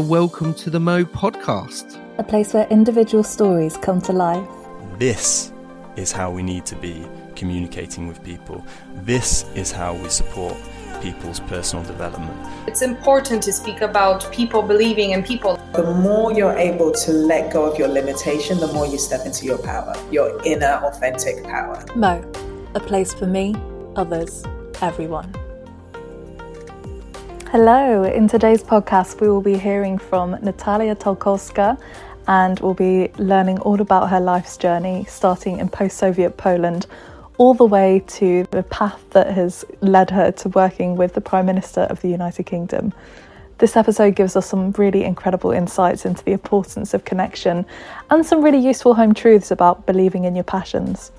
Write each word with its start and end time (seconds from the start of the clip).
Welcome 0.00 0.52
to 0.56 0.68
the 0.68 0.78
Mo 0.78 1.04
podcast, 1.06 1.98
a 2.18 2.22
place 2.22 2.52
where 2.52 2.66
individual 2.68 3.24
stories 3.24 3.78
come 3.78 4.02
to 4.02 4.12
life. 4.12 4.46
This 4.98 5.54
is 5.96 6.12
how 6.12 6.30
we 6.30 6.42
need 6.42 6.66
to 6.66 6.76
be 6.76 7.06
communicating 7.34 8.06
with 8.06 8.22
people. 8.22 8.62
This 8.94 9.46
is 9.54 9.72
how 9.72 9.94
we 9.94 10.10
support 10.10 10.54
people's 11.00 11.40
personal 11.40 11.82
development. 11.82 12.36
It's 12.68 12.82
important 12.82 13.42
to 13.44 13.52
speak 13.54 13.80
about 13.80 14.30
people 14.30 14.60
believing 14.60 15.12
in 15.12 15.22
people. 15.22 15.56
The 15.72 15.90
more 15.94 16.30
you're 16.30 16.56
able 16.58 16.92
to 16.92 17.12
let 17.12 17.50
go 17.50 17.64
of 17.64 17.78
your 17.78 17.88
limitation, 17.88 18.58
the 18.60 18.70
more 18.74 18.86
you 18.86 18.98
step 18.98 19.24
into 19.24 19.46
your 19.46 19.58
power, 19.58 19.94
your 20.10 20.38
inner 20.44 20.78
authentic 20.84 21.42
power. 21.44 21.82
Mo, 21.96 22.22
a 22.74 22.80
place 22.80 23.14
for 23.14 23.26
me, 23.26 23.54
others, 23.96 24.44
everyone. 24.82 25.34
Hello, 27.58 28.04
in 28.04 28.28
today's 28.28 28.62
podcast, 28.62 29.18
we 29.18 29.30
will 29.30 29.40
be 29.40 29.56
hearing 29.56 29.96
from 29.96 30.32
Natalia 30.42 30.94
Talkowska 30.94 31.80
and 32.28 32.60
we'll 32.60 32.74
be 32.74 33.08
learning 33.16 33.60
all 33.60 33.80
about 33.80 34.10
her 34.10 34.20
life's 34.20 34.58
journey, 34.58 35.06
starting 35.08 35.58
in 35.58 35.70
post 35.70 35.96
Soviet 35.96 36.36
Poland 36.36 36.86
all 37.38 37.54
the 37.54 37.64
way 37.64 38.04
to 38.08 38.44
the 38.50 38.62
path 38.64 39.02
that 39.12 39.32
has 39.32 39.64
led 39.80 40.10
her 40.10 40.30
to 40.32 40.50
working 40.50 40.96
with 40.96 41.14
the 41.14 41.22
Prime 41.22 41.46
Minister 41.46 41.80
of 41.84 41.98
the 42.02 42.08
United 42.08 42.44
Kingdom. 42.44 42.92
This 43.56 43.74
episode 43.74 44.16
gives 44.16 44.36
us 44.36 44.44
some 44.44 44.72
really 44.72 45.04
incredible 45.04 45.52
insights 45.52 46.04
into 46.04 46.22
the 46.24 46.32
importance 46.32 46.92
of 46.92 47.06
connection 47.06 47.64
and 48.10 48.26
some 48.26 48.44
really 48.44 48.58
useful 48.58 48.92
home 48.92 49.14
truths 49.14 49.50
about 49.50 49.86
believing 49.86 50.24
in 50.24 50.34
your 50.36 50.44
passions. 50.44 51.10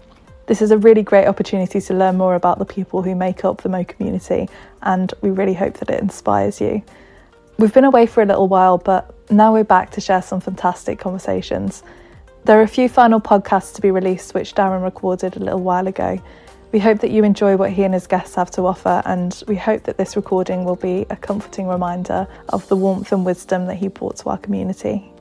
This 0.47 0.61
is 0.61 0.71
a 0.71 0.77
really 0.77 1.03
great 1.03 1.27
opportunity 1.27 1.81
to 1.81 1.93
learn 1.93 2.15
more 2.15 2.35
about 2.35 2.57
the 2.57 2.65
people 2.65 3.03
who 3.03 3.15
make 3.15 3.43
up 3.43 3.61
the 3.61 3.69
Mo 3.69 3.83
community, 3.83 4.47
and 4.81 5.13
we 5.21 5.29
really 5.29 5.53
hope 5.53 5.73
that 5.79 5.89
it 5.89 5.99
inspires 5.99 6.61
you. 6.61 6.81
We've 7.59 7.73
been 7.73 7.83
away 7.83 8.05
for 8.05 8.21
a 8.21 8.25
little 8.25 8.47
while, 8.47 8.77
but 8.77 9.13
now 9.29 9.51
we're 9.51 9.65
back 9.65 9.91
to 9.91 10.01
share 10.01 10.21
some 10.21 10.39
fantastic 10.39 10.99
conversations. 10.99 11.83
There 12.45 12.57
are 12.57 12.63
a 12.63 12.67
few 12.67 12.87
final 12.87 13.19
podcasts 13.19 13.75
to 13.75 13.81
be 13.81 13.91
released, 13.91 14.33
which 14.33 14.55
Darren 14.55 14.83
recorded 14.83 15.35
a 15.35 15.39
little 15.39 15.61
while 15.61 15.85
ago. 15.85 16.17
We 16.71 16.79
hope 16.79 16.99
that 16.99 17.11
you 17.11 17.25
enjoy 17.25 17.57
what 17.57 17.71
he 17.71 17.83
and 17.83 17.93
his 17.93 18.07
guests 18.07 18.35
have 18.35 18.51
to 18.51 18.61
offer, 18.61 19.01
and 19.03 19.43
we 19.49 19.57
hope 19.57 19.83
that 19.83 19.97
this 19.97 20.15
recording 20.15 20.63
will 20.63 20.77
be 20.77 21.05
a 21.09 21.17
comforting 21.17 21.67
reminder 21.67 22.25
of 22.49 22.65
the 22.69 22.77
warmth 22.77 23.11
and 23.11 23.25
wisdom 23.25 23.65
that 23.65 23.75
he 23.75 23.89
brought 23.89 24.15
to 24.17 24.29
our 24.29 24.37
community. 24.37 25.11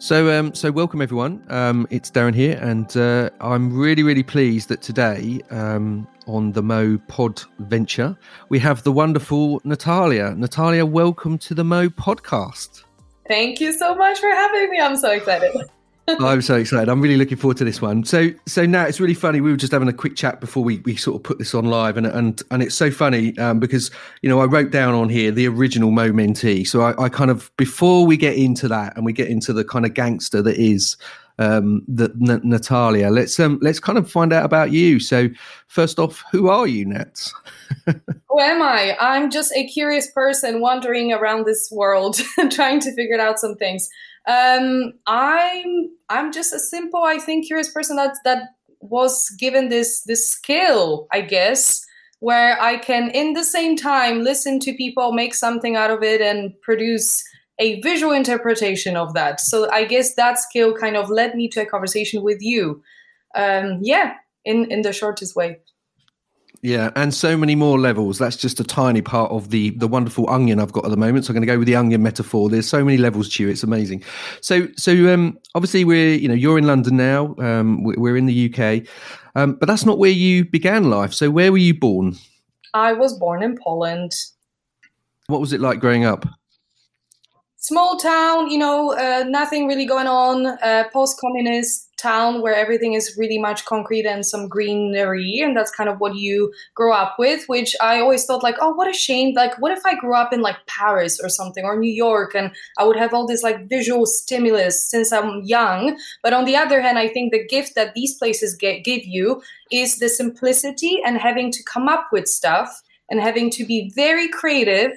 So, 0.00 0.30
um, 0.38 0.54
so 0.54 0.70
welcome 0.70 1.02
everyone. 1.02 1.42
Um, 1.48 1.84
it's 1.90 2.08
Darren 2.08 2.32
here, 2.32 2.56
and 2.62 2.96
uh, 2.96 3.30
I'm 3.40 3.76
really, 3.76 4.04
really 4.04 4.22
pleased 4.22 4.68
that 4.68 4.80
today 4.80 5.40
um, 5.50 6.06
on 6.28 6.52
the 6.52 6.62
Mo 6.62 6.98
Pod 7.08 7.42
venture 7.58 8.16
we 8.48 8.60
have 8.60 8.84
the 8.84 8.92
wonderful 8.92 9.60
Natalia. 9.64 10.36
Natalia, 10.36 10.86
welcome 10.86 11.36
to 11.38 11.52
the 11.52 11.64
Mo 11.64 11.88
podcast. 11.88 12.84
Thank 13.26 13.60
you 13.60 13.72
so 13.72 13.96
much 13.96 14.20
for 14.20 14.28
having 14.28 14.70
me. 14.70 14.78
I'm 14.78 14.96
so 14.96 15.10
excited. 15.10 15.68
I'm 16.08 16.42
so 16.42 16.56
excited. 16.56 16.88
I'm 16.88 17.00
really 17.00 17.16
looking 17.16 17.36
forward 17.36 17.56
to 17.58 17.64
this 17.64 17.82
one. 17.82 18.04
So, 18.04 18.30
so 18.46 18.64
now 18.64 18.84
it's 18.84 19.00
really 19.00 19.14
funny. 19.14 19.40
We 19.40 19.50
were 19.50 19.56
just 19.56 19.72
having 19.72 19.88
a 19.88 19.92
quick 19.92 20.16
chat 20.16 20.40
before 20.40 20.64
we, 20.64 20.78
we 20.78 20.96
sort 20.96 21.16
of 21.16 21.22
put 21.22 21.38
this 21.38 21.54
on 21.54 21.66
live, 21.66 21.96
and 21.96 22.06
and 22.06 22.42
and 22.50 22.62
it's 22.62 22.74
so 22.74 22.90
funny 22.90 23.36
um, 23.38 23.60
because 23.60 23.90
you 24.22 24.28
know 24.28 24.40
I 24.40 24.46
wrote 24.46 24.70
down 24.70 24.94
on 24.94 25.08
here 25.08 25.30
the 25.30 25.46
original 25.46 25.90
Mo 25.90 26.10
mentee. 26.10 26.66
So 26.66 26.80
I, 26.82 27.04
I 27.04 27.08
kind 27.08 27.30
of 27.30 27.50
before 27.56 28.06
we 28.06 28.16
get 28.16 28.36
into 28.36 28.68
that 28.68 28.96
and 28.96 29.04
we 29.04 29.12
get 29.12 29.28
into 29.28 29.52
the 29.52 29.64
kind 29.64 29.84
of 29.84 29.94
gangster 29.94 30.42
that 30.42 30.56
is 30.56 30.96
um, 31.38 31.82
N- 31.88 32.40
Natalia. 32.42 33.10
Let's 33.10 33.38
um, 33.38 33.58
let's 33.62 33.80
kind 33.80 33.98
of 33.98 34.10
find 34.10 34.32
out 34.32 34.44
about 34.44 34.72
you. 34.72 35.00
So, 35.00 35.28
first 35.66 35.98
off, 35.98 36.24
who 36.32 36.48
are 36.48 36.66
you, 36.66 36.84
Nats? 36.84 37.32
who 37.86 38.40
am 38.40 38.62
I? 38.62 38.96
I'm 39.00 39.30
just 39.30 39.52
a 39.54 39.66
curious 39.66 40.10
person 40.10 40.60
wandering 40.60 41.12
around 41.12 41.44
this 41.44 41.70
world, 41.70 42.20
trying 42.50 42.80
to 42.80 42.94
figure 42.94 43.20
out 43.20 43.38
some 43.38 43.54
things. 43.56 43.88
Um, 44.28 44.92
I'm 45.06 45.90
I'm 46.10 46.32
just 46.32 46.52
a 46.52 46.60
simple, 46.60 47.02
I 47.04 47.18
think, 47.18 47.46
curious 47.46 47.72
person 47.72 47.96
that 47.96 48.14
that 48.24 48.50
was 48.80 49.30
given 49.38 49.68
this 49.70 50.02
this 50.02 50.30
skill, 50.30 51.08
I 51.12 51.22
guess, 51.22 51.84
where 52.20 52.60
I 52.60 52.76
can, 52.76 53.10
in 53.10 53.32
the 53.32 53.44
same 53.44 53.74
time, 53.76 54.22
listen 54.22 54.60
to 54.60 54.74
people, 54.74 55.12
make 55.12 55.34
something 55.34 55.76
out 55.76 55.90
of 55.90 56.02
it, 56.02 56.20
and 56.20 56.52
produce 56.62 57.24
a 57.58 57.80
visual 57.80 58.12
interpretation 58.12 58.96
of 58.96 59.14
that. 59.14 59.40
So 59.40 59.70
I 59.70 59.84
guess 59.84 60.14
that 60.14 60.38
skill 60.38 60.74
kind 60.74 60.96
of 60.96 61.10
led 61.10 61.34
me 61.34 61.48
to 61.48 61.62
a 61.62 61.66
conversation 61.66 62.22
with 62.22 62.38
you. 62.40 62.82
Um, 63.34 63.80
yeah, 63.82 64.14
in 64.44 64.70
in 64.70 64.82
the 64.82 64.92
shortest 64.92 65.34
way. 65.36 65.58
Yeah, 66.60 66.90
and 66.96 67.14
so 67.14 67.36
many 67.36 67.54
more 67.54 67.78
levels. 67.78 68.18
That's 68.18 68.36
just 68.36 68.58
a 68.58 68.64
tiny 68.64 69.00
part 69.00 69.30
of 69.30 69.50
the 69.50 69.70
the 69.70 69.86
wonderful 69.86 70.28
onion 70.28 70.58
I've 70.58 70.72
got 70.72 70.84
at 70.84 70.90
the 70.90 70.96
moment. 70.96 71.24
So 71.24 71.30
I'm 71.30 71.34
going 71.34 71.46
to 71.46 71.52
go 71.52 71.58
with 71.58 71.68
the 71.68 71.76
onion 71.76 72.02
metaphor. 72.02 72.50
There's 72.50 72.68
so 72.68 72.84
many 72.84 72.98
levels 72.98 73.28
to 73.34 73.44
you. 73.44 73.48
It's 73.48 73.62
amazing. 73.62 74.02
So 74.40 74.66
so 74.76 74.92
um, 75.12 75.38
obviously 75.54 75.84
we're 75.84 76.14
you 76.14 76.26
know 76.26 76.34
you're 76.34 76.58
in 76.58 76.66
London 76.66 76.96
now. 76.96 77.36
Um, 77.38 77.84
we're 77.84 78.16
in 78.16 78.26
the 78.26 78.52
UK, 78.52 78.88
um, 79.36 79.54
but 79.54 79.66
that's 79.66 79.84
not 79.84 79.98
where 79.98 80.10
you 80.10 80.44
began 80.44 80.90
life. 80.90 81.12
So 81.14 81.30
where 81.30 81.52
were 81.52 81.58
you 81.58 81.78
born? 81.78 82.16
I 82.74 82.92
was 82.92 83.16
born 83.16 83.42
in 83.44 83.56
Poland. 83.62 84.12
What 85.28 85.40
was 85.40 85.52
it 85.52 85.60
like 85.60 85.78
growing 85.78 86.04
up? 86.04 86.26
Small 87.60 87.98
town, 87.98 88.50
you 88.50 88.56
know, 88.56 88.92
uh, 88.92 89.24
nothing 89.26 89.66
really 89.66 89.84
going 89.84 90.06
on. 90.06 90.46
Uh, 90.46 90.84
Post-communist 90.92 91.88
town 91.98 92.40
where 92.40 92.54
everything 92.54 92.94
is 92.94 93.16
really 93.18 93.38
much 93.38 93.64
concrete 93.64 94.06
and 94.06 94.24
some 94.24 94.48
greenery 94.48 95.40
and 95.40 95.56
that's 95.56 95.70
kind 95.72 95.90
of 95.90 95.98
what 95.98 96.14
you 96.14 96.52
grow 96.74 96.92
up 96.92 97.16
with 97.18 97.44
which 97.48 97.74
i 97.82 97.98
always 97.98 98.24
thought 98.24 98.42
like 98.42 98.54
oh 98.60 98.72
what 98.72 98.88
a 98.88 98.92
shame 98.92 99.34
like 99.34 99.60
what 99.60 99.72
if 99.72 99.84
i 99.84 99.96
grew 99.96 100.14
up 100.14 100.32
in 100.32 100.40
like 100.40 100.64
paris 100.66 101.18
or 101.20 101.28
something 101.28 101.64
or 101.64 101.76
new 101.76 101.92
york 101.92 102.34
and 102.34 102.52
i 102.78 102.84
would 102.84 102.96
have 102.96 103.12
all 103.12 103.26
this 103.26 103.42
like 103.42 103.68
visual 103.68 104.06
stimulus 104.06 104.88
since 104.88 105.12
i'm 105.12 105.42
young 105.42 105.98
but 106.22 106.32
on 106.32 106.44
the 106.44 106.54
other 106.54 106.80
hand 106.80 106.98
i 106.98 107.08
think 107.08 107.32
the 107.32 107.46
gift 107.46 107.74
that 107.74 107.94
these 107.94 108.16
places 108.16 108.54
get, 108.54 108.84
give 108.84 109.04
you 109.04 109.42
is 109.72 109.98
the 109.98 110.08
simplicity 110.08 111.00
and 111.04 111.18
having 111.18 111.50
to 111.50 111.62
come 111.64 111.88
up 111.88 112.06
with 112.12 112.28
stuff 112.28 112.80
and 113.10 113.20
having 113.20 113.50
to 113.50 113.64
be 113.66 113.90
very 113.96 114.28
creative 114.28 114.92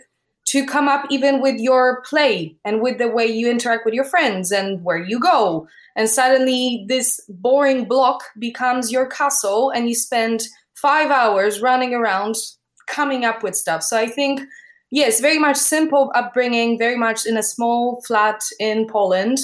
to 0.48 0.66
come 0.66 0.88
up 0.88 1.06
even 1.10 1.42
with 1.42 1.60
your 1.60 2.02
play 2.02 2.56
and 2.66 2.82
with 2.82 2.98
the 2.98 3.08
way 3.08 3.26
you 3.26 3.50
interact 3.50 3.86
with 3.86 3.94
your 3.94 4.04
friends 4.04 4.52
and 4.52 4.84
where 4.84 4.98
you 4.98 5.20
go. 5.20 5.68
And 5.96 6.10
suddenly 6.10 6.86
this 6.88 7.22
boring 7.30 7.86
block 7.86 8.24
becomes 8.40 8.92
your 8.92 9.06
castle 9.06 9.70
and 9.70 9.88
you 9.88 9.96
spend 9.96 10.48
five 10.74 11.12
hours 11.12 11.62
running 11.62 11.94
around 11.94 12.36
coming 12.88 13.24
up 13.24 13.44
with 13.44 13.56
stuff. 13.56 13.84
So 13.84 13.98
i 13.98 14.08
think 14.08 14.42
yes 14.90 15.22
very 15.22 15.40
much 15.40 15.58
simple 15.58 16.12
upbringing 16.14 16.78
very 16.78 16.98
much 16.98 17.26
in 17.26 17.38
a 17.38 17.44
small 17.44 18.02
flat 18.06 18.42
in 18.60 18.88
poland 18.88 19.40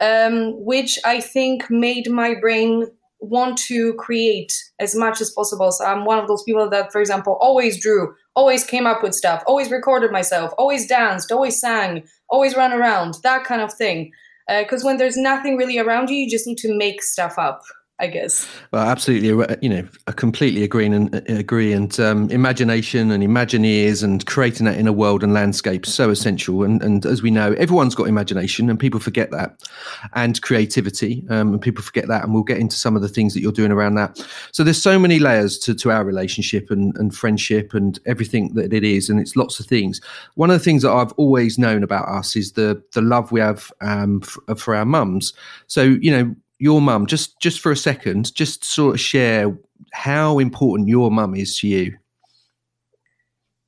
um, 0.00 0.52
which 0.64 0.98
i 1.04 1.20
think 1.20 1.70
made 1.70 2.10
my 2.10 2.34
brain 2.34 2.86
want 3.20 3.58
to 3.58 3.92
create 3.94 4.52
as 4.78 4.94
much 4.94 5.20
as 5.20 5.30
possible. 5.30 5.72
So 5.72 5.84
i'm 5.84 6.04
one 6.04 6.18
of 6.18 6.28
those 6.28 6.42
people 6.42 6.68
that 6.70 6.92
for 6.92 7.00
example 7.00 7.38
always 7.40 7.80
drew 7.80 8.14
always 8.34 8.64
came 8.64 8.86
up 8.86 9.02
with 9.02 9.14
stuff. 9.14 9.42
Always 9.46 9.70
recorded 9.70 10.12
myself. 10.12 10.52
Always 10.58 10.86
danced. 10.86 11.32
Always 11.32 11.58
sang. 11.58 12.04
Always 12.28 12.56
ran 12.56 12.72
around. 12.72 13.16
That 13.22 13.44
kind 13.44 13.60
of 13.60 13.72
thing. 13.72 14.12
Because 14.48 14.82
uh, 14.82 14.86
when 14.86 14.96
there's 14.96 15.16
nothing 15.16 15.56
really 15.56 15.78
around 15.78 16.10
you, 16.10 16.16
you 16.16 16.28
just 16.28 16.46
need 16.46 16.58
to 16.58 16.76
make 16.76 17.02
stuff 17.02 17.38
up. 17.38 17.62
I 18.00 18.06
guess. 18.06 18.48
Well, 18.72 18.88
absolutely. 18.88 19.30
Uh, 19.44 19.56
you 19.60 19.68
know, 19.68 19.86
I 20.06 20.12
completely 20.12 20.64
agree 20.64 20.86
and 20.86 21.14
uh, 21.14 21.20
agree. 21.28 21.74
And 21.74 22.00
um, 22.00 22.30
imagination 22.30 23.10
and 23.10 23.22
Imagineers 23.22 24.02
and 24.02 24.24
creating 24.24 24.64
that 24.64 24.78
inner 24.78 24.92
world 24.92 25.22
and 25.22 25.34
landscape 25.34 25.84
so 25.84 26.08
essential. 26.08 26.64
And 26.64 26.82
and 26.82 27.04
as 27.04 27.22
we 27.22 27.30
know, 27.30 27.52
everyone's 27.52 27.94
got 27.94 28.08
imagination, 28.08 28.70
and 28.70 28.80
people 28.80 29.00
forget 29.00 29.30
that, 29.32 29.68
and 30.14 30.40
creativity, 30.40 31.24
um, 31.28 31.52
and 31.52 31.60
people 31.60 31.84
forget 31.84 32.08
that. 32.08 32.24
And 32.24 32.32
we'll 32.32 32.42
get 32.42 32.56
into 32.56 32.74
some 32.74 32.96
of 32.96 33.02
the 33.02 33.08
things 33.08 33.34
that 33.34 33.42
you're 33.42 33.52
doing 33.52 33.70
around 33.70 33.96
that. 33.96 34.18
So 34.52 34.64
there's 34.64 34.82
so 34.82 34.98
many 34.98 35.18
layers 35.18 35.58
to 35.58 35.74
to 35.74 35.90
our 35.90 36.02
relationship 36.02 36.70
and 36.70 36.96
and 36.96 37.14
friendship 37.14 37.74
and 37.74 37.98
everything 38.06 38.54
that 38.54 38.72
it 38.72 38.82
is, 38.82 39.10
and 39.10 39.20
it's 39.20 39.36
lots 39.36 39.60
of 39.60 39.66
things. 39.66 40.00
One 40.36 40.48
of 40.48 40.58
the 40.58 40.64
things 40.64 40.82
that 40.82 40.92
I've 40.92 41.12
always 41.12 41.58
known 41.58 41.82
about 41.82 42.08
us 42.08 42.34
is 42.34 42.52
the 42.52 42.82
the 42.92 43.02
love 43.02 43.30
we 43.30 43.40
have 43.40 43.70
um, 43.82 44.22
for, 44.22 44.54
for 44.56 44.74
our 44.74 44.86
mums. 44.86 45.34
So 45.66 45.82
you 45.82 46.10
know 46.10 46.34
your 46.60 46.80
mum 46.80 47.06
just 47.06 47.40
just 47.40 47.58
for 47.58 47.72
a 47.72 47.76
second 47.76 48.32
just 48.34 48.62
sort 48.64 48.94
of 48.94 49.00
share 49.00 49.56
how 49.92 50.38
important 50.38 50.88
your 50.88 51.10
mum 51.10 51.34
is 51.34 51.58
to 51.58 51.66
you. 51.66 51.96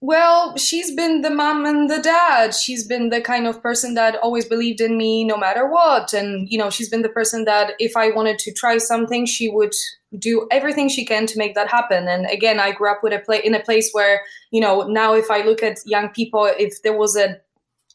Well 0.02 0.56
she's 0.56 0.94
been 0.94 1.22
the 1.22 1.30
mom 1.30 1.64
and 1.64 1.88
the 1.88 2.00
dad. 2.00 2.54
She's 2.54 2.86
been 2.86 3.08
the 3.08 3.22
kind 3.22 3.46
of 3.46 3.62
person 3.62 3.94
that 3.94 4.16
always 4.16 4.44
believed 4.44 4.80
in 4.80 4.98
me 4.98 5.24
no 5.24 5.36
matter 5.36 5.66
what. 5.66 6.12
And 6.12 6.48
you 6.50 6.58
know 6.58 6.68
she's 6.70 6.90
been 6.90 7.02
the 7.02 7.08
person 7.08 7.44
that 7.46 7.72
if 7.78 7.96
i 7.96 8.10
wanted 8.10 8.38
to 8.40 8.52
try 8.52 8.76
something 8.78 9.24
she 9.26 9.48
would 9.48 9.74
do 10.18 10.46
everything 10.50 10.90
she 10.90 11.06
can 11.06 11.24
to 11.26 11.38
make 11.38 11.54
that 11.54 11.70
happen. 11.70 12.08
And 12.08 12.26
again 12.26 12.60
i 12.60 12.72
grew 12.72 12.90
up 12.92 13.02
with 13.02 13.14
a 13.14 13.20
play 13.20 13.40
in 13.42 13.54
a 13.54 13.60
place 13.60 13.90
where 13.92 14.20
you 14.50 14.60
know 14.60 14.82
now 14.82 15.14
if 15.14 15.30
i 15.30 15.42
look 15.42 15.62
at 15.62 15.78
young 15.86 16.10
people 16.10 16.44
if 16.58 16.82
there 16.82 16.96
was 16.96 17.16
a 17.16 17.40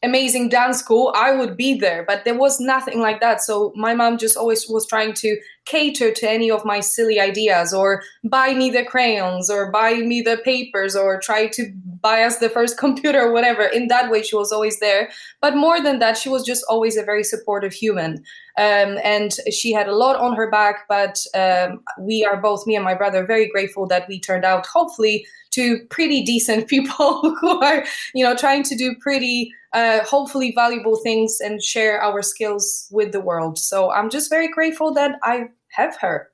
amazing 0.02 0.48
dance 0.48 0.78
school, 0.78 1.12
I 1.16 1.32
would 1.32 1.56
be 1.56 1.78
there. 1.78 2.04
But 2.06 2.24
there 2.24 2.38
was 2.38 2.60
nothing 2.60 3.00
like 3.00 3.20
that. 3.20 3.42
So 3.42 3.72
my 3.74 3.94
mom 3.94 4.18
just 4.18 4.36
always 4.36 4.68
was 4.68 4.86
trying 4.86 5.14
to 5.14 5.38
cater 5.68 6.10
to 6.10 6.30
any 6.30 6.50
of 6.50 6.64
my 6.64 6.80
silly 6.80 7.20
ideas 7.20 7.72
or 7.74 8.02
buy 8.24 8.54
me 8.54 8.70
the 8.70 8.84
crayons 8.84 9.50
or 9.50 9.70
buy 9.70 9.94
me 9.94 10.22
the 10.22 10.38
papers 10.44 10.96
or 10.96 11.20
try 11.20 11.46
to 11.46 11.70
buy 12.00 12.22
us 12.22 12.38
the 12.38 12.48
first 12.48 12.78
computer 12.84 13.30
whatever. 13.32 13.64
In 13.64 13.88
that 13.88 14.10
way, 14.10 14.22
she 14.22 14.36
was 14.36 14.52
always 14.52 14.80
there. 14.80 15.10
But 15.40 15.56
more 15.56 15.80
than 15.80 15.98
that, 15.98 16.16
she 16.16 16.28
was 16.28 16.44
just 16.44 16.64
always 16.68 16.96
a 16.96 17.04
very 17.04 17.24
supportive 17.24 17.72
human. 17.72 18.24
Um, 18.56 18.98
and 19.04 19.36
she 19.52 19.72
had 19.72 19.88
a 19.88 19.94
lot 19.94 20.16
on 20.16 20.34
her 20.34 20.50
back, 20.50 20.86
but 20.88 21.24
um, 21.34 21.80
we 22.00 22.24
are 22.24 22.36
both, 22.36 22.66
me 22.66 22.74
and 22.74 22.84
my 22.84 22.94
brother, 22.94 23.24
very 23.24 23.48
grateful 23.48 23.86
that 23.86 24.08
we 24.08 24.18
turned 24.18 24.44
out, 24.44 24.66
hopefully, 24.66 25.24
to 25.50 25.78
pretty 25.90 26.22
decent 26.22 26.66
people 26.74 27.36
who 27.40 27.60
are, 27.62 27.84
you 28.14 28.24
know, 28.24 28.34
trying 28.34 28.64
to 28.64 28.74
do 28.74 28.96
pretty, 29.00 29.52
uh, 29.74 30.00
hopefully, 30.04 30.52
valuable 30.54 30.96
things 30.96 31.38
and 31.40 31.62
share 31.62 32.02
our 32.02 32.20
skills 32.22 32.88
with 32.90 33.12
the 33.12 33.20
world. 33.20 33.58
So 33.58 33.92
I'm 33.92 34.10
just 34.10 34.28
very 34.28 34.48
grateful 34.48 34.92
that 34.94 35.20
I 35.22 35.50
have 35.78 35.96
her. 36.00 36.28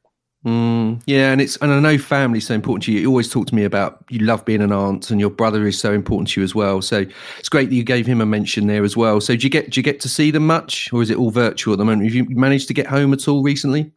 Mm, 0.44 1.00
yeah, 1.06 1.32
and 1.32 1.40
it's 1.40 1.56
and 1.58 1.72
I 1.72 1.80
know 1.80 1.96
family's 1.96 2.46
so 2.46 2.54
important 2.54 2.84
to 2.84 2.92
you. 2.92 3.00
You 3.00 3.08
always 3.08 3.30
talk 3.30 3.46
to 3.46 3.54
me 3.54 3.64
about 3.64 4.04
you 4.10 4.18
love 4.18 4.44
being 4.44 4.60
an 4.60 4.72
aunt, 4.72 5.10
and 5.10 5.18
your 5.18 5.30
brother 5.30 5.66
is 5.66 5.78
so 5.78 5.92
important 5.92 6.28
to 6.30 6.40
you 6.40 6.44
as 6.44 6.54
well. 6.54 6.82
So 6.82 7.06
it's 7.38 7.48
great 7.48 7.70
that 7.70 7.74
you 7.74 7.82
gave 7.82 8.06
him 8.06 8.20
a 8.20 8.26
mention 8.26 8.66
there 8.66 8.84
as 8.84 8.94
well. 8.94 9.22
So 9.22 9.36
do 9.36 9.44
you 9.44 9.50
get 9.50 9.70
do 9.70 9.78
you 9.78 9.82
get 9.82 10.00
to 10.00 10.08
see 10.08 10.30
them 10.30 10.46
much, 10.46 10.92
or 10.92 11.00
is 11.00 11.08
it 11.08 11.16
all 11.16 11.30
virtual 11.30 11.72
at 11.72 11.78
the 11.78 11.84
moment? 11.86 12.04
Have 12.04 12.14
you 12.14 12.26
managed 12.28 12.68
to 12.68 12.74
get 12.74 12.86
home 12.86 13.14
at 13.14 13.26
all 13.26 13.42
recently? 13.42 13.90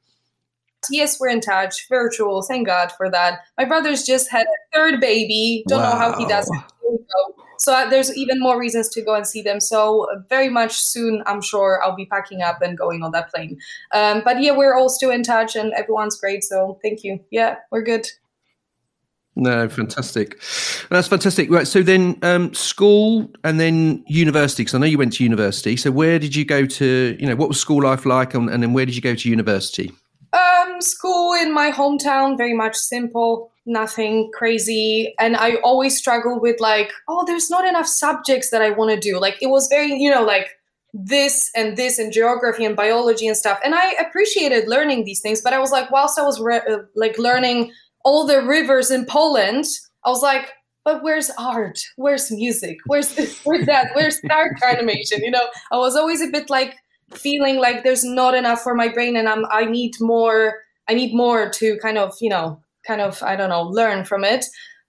Yes, 0.90 1.20
we're 1.20 1.30
in 1.30 1.42
touch, 1.42 1.90
virtual. 1.90 2.44
Thank 2.44 2.68
God 2.68 2.94
for 2.94 3.10
that. 3.10 3.42
My 3.58 3.66
brother's 3.66 4.04
just 4.04 4.30
had 4.32 4.46
a 4.46 4.78
third 4.78 5.02
baby. 5.02 5.66
Don't 5.68 5.82
wow. 5.82 5.92
know 5.92 5.98
how 5.98 6.18
he 6.18 6.26
does 6.28 6.50
it. 6.50 6.62
So 7.60 7.74
uh, 7.74 7.90
there's 7.90 8.16
even 8.16 8.40
more 8.40 8.60
reasons 8.60 8.90
to 8.90 9.02
go 9.02 9.16
and 9.16 9.26
see 9.26 9.42
them. 9.42 9.60
So 9.60 10.08
very 10.30 10.50
much 10.50 10.80
soon, 10.80 11.24
I'm 11.26 11.42
sure 11.42 11.82
I'll 11.84 11.96
be 11.96 12.06
packing 12.06 12.42
up 12.42 12.62
and 12.62 12.78
going 12.78 13.04
on 13.04 13.12
that 13.12 13.32
plane. 13.32 13.58
Um, 13.94 14.22
but 14.24 14.42
yeah, 14.42 14.56
we're 14.56 14.76
all 14.76 14.90
still 14.90 15.12
in 15.12 15.24
touch 15.24 15.56
and 15.56 15.74
everyone's 15.74 16.18
great. 16.20 16.44
So 16.44 16.80
thank 16.84 17.04
you. 17.04 17.20
Yeah, 17.32 17.58
we're 17.72 17.84
good. 17.84 18.08
No, 19.36 19.70
fantastic. 19.70 20.42
That's 20.90 21.08
fantastic. 21.08 21.52
Right. 21.52 21.68
So 21.68 21.84
then, 21.84 22.18
um, 22.24 22.56
school 22.56 23.30
and 23.44 23.60
then 23.60 24.04
university. 24.08 24.64
Because 24.64 24.74
I 24.74 24.80
know 24.80 24.88
you 24.88 24.98
went 24.98 25.14
to 25.14 25.24
university. 25.24 25.78
So 25.78 25.92
where 25.92 26.18
did 26.18 26.36
you 26.36 26.44
go 26.44 26.66
to? 26.66 27.18
You 27.20 27.28
know, 27.28 27.36
what 27.36 27.48
was 27.48 27.60
school 27.60 27.84
life 27.84 28.06
like, 28.06 28.34
and, 28.34 28.50
and 28.50 28.64
then 28.64 28.74
where 28.74 28.86
did 28.86 28.96
you 28.96 29.02
go 29.02 29.14
to 29.14 29.30
university? 29.30 29.92
Um, 30.34 30.82
school 30.82 31.34
in 31.34 31.54
my 31.54 31.72
hometown, 31.72 32.38
very 32.38 32.54
much 32.54 32.76
simple 32.76 33.52
nothing 33.68 34.32
crazy. 34.34 35.14
And 35.20 35.36
I 35.36 35.56
always 35.56 35.98
struggle 35.98 36.40
with 36.40 36.60
like, 36.60 36.92
oh, 37.08 37.26
there's 37.26 37.50
not 37.50 37.68
enough 37.68 37.86
subjects 37.86 38.50
that 38.50 38.62
I 38.62 38.72
want 38.72 38.92
to 38.92 39.00
do. 39.00 39.20
Like 39.20 39.38
it 39.42 39.48
was 39.48 39.68
very, 39.68 39.94
you 39.94 40.10
know, 40.10 40.24
like 40.24 40.48
this 40.94 41.52
and 41.56 41.78
this 41.78 42.00
and 42.00 42.12
geography 42.12 42.66
and 42.66 42.76
biology 42.76 43.28
and 43.28 43.38
stuff. 43.38 43.60
And 43.64 43.76
I 43.76 43.92
appreciated 43.94 44.68
learning 44.68 45.04
these 45.04 45.20
things, 45.20 45.42
but 45.42 45.54
I 45.54 45.60
was 45.60 45.72
like, 45.72 45.92
whilst 45.92 46.18
I 46.18 46.24
was 46.24 46.40
re- 46.40 46.62
uh, 46.70 46.80
like 46.96 47.20
learning 47.20 47.72
all 48.06 48.26
the 48.26 48.42
rivers 48.42 48.90
in 48.90 49.06
Poland, 49.06 49.66
I 50.06 50.10
was 50.10 50.24
like, 50.24 50.50
but 50.86 51.04
where's 51.04 51.30
art? 51.38 51.78
Where's 51.98 52.32
music? 52.32 52.78
Where's 52.86 53.14
this? 53.16 53.38
Where's 53.44 53.66
that? 53.66 53.90
Where's 53.94 54.22
art 54.32 54.54
animation? 54.64 55.22
You 55.22 55.32
know, 55.32 55.48
I 55.70 55.78
was 55.78 55.98
always 55.98 56.22
a 56.22 56.32
bit 56.32 56.50
like 56.50 56.78
feeling 57.14 57.58
like 57.58 57.84
there's 57.84 58.04
not 58.04 58.36
enough 58.36 58.62
for 58.62 58.76
my 58.76 58.88
brain, 58.88 59.16
and 59.16 59.28
I'm 59.28 59.46
I 59.52 59.66
need 59.66 59.96
more. 60.00 60.62
I 60.90 60.94
need 60.94 61.14
more 61.14 61.50
to 61.50 61.78
kind 61.82 61.98
of 61.98 62.16
you 62.22 62.30
know 62.30 62.62
kind 62.88 63.02
of, 63.02 63.22
I 63.22 63.36
don't 63.36 63.50
know, 63.50 63.64
learn 63.64 64.06
from 64.06 64.24
it. 64.24 64.46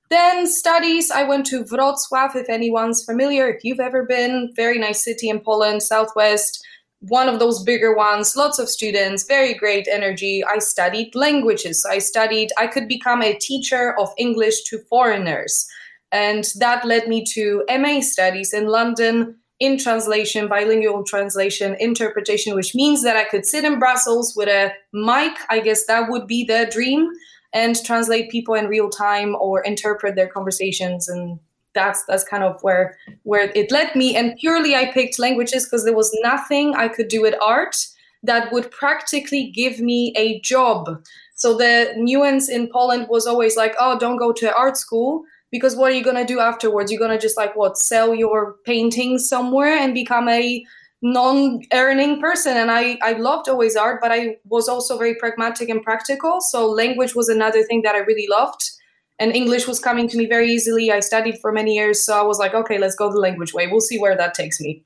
Then 0.09 0.47
studies, 0.47 1.11
I 1.11 1.25
went 1.25 1.45
to 1.47 1.65
Wrocław, 1.65 2.35
if 2.37 2.49
anyone's 2.49 3.05
familiar, 3.05 3.49
if 3.49 3.63
you've 3.63 3.81
ever 3.81 4.07
been, 4.07 4.51
very 4.57 4.79
nice 4.79 5.05
city 5.05 5.29
in 5.29 5.41
Poland, 5.41 5.83
southwest, 5.83 6.65
one 7.01 7.29
of 7.29 7.39
those 7.39 7.63
bigger 7.63 7.95
ones, 7.95 8.35
lots 8.35 8.59
of 8.59 8.69
students, 8.69 9.25
very 9.25 9.53
great 9.53 9.87
energy. 9.91 10.43
I 10.43 10.59
studied 10.61 11.15
languages. 11.15 11.85
I 11.89 11.99
studied, 11.99 12.51
I 12.57 12.67
could 12.67 12.89
become 12.89 13.23
a 13.23 13.35
teacher 13.35 13.95
of 14.01 14.09
English 14.17 14.63
to 14.65 14.79
foreigners. 14.89 15.67
And 16.11 16.45
that 16.59 16.87
led 16.87 17.07
me 17.07 17.23
to 17.35 17.65
MA 17.69 18.01
studies 18.01 18.55
in 18.55 18.67
London 18.67 19.37
in 19.61 19.77
translation, 19.79 20.49
bilingual 20.49 21.03
translation, 21.05 21.77
interpretation, 21.81 22.55
which 22.55 22.75
means 22.75 23.03
that 23.03 23.17
I 23.17 23.25
could 23.25 23.45
sit 23.45 23.65
in 23.65 23.79
Brussels 23.79 24.35
with 24.37 24.49
a 24.49 24.73
mic. 24.93 25.33
I 25.51 25.61
guess 25.61 25.87
that 25.87 26.09
would 26.11 26.27
be 26.27 26.45
the 26.45 26.69
dream 26.71 27.11
and 27.53 27.83
translate 27.85 28.31
people 28.31 28.55
in 28.55 28.69
real 28.69 28.89
time 28.89 29.35
or 29.35 29.63
interpret 29.63 30.15
their 30.15 30.29
conversations. 30.29 31.09
And 31.09 31.41
that's 31.75 32.05
that's 32.07 32.25
kind 32.25 32.45
of 32.45 32.61
where 32.63 32.97
where 33.25 33.51
it 33.55 33.71
led 33.71 33.95
me. 33.95 34.17
And 34.17 34.37
purely 34.37 34.75
i 34.75 34.91
picked 34.93 35.19
languages 35.19 35.65
because 35.65 35.85
there 35.85 35.95
was 35.95 36.17
nothing 36.23 36.75
i 36.75 36.89
could 36.89 37.09
do 37.09 37.23
with 37.23 37.35
art 37.43 37.77
that 38.23 38.53
would 38.53 38.71
practically 38.71 39.53
give 39.55 39.79
me 39.79 40.13
a 40.17 40.41
job. 40.41 41.05
So 41.35 41.57
the 41.57 41.93
nuance 41.97 42.49
in 42.49 42.69
poland 42.69 43.07
was 43.09 43.27
always 43.27 43.57
like 43.57 43.75
oh 43.79 43.99
don't 43.99 44.17
go 44.17 44.33
to 44.33 44.55
art 44.55 44.77
school 44.77 45.25
because 45.51 45.77
what 45.77 45.91
are 45.91 45.95
you 45.95 46.05
going 46.05 46.17
to 46.17 46.25
do 46.25 46.41
afterwards? 46.41 46.91
You're 46.91 46.99
going 46.99 47.17
to 47.17 47.19
just 47.19 47.37
like 47.37 47.57
what 47.57 47.79
sell 47.79 48.15
your 48.15 48.57
paintings 48.65 49.29
somewhere 49.29 49.77
and 49.77 49.95
become 49.95 50.29
a 50.29 50.65
non-earning 51.01 52.21
person. 52.21 52.57
And 52.57 52.71
I, 52.71 52.99
I 53.03 53.13
loved 53.13 53.49
always 53.49 53.77
art 53.77 54.01
but 54.01 54.11
i 54.11 54.37
was 54.47 54.69
also 54.69 54.99
very 54.99 55.15
pragmatic 55.15 55.69
and 55.69 55.83
practical. 55.83 56.41
So 56.41 56.69
language 56.69 57.15
was 57.15 57.29
another 57.29 57.63
thing 57.63 57.83
that 57.83 57.95
i 57.95 57.99
really 57.99 58.27
loved. 58.29 58.71
And 59.21 59.33
english 59.33 59.67
was 59.67 59.79
coming 59.79 60.09
to 60.09 60.17
me 60.17 60.27
very 60.27 60.51
easily. 60.51 60.91
I 60.91 61.01
studied 61.01 61.39
for 61.41 61.53
many 61.53 61.75
years 61.77 62.05
so 62.05 62.19
i 62.19 62.23
was 62.23 62.39
like 62.39 62.55
okay 62.55 62.79
let's 62.79 62.97
go 62.97 63.13
the 63.13 63.21
language 63.21 63.55
way. 63.55 63.69
We'll 63.69 63.81
see 63.81 63.99
where 63.99 64.17
that 64.17 64.35
takes 64.35 64.61
me. 64.61 64.83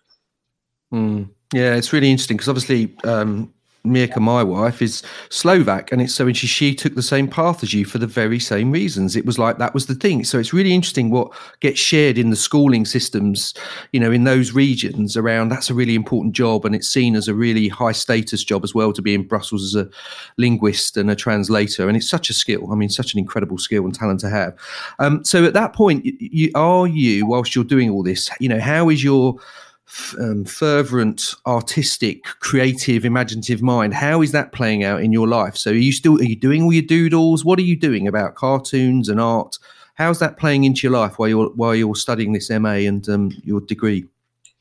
Mm. 0.93 1.31
yeah 1.55 1.75
it's 1.75 1.91
really 1.95 2.11
interesting 2.11 2.37
because 2.37 2.51
obviously 2.51 2.95
um, 3.05 3.51
Mirka, 3.85 4.21
my 4.21 4.45
wife, 4.45 4.81
is 4.81 5.03
Slovak, 5.29 5.91
and 5.91 6.01
it's 6.01 6.15
so 6.15 6.27
and 6.27 6.37
she 6.37 6.47
she 6.47 6.73
took 6.75 6.95
the 6.95 7.03
same 7.03 7.27
path 7.27 7.65
as 7.65 7.75
you 7.75 7.85
for 7.85 7.99
the 7.99 8.07
very 8.07 8.39
same 8.39 8.71
reasons. 8.71 9.17
It 9.17 9.27
was 9.27 9.41
like 9.41 9.59
that 9.59 9.75
was 9.75 9.87
the 9.87 9.97
thing. 9.97 10.23
So 10.23 10.39
it's 10.39 10.53
really 10.53 10.73
interesting 10.73 11.11
what 11.11 11.33
gets 11.59 11.81
shared 11.81 12.17
in 12.17 12.31
the 12.31 12.37
schooling 12.37 12.85
systems, 12.85 13.55
you 13.93 13.99
know, 13.99 14.13
in 14.13 14.23
those 14.23 14.53
regions 14.53 15.17
around. 15.17 15.49
That's 15.49 15.69
a 15.69 15.75
really 15.75 15.97
important 15.97 16.35
job, 16.35 16.65
and 16.65 16.77
it's 16.77 16.89
seen 16.89 17.17
as 17.17 17.27
a 17.27 17.35
really 17.35 17.67
high 17.67 17.93
status 17.93 18.45
job 18.45 18.63
as 18.63 18.73
well 18.73 18.93
to 18.93 19.03
be 19.03 19.15
in 19.15 19.27
Brussels 19.27 19.65
as 19.65 19.75
a 19.75 19.91
linguist 20.39 20.97
and 20.97 21.11
a 21.11 21.17
translator. 21.17 21.89
And 21.89 21.97
it's 21.97 22.09
such 22.09 22.31
a 22.31 22.35
skill. 22.35 22.71
I 22.71 22.77
mean, 22.77 22.89
such 22.89 23.15
an 23.15 23.19
incredible 23.19 23.59
skill 23.59 23.85
and 23.85 23.95
talent 23.95 24.21
to 24.21 24.31
have. 24.31 24.57
Um, 25.01 25.25
so 25.25 25.45
at 25.45 25.55
that 25.55 25.73
point, 25.73 26.05
you, 26.05 26.53
are 26.55 26.87
you 26.87 27.27
whilst 27.27 27.57
you're 27.57 27.65
doing 27.65 27.91
all 27.91 28.05
this, 28.05 28.31
you 28.39 28.49
know, 28.49 28.61
how 28.61 28.91
is 28.91 29.03
your 29.03 29.39
um, 30.19 30.45
fervent, 30.45 31.35
artistic, 31.47 32.25
creative, 32.25 33.05
imaginative 33.05 33.63
mind. 33.63 33.95
How 33.95 34.23
is 34.23 34.33
that 34.33 34.53
playing 34.53 34.85
out 34.85 35.03
in 35.03 35.13
your 35.13 35.29
life? 35.29 35.57
So, 35.57 35.71
are 35.71 35.75
you 35.75 35.93
still 35.93 36.19
are 36.21 36.25
you 36.25 36.37
doing 36.37 36.63
all 36.63 36.73
your 36.73 36.83
doodles? 36.83 37.45
What 37.45 37.59
are 37.59 37.63
you 37.63 37.77
doing 37.77 38.07
about 38.07 38.35
cartoons 38.35 39.09
and 39.09 39.21
art? 39.21 39.59
How's 39.95 40.19
that 40.21 40.39
playing 40.39 40.65
into 40.65 40.87
your 40.87 40.93
life 40.93 41.19
while 41.19 41.29
you're 41.29 41.51
while 41.51 41.75
you're 41.75 41.95
studying 41.95 42.33
this 42.33 42.51
MA 42.51 42.87
and 42.89 43.09
um, 43.09 43.33
your 43.45 43.61
degree? 43.61 44.07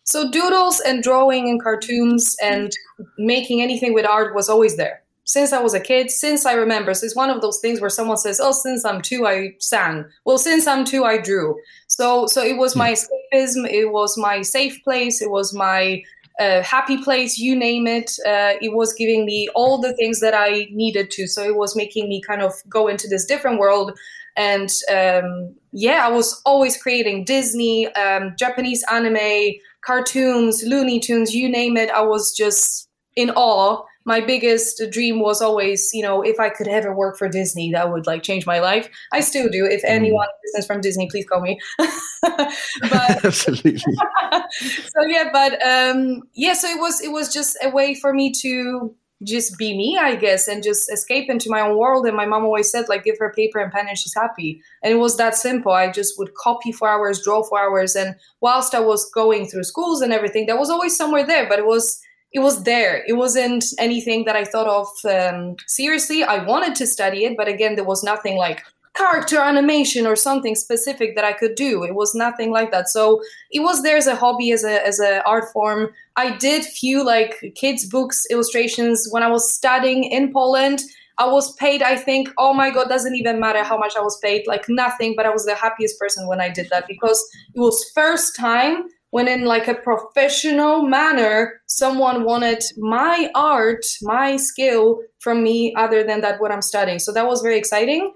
So, 0.03 0.29
doodles 0.29 0.79
and 0.81 1.03
drawing 1.03 1.49
and 1.49 1.61
cartoons 1.61 2.35
and 2.41 2.71
making 3.17 3.61
anything 3.61 3.93
with 3.93 4.05
art 4.05 4.35
was 4.35 4.49
always 4.49 4.77
there 4.77 5.01
since 5.31 5.53
I 5.53 5.61
was 5.61 5.73
a 5.73 5.79
kid, 5.79 6.11
since 6.11 6.45
I 6.45 6.53
remember. 6.53 6.93
So 6.93 7.05
it's 7.05 7.15
one 7.15 7.29
of 7.29 7.41
those 7.41 7.59
things 7.59 7.79
where 7.79 7.89
someone 7.89 8.17
says, 8.17 8.39
"Oh, 8.41 8.51
since 8.51 8.83
I'm 8.83 9.01
two, 9.01 9.25
I 9.25 9.55
sang." 9.59 10.05
Well, 10.25 10.37
since 10.37 10.67
I'm 10.67 10.83
two, 10.83 11.05
I 11.05 11.17
drew. 11.17 11.55
So, 11.91 12.25
so 12.25 12.41
it 12.41 12.57
was 12.57 12.75
my 12.75 12.93
escapism. 12.93 13.69
It 13.69 13.91
was 13.91 14.17
my 14.17 14.41
safe 14.43 14.81
place. 14.83 15.21
It 15.21 15.29
was 15.29 15.53
my 15.53 16.03
uh, 16.39 16.61
happy 16.61 16.97
place. 16.97 17.37
You 17.37 17.53
name 17.53 17.85
it. 17.85 18.11
Uh, 18.25 18.53
it 18.61 18.73
was 18.73 18.93
giving 18.93 19.25
me 19.25 19.49
all 19.55 19.77
the 19.77 19.93
things 19.93 20.21
that 20.21 20.33
I 20.33 20.67
needed 20.71 21.11
to. 21.11 21.27
So 21.27 21.43
it 21.43 21.57
was 21.57 21.75
making 21.75 22.07
me 22.07 22.21
kind 22.21 22.41
of 22.41 22.53
go 22.69 22.87
into 22.87 23.09
this 23.09 23.25
different 23.25 23.59
world. 23.59 23.97
And 24.37 24.69
um, 24.89 25.53
yeah, 25.73 26.07
I 26.07 26.09
was 26.09 26.41
always 26.45 26.81
creating 26.81 27.25
Disney, 27.25 27.93
um, 27.95 28.35
Japanese 28.39 28.85
anime, 28.89 29.55
cartoons, 29.81 30.63
Looney 30.63 31.01
Tunes, 31.01 31.35
you 31.35 31.49
name 31.49 31.75
it. 31.75 31.89
I 31.91 32.01
was 32.01 32.31
just 32.31 32.87
in 33.17 33.31
awe 33.31 33.83
my 34.05 34.19
biggest 34.21 34.81
dream 34.91 35.19
was 35.19 35.41
always, 35.41 35.89
you 35.93 36.01
know, 36.01 36.21
if 36.21 36.39
I 36.39 36.49
could 36.49 36.67
ever 36.67 36.95
work 36.95 37.17
for 37.17 37.29
Disney, 37.29 37.71
that 37.71 37.91
would 37.91 38.07
like 38.07 38.23
change 38.23 38.45
my 38.45 38.59
life. 38.59 38.89
I 39.11 39.19
still 39.19 39.49
do. 39.49 39.65
If 39.65 39.81
mm. 39.83 39.89
anyone 39.89 40.27
business 40.43 40.65
from 40.65 40.81
Disney, 40.81 41.07
please 41.09 41.25
call 41.27 41.41
me. 41.41 41.59
but 42.21 42.53
absolutely. 43.25 43.77
so 44.51 45.01
yeah, 45.07 45.29
but 45.31 45.61
um, 45.65 46.23
yeah, 46.33 46.53
so 46.53 46.67
it 46.67 46.79
was 46.79 47.01
it 47.01 47.11
was 47.11 47.33
just 47.33 47.57
a 47.63 47.69
way 47.69 47.95
for 47.95 48.13
me 48.13 48.31
to 48.41 48.95
just 49.23 49.57
be 49.57 49.77
me, 49.77 49.97
I 49.99 50.15
guess, 50.15 50.47
and 50.47 50.63
just 50.63 50.91
escape 50.91 51.29
into 51.29 51.49
my 51.49 51.61
own 51.61 51.77
world. 51.77 52.05
And 52.07 52.17
my 52.17 52.25
mom 52.25 52.43
always 52.43 52.71
said, 52.71 52.89
like, 52.89 53.03
give 53.03 53.17
her 53.19 53.31
paper 53.35 53.59
and 53.59 53.71
pen 53.71 53.87
and 53.87 53.97
she's 53.97 54.15
happy. 54.15 54.61
And 54.81 54.91
it 54.91 54.97
was 54.97 55.17
that 55.17 55.35
simple. 55.35 55.71
I 55.71 55.91
just 55.91 56.17
would 56.17 56.33
copy 56.33 56.71
for 56.71 56.89
hours, 56.89 57.21
draw 57.23 57.43
for 57.43 57.59
hours. 57.59 57.95
And 57.95 58.15
whilst 58.39 58.73
I 58.73 58.79
was 58.79 59.09
going 59.11 59.47
through 59.47 59.63
schools 59.65 60.01
and 60.01 60.11
everything, 60.11 60.47
there 60.47 60.57
was 60.57 60.69
always 60.69 60.97
somewhere 60.97 61.25
there, 61.25 61.47
but 61.47 61.59
it 61.59 61.65
was 61.65 62.01
it 62.33 62.39
was 62.39 62.63
there. 62.63 63.03
It 63.07 63.13
wasn't 63.13 63.65
anything 63.77 64.25
that 64.25 64.35
I 64.35 64.45
thought 64.45 64.67
of 64.67 64.87
um, 65.11 65.57
seriously. 65.67 66.23
I 66.23 66.43
wanted 66.43 66.75
to 66.75 66.87
study 66.87 67.25
it, 67.25 67.35
but 67.35 67.47
again, 67.47 67.75
there 67.75 67.83
was 67.83 68.03
nothing 68.03 68.37
like 68.37 68.63
character 68.93 69.39
animation 69.39 70.05
or 70.05 70.15
something 70.15 70.55
specific 70.55 71.15
that 71.15 71.23
I 71.23 71.33
could 71.33 71.55
do. 71.55 71.83
It 71.83 71.95
was 71.95 72.13
nothing 72.13 72.51
like 72.51 72.71
that. 72.71 72.89
So 72.89 73.21
it 73.49 73.61
was 73.61 73.83
there 73.83 73.97
as 73.97 74.07
a 74.07 74.15
hobby, 74.15 74.51
as 74.51 74.63
a 74.63 74.85
as 74.85 74.99
an 74.99 75.21
art 75.25 75.45
form. 75.53 75.89
I 76.15 76.37
did 76.37 76.63
few 76.63 77.03
like 77.03 77.53
kids 77.55 77.87
books 77.87 78.25
illustrations 78.29 79.07
when 79.11 79.23
I 79.23 79.29
was 79.29 79.51
studying 79.51 80.03
in 80.05 80.31
Poland. 80.31 80.81
I 81.17 81.27
was 81.27 81.53
paid, 81.55 81.83
I 81.83 81.97
think, 81.97 82.29
oh 82.39 82.53
my 82.53 82.71
God, 82.71 82.89
doesn't 82.89 83.15
even 83.15 83.39
matter 83.39 83.63
how 83.63 83.77
much 83.77 83.93
I 83.95 84.01
was 84.01 84.17
paid, 84.23 84.47
like 84.47 84.67
nothing, 84.67 85.13
but 85.15 85.25
I 85.25 85.29
was 85.29 85.45
the 85.45 85.53
happiest 85.53 85.99
person 85.99 86.25
when 86.27 86.41
I 86.41 86.49
did 86.49 86.69
that 86.71 86.87
because 86.87 87.23
it 87.53 87.59
was 87.59 87.91
first 87.93 88.35
time 88.35 88.85
when 89.11 89.27
in 89.27 89.45
like 89.45 89.67
a 89.67 89.75
professional 89.75 90.83
manner 90.83 91.61
someone 91.67 92.23
wanted 92.23 92.63
my 92.77 93.29
art 93.35 93.85
my 94.01 94.35
skill 94.37 94.99
from 95.19 95.43
me 95.43 95.73
other 95.75 96.03
than 96.03 96.21
that 96.21 96.41
what 96.41 96.51
i'm 96.51 96.61
studying. 96.61 96.99
So 96.99 97.13
that 97.13 97.27
was 97.27 97.41
very 97.41 97.57
exciting. 97.57 98.13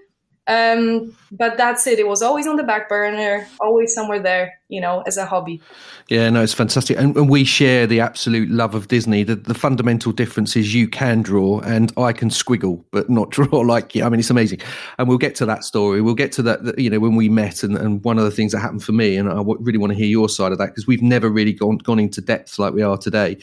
Um, 0.48 1.16
but 1.32 1.58
that's 1.58 1.88
it. 1.88 1.98
It 1.98 2.08
was 2.08 2.22
always 2.22 2.46
on 2.46 2.56
the 2.56 2.64
back 2.64 2.88
burner 2.88 3.48
always 3.60 3.94
somewhere 3.94 4.20
there 4.20 4.54
you 4.70 4.82
know 4.82 5.02
as 5.02 5.18
a 5.18 5.26
hobby 5.26 5.62
yeah, 6.08 6.30
no, 6.30 6.44
it's 6.44 6.54
fantastic. 6.54 7.00
And, 7.00 7.18
and, 7.18 7.30
we 7.30 7.44
share 7.44 7.88
the 7.88 8.00
absolute 8.00 8.48
love 8.52 8.76
of 8.76 8.90
Disney. 8.90 9.24
The, 9.24 9.36
the 9.36 9.56
fundamental 9.56 10.12
difference 10.12 10.56
is 10.56 10.76
you 10.76 10.88
can 10.88 11.24
draw 11.24 11.62
and 11.62 11.92
I 11.98 12.14
can 12.14 12.30
squiggle, 12.30 12.84
but 12.92 13.10
not 13.10 13.30
draw 13.32 13.62
like 13.62 13.96
you. 13.96 14.04
I 14.04 14.10
mean, 14.10 14.20
it's 14.20 14.30
amazing. 14.30 14.60
And 15.00 15.08
we'll 15.08 15.18
get 15.18 15.34
to 15.38 15.48
that 15.48 15.64
story. 15.64 16.02
We'll 16.02 16.14
get 16.14 16.32
to 16.34 16.44
that, 16.44 16.78
you 16.78 16.92
know, 16.92 17.00
when 17.00 17.16
we 17.16 17.28
met 17.28 17.64
and, 17.64 17.76
and 17.76 18.04
one 18.04 18.20
of 18.20 18.24
the 18.24 18.30
things 18.30 18.52
that 18.52 18.60
happened 18.60 18.84
for 18.84 18.92
me. 18.92 19.16
And 19.16 19.28
I 19.28 19.42
really 19.60 19.80
want 19.80 19.94
to 19.94 19.98
hear 19.98 20.06
your 20.06 20.30
side 20.30 20.52
of 20.52 20.60
that 20.60 20.68
because 20.68 20.86
we've 20.86 21.02
never 21.02 21.28
really 21.28 21.54
gone, 21.54 21.80
gone 21.80 21.98
into 21.98 22.22
depth 22.22 22.60
like 22.60 22.74
we 22.74 22.84
are 22.84 22.98
today. 22.98 23.38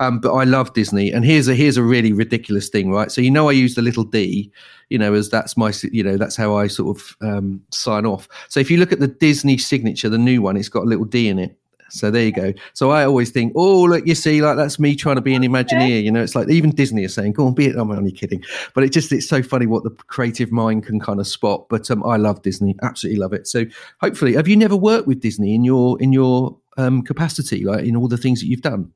Um, 0.00 0.18
but 0.18 0.34
I 0.34 0.42
love 0.42 0.74
Disney. 0.74 1.12
And 1.12 1.24
here's 1.24 1.46
a, 1.46 1.54
here's 1.54 1.76
a 1.76 1.82
really 1.84 2.12
ridiculous 2.12 2.68
thing, 2.68 2.90
right? 2.90 3.12
So, 3.12 3.20
you 3.20 3.30
know, 3.30 3.48
I 3.48 3.52
use 3.52 3.76
the 3.76 3.82
little 3.82 4.04
D, 4.04 4.50
you 4.88 4.98
know, 4.98 5.14
as 5.14 5.28
that's 5.28 5.56
my, 5.56 5.72
you 5.92 6.02
know, 6.02 6.16
that's 6.16 6.34
how 6.34 6.56
I 6.56 6.66
sort 6.66 6.96
of 6.96 7.16
um, 7.20 7.62
sign 7.70 8.06
off. 8.06 8.28
So 8.48 8.58
if 8.58 8.70
you 8.72 8.78
look 8.78 8.90
at 8.90 8.98
the 8.98 9.06
Disney 9.06 9.56
signature, 9.56 10.08
the 10.08 10.18
new 10.18 10.42
one, 10.42 10.56
it's 10.56 10.67
got 10.68 10.84
a 10.84 10.86
little 10.86 11.04
D 11.04 11.28
in 11.28 11.38
it. 11.38 11.58
So 11.90 12.10
there 12.10 12.24
you 12.24 12.32
go. 12.32 12.52
So 12.74 12.90
I 12.90 13.04
always 13.04 13.30
think, 13.30 13.52
oh, 13.56 13.84
look, 13.84 14.06
you 14.06 14.14
see, 14.14 14.42
like 14.42 14.56
that's 14.56 14.78
me 14.78 14.94
trying 14.94 15.16
to 15.16 15.22
be 15.22 15.34
an 15.34 15.42
Imagineer. 15.42 16.02
You 16.02 16.10
know, 16.10 16.22
it's 16.22 16.34
like 16.34 16.48
even 16.50 16.70
Disney 16.70 17.04
is 17.04 17.14
saying, 17.14 17.32
go 17.32 17.46
on, 17.46 17.54
be 17.54 17.66
it. 17.66 17.76
I'm 17.76 17.90
only 17.90 18.12
kidding. 18.12 18.44
But 18.74 18.84
it 18.84 18.90
just, 18.90 19.12
it's 19.12 19.28
so 19.28 19.42
funny 19.42 19.66
what 19.66 19.84
the 19.84 19.90
creative 19.90 20.52
mind 20.52 20.84
can 20.84 21.00
kind 21.00 21.20
of 21.20 21.26
spot. 21.26 21.66
But 21.68 21.90
um, 21.90 22.04
I 22.04 22.16
love 22.16 22.42
Disney, 22.42 22.76
absolutely 22.82 23.20
love 23.20 23.32
it. 23.32 23.46
So 23.46 23.64
hopefully, 24.00 24.34
have 24.34 24.48
you 24.48 24.56
never 24.56 24.76
worked 24.76 25.06
with 25.06 25.20
Disney 25.20 25.54
in 25.54 25.64
your, 25.64 26.00
in 26.00 26.12
your 26.12 26.56
um, 26.76 27.02
capacity, 27.02 27.64
like 27.64 27.84
in 27.84 27.96
all 27.96 28.08
the 28.08 28.18
things 28.18 28.40
that 28.40 28.46
you've 28.46 28.62
done? 28.62 28.92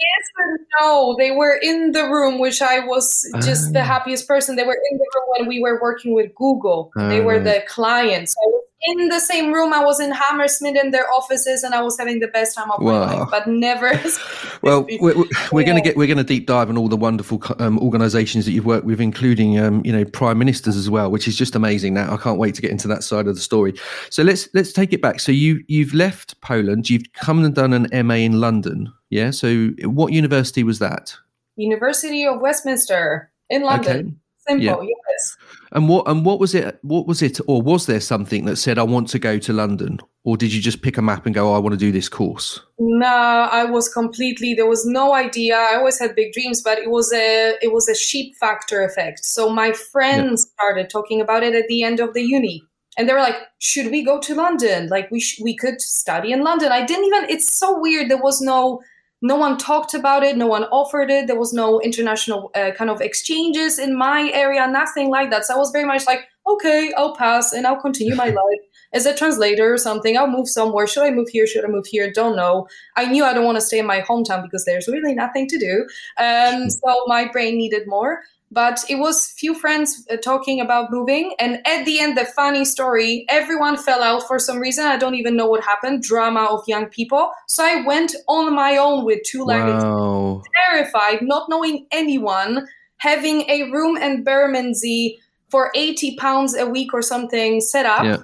Yes 0.00 0.28
and 0.38 0.58
no. 0.80 1.14
They 1.18 1.30
were 1.30 1.58
in 1.62 1.92
the 1.92 2.04
room, 2.04 2.38
which 2.38 2.62
I 2.62 2.80
was 2.80 3.28
just 3.42 3.74
the 3.74 3.80
ah. 3.80 3.84
happiest 3.84 4.26
person. 4.26 4.56
They 4.56 4.64
were 4.64 4.78
in 4.90 4.96
the 4.96 5.06
room 5.14 5.24
when 5.36 5.48
we 5.48 5.60
were 5.60 5.78
working 5.80 6.14
with 6.14 6.34
Google. 6.34 6.90
they 6.96 7.20
were 7.20 7.38
ah. 7.38 7.44
the 7.44 7.62
clients. 7.68 8.34
I 8.34 8.59
in 8.82 9.08
the 9.08 9.20
same 9.20 9.52
room. 9.52 9.72
I 9.72 9.84
was 9.84 10.00
in 10.00 10.10
Hammersmith 10.10 10.76
in 10.76 10.90
their 10.90 11.10
offices, 11.12 11.62
and 11.62 11.74
I 11.74 11.82
was 11.82 11.98
having 11.98 12.20
the 12.20 12.28
best 12.28 12.56
time 12.56 12.70
of 12.70 12.82
wow. 12.82 13.06
my 13.06 13.14
life. 13.14 13.28
But 13.30 13.46
never. 13.46 13.92
well, 14.62 14.86
we're, 15.00 15.14
we're 15.52 15.64
going 15.64 15.76
to 15.76 15.82
get 15.82 15.96
we're 15.96 16.06
going 16.06 16.18
to 16.18 16.24
deep 16.24 16.46
dive 16.46 16.68
on 16.68 16.78
all 16.78 16.88
the 16.88 16.96
wonderful 16.96 17.42
um, 17.58 17.78
organisations 17.78 18.44
that 18.46 18.52
you've 18.52 18.66
worked 18.66 18.86
with, 18.86 19.00
including 19.00 19.58
um, 19.58 19.82
you 19.84 19.92
know 19.92 20.04
prime 20.04 20.38
ministers 20.38 20.76
as 20.76 20.88
well, 20.88 21.10
which 21.10 21.28
is 21.28 21.36
just 21.36 21.54
amazing. 21.54 21.94
Now 21.94 22.12
I 22.12 22.16
can't 22.16 22.38
wait 22.38 22.54
to 22.56 22.62
get 22.62 22.70
into 22.70 22.88
that 22.88 23.04
side 23.04 23.26
of 23.26 23.34
the 23.34 23.40
story. 23.40 23.74
So 24.10 24.22
let's 24.22 24.48
let's 24.54 24.72
take 24.72 24.92
it 24.92 25.02
back. 25.02 25.20
So 25.20 25.32
you 25.32 25.62
you've 25.68 25.94
left 25.94 26.40
Poland. 26.40 26.88
You've 26.88 27.12
come 27.14 27.44
and 27.44 27.54
done 27.54 27.72
an 27.72 28.06
MA 28.06 28.14
in 28.14 28.40
London. 28.40 28.92
Yeah. 29.10 29.30
So 29.30 29.68
what 29.82 30.12
university 30.12 30.62
was 30.62 30.78
that? 30.78 31.14
University 31.56 32.24
of 32.24 32.40
Westminster 32.40 33.30
in 33.50 33.62
London. 33.62 34.06
Okay. 34.06 34.16
Simple. 34.50 34.84
Yeah. 34.84 34.94
Yes. 35.08 35.36
And 35.72 35.88
what 35.88 36.08
and 36.08 36.24
what 36.24 36.40
was 36.40 36.54
it? 36.54 36.78
What 36.82 37.06
was 37.06 37.22
it, 37.22 37.38
or 37.46 37.62
was 37.62 37.86
there 37.86 38.00
something 38.00 38.44
that 38.46 38.56
said, 38.56 38.78
"I 38.78 38.82
want 38.82 39.08
to 39.10 39.18
go 39.18 39.38
to 39.38 39.52
London," 39.52 40.00
or 40.24 40.36
did 40.36 40.52
you 40.52 40.60
just 40.60 40.82
pick 40.82 40.98
a 40.98 41.02
map 41.02 41.26
and 41.26 41.34
go, 41.34 41.50
oh, 41.50 41.54
"I 41.54 41.58
want 41.58 41.74
to 41.74 41.78
do 41.78 41.92
this 41.92 42.08
course"? 42.08 42.60
No, 42.78 43.06
I 43.06 43.64
was 43.64 43.88
completely. 43.88 44.54
There 44.54 44.66
was 44.66 44.84
no 44.84 45.14
idea. 45.14 45.56
I 45.56 45.76
always 45.76 45.98
had 45.98 46.16
big 46.16 46.32
dreams, 46.32 46.60
but 46.62 46.78
it 46.78 46.90
was 46.90 47.12
a 47.12 47.54
it 47.62 47.72
was 47.72 47.88
a 47.88 47.94
sheep 47.94 48.34
factor 48.40 48.82
effect. 48.82 49.24
So 49.24 49.48
my 49.48 49.72
friends 49.72 50.44
yeah. 50.44 50.52
started 50.54 50.90
talking 50.90 51.20
about 51.20 51.44
it 51.44 51.54
at 51.54 51.68
the 51.68 51.84
end 51.84 52.00
of 52.00 52.14
the 52.14 52.22
uni, 52.22 52.62
and 52.98 53.08
they 53.08 53.12
were 53.12 53.20
like, 53.20 53.36
"Should 53.58 53.92
we 53.92 54.04
go 54.04 54.18
to 54.18 54.34
London? 54.34 54.88
Like 54.88 55.08
we 55.10 55.20
sh- 55.20 55.40
we 55.40 55.56
could 55.56 55.80
study 55.80 56.32
in 56.32 56.42
London." 56.42 56.72
I 56.72 56.84
didn't 56.84 57.04
even. 57.04 57.30
It's 57.30 57.56
so 57.56 57.78
weird. 57.78 58.10
There 58.10 58.22
was 58.22 58.40
no 58.40 58.80
no 59.22 59.36
one 59.36 59.58
talked 59.58 59.94
about 59.94 60.22
it 60.22 60.36
no 60.36 60.46
one 60.46 60.64
offered 60.64 61.10
it 61.10 61.26
there 61.26 61.38
was 61.38 61.52
no 61.52 61.80
international 61.80 62.50
uh, 62.54 62.70
kind 62.76 62.90
of 62.90 63.00
exchanges 63.00 63.78
in 63.78 63.96
my 63.96 64.30
area 64.32 64.66
nothing 64.66 65.10
like 65.10 65.30
that. 65.30 65.44
So 65.44 65.54
i 65.54 65.58
was 65.58 65.70
very 65.70 65.84
much 65.84 66.06
like 66.06 66.20
okay 66.46 66.92
i'll 66.96 67.14
pass 67.14 67.52
and 67.52 67.66
i'll 67.66 67.80
continue 67.80 68.14
my 68.14 68.28
life 68.42 68.60
as 68.92 69.06
a 69.06 69.14
translator 69.14 69.72
or 69.72 69.78
something. 69.78 70.16
I'll 70.16 70.26
move 70.26 70.48
somewhere. 70.48 70.86
Should 70.86 71.04
i 71.04 71.10
move 71.10 71.28
here? 71.28 71.46
Should 71.46 71.64
i 71.64 71.68
move 71.68 71.86
here? 71.86 72.10
Don't 72.12 72.36
know. 72.36 72.66
I 72.96 73.06
knew 73.06 73.24
i 73.24 73.32
don't 73.32 73.44
want 73.44 73.56
to 73.56 73.62
stay 73.62 73.78
in 73.78 73.86
my 73.86 74.00
hometown 74.00 74.42
because 74.42 74.64
there's 74.64 74.88
really 74.88 75.14
nothing 75.14 75.46
to 75.48 75.58
do. 75.58 75.86
Um, 76.18 76.70
so 76.80 77.04
my 77.06 77.28
brain 77.30 77.56
needed 77.56 77.86
more 77.86 78.22
but 78.50 78.84
it 78.88 78.96
was 78.96 79.28
few 79.28 79.54
friends 79.54 80.04
uh, 80.10 80.16
talking 80.16 80.60
about 80.60 80.90
moving 80.90 81.34
and 81.38 81.60
at 81.66 81.84
the 81.84 82.00
end 82.00 82.16
the 82.16 82.24
funny 82.24 82.64
story 82.64 83.24
everyone 83.28 83.76
fell 83.76 84.02
out 84.02 84.26
for 84.26 84.38
some 84.38 84.58
reason 84.58 84.84
i 84.86 84.96
don't 84.96 85.14
even 85.14 85.36
know 85.36 85.46
what 85.46 85.62
happened 85.62 86.02
drama 86.02 86.44
of 86.50 86.62
young 86.66 86.86
people 86.86 87.30
so 87.46 87.64
i 87.64 87.84
went 87.86 88.14
on 88.28 88.54
my 88.54 88.76
own 88.76 89.04
with 89.04 89.20
two 89.24 89.44
legged 89.44 89.82
wow. 89.82 90.42
terrified 90.66 91.22
not 91.22 91.48
knowing 91.48 91.86
anyone 91.92 92.66
having 92.96 93.42
a 93.48 93.70
room 93.70 93.96
in 93.96 94.24
bermondsey 94.24 95.18
for 95.48 95.70
80 95.74 96.16
pounds 96.16 96.56
a 96.56 96.66
week 96.66 96.92
or 96.94 97.02
something 97.02 97.60
set 97.60 97.86
up 97.86 98.04
yeah. 98.04 98.18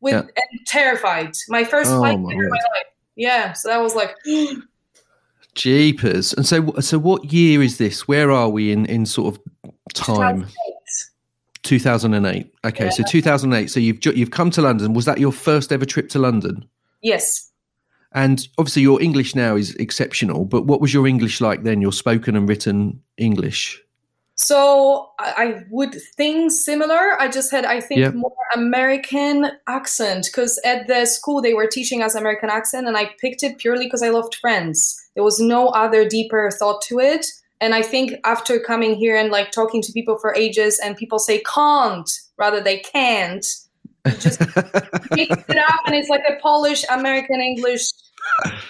with 0.00 0.14
yeah. 0.14 0.20
and 0.20 0.66
terrified 0.66 1.32
my 1.48 1.64
first 1.64 1.90
oh, 1.90 1.98
flight 1.98 2.18
my, 2.18 2.34
my 2.34 2.40
life 2.40 2.86
yeah 3.16 3.52
so 3.52 3.68
that 3.68 3.80
was 3.80 3.94
like 3.94 4.14
Jeepers! 5.54 6.32
And 6.32 6.46
so, 6.46 6.72
so 6.80 6.98
what 6.98 7.30
year 7.30 7.62
is 7.62 7.76
this? 7.76 8.08
Where 8.08 8.30
are 8.30 8.48
we 8.48 8.72
in 8.72 8.86
in 8.86 9.04
sort 9.04 9.34
of 9.34 9.42
time? 9.94 10.46
2008. 11.62 12.52
Okay, 12.64 12.84
yeah. 12.84 12.90
so 12.90 13.02
2008. 13.08 13.70
So 13.70 13.80
you've 13.80 14.04
you've 14.04 14.30
come 14.30 14.50
to 14.50 14.62
London. 14.62 14.94
Was 14.94 15.04
that 15.04 15.18
your 15.18 15.32
first 15.32 15.72
ever 15.72 15.84
trip 15.84 16.08
to 16.10 16.18
London? 16.18 16.64
Yes. 17.02 17.50
And 18.14 18.46
obviously, 18.58 18.82
your 18.82 19.00
English 19.00 19.34
now 19.34 19.56
is 19.56 19.74
exceptional. 19.76 20.44
But 20.44 20.66
what 20.66 20.80
was 20.80 20.92
your 20.92 21.06
English 21.06 21.40
like 21.40 21.62
then? 21.62 21.80
Your 21.80 21.92
spoken 21.92 22.36
and 22.36 22.48
written 22.48 23.00
English. 23.16 23.80
So 24.34 25.10
I 25.18 25.62
would 25.70 25.94
think 26.16 26.50
similar. 26.50 27.20
I 27.20 27.28
just 27.28 27.50
had, 27.50 27.64
I 27.64 27.80
think, 27.80 28.00
yeah. 28.00 28.10
more 28.10 28.34
American 28.54 29.52
accent 29.68 30.26
because 30.26 30.60
at 30.64 30.88
the 30.88 31.06
school 31.06 31.40
they 31.40 31.54
were 31.54 31.66
teaching 31.66 32.02
us 32.02 32.14
American 32.14 32.50
accent, 32.50 32.88
and 32.88 32.96
I 32.96 33.10
picked 33.20 33.42
it 33.42 33.58
purely 33.58 33.84
because 33.84 34.02
I 34.02 34.08
loved 34.08 34.34
Friends. 34.34 34.98
There 35.14 35.24
was 35.24 35.38
no 35.38 35.68
other 35.68 36.08
deeper 36.08 36.50
thought 36.50 36.82
to 36.88 36.98
it. 36.98 37.26
And 37.62 37.76
I 37.76 37.82
think 37.82 38.14
after 38.24 38.58
coming 38.58 38.96
here 38.96 39.16
and 39.16 39.30
like 39.30 39.52
talking 39.52 39.80
to 39.82 39.92
people 39.92 40.18
for 40.18 40.34
ages, 40.34 40.80
and 40.80 40.96
people 40.96 41.20
say 41.20 41.42
can't 41.42 42.10
rather 42.36 42.60
they 42.60 42.78
can't, 42.78 43.46
just 44.18 44.40
mix 45.12 45.30
it 45.48 45.56
up, 45.56 45.80
and 45.86 45.94
it's 45.94 46.08
like 46.08 46.22
a 46.28 46.40
Polish 46.42 46.84
American 46.90 47.40
English 47.40 47.92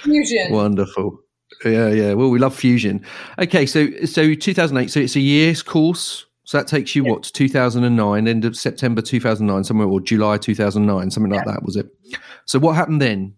fusion. 0.02 0.52
Wonderful. 0.52 1.18
Yeah, 1.64 1.88
yeah. 1.88 2.12
Well, 2.12 2.28
we 2.28 2.38
love 2.38 2.54
fusion. 2.54 3.02
Okay, 3.38 3.64
so 3.64 3.88
so 4.04 4.34
2008. 4.34 4.90
So 4.90 5.00
it's 5.00 5.16
a 5.16 5.20
year's 5.20 5.62
course. 5.62 6.26
So 6.44 6.58
that 6.58 6.66
takes 6.66 6.94
you 6.94 7.02
yeah. 7.06 7.12
what 7.12 7.22
2009, 7.22 8.28
end 8.28 8.44
of 8.44 8.56
September 8.56 9.00
2009, 9.00 9.64
somewhere 9.64 9.88
or 9.88 10.00
July 10.00 10.36
2009, 10.36 11.10
something 11.10 11.32
like 11.32 11.46
that, 11.46 11.62
was 11.62 11.76
it? 11.76 11.86
So 12.44 12.58
what 12.58 12.74
happened 12.74 13.00
then? 13.00 13.36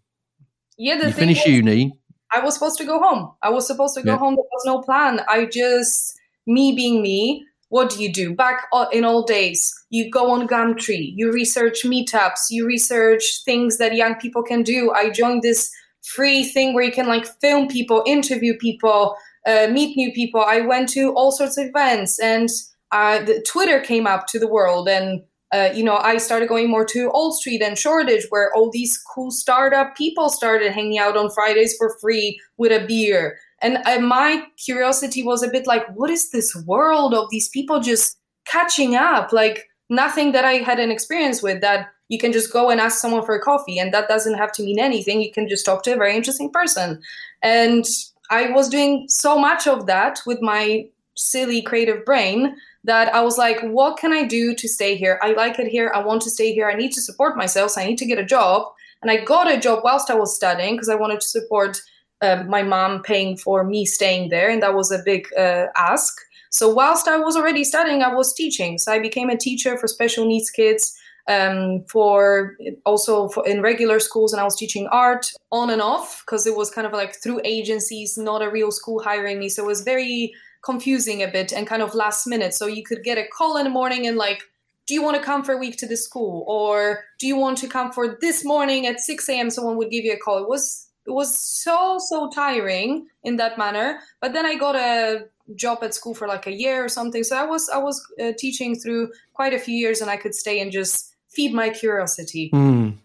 Yeah, 0.79 0.99
the 0.99 1.07
you 1.07 1.13
finished 1.13 1.47
uni. 1.47 1.93
I 2.35 2.41
was 2.41 2.55
supposed 2.55 2.79
to 2.79 2.85
go 2.85 2.99
home. 2.99 3.33
I 3.43 3.51
was 3.51 3.67
supposed 3.67 3.95
to 3.95 4.03
go 4.03 4.13
yeah. 4.13 4.19
home. 4.19 4.35
There 4.35 4.45
was 4.53 4.65
no 4.67 4.81
plan. 4.81 5.21
I 5.29 5.47
just 5.47 6.19
me 6.47 6.75
being 6.75 7.03
me. 7.03 7.47
What 7.69 7.91
do 7.91 8.03
you 8.03 8.13
do? 8.13 8.35
Back 8.35 8.67
in 8.93 9.05
old 9.05 9.27
days, 9.27 9.73
you 9.91 10.11
go 10.11 10.31
on 10.31 10.47
Gumtree, 10.47 11.13
you 11.17 11.33
research 11.33 11.83
meetups, 11.83 12.47
you 12.51 12.67
research 12.67 13.43
things 13.45 13.79
that 13.79 13.97
young 13.97 14.15
people 14.17 14.43
can 14.43 14.63
do. 14.63 14.93
I 14.93 15.11
joined 15.11 15.43
this 15.43 15.73
free 16.03 16.45
thing 16.45 16.75
where 16.75 16.85
you 16.85 16.93
can 16.93 17.09
like 17.09 17.27
film 17.41 17.67
people, 17.67 18.05
interview 18.07 18.57
people, 18.59 19.17
uh, 19.47 19.67
meet 19.73 19.97
new 19.97 20.13
people. 20.13 20.41
I 20.41 20.61
went 20.61 20.89
to 20.91 21.13
all 21.15 21.33
sorts 21.33 21.59
of 21.59 21.67
events, 21.67 22.21
and 22.21 22.49
uh, 22.93 23.25
the 23.25 23.43
Twitter 23.43 23.81
came 23.81 24.07
up 24.07 24.27
to 24.29 24.39
the 24.39 24.49
world, 24.49 24.89
and 24.89 25.23
uh, 25.55 25.71
you 25.73 25.85
know 25.85 25.97
I 25.99 26.19
started 26.19 26.49
going 26.49 26.69
more 26.69 26.85
to 26.87 27.11
Old 27.13 27.37
Street 27.37 27.63
and 27.63 27.79
Shoreditch, 27.79 28.27
where 28.31 28.53
all 28.55 28.71
these 28.71 28.99
cool 29.15 29.31
startup 29.31 29.97
people 29.97 30.29
started 30.29 30.73
hanging 30.73 30.99
out 30.99 31.17
on 31.17 31.31
Fridays 31.31 31.77
for 31.79 31.97
free 32.01 32.41
with 32.57 32.73
a 32.73 32.85
beer. 32.87 33.39
And 33.63 33.79
uh, 33.87 34.01
my 34.01 34.45
curiosity 34.63 35.23
was 35.23 35.43
a 35.43 35.49
bit 35.49 35.67
like, 35.67 35.87
what 35.95 36.11
is 36.11 36.31
this 36.31 36.55
world 36.67 37.15
of 37.15 37.31
these 37.31 37.49
people 37.49 37.81
just 37.81 38.19
catching 38.47 38.97
up? 38.97 39.33
Like 39.33 39.69
nothing 39.89 40.33
that 40.33 40.45
I 40.45 40.55
had 40.55 40.81
an 40.81 40.91
experience 40.91 41.43
with 41.43 41.61
that 41.61 41.89
you 42.09 42.19
can 42.19 42.33
just 42.33 42.53
go 42.53 42.71
and 42.71 42.81
ask 42.81 42.99
someone 42.99 43.25
for 43.25 43.35
a 43.35 43.41
coffee 43.41 43.79
and 43.79 43.93
that 43.95 44.09
doesn't 44.09 44.35
have 44.35 44.53
to 44.53 44.63
mean 44.63 44.79
anything 44.79 45.21
you 45.21 45.33
can 45.33 45.49
just 45.49 45.65
talk 45.65 45.83
to 45.83 45.93
a 45.93 45.97
very 45.97 46.15
interesting 46.15 46.51
person 46.51 47.01
and 47.43 47.85
i 48.31 48.51
was 48.51 48.69
doing 48.69 49.07
so 49.09 49.39
much 49.39 49.67
of 49.67 49.87
that 49.87 50.21
with 50.27 50.41
my 50.43 50.85
silly 51.17 51.63
creative 51.63 52.05
brain 52.05 52.55
that 52.85 53.15
i 53.15 53.21
was 53.21 53.39
like 53.39 53.61
what 53.63 53.99
can 53.99 54.13
i 54.13 54.25
do 54.25 54.55
to 54.55 54.69
stay 54.69 54.97
here? 54.97 55.19
I 55.23 55.33
like 55.33 55.59
it 55.59 55.69
here. 55.69 55.91
I 55.95 56.03
want 56.03 56.23
to 56.23 56.31
stay 56.31 56.53
here. 56.53 56.69
I 56.69 56.75
need 56.75 56.93
to 56.93 57.03
support 57.03 57.37
myself. 57.37 57.73
So 57.73 57.81
i 57.81 57.87
need 57.87 57.99
to 57.99 58.07
get 58.07 58.19
a 58.19 58.25
job. 58.25 58.67
And 59.03 59.11
i 59.11 59.25
got 59.25 59.53
a 59.53 59.59
job 59.59 59.81
whilst 59.85 60.11
i 60.11 60.15
was 60.15 60.35
studying 60.35 60.75
because 60.75 60.89
i 60.89 60.95
wanted 60.95 61.21
to 61.21 61.27
support 61.27 61.81
uh, 62.25 62.45
my 62.45 62.63
mom 62.63 63.03
paying 63.03 63.37
for 63.37 63.65
me 63.65 63.85
staying 63.85 64.31
there. 64.31 64.49
And 64.51 64.63
that 64.63 64.75
was 64.75 64.91
a 64.91 65.03
big 65.05 65.27
uh, 65.37 65.67
ask. 65.77 66.15
So 66.51 66.73
whilst 66.73 67.09
I 67.09 67.19
was 67.19 67.37
already 67.37 67.65
studying, 67.65 68.03
I 68.03 68.15
was 68.15 68.33
teaching. 68.33 68.79
So 68.79 68.93
I 68.93 68.99
became 68.99 69.29
a 69.29 69.37
teacher 69.37 69.77
for 69.77 69.89
special 69.89 70.25
needs 70.25 70.51
kids 70.51 70.97
um, 71.29 71.85
for 71.91 72.57
also 72.85 73.29
for 73.29 73.47
in 73.47 73.61
regular 73.61 73.99
schools. 73.99 74.33
And 74.33 74.41
i 74.41 74.45
was 74.45 74.57
teaching 74.57 74.87
art 74.89 75.27
on 75.51 75.71
and 75.71 75.83
off 75.83 76.23
because 76.25 76.47
it 76.47 76.57
was 76.57 76.71
kind 76.71 76.87
of 76.87 76.93
like 76.93 77.17
through 77.23 77.41
agencies 77.45 78.17
not 78.17 78.43
a 78.43 78.51
real 78.51 78.71
school 78.71 79.03
hiring 79.03 79.39
me. 79.39 79.49
So 79.49 79.65
it 79.65 79.67
was 79.67 79.83
very 79.83 80.33
confusing 80.65 81.23
a 81.23 81.29
bit 81.29 81.53
and 81.53 81.67
kind 81.67 81.83
of 81.83 81.95
last 81.95 82.27
minute. 82.27 82.55
So 82.55 82.67
you 82.67 82.83
could 82.83 83.05
get 83.05 83.19
a 83.19 83.27
call 83.27 83.57
in 83.57 83.65
the 83.65 83.71
morning 83.71 84.07
and 84.07 84.17
like 84.17 84.43
do 84.87 84.93
you 84.93 85.03
want 85.03 85.17
to 85.17 85.23
come 85.23 85.43
for 85.43 85.53
a 85.55 85.57
week 85.57 85.79
to 85.79 85.87
the 85.87 85.97
school? 85.97 86.45
Or 86.47 87.05
do 87.19 87.27
you 87.27 87.37
want 87.37 87.57
to 87.59 87.69
come 87.69 87.91
for 87.91 88.19
this 88.21 88.45
morning 88.45 88.87
at 88.87 89.01
6 89.01 89.29
a.m 89.29 89.51
someone 89.51 89.77
would 89.77 89.91
give 89.91 90.05
you 90.05 90.13
a 90.13 90.19
call. 90.19 90.43
It 90.43 90.49
was 90.49 90.89
it 91.07 91.11
was 91.11 91.37
so 91.39 91.99
so 91.99 92.31
tiring 92.31 93.07
in 93.23 93.37
that 93.37 93.59
manner. 93.59 94.01
But 94.21 94.33
then 94.33 94.47
i 94.47 94.55
got 94.57 94.77
a 94.77 95.27
job 95.55 95.79
at 95.83 95.95
school 95.95 96.15
for 96.15 96.27
like 96.27 96.47
a 96.47 96.53
year 96.53 96.85
or 96.85 96.89
something. 96.89 97.25
So 97.25 97.37
i 97.37 97.45
was 97.45 97.69
i 97.69 97.79
was 97.79 98.05
uh, 98.23 98.33
teaching 98.39 98.75
through 98.75 99.13
quite 99.33 99.55
a 99.55 99.59
few 99.59 99.75
years 99.75 100.01
and 100.01 100.11
i 100.11 100.17
could 100.17 100.35
stay 100.35 100.61
and 100.61 100.73
just 100.73 101.15
feed 101.29 101.53
my 101.53 101.71
curiosity. 101.71 102.51
Mm. 102.53 102.97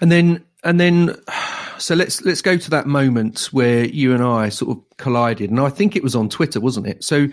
And 0.00 0.12
then 0.12 0.44
and 0.64 0.80
then 0.80 1.16
so 1.78 1.94
let's 1.94 2.22
let's 2.22 2.42
go 2.42 2.56
to 2.56 2.70
that 2.70 2.86
moment 2.86 3.48
where 3.52 3.84
you 3.84 4.12
and 4.12 4.22
I 4.22 4.48
sort 4.48 4.76
of 4.76 4.96
collided. 4.96 5.50
And 5.50 5.60
I 5.60 5.68
think 5.68 5.96
it 5.96 6.02
was 6.02 6.14
on 6.14 6.28
Twitter 6.28 6.60
wasn't 6.60 6.86
it? 6.86 7.04
So 7.04 7.28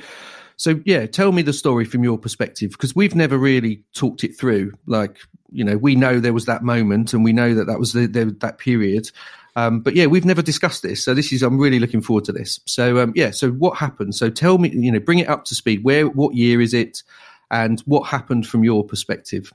so 0.57 0.81
yeah 0.85 1.05
tell 1.05 1.31
me 1.31 1.41
the 1.41 1.53
story 1.53 1.85
from 1.85 2.03
your 2.03 2.17
perspective 2.17 2.71
because 2.71 2.95
we've 2.95 3.15
never 3.15 3.37
really 3.37 3.83
talked 3.93 4.23
it 4.23 4.37
through. 4.37 4.73
Like 4.85 5.17
you 5.51 5.63
know 5.63 5.77
we 5.77 5.95
know 5.95 6.19
there 6.19 6.33
was 6.33 6.45
that 6.45 6.63
moment 6.63 7.13
and 7.13 7.23
we 7.23 7.33
know 7.33 7.53
that 7.53 7.65
that 7.65 7.79
was 7.79 7.93
the, 7.93 8.07
the 8.07 8.25
that 8.41 8.57
period. 8.57 9.09
Um, 9.55 9.81
but 9.81 9.95
yeah 9.95 10.07
we've 10.07 10.25
never 10.25 10.41
discussed 10.41 10.83
this. 10.83 11.03
So 11.03 11.13
this 11.13 11.31
is 11.31 11.43
I'm 11.43 11.59
really 11.59 11.79
looking 11.79 12.01
forward 12.01 12.25
to 12.25 12.31
this. 12.31 12.59
So 12.65 12.99
um, 12.99 13.13
yeah 13.15 13.31
so 13.31 13.51
what 13.51 13.77
happened? 13.77 14.15
So 14.15 14.29
tell 14.29 14.57
me 14.57 14.69
you 14.69 14.91
know 14.91 14.99
bring 14.99 15.19
it 15.19 15.29
up 15.29 15.45
to 15.45 15.55
speed. 15.55 15.83
Where 15.83 16.07
what 16.07 16.35
year 16.35 16.61
is 16.61 16.73
it? 16.73 17.03
And 17.51 17.81
what 17.81 18.07
happened 18.07 18.47
from 18.47 18.63
your 18.63 18.83
perspective? 18.83 19.53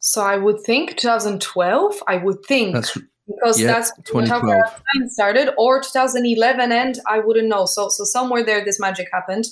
So 0.00 0.22
I 0.22 0.36
would 0.36 0.60
think 0.60 0.96
2012. 0.96 2.02
I 2.06 2.16
would 2.16 2.44
think 2.44 2.74
that's, 2.74 2.96
because 3.28 3.60
yeah, 3.60 3.66
that's 3.68 3.92
how 4.28 4.40
time 4.40 5.08
started, 5.08 5.50
or 5.56 5.80
2011, 5.80 6.72
and 6.72 6.98
I 7.06 7.20
wouldn't 7.20 7.48
know. 7.48 7.66
So 7.66 7.88
so 7.88 8.04
somewhere 8.04 8.42
there, 8.42 8.64
this 8.64 8.80
magic 8.80 9.08
happened. 9.12 9.46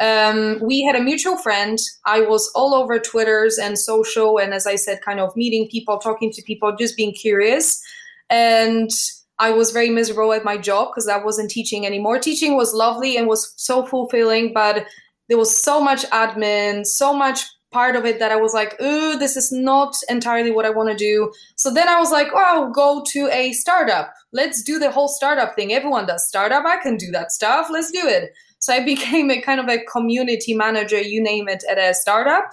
Um, 0.00 0.58
we 0.60 0.82
had 0.82 0.96
a 0.96 1.02
mutual 1.02 1.36
friend. 1.36 1.78
I 2.04 2.20
was 2.20 2.50
all 2.54 2.74
over 2.74 2.98
Twitters 2.98 3.58
and 3.58 3.78
social, 3.78 4.38
and 4.38 4.52
as 4.54 4.66
I 4.66 4.76
said, 4.76 5.00
kind 5.02 5.20
of 5.20 5.34
meeting 5.36 5.68
people, 5.70 5.98
talking 5.98 6.30
to 6.32 6.42
people, 6.42 6.74
just 6.76 6.96
being 6.96 7.12
curious, 7.12 7.82
and. 8.30 8.90
I 9.38 9.50
was 9.50 9.72
very 9.72 9.90
miserable 9.90 10.32
at 10.34 10.44
my 10.44 10.56
job 10.56 10.90
because 10.90 11.08
I 11.08 11.16
wasn't 11.16 11.50
teaching 11.50 11.84
anymore. 11.84 12.20
Teaching 12.20 12.54
was 12.54 12.72
lovely 12.74 13.16
and 13.16 13.26
was 13.26 13.54
so 13.56 13.84
fulfilling, 13.84 14.52
but 14.52 14.86
there 15.28 15.38
was 15.38 15.56
so 15.56 15.80
much 15.80 16.04
admin, 16.10 16.86
so 16.86 17.12
much 17.12 17.44
part 17.72 17.96
of 17.96 18.04
it 18.04 18.18
that 18.18 18.30
I 18.30 18.36
was 18.36 18.54
like, 18.54 18.80
ooh, 18.80 19.16
this 19.16 19.36
is 19.36 19.50
not 19.50 19.96
entirely 20.08 20.50
what 20.50 20.64
I 20.64 20.70
want 20.70 20.90
to 20.90 20.96
do. 20.96 21.32
So 21.56 21.72
then 21.72 21.88
I 21.88 21.98
was 21.98 22.12
like, 22.12 22.28
oh, 22.34 22.70
go 22.74 23.02
to 23.08 23.28
a 23.32 23.52
startup. 23.52 24.12
Let's 24.32 24.62
do 24.62 24.78
the 24.78 24.90
whole 24.90 25.08
startup 25.08 25.54
thing. 25.56 25.72
Everyone 25.72 26.06
does 26.06 26.28
startup. 26.28 26.64
I 26.64 26.76
can 26.76 26.96
do 26.96 27.10
that 27.12 27.32
stuff. 27.32 27.68
Let's 27.70 27.90
do 27.90 28.06
it. 28.06 28.32
So 28.58 28.72
I 28.72 28.84
became 28.84 29.30
a 29.30 29.40
kind 29.40 29.60
of 29.60 29.68
a 29.68 29.84
community 29.84 30.54
manager, 30.54 31.00
you 31.00 31.22
name 31.22 31.48
it, 31.48 31.64
at 31.68 31.78
a 31.78 31.94
startup. 31.94 32.52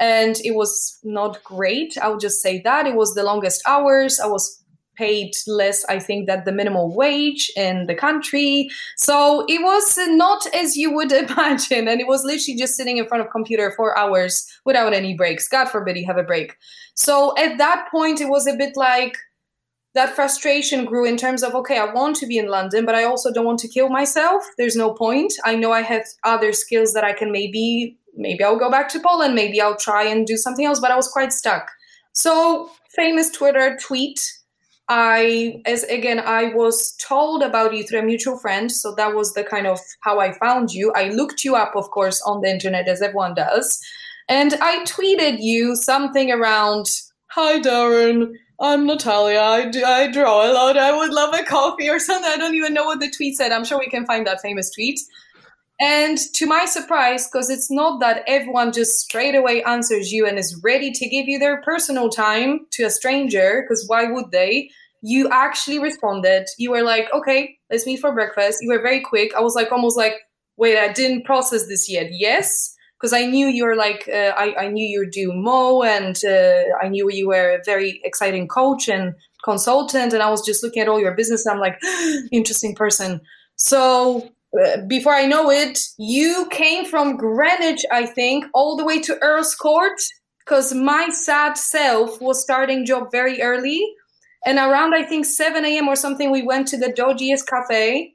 And 0.00 0.40
it 0.44 0.56
was 0.56 0.98
not 1.04 1.42
great. 1.44 1.96
I 2.02 2.08
would 2.08 2.20
just 2.20 2.42
say 2.42 2.60
that. 2.62 2.86
It 2.86 2.96
was 2.96 3.14
the 3.14 3.22
longest 3.22 3.62
hours. 3.66 4.18
I 4.18 4.26
was 4.26 4.63
paid 4.96 5.32
less, 5.46 5.84
I 5.86 5.98
think, 5.98 6.26
than 6.26 6.44
the 6.44 6.52
minimum 6.52 6.94
wage 6.94 7.50
in 7.56 7.86
the 7.86 7.94
country. 7.94 8.68
So 8.96 9.44
it 9.48 9.62
was 9.62 9.98
not 9.98 10.46
as 10.54 10.76
you 10.76 10.92
would 10.92 11.12
imagine. 11.30 11.88
And 11.88 12.00
it 12.00 12.06
was 12.06 12.24
literally 12.24 12.58
just 12.58 12.76
sitting 12.76 12.98
in 12.98 13.06
front 13.06 13.24
of 13.24 13.30
computer 13.30 13.72
for 13.76 13.96
hours 13.98 14.46
without 14.64 14.92
any 14.92 15.14
breaks. 15.14 15.48
God 15.48 15.68
forbid 15.68 15.96
you 15.96 16.06
have 16.06 16.18
a 16.18 16.22
break. 16.22 16.56
So 16.94 17.36
at 17.38 17.58
that 17.58 17.88
point, 17.90 18.20
it 18.20 18.28
was 18.28 18.46
a 18.46 18.56
bit 18.56 18.76
like 18.76 19.16
that 19.94 20.14
frustration 20.14 20.84
grew 20.84 21.04
in 21.04 21.16
terms 21.16 21.42
of, 21.42 21.54
okay, 21.54 21.78
I 21.78 21.92
want 21.92 22.16
to 22.16 22.26
be 22.26 22.36
in 22.36 22.48
London, 22.48 22.84
but 22.84 22.96
I 22.96 23.04
also 23.04 23.32
don't 23.32 23.44
want 23.44 23.60
to 23.60 23.68
kill 23.68 23.88
myself. 23.88 24.42
There's 24.58 24.76
no 24.76 24.92
point. 24.92 25.32
I 25.44 25.54
know 25.54 25.72
I 25.72 25.82
have 25.82 26.04
other 26.24 26.52
skills 26.52 26.92
that 26.94 27.04
I 27.04 27.12
can 27.12 27.30
maybe, 27.30 27.96
maybe 28.16 28.42
I'll 28.42 28.58
go 28.58 28.70
back 28.70 28.88
to 28.90 29.00
Poland. 29.00 29.34
Maybe 29.34 29.60
I'll 29.60 29.76
try 29.76 30.04
and 30.04 30.26
do 30.26 30.36
something 30.36 30.66
else, 30.66 30.80
but 30.80 30.90
I 30.90 30.96
was 30.96 31.08
quite 31.08 31.32
stuck. 31.32 31.70
So 32.12 32.70
famous 32.94 33.30
Twitter 33.30 33.78
tweet 33.80 34.20
I, 34.88 35.62
as 35.64 35.82
again, 35.84 36.20
I 36.20 36.52
was 36.54 36.92
told 36.96 37.42
about 37.42 37.74
you 37.74 37.84
through 37.84 38.00
a 38.00 38.04
mutual 38.04 38.38
friend. 38.38 38.70
So 38.70 38.94
that 38.96 39.14
was 39.14 39.32
the 39.32 39.44
kind 39.44 39.66
of 39.66 39.80
how 40.00 40.20
I 40.20 40.32
found 40.38 40.72
you. 40.72 40.92
I 40.94 41.08
looked 41.08 41.44
you 41.44 41.56
up, 41.56 41.74
of 41.74 41.90
course, 41.90 42.20
on 42.22 42.42
the 42.42 42.50
internet, 42.50 42.88
as 42.88 43.00
everyone 43.00 43.34
does. 43.34 43.80
And 44.28 44.54
I 44.60 44.84
tweeted 44.84 45.38
you 45.40 45.76
something 45.76 46.30
around, 46.30 46.86
Hi, 47.28 47.60
Darren. 47.60 48.34
I'm 48.60 48.86
Natalia. 48.86 49.40
I, 49.40 49.68
do, 49.68 49.84
I 49.84 50.10
draw 50.12 50.48
a 50.48 50.52
lot. 50.52 50.78
I 50.78 50.96
would 50.96 51.12
love 51.12 51.34
a 51.34 51.42
coffee 51.42 51.90
or 51.90 51.98
something. 51.98 52.30
I 52.30 52.36
don't 52.36 52.54
even 52.54 52.72
know 52.72 52.84
what 52.84 53.00
the 53.00 53.10
tweet 53.10 53.36
said. 53.36 53.50
I'm 53.50 53.64
sure 53.64 53.78
we 53.78 53.88
can 53.88 54.06
find 54.06 54.26
that 54.26 54.40
famous 54.40 54.70
tweet. 54.70 55.00
And 55.80 56.18
to 56.34 56.46
my 56.46 56.66
surprise, 56.66 57.26
because 57.26 57.50
it's 57.50 57.70
not 57.70 58.00
that 58.00 58.22
everyone 58.26 58.72
just 58.72 58.98
straight 58.98 59.34
away 59.34 59.62
answers 59.64 60.12
you 60.12 60.26
and 60.26 60.38
is 60.38 60.60
ready 60.62 60.92
to 60.92 61.08
give 61.08 61.26
you 61.26 61.38
their 61.38 61.60
personal 61.62 62.08
time 62.08 62.60
to 62.72 62.84
a 62.84 62.90
stranger, 62.90 63.62
because 63.62 63.84
why 63.88 64.10
would 64.10 64.30
they? 64.30 64.70
You 65.02 65.28
actually 65.30 65.80
responded. 65.80 66.46
You 66.58 66.70
were 66.70 66.82
like, 66.82 67.12
okay, 67.12 67.58
let's 67.70 67.86
meet 67.86 68.00
for 68.00 68.12
breakfast. 68.12 68.58
You 68.62 68.70
were 68.70 68.80
very 68.80 69.00
quick. 69.00 69.34
I 69.34 69.40
was 69.40 69.54
like, 69.54 69.72
almost 69.72 69.96
like, 69.96 70.14
wait, 70.56 70.78
I 70.78 70.92
didn't 70.92 71.24
process 71.24 71.66
this 71.66 71.90
yet. 71.90 72.06
Yes. 72.10 72.74
Because 72.98 73.12
I 73.12 73.26
knew 73.26 73.48
you 73.48 73.66
were 73.66 73.76
like, 73.76 74.08
uh, 74.08 74.32
I, 74.36 74.54
I 74.56 74.68
knew 74.68 74.86
you 74.86 75.00
were 75.00 75.10
doing 75.10 75.42
Mo 75.42 75.82
and 75.82 76.16
uh, 76.24 76.62
I 76.80 76.88
knew 76.88 77.10
you 77.10 77.28
were 77.28 77.56
a 77.56 77.64
very 77.64 78.00
exciting 78.04 78.48
coach 78.48 78.88
and 78.88 79.14
consultant. 79.44 80.14
And 80.14 80.22
I 80.22 80.30
was 80.30 80.46
just 80.46 80.62
looking 80.62 80.80
at 80.80 80.88
all 80.88 81.00
your 81.00 81.14
business. 81.14 81.46
I'm 81.46 81.58
like, 81.58 81.78
interesting 82.32 82.74
person. 82.74 83.20
So 83.56 84.30
before 84.86 85.14
I 85.14 85.26
know 85.26 85.50
it, 85.50 85.78
you 85.98 86.46
came 86.50 86.84
from 86.84 87.16
Greenwich, 87.16 87.84
I 87.90 88.06
think, 88.06 88.44
all 88.54 88.76
the 88.76 88.84
way 88.84 89.00
to 89.00 89.18
Earl's 89.20 89.54
Court 89.54 90.00
because 90.38 90.74
my 90.74 91.08
sad 91.10 91.56
self 91.56 92.20
was 92.20 92.42
starting 92.42 92.84
job 92.84 93.10
very 93.10 93.42
early. 93.42 93.84
And 94.46 94.58
around, 94.58 94.94
I 94.94 95.02
think, 95.02 95.24
7 95.24 95.64
a.m. 95.64 95.88
or 95.88 95.96
something, 95.96 96.30
we 96.30 96.42
went 96.42 96.68
to 96.68 96.76
the 96.76 96.92
dodgiest 96.92 97.46
cafe 97.46 98.14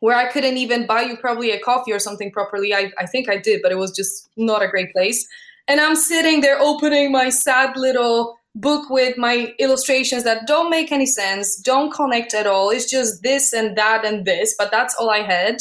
where 0.00 0.16
I 0.16 0.30
couldn't 0.30 0.56
even 0.56 0.86
buy 0.86 1.02
you 1.02 1.16
probably 1.16 1.50
a 1.52 1.60
coffee 1.60 1.92
or 1.92 1.98
something 1.98 2.32
properly. 2.32 2.74
I, 2.74 2.90
I 2.98 3.06
think 3.06 3.28
I 3.28 3.36
did, 3.36 3.60
but 3.62 3.70
it 3.70 3.78
was 3.78 3.92
just 3.92 4.28
not 4.36 4.62
a 4.62 4.68
great 4.68 4.92
place. 4.92 5.26
And 5.68 5.80
I'm 5.80 5.94
sitting 5.94 6.40
there 6.40 6.58
opening 6.58 7.12
my 7.12 7.28
sad 7.28 7.76
little 7.76 8.39
book 8.54 8.90
with 8.90 9.16
my 9.16 9.54
illustrations 9.58 10.24
that 10.24 10.46
don't 10.46 10.70
make 10.70 10.90
any 10.90 11.06
sense, 11.06 11.56
don't 11.56 11.92
connect 11.92 12.34
at 12.34 12.46
all. 12.46 12.70
It's 12.70 12.90
just 12.90 13.22
this 13.22 13.52
and 13.52 13.76
that 13.76 14.04
and 14.04 14.24
this, 14.24 14.54
but 14.58 14.70
that's 14.70 14.94
all 14.96 15.10
I 15.10 15.22
had. 15.22 15.58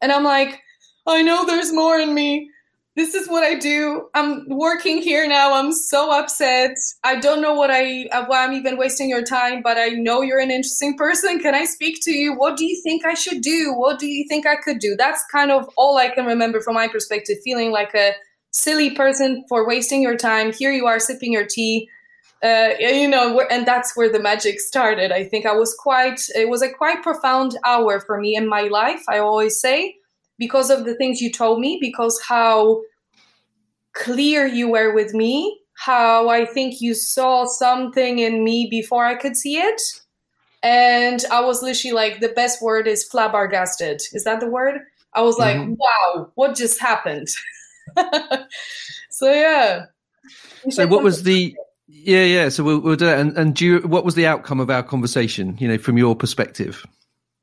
And 0.00 0.10
I'm 0.10 0.24
like, 0.24 0.60
I 1.06 1.22
know 1.22 1.44
there's 1.44 1.72
more 1.72 1.98
in 1.98 2.14
me. 2.14 2.50
This 2.94 3.14
is 3.14 3.26
what 3.26 3.42
I 3.42 3.54
do. 3.54 4.08
I'm 4.14 4.46
working 4.48 5.00
here 5.00 5.26
now. 5.26 5.54
I'm 5.54 5.72
so 5.72 6.12
upset. 6.12 6.76
I 7.04 7.18
don't 7.18 7.40
know 7.40 7.54
what 7.54 7.70
I 7.70 8.06
uh, 8.12 8.26
why 8.26 8.44
I'm 8.44 8.52
even 8.52 8.76
wasting 8.76 9.08
your 9.08 9.22
time, 9.22 9.62
but 9.62 9.78
I 9.78 9.90
know 9.90 10.20
you're 10.20 10.40
an 10.40 10.50
interesting 10.50 10.98
person. 10.98 11.38
Can 11.38 11.54
I 11.54 11.64
speak 11.64 12.00
to 12.02 12.10
you? 12.10 12.34
What 12.34 12.58
do 12.58 12.66
you 12.66 12.78
think 12.82 13.06
I 13.06 13.14
should 13.14 13.40
do? 13.40 13.72
What 13.74 13.98
do 13.98 14.06
you 14.06 14.26
think 14.28 14.46
I 14.46 14.56
could 14.56 14.78
do? 14.78 14.94
That's 14.94 15.24
kind 15.32 15.50
of 15.50 15.70
all 15.76 15.96
I 15.96 16.10
can 16.10 16.26
remember 16.26 16.60
from 16.60 16.74
my 16.74 16.86
perspective, 16.86 17.38
feeling 17.42 17.70
like 17.70 17.94
a 17.94 18.12
silly 18.50 18.90
person 18.90 19.42
for 19.48 19.66
wasting 19.66 20.02
your 20.02 20.16
time. 20.16 20.52
Here 20.52 20.70
you 20.70 20.86
are 20.86 21.00
sipping 21.00 21.32
your 21.32 21.46
tea 21.46 21.88
uh, 22.42 22.70
you 22.80 23.08
know, 23.08 23.40
and 23.50 23.66
that's 23.66 23.96
where 23.96 24.10
the 24.10 24.20
magic 24.20 24.58
started. 24.58 25.12
I 25.12 25.24
think 25.24 25.46
I 25.46 25.52
was 25.52 25.74
quite, 25.78 26.20
it 26.34 26.48
was 26.48 26.60
a 26.60 26.72
quite 26.72 27.02
profound 27.02 27.56
hour 27.64 28.00
for 28.00 28.20
me 28.20 28.34
in 28.34 28.48
my 28.48 28.62
life, 28.62 29.02
I 29.08 29.18
always 29.18 29.60
say, 29.60 29.96
because 30.38 30.68
of 30.68 30.84
the 30.84 30.94
things 30.96 31.20
you 31.20 31.30
told 31.30 31.60
me, 31.60 31.78
because 31.80 32.20
how 32.26 32.82
clear 33.92 34.46
you 34.46 34.68
were 34.68 34.92
with 34.92 35.14
me, 35.14 35.60
how 35.74 36.30
I 36.30 36.44
think 36.44 36.80
you 36.80 36.94
saw 36.94 37.46
something 37.46 38.18
in 38.18 38.42
me 38.42 38.66
before 38.68 39.04
I 39.04 39.14
could 39.14 39.36
see 39.36 39.58
it. 39.58 39.80
And 40.64 41.24
I 41.30 41.40
was 41.40 41.62
literally 41.62 41.94
like, 41.94 42.20
the 42.20 42.28
best 42.28 42.60
word 42.60 42.88
is 42.88 43.04
flabbergasted. 43.04 44.02
Is 44.12 44.24
that 44.24 44.40
the 44.40 44.48
word? 44.48 44.80
I 45.14 45.22
was 45.22 45.38
like, 45.38 45.56
mm-hmm. 45.56 45.74
wow, 45.78 46.30
what 46.34 46.56
just 46.56 46.80
happened? 46.80 47.28
so, 49.10 49.32
yeah. 49.32 49.86
So, 50.70 50.86
what 50.86 51.02
was 51.02 51.24
the 51.24 51.54
yeah, 51.88 52.24
yeah. 52.24 52.48
So 52.48 52.64
we'll, 52.64 52.80
we'll 52.80 52.96
do 52.96 53.06
that. 53.06 53.18
And, 53.18 53.36
and 53.36 53.54
do 53.54 53.66
you, 53.66 53.78
what 53.80 54.04
was 54.04 54.14
the 54.14 54.26
outcome 54.26 54.60
of 54.60 54.70
our 54.70 54.82
conversation? 54.82 55.56
You 55.58 55.68
know, 55.68 55.78
from 55.78 55.98
your 55.98 56.16
perspective. 56.16 56.86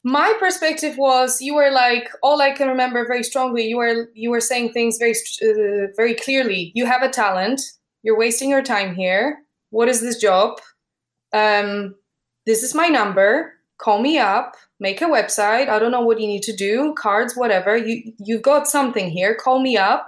My 0.03 0.33
perspective 0.39 0.97
was 0.97 1.41
you 1.41 1.55
were 1.55 1.71
like 1.71 2.09
all 2.23 2.41
I 2.41 2.51
can 2.51 2.69
remember 2.69 3.05
very 3.05 3.23
strongly. 3.23 3.67
You 3.67 3.77
were 3.77 4.09
you 4.13 4.29
were 4.29 4.39
saying 4.39 4.71
things 4.71 4.97
very 4.97 5.11
uh, 5.43 5.87
very 5.97 6.15
clearly. 6.15 6.71
You 6.73 6.85
have 6.85 7.03
a 7.03 7.09
talent. 7.09 7.61
You're 8.01 8.17
wasting 8.17 8.49
your 8.49 8.63
time 8.63 8.95
here. 8.95 9.39
What 9.71 9.89
is 9.89 9.99
this 9.99 10.17
job? 10.17 10.61
Um, 11.33 11.95
this 12.45 12.63
is 12.63 12.73
my 12.73 12.87
number. 12.87 13.53
call 13.79 14.01
me 14.01 14.19
up, 14.19 14.55
make 14.79 15.01
a 15.01 15.05
website. 15.05 15.69
I 15.69 15.79
don't 15.79 15.91
know 15.91 16.01
what 16.01 16.19
you 16.19 16.27
need 16.27 16.43
to 16.43 16.55
do, 16.55 16.93
cards, 16.97 17.35
whatever. 17.35 17.75
You 17.75 18.13
you've 18.19 18.41
got 18.41 18.67
something 18.67 19.09
here. 19.09 19.35
Call 19.35 19.61
me 19.61 19.77
up. 19.77 20.07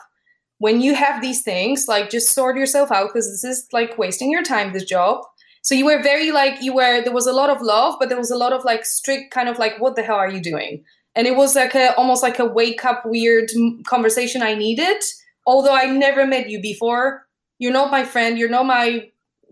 When 0.61 0.79
you 0.79 0.93
have 0.93 1.23
these 1.23 1.41
things, 1.41 1.87
like 1.87 2.11
just 2.11 2.35
sort 2.35 2.55
yourself 2.55 2.91
out 2.91 3.07
because 3.07 3.27
this 3.27 3.43
is 3.43 3.67
like 3.73 3.97
wasting 3.97 4.31
your 4.31 4.43
time, 4.43 4.73
this 4.73 4.85
job. 4.85 5.23
So 5.63 5.73
you 5.73 5.85
were 5.85 6.03
very 6.03 6.31
like 6.31 6.61
you 6.61 6.71
were 6.75 7.01
there 7.01 7.11
was 7.11 7.25
a 7.25 7.33
lot 7.33 7.49
of 7.49 7.61
love, 7.61 7.95
but 7.99 8.09
there 8.09 8.17
was 8.17 8.29
a 8.29 8.37
lot 8.37 8.53
of 8.53 8.63
like 8.63 8.85
strict 8.85 9.33
kind 9.33 9.49
of 9.49 9.57
like 9.57 9.79
what 9.79 9.95
the 9.95 10.03
hell 10.03 10.17
are 10.17 10.29
you 10.29 10.39
doing? 10.39 10.83
And 11.15 11.25
it 11.25 11.35
was 11.35 11.55
like 11.55 11.73
a 11.73 11.95
almost 11.95 12.21
like 12.21 12.37
a 12.37 12.45
wake 12.45 12.85
up 12.85 13.01
weird 13.05 13.49
conversation 13.87 14.43
I 14.43 14.53
needed. 14.53 15.01
Although 15.47 15.73
I 15.73 15.87
never 15.87 16.27
met 16.27 16.47
you 16.47 16.61
before, 16.61 17.25
you're 17.57 17.73
not 17.73 17.89
my 17.89 18.05
friend, 18.05 18.37
you're 18.37 18.55
not 18.57 18.67
my 18.67 19.09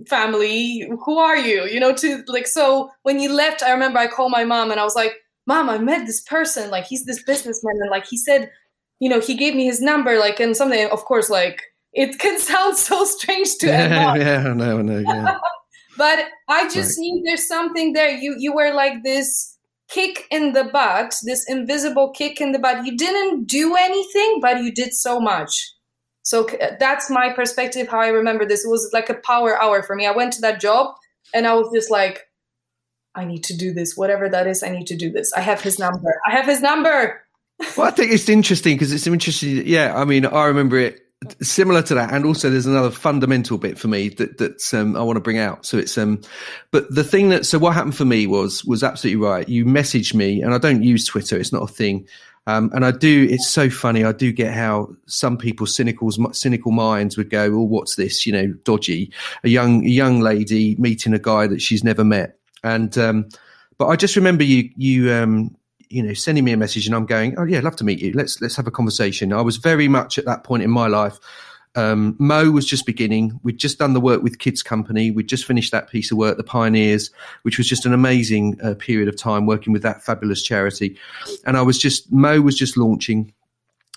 family 0.08 0.88
who 1.04 1.17
are 1.17 1.36
you 1.36 1.65
you 1.65 1.80
know 1.80 1.93
to 1.93 2.24
like 2.28 2.48
so 2.48 2.89
when 3.04 3.19
you 3.19 3.30
left 3.30 3.62
i 3.62 3.72
remember 3.72 4.00
i 4.00 4.08
called 4.08 4.32
my 4.32 4.45
mom 4.45 4.72
and 4.72 4.80
i 4.80 4.84
was 4.86 4.95
like 4.95 5.12
mom 5.45 5.69
i 5.69 5.78
met 5.78 6.06
this 6.06 6.22
person 6.22 6.69
like 6.69 6.86
he's 6.86 7.04
this 7.06 7.22
businessman 7.24 7.76
and 7.82 7.89
like 7.89 8.06
he 8.06 8.17
said 8.17 8.50
you 8.99 9.09
know 9.09 9.19
he 9.19 9.35
gave 9.35 9.55
me 9.55 9.65
his 9.65 9.81
number 9.81 10.17
like 10.17 10.39
and 10.39 10.55
something 10.55 10.89
of 10.91 11.03
course 11.05 11.29
like 11.29 11.62
it 11.93 12.19
can 12.19 12.39
sound 12.51 12.77
so 12.77 13.05
strange 13.05 13.57
to 13.57 13.67
yeah, 13.67 14.15
yeah 14.15 14.53
no 14.53 14.81
no 14.81 14.99
yeah 14.99 15.38
but 15.97 16.25
i 16.47 16.63
just 16.69 16.97
right. 16.97 17.01
knew 17.01 17.23
there's 17.25 17.47
something 17.47 17.93
there 17.93 18.12
you 18.12 18.35
you 18.38 18.53
were 18.53 18.73
like 18.73 19.03
this 19.03 19.57
kick 19.89 20.25
in 20.29 20.53
the 20.53 20.65
butt 20.65 21.15
this 21.23 21.49
invisible 21.49 22.12
kick 22.12 22.39
in 22.39 22.51
the 22.51 22.59
butt 22.59 22.85
you 22.85 22.95
didn't 22.95 23.45
do 23.45 23.75
anything 23.75 24.39
but 24.41 24.62
you 24.62 24.71
did 24.71 24.93
so 24.93 25.19
much 25.19 25.73
so 26.29 26.47
that's 26.79 27.09
my 27.09 27.33
perspective, 27.33 27.88
how 27.88 27.99
I 27.99 28.09
remember 28.09 28.45
this. 28.45 28.63
It 28.63 28.69
was 28.69 28.91
like 28.93 29.09
a 29.09 29.15
power 29.15 29.59
hour 29.59 29.81
for 29.81 29.95
me. 29.95 30.05
I 30.05 30.12
went 30.12 30.31
to 30.33 30.41
that 30.41 30.62
job 30.62 30.93
and 31.33 31.47
I 31.47 31.55
was 31.55 31.71
just 31.73 31.89
like, 31.89 32.27
I 33.15 33.25
need 33.25 33.43
to 33.45 33.57
do 33.57 33.73
this. 33.73 33.97
Whatever 33.97 34.29
that 34.29 34.45
is, 34.45 34.62
I 34.62 34.69
need 34.69 34.85
to 34.88 34.95
do 34.95 35.12
this. 35.12 35.33
I 35.33 35.41
have 35.41 35.62
his 35.62 35.79
number. 35.79 36.21
I 36.27 36.31
have 36.35 36.45
his 36.45 36.62
number. 36.62 37.21
Well, 37.78 37.88
I 37.88 37.91
think 37.91 38.12
it's 38.12 38.30
interesting 38.30 38.76
because 38.76 38.91
it's 38.91 39.08
interesting. 39.08 39.65
Yeah, 39.65 39.93
I 39.95 40.06
mean, 40.06 40.26
I 40.26 40.45
remember 40.45 40.78
it 40.78 41.06
similar 41.41 41.82
to 41.84 41.95
that, 41.95 42.13
and 42.13 42.26
also 42.26 42.50
there's 42.50 42.65
another 42.65 42.91
fundamental 42.91 43.58
bit 43.58 43.78
for 43.78 43.88
me 43.88 44.10
that 44.10 44.38
that 44.38 44.74
um, 44.74 44.95
I 44.95 45.02
want 45.02 45.17
to 45.17 45.22
bring 45.22 45.38
out. 45.38 45.65
So 45.65 45.78
it's 45.78 45.98
um, 45.98 46.22
but 46.72 46.93
the 46.93 47.04
thing 47.04 47.30
that 47.30 47.45
so 47.45 47.60
what 47.60 47.74
happened 47.74 47.95
for 47.95 48.06
me 48.06 48.28
was 48.28 48.63
was 48.65 48.84
absolutely 48.84 49.24
right. 49.26 49.48
You 49.48 49.65
messaged 49.65 50.13
me, 50.13 50.41
and 50.41 50.54
I 50.54 50.58
don't 50.58 50.84
use 50.84 51.06
Twitter; 51.06 51.38
it's 51.38 51.52
not 51.52 51.63
a 51.63 51.74
thing. 51.74 52.08
Um, 52.48 52.72
and 52.74 52.86
I 52.86 52.91
do. 52.91 53.28
It's 53.30 53.48
so 53.48 53.69
funny. 53.69 54.04
I 54.04 54.12
do 54.12 54.32
get 54.32 54.54
how 54.54 54.95
some 55.06 55.38
people's 55.38 55.76
cynical 55.76 56.10
cynical 56.34 56.72
minds 56.72 57.17
would 57.17 57.30
go, 57.30 57.52
"Well, 57.52 57.67
what's 57.67 57.95
this? 57.95 58.26
You 58.26 58.34
know, 58.34 58.48
dodgy." 58.63 59.12
A 59.43 59.50
young 59.50 59.84
young 59.84 60.22
lady 60.22 60.76
meeting 60.80 61.13
a 61.13 61.19
guy 61.19 61.48
that 61.48 61.62
she's 61.62 61.84
never 61.84 62.04
met, 62.04 62.38
and 62.63 62.98
um, 62.98 63.30
but 63.78 63.88
I 63.88 63.98
just 63.98 64.15
remember 64.15 64.43
you 64.43 64.69
you 64.78 65.12
um, 65.12 65.56
you 65.89 66.04
know 66.04 66.13
sending 66.13 66.43
me 66.43 66.52
a 66.52 66.58
message, 66.58 66.86
and 66.86 66.95
I'm 66.95 67.06
going, 67.06 67.38
"Oh 67.38 67.43
yeah, 67.43 67.60
love 67.60 67.75
to 67.78 67.84
meet 67.84 67.99
you. 67.99 68.13
Let's 68.13 68.41
let's 68.41 68.56
have 68.56 68.67
a 68.67 68.71
conversation." 68.71 69.34
I 69.34 69.41
was 69.41 69.58
very 69.58 69.88
much 69.88 70.17
at 70.17 70.25
that 70.25 70.43
point 70.43 70.63
in 70.63 70.71
my 70.71 70.88
life 70.88 71.19
um, 71.75 72.15
Mo 72.19 72.52
was 72.52 72.65
just 72.65 72.86
beginning. 72.86 73.39
We'd 73.43 73.58
just 73.58 73.80
done 73.80 73.93
the 73.93 74.02
work 74.02 74.23
with 74.23 74.39
Kids 74.39 74.63
Company. 74.63 75.12
We'd 75.12 75.30
just 75.30 75.45
finished 75.45 75.71
that 75.71 75.89
piece 75.89 76.12
of 76.12 76.17
work, 76.17 76.38
The 76.38 76.43
Pioneers, 76.43 77.12
which 77.43 77.58
was 77.58 77.67
just 77.67 77.86
an 77.86 77.93
amazing 77.93 78.60
uh, 78.62 78.73
period 78.75 79.08
of 79.08 79.15
time 79.15 79.45
working 79.45 79.71
with 79.71 79.84
that 79.84 80.04
fabulous 80.04 80.41
charity. 80.41 80.97
And 81.45 81.58
I 81.58 81.62
was 81.62 81.78
just, 81.78 82.12
Mo 82.12 82.41
was 82.41 82.58
just 82.58 82.75
launching 82.75 83.34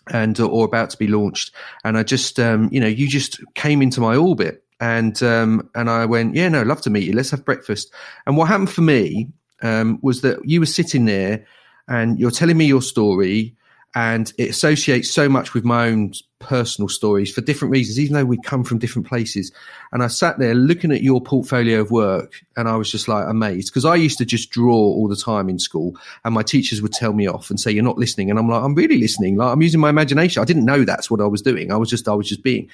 and 0.08 0.38
uh, 0.38 0.46
or 0.46 0.64
about 0.64 0.90
to 0.90 0.98
be 0.98 1.08
launched. 1.08 1.52
And 1.84 1.96
I 1.96 2.02
just, 2.02 2.38
um, 2.38 2.68
you 2.70 2.80
know, 2.80 2.86
you 2.86 3.08
just 3.08 3.40
came 3.54 3.80
into 3.80 4.00
my 4.00 4.16
orbit. 4.16 4.62
And 4.80 5.22
um, 5.22 5.70
and 5.76 5.88
I 5.88 6.06
went, 6.06 6.34
yeah, 6.34 6.48
no, 6.48 6.62
love 6.62 6.80
to 6.82 6.90
meet 6.90 7.04
you. 7.04 7.12
Let's 7.12 7.30
have 7.30 7.44
breakfast. 7.44 7.92
And 8.26 8.36
what 8.36 8.48
happened 8.48 8.70
for 8.70 8.80
me 8.80 9.28
um, 9.62 10.00
was 10.02 10.22
that 10.22 10.40
you 10.44 10.58
were 10.58 10.66
sitting 10.66 11.04
there, 11.04 11.46
and 11.88 12.18
you're 12.18 12.30
telling 12.30 12.56
me 12.56 12.66
your 12.66 12.82
story, 12.82 13.54
and 13.94 14.32
it 14.38 14.50
associates 14.50 15.10
so 15.10 15.28
much 15.28 15.52
with 15.52 15.64
my 15.64 15.88
own 15.88 16.12
personal 16.38 16.88
stories 16.88 17.32
for 17.32 17.40
different 17.40 17.70
reasons, 17.70 18.00
even 18.00 18.14
though 18.14 18.24
we 18.24 18.38
come 18.38 18.64
from 18.64 18.78
different 18.78 19.06
places. 19.06 19.52
And 19.92 20.02
I 20.02 20.08
sat 20.08 20.38
there 20.38 20.54
looking 20.54 20.90
at 20.90 21.02
your 21.02 21.20
portfolio 21.20 21.80
of 21.80 21.90
work, 21.90 22.42
and 22.56 22.68
I 22.68 22.76
was 22.76 22.90
just 22.90 23.06
like 23.06 23.28
amazed 23.28 23.68
because 23.68 23.84
I 23.84 23.94
used 23.94 24.18
to 24.18 24.24
just 24.24 24.50
draw 24.50 24.74
all 24.74 25.08
the 25.08 25.16
time 25.16 25.48
in 25.48 25.58
school, 25.58 25.94
and 26.24 26.34
my 26.34 26.42
teachers 26.42 26.80
would 26.80 26.92
tell 26.92 27.12
me 27.12 27.26
off 27.26 27.50
and 27.50 27.60
say, 27.60 27.70
"You're 27.70 27.84
not 27.84 27.98
listening," 27.98 28.30
and 28.30 28.38
I'm 28.38 28.48
like, 28.48 28.62
"I'm 28.62 28.74
really 28.74 28.98
listening. 28.98 29.36
Like 29.36 29.52
I'm 29.52 29.62
using 29.62 29.80
my 29.80 29.90
imagination. 29.90 30.40
I 30.42 30.46
didn't 30.46 30.64
know 30.64 30.84
that's 30.84 31.10
what 31.10 31.20
I 31.20 31.26
was 31.26 31.42
doing. 31.42 31.70
I 31.70 31.76
was 31.76 31.90
just, 31.90 32.08
I 32.08 32.14
was 32.14 32.28
just 32.28 32.42
being." 32.42 32.68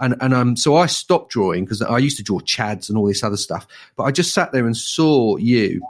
And 0.00 0.16
and 0.20 0.34
um, 0.34 0.56
so 0.56 0.76
I 0.76 0.86
stopped 0.86 1.30
drawing 1.30 1.64
because 1.64 1.82
I 1.82 1.98
used 1.98 2.16
to 2.18 2.24
draw 2.24 2.40
chads 2.40 2.88
and 2.88 2.98
all 2.98 3.06
this 3.06 3.22
other 3.22 3.36
stuff, 3.36 3.66
but 3.96 4.04
I 4.04 4.10
just 4.10 4.34
sat 4.34 4.52
there 4.52 4.66
and 4.66 4.76
saw 4.76 5.36
you 5.36 5.82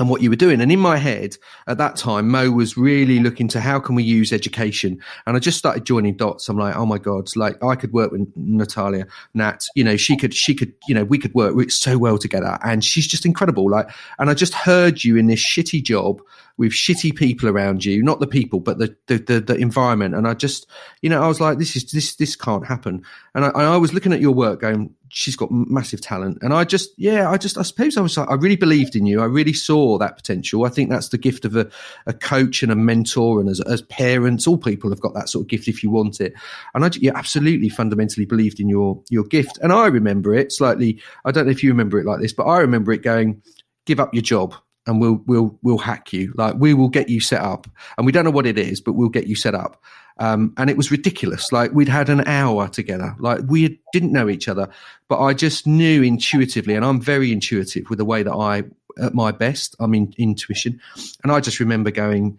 and 0.00 0.08
what 0.08 0.22
you 0.22 0.30
were 0.30 0.36
doing. 0.36 0.62
And 0.62 0.72
in 0.72 0.80
my 0.80 0.96
head 0.96 1.36
at 1.66 1.76
that 1.76 1.94
time, 1.94 2.28
Mo 2.28 2.50
was 2.50 2.76
really 2.76 3.20
looking 3.20 3.46
to 3.48 3.60
how 3.60 3.78
can 3.78 3.94
we 3.94 4.02
use 4.02 4.32
education? 4.32 4.98
And 5.26 5.36
I 5.36 5.38
just 5.38 5.58
started 5.58 5.84
joining 5.84 6.16
dots. 6.16 6.48
I'm 6.48 6.56
like, 6.56 6.74
oh 6.74 6.86
my 6.86 6.96
God, 6.96 7.28
like 7.36 7.62
I 7.62 7.76
could 7.76 7.92
work 7.92 8.10
with 8.10 8.26
Natalia, 8.34 9.06
Nat, 9.34 9.66
you 9.76 9.84
know, 9.84 9.98
she 9.98 10.16
could, 10.16 10.34
she 10.34 10.54
could, 10.54 10.72
you 10.88 10.94
know, 10.94 11.04
we 11.04 11.18
could 11.18 11.34
work 11.34 11.70
so 11.70 11.98
well 11.98 12.16
together. 12.16 12.58
And 12.64 12.82
she's 12.82 13.06
just 13.06 13.26
incredible. 13.26 13.70
Like, 13.70 13.90
and 14.18 14.30
I 14.30 14.34
just 14.34 14.54
heard 14.54 15.04
you 15.04 15.18
in 15.18 15.26
this 15.26 15.44
shitty 15.44 15.82
job 15.82 16.22
with 16.60 16.72
shitty 16.72 17.16
people 17.16 17.48
around 17.48 17.86
you, 17.86 18.02
not 18.02 18.20
the 18.20 18.26
people, 18.26 18.60
but 18.60 18.76
the, 18.76 18.94
the, 19.06 19.16
the, 19.16 19.40
the 19.40 19.56
environment. 19.56 20.14
And 20.14 20.28
I 20.28 20.34
just, 20.34 20.68
you 21.00 21.08
know, 21.08 21.22
I 21.22 21.26
was 21.26 21.40
like, 21.40 21.56
this 21.56 21.74
is, 21.74 21.90
this, 21.90 22.16
this 22.16 22.36
can't 22.36 22.66
happen. 22.66 23.02
And 23.34 23.46
I, 23.46 23.48
I 23.48 23.76
was 23.78 23.94
looking 23.94 24.12
at 24.12 24.20
your 24.20 24.32
work 24.32 24.60
going, 24.60 24.94
she's 25.08 25.36
got 25.36 25.50
massive 25.50 26.02
talent. 26.02 26.36
And 26.42 26.52
I 26.52 26.64
just, 26.64 26.90
yeah, 26.98 27.30
I 27.30 27.38
just, 27.38 27.56
I 27.56 27.62
suppose 27.62 27.96
I 27.96 28.02
was 28.02 28.14
like, 28.14 28.28
I 28.28 28.34
really 28.34 28.56
believed 28.56 28.94
in 28.94 29.06
you. 29.06 29.22
I 29.22 29.24
really 29.24 29.54
saw 29.54 29.96
that 29.96 30.16
potential. 30.16 30.66
I 30.66 30.68
think 30.68 30.90
that's 30.90 31.08
the 31.08 31.16
gift 31.16 31.46
of 31.46 31.56
a, 31.56 31.66
a 32.04 32.12
coach 32.12 32.62
and 32.62 32.70
a 32.70 32.76
mentor. 32.76 33.40
And 33.40 33.48
as, 33.48 33.62
as 33.62 33.80
parents, 33.80 34.46
all 34.46 34.58
people 34.58 34.90
have 34.90 35.00
got 35.00 35.14
that 35.14 35.30
sort 35.30 35.44
of 35.44 35.48
gift 35.48 35.66
if 35.66 35.82
you 35.82 35.90
want 35.90 36.20
it. 36.20 36.34
And 36.74 36.84
I 36.84 36.90
yeah, 36.96 37.12
absolutely 37.14 37.70
fundamentally 37.70 38.26
believed 38.26 38.60
in 38.60 38.68
your, 38.68 39.02
your 39.08 39.24
gift. 39.24 39.58
And 39.62 39.72
I 39.72 39.86
remember 39.86 40.34
it 40.34 40.52
slightly. 40.52 41.00
I 41.24 41.30
don't 41.30 41.46
know 41.46 41.52
if 41.52 41.62
you 41.62 41.70
remember 41.70 41.98
it 41.98 42.04
like 42.04 42.20
this, 42.20 42.34
but 42.34 42.44
I 42.44 42.58
remember 42.58 42.92
it 42.92 43.00
going, 43.00 43.40
give 43.86 43.98
up 43.98 44.12
your 44.12 44.22
job 44.22 44.54
and 44.86 45.00
we'll 45.00 45.22
we'll 45.26 45.58
we'll 45.62 45.78
hack 45.78 46.12
you. 46.12 46.32
Like 46.36 46.56
we 46.56 46.74
will 46.74 46.88
get 46.88 47.08
you 47.08 47.20
set 47.20 47.42
up, 47.42 47.66
and 47.96 48.06
we 48.06 48.12
don't 48.12 48.24
know 48.24 48.30
what 48.30 48.46
it 48.46 48.58
is, 48.58 48.80
but 48.80 48.92
we'll 48.92 49.08
get 49.08 49.26
you 49.26 49.36
set 49.36 49.54
up. 49.54 49.82
Um, 50.18 50.52
and 50.58 50.68
it 50.68 50.76
was 50.76 50.90
ridiculous. 50.90 51.50
Like 51.50 51.72
we'd 51.72 51.88
had 51.88 52.10
an 52.10 52.26
hour 52.26 52.68
together. 52.68 53.16
Like 53.18 53.40
we 53.46 53.80
didn't 53.92 54.12
know 54.12 54.28
each 54.28 54.48
other, 54.48 54.68
but 55.08 55.20
I 55.20 55.32
just 55.32 55.66
knew 55.66 56.02
intuitively, 56.02 56.74
and 56.74 56.84
I'm 56.84 57.00
very 57.00 57.32
intuitive 57.32 57.88
with 57.88 57.98
the 57.98 58.04
way 58.04 58.22
that 58.22 58.34
I 58.34 58.64
at 59.02 59.14
my 59.14 59.32
best. 59.32 59.76
I'm 59.80 59.94
in 59.94 60.14
intuition, 60.18 60.80
and 61.22 61.32
I 61.32 61.40
just 61.40 61.60
remember 61.60 61.90
going 61.90 62.38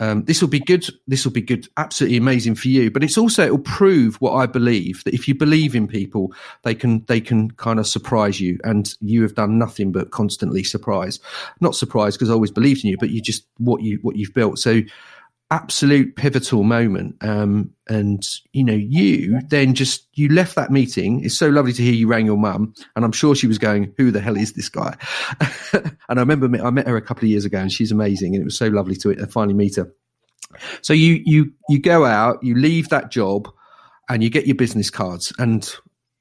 um, 0.00 0.24
this 0.24 0.40
will 0.40 0.48
be 0.48 0.60
good. 0.60 0.86
This 1.06 1.24
will 1.24 1.32
be 1.32 1.42
good. 1.42 1.68
Absolutely 1.76 2.16
amazing 2.16 2.54
for 2.54 2.68
you. 2.68 2.90
But 2.90 3.04
it's 3.04 3.18
also 3.18 3.46
it 3.46 3.50
will 3.50 3.58
prove 3.58 4.16
what 4.16 4.32
I 4.32 4.46
believe 4.46 5.04
that 5.04 5.14
if 5.14 5.28
you 5.28 5.34
believe 5.34 5.74
in 5.74 5.86
people, 5.86 6.32
they 6.62 6.74
can 6.74 7.04
they 7.06 7.20
can 7.20 7.50
kind 7.52 7.78
of 7.78 7.86
surprise 7.86 8.40
you. 8.40 8.58
And 8.64 8.92
you 9.00 9.22
have 9.22 9.34
done 9.34 9.58
nothing 9.58 9.92
but 9.92 10.10
constantly 10.10 10.64
surprise. 10.64 11.20
Not 11.60 11.76
surprise 11.76 12.16
because 12.16 12.30
I 12.30 12.32
always 12.32 12.50
believed 12.50 12.84
in 12.84 12.90
you, 12.90 12.98
but 12.98 13.10
you 13.10 13.20
just 13.20 13.46
what 13.58 13.82
you 13.82 13.98
what 14.02 14.16
you've 14.16 14.34
built. 14.34 14.58
So 14.58 14.80
absolute 15.50 16.16
pivotal 16.16 16.64
moment. 16.64 17.16
Um, 17.22 17.70
and 17.88 18.26
you 18.52 18.64
know, 18.64 18.74
you 18.74 19.40
then 19.48 19.74
just 19.74 20.08
you 20.14 20.28
left 20.28 20.54
that 20.56 20.70
meeting. 20.70 21.24
It's 21.24 21.36
so 21.36 21.48
lovely 21.48 21.72
to 21.74 21.82
hear 21.82 21.92
you 21.92 22.08
rang 22.08 22.26
your 22.26 22.38
mum, 22.38 22.74
and 22.96 23.04
I'm 23.04 23.12
sure 23.12 23.34
she 23.34 23.46
was 23.46 23.58
going, 23.58 23.92
"Who 23.98 24.10
the 24.10 24.20
hell 24.20 24.36
is 24.36 24.54
this 24.54 24.68
guy?" 24.68 24.96
and 25.72 25.96
I 26.08 26.20
remember 26.20 26.48
I 26.64 26.70
met 26.70 26.86
her 26.86 26.96
a 26.96 27.02
couple 27.02 27.24
of 27.24 27.30
years 27.30 27.44
ago, 27.44 27.58
and 27.58 27.70
she's 27.70 27.92
amazing, 27.92 28.34
and 28.34 28.42
it 28.42 28.44
was 28.44 28.56
so 28.56 28.68
lovely 28.68 28.96
to 28.96 29.22
uh, 29.22 29.26
finally 29.26 29.54
meet 29.54 29.76
her. 29.76 29.92
So 30.82 30.92
you 30.92 31.20
you 31.24 31.52
you 31.68 31.80
go 31.80 32.04
out, 32.04 32.42
you 32.42 32.54
leave 32.54 32.88
that 32.88 33.10
job, 33.10 33.48
and 34.08 34.22
you 34.22 34.30
get 34.30 34.46
your 34.46 34.56
business 34.56 34.90
cards, 34.90 35.32
and 35.38 35.74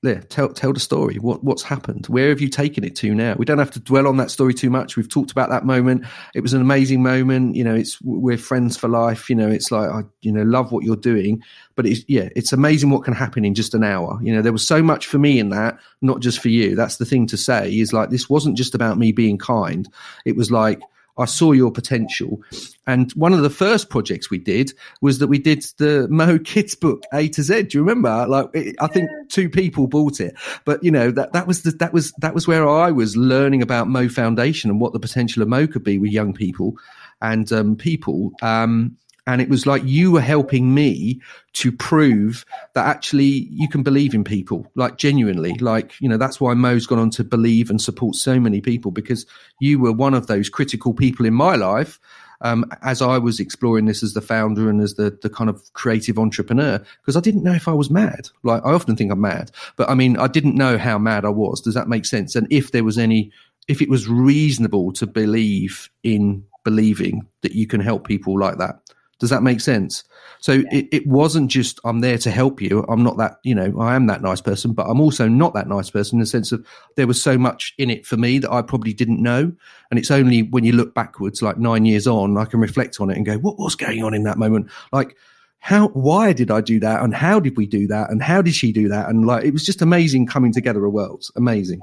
yeah, 0.03 0.19
tell 0.27 0.49
tell 0.49 0.73
the 0.73 0.81
story. 0.81 1.15
What 1.15 1.43
what's 1.45 1.63
happened? 1.63 2.07
Where 2.07 2.27
have 2.29 2.41
you 2.41 2.49
taken 2.49 2.83
it 2.83 2.93
to 2.97 3.15
now? 3.15 3.35
We 3.37 3.45
don't 3.45 3.57
have 3.57 3.71
to 3.71 3.79
dwell 3.79 4.05
on 4.05 4.17
that 4.17 4.31
story 4.31 4.53
too 4.53 4.69
much. 4.69 4.97
We've 4.97 5.07
talked 5.07 5.31
about 5.31 5.49
that 5.49 5.65
moment. 5.65 6.05
It 6.35 6.41
was 6.41 6.53
an 6.53 6.59
amazing 6.59 7.01
moment. 7.01 7.55
You 7.55 7.63
know, 7.63 7.73
it's 7.73 8.01
we're 8.01 8.37
friends 8.37 8.75
for 8.75 8.89
life. 8.89 9.29
You 9.29 9.37
know, 9.37 9.49
it's 9.49 9.71
like 9.71 9.89
I 9.89 10.01
you 10.21 10.31
know 10.31 10.43
love 10.43 10.73
what 10.73 10.83
you're 10.83 10.97
doing. 10.97 11.41
But 11.75 11.85
it's 11.85 12.01
yeah, 12.09 12.27
it's 12.35 12.51
amazing 12.51 12.89
what 12.89 13.05
can 13.05 13.13
happen 13.13 13.45
in 13.45 13.55
just 13.55 13.73
an 13.73 13.83
hour. 13.83 14.19
You 14.21 14.35
know, 14.35 14.41
there 14.41 14.51
was 14.51 14.67
so 14.67 14.83
much 14.83 15.07
for 15.07 15.19
me 15.19 15.39
in 15.39 15.49
that, 15.49 15.79
not 16.01 16.19
just 16.19 16.39
for 16.39 16.49
you. 16.49 16.75
That's 16.75 16.97
the 16.97 17.05
thing 17.05 17.25
to 17.27 17.37
say 17.37 17.73
is 17.73 17.93
like 17.93 18.09
this 18.09 18.29
wasn't 18.29 18.57
just 18.57 18.75
about 18.75 18.97
me 18.97 19.13
being 19.13 19.37
kind. 19.37 19.87
It 20.25 20.35
was 20.35 20.51
like 20.51 20.81
I 21.17 21.25
saw 21.25 21.51
your 21.51 21.71
potential. 21.71 22.41
And 22.87 23.11
one 23.13 23.33
of 23.33 23.41
the 23.41 23.49
first 23.49 23.89
projects 23.89 24.29
we 24.29 24.39
did 24.39 24.73
was 25.01 25.19
that 25.19 25.27
we 25.27 25.37
did 25.37 25.63
the 25.77 26.07
Mo 26.09 26.39
Kids 26.39 26.75
book 26.75 27.03
A 27.13 27.27
to 27.29 27.43
Z. 27.43 27.63
Do 27.63 27.77
you 27.77 27.83
remember? 27.83 28.25
Like, 28.27 28.49
it, 28.53 28.75
I 28.79 28.87
think 28.87 29.09
two 29.29 29.49
people 29.49 29.87
bought 29.87 30.19
it, 30.19 30.35
but 30.65 30.83
you 30.83 30.91
know 30.91 31.11
that 31.11 31.33
that 31.33 31.47
was 31.47 31.61
the, 31.63 31.71
that 31.71 31.93
was 31.93 32.11
that 32.19 32.33
was 32.33 32.47
where 32.47 32.67
I 32.67 32.91
was 32.91 33.15
learning 33.15 33.61
about 33.61 33.87
Mo 33.87 34.09
Foundation 34.09 34.69
and 34.69 34.81
what 34.81 34.93
the 34.93 34.99
potential 34.99 35.43
of 35.43 35.49
Mo 35.49 35.67
could 35.67 35.83
be 35.83 35.97
with 35.97 36.11
young 36.11 36.33
people 36.33 36.75
and 37.21 37.51
um, 37.51 37.75
people. 37.75 38.31
Um, 38.41 38.97
and 39.25 39.41
it 39.41 39.49
was 39.49 39.65
like 39.65 39.81
you 39.85 40.11
were 40.11 40.21
helping 40.21 40.73
me 40.73 41.21
to 41.53 41.71
prove 41.71 42.45
that 42.73 42.85
actually 42.85 43.47
you 43.51 43.67
can 43.69 43.83
believe 43.83 44.13
in 44.13 44.23
people 44.23 44.69
like 44.75 44.97
genuinely 44.97 45.53
like 45.59 45.99
you 46.01 46.09
know 46.09 46.17
that's 46.17 46.41
why 46.41 46.53
mo's 46.53 46.85
gone 46.85 46.99
on 46.99 47.09
to 47.09 47.23
believe 47.23 47.69
and 47.69 47.81
support 47.81 48.15
so 48.15 48.39
many 48.39 48.61
people 48.61 48.91
because 48.91 49.25
you 49.59 49.79
were 49.79 49.91
one 49.91 50.13
of 50.13 50.27
those 50.27 50.49
critical 50.49 50.93
people 50.93 51.25
in 51.25 51.33
my 51.33 51.55
life 51.55 51.99
um, 52.43 52.65
as 52.81 53.01
I 53.01 53.17
was 53.17 53.39
exploring 53.39 53.85
this 53.85 54.03
as 54.03 54.13
the 54.13 54.21
founder 54.21 54.69
and 54.69 54.81
as 54.81 54.95
the 54.95 55.17
the 55.21 55.29
kind 55.29 55.49
of 55.49 55.71
creative 55.73 56.19
entrepreneur, 56.19 56.77
because 57.01 57.15
I 57.15 57.21
didn't 57.21 57.43
know 57.43 57.53
if 57.53 57.67
I 57.67 57.73
was 57.73 57.89
mad. 57.89 58.29
Like 58.43 58.61
I 58.65 58.73
often 58.73 58.95
think 58.95 59.11
I'm 59.11 59.21
mad, 59.21 59.49
but 59.77 59.89
I 59.89 59.95
mean 59.95 60.17
I 60.17 60.27
didn't 60.27 60.55
know 60.55 60.77
how 60.77 60.97
mad 60.97 61.23
I 61.23 61.29
was. 61.29 61.61
Does 61.61 61.73
that 61.73 61.87
make 61.87 62.05
sense? 62.05 62.35
And 62.35 62.45
if 62.51 62.71
there 62.71 62.83
was 62.83 62.97
any, 62.97 63.31
if 63.69 63.81
it 63.81 63.89
was 63.89 64.09
reasonable 64.09 64.91
to 64.93 65.07
believe 65.07 65.89
in 66.03 66.43
believing 66.63 67.25
that 67.41 67.53
you 67.53 67.65
can 67.65 67.79
help 67.79 68.05
people 68.05 68.37
like 68.37 68.57
that. 68.57 68.79
Does 69.23 69.29
that 69.29 69.41
make 69.41 69.61
sense? 69.61 70.03
So 70.41 70.51
yeah. 70.51 70.67
it, 70.73 70.87
it 70.91 71.07
wasn't 71.07 71.49
just 71.49 71.79
I'm 71.85 72.01
there 72.01 72.17
to 72.17 72.29
help 72.29 72.61
you. 72.61 72.83
I'm 72.89 73.03
not 73.03 73.15
that, 73.19 73.39
you 73.43 73.55
know, 73.55 73.79
I 73.79 73.95
am 73.95 74.07
that 74.07 74.21
nice 74.21 74.41
person, 74.41 74.73
but 74.73 74.85
I'm 74.89 74.99
also 74.99 75.29
not 75.29 75.53
that 75.53 75.69
nice 75.69 75.89
person 75.89 76.17
in 76.17 76.19
the 76.19 76.25
sense 76.25 76.51
of 76.51 76.67
there 76.97 77.07
was 77.07 77.23
so 77.23 77.37
much 77.37 77.73
in 77.77 77.89
it 77.89 78.05
for 78.05 78.17
me 78.17 78.37
that 78.39 78.51
I 78.51 78.61
probably 78.61 78.91
didn't 78.91 79.23
know. 79.23 79.53
And 79.89 79.97
it's 79.97 80.11
only 80.11 80.43
when 80.43 80.65
you 80.65 80.73
look 80.73 80.93
backwards, 80.93 81.41
like 81.41 81.57
nine 81.57 81.85
years 81.85 82.05
on, 82.05 82.37
I 82.37 82.43
can 82.43 82.59
reflect 82.59 82.99
on 82.99 83.09
it 83.09 83.15
and 83.15 83.25
go, 83.25 83.37
what 83.37 83.57
was 83.57 83.75
going 83.75 84.03
on 84.03 84.13
in 84.13 84.23
that 84.23 84.37
moment? 84.37 84.69
Like, 84.91 85.15
how, 85.59 85.87
why 85.87 86.33
did 86.33 86.51
I 86.51 86.59
do 86.59 86.81
that? 86.81 87.01
And 87.01 87.15
how 87.15 87.39
did 87.39 87.55
we 87.55 87.65
do 87.65 87.87
that? 87.87 88.09
And 88.09 88.21
how 88.21 88.41
did 88.41 88.55
she 88.55 88.73
do 88.73 88.89
that? 88.89 89.07
And 89.07 89.25
like, 89.25 89.45
it 89.45 89.53
was 89.53 89.65
just 89.65 89.81
amazing 89.81 90.27
coming 90.27 90.51
together 90.51 90.83
of 90.83 90.91
worlds. 90.91 91.31
Amazing. 91.37 91.79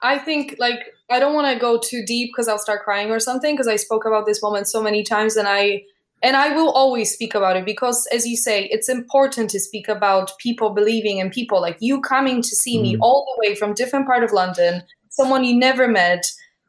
I 0.00 0.18
think 0.18 0.56
like 0.58 0.80
I 1.10 1.18
don't 1.18 1.34
want 1.34 1.52
to 1.52 1.60
go 1.60 1.78
too 1.78 2.04
deep 2.06 2.30
because 2.32 2.48
I'll 2.48 2.58
start 2.58 2.84
crying 2.84 3.10
or 3.10 3.20
something 3.20 3.54
because 3.54 3.68
I 3.68 3.76
spoke 3.76 4.06
about 4.06 4.24
this 4.24 4.42
moment 4.42 4.66
so 4.66 4.82
many 4.82 5.02
times 5.02 5.36
and 5.36 5.46
I 5.46 5.82
and 6.24 6.36
I 6.36 6.56
will 6.56 6.70
always 6.70 7.12
speak 7.12 7.34
about 7.34 7.56
it 7.58 7.66
because, 7.66 8.08
as 8.10 8.26
you 8.26 8.34
say, 8.34 8.64
it's 8.72 8.88
important 8.88 9.50
to 9.50 9.60
speak 9.60 9.88
about 9.88 10.32
people 10.38 10.70
believing 10.70 11.18
in 11.18 11.28
people. 11.28 11.60
Like 11.60 11.76
you 11.80 12.00
coming 12.00 12.40
to 12.40 12.56
see 12.56 12.78
mm. 12.78 12.82
me 12.82 12.96
all 13.02 13.26
the 13.26 13.46
way 13.46 13.54
from 13.54 13.74
different 13.74 14.06
part 14.06 14.24
of 14.24 14.32
London, 14.32 14.82
someone 15.10 15.44
you 15.44 15.54
never 15.54 15.86
met, 15.86 16.24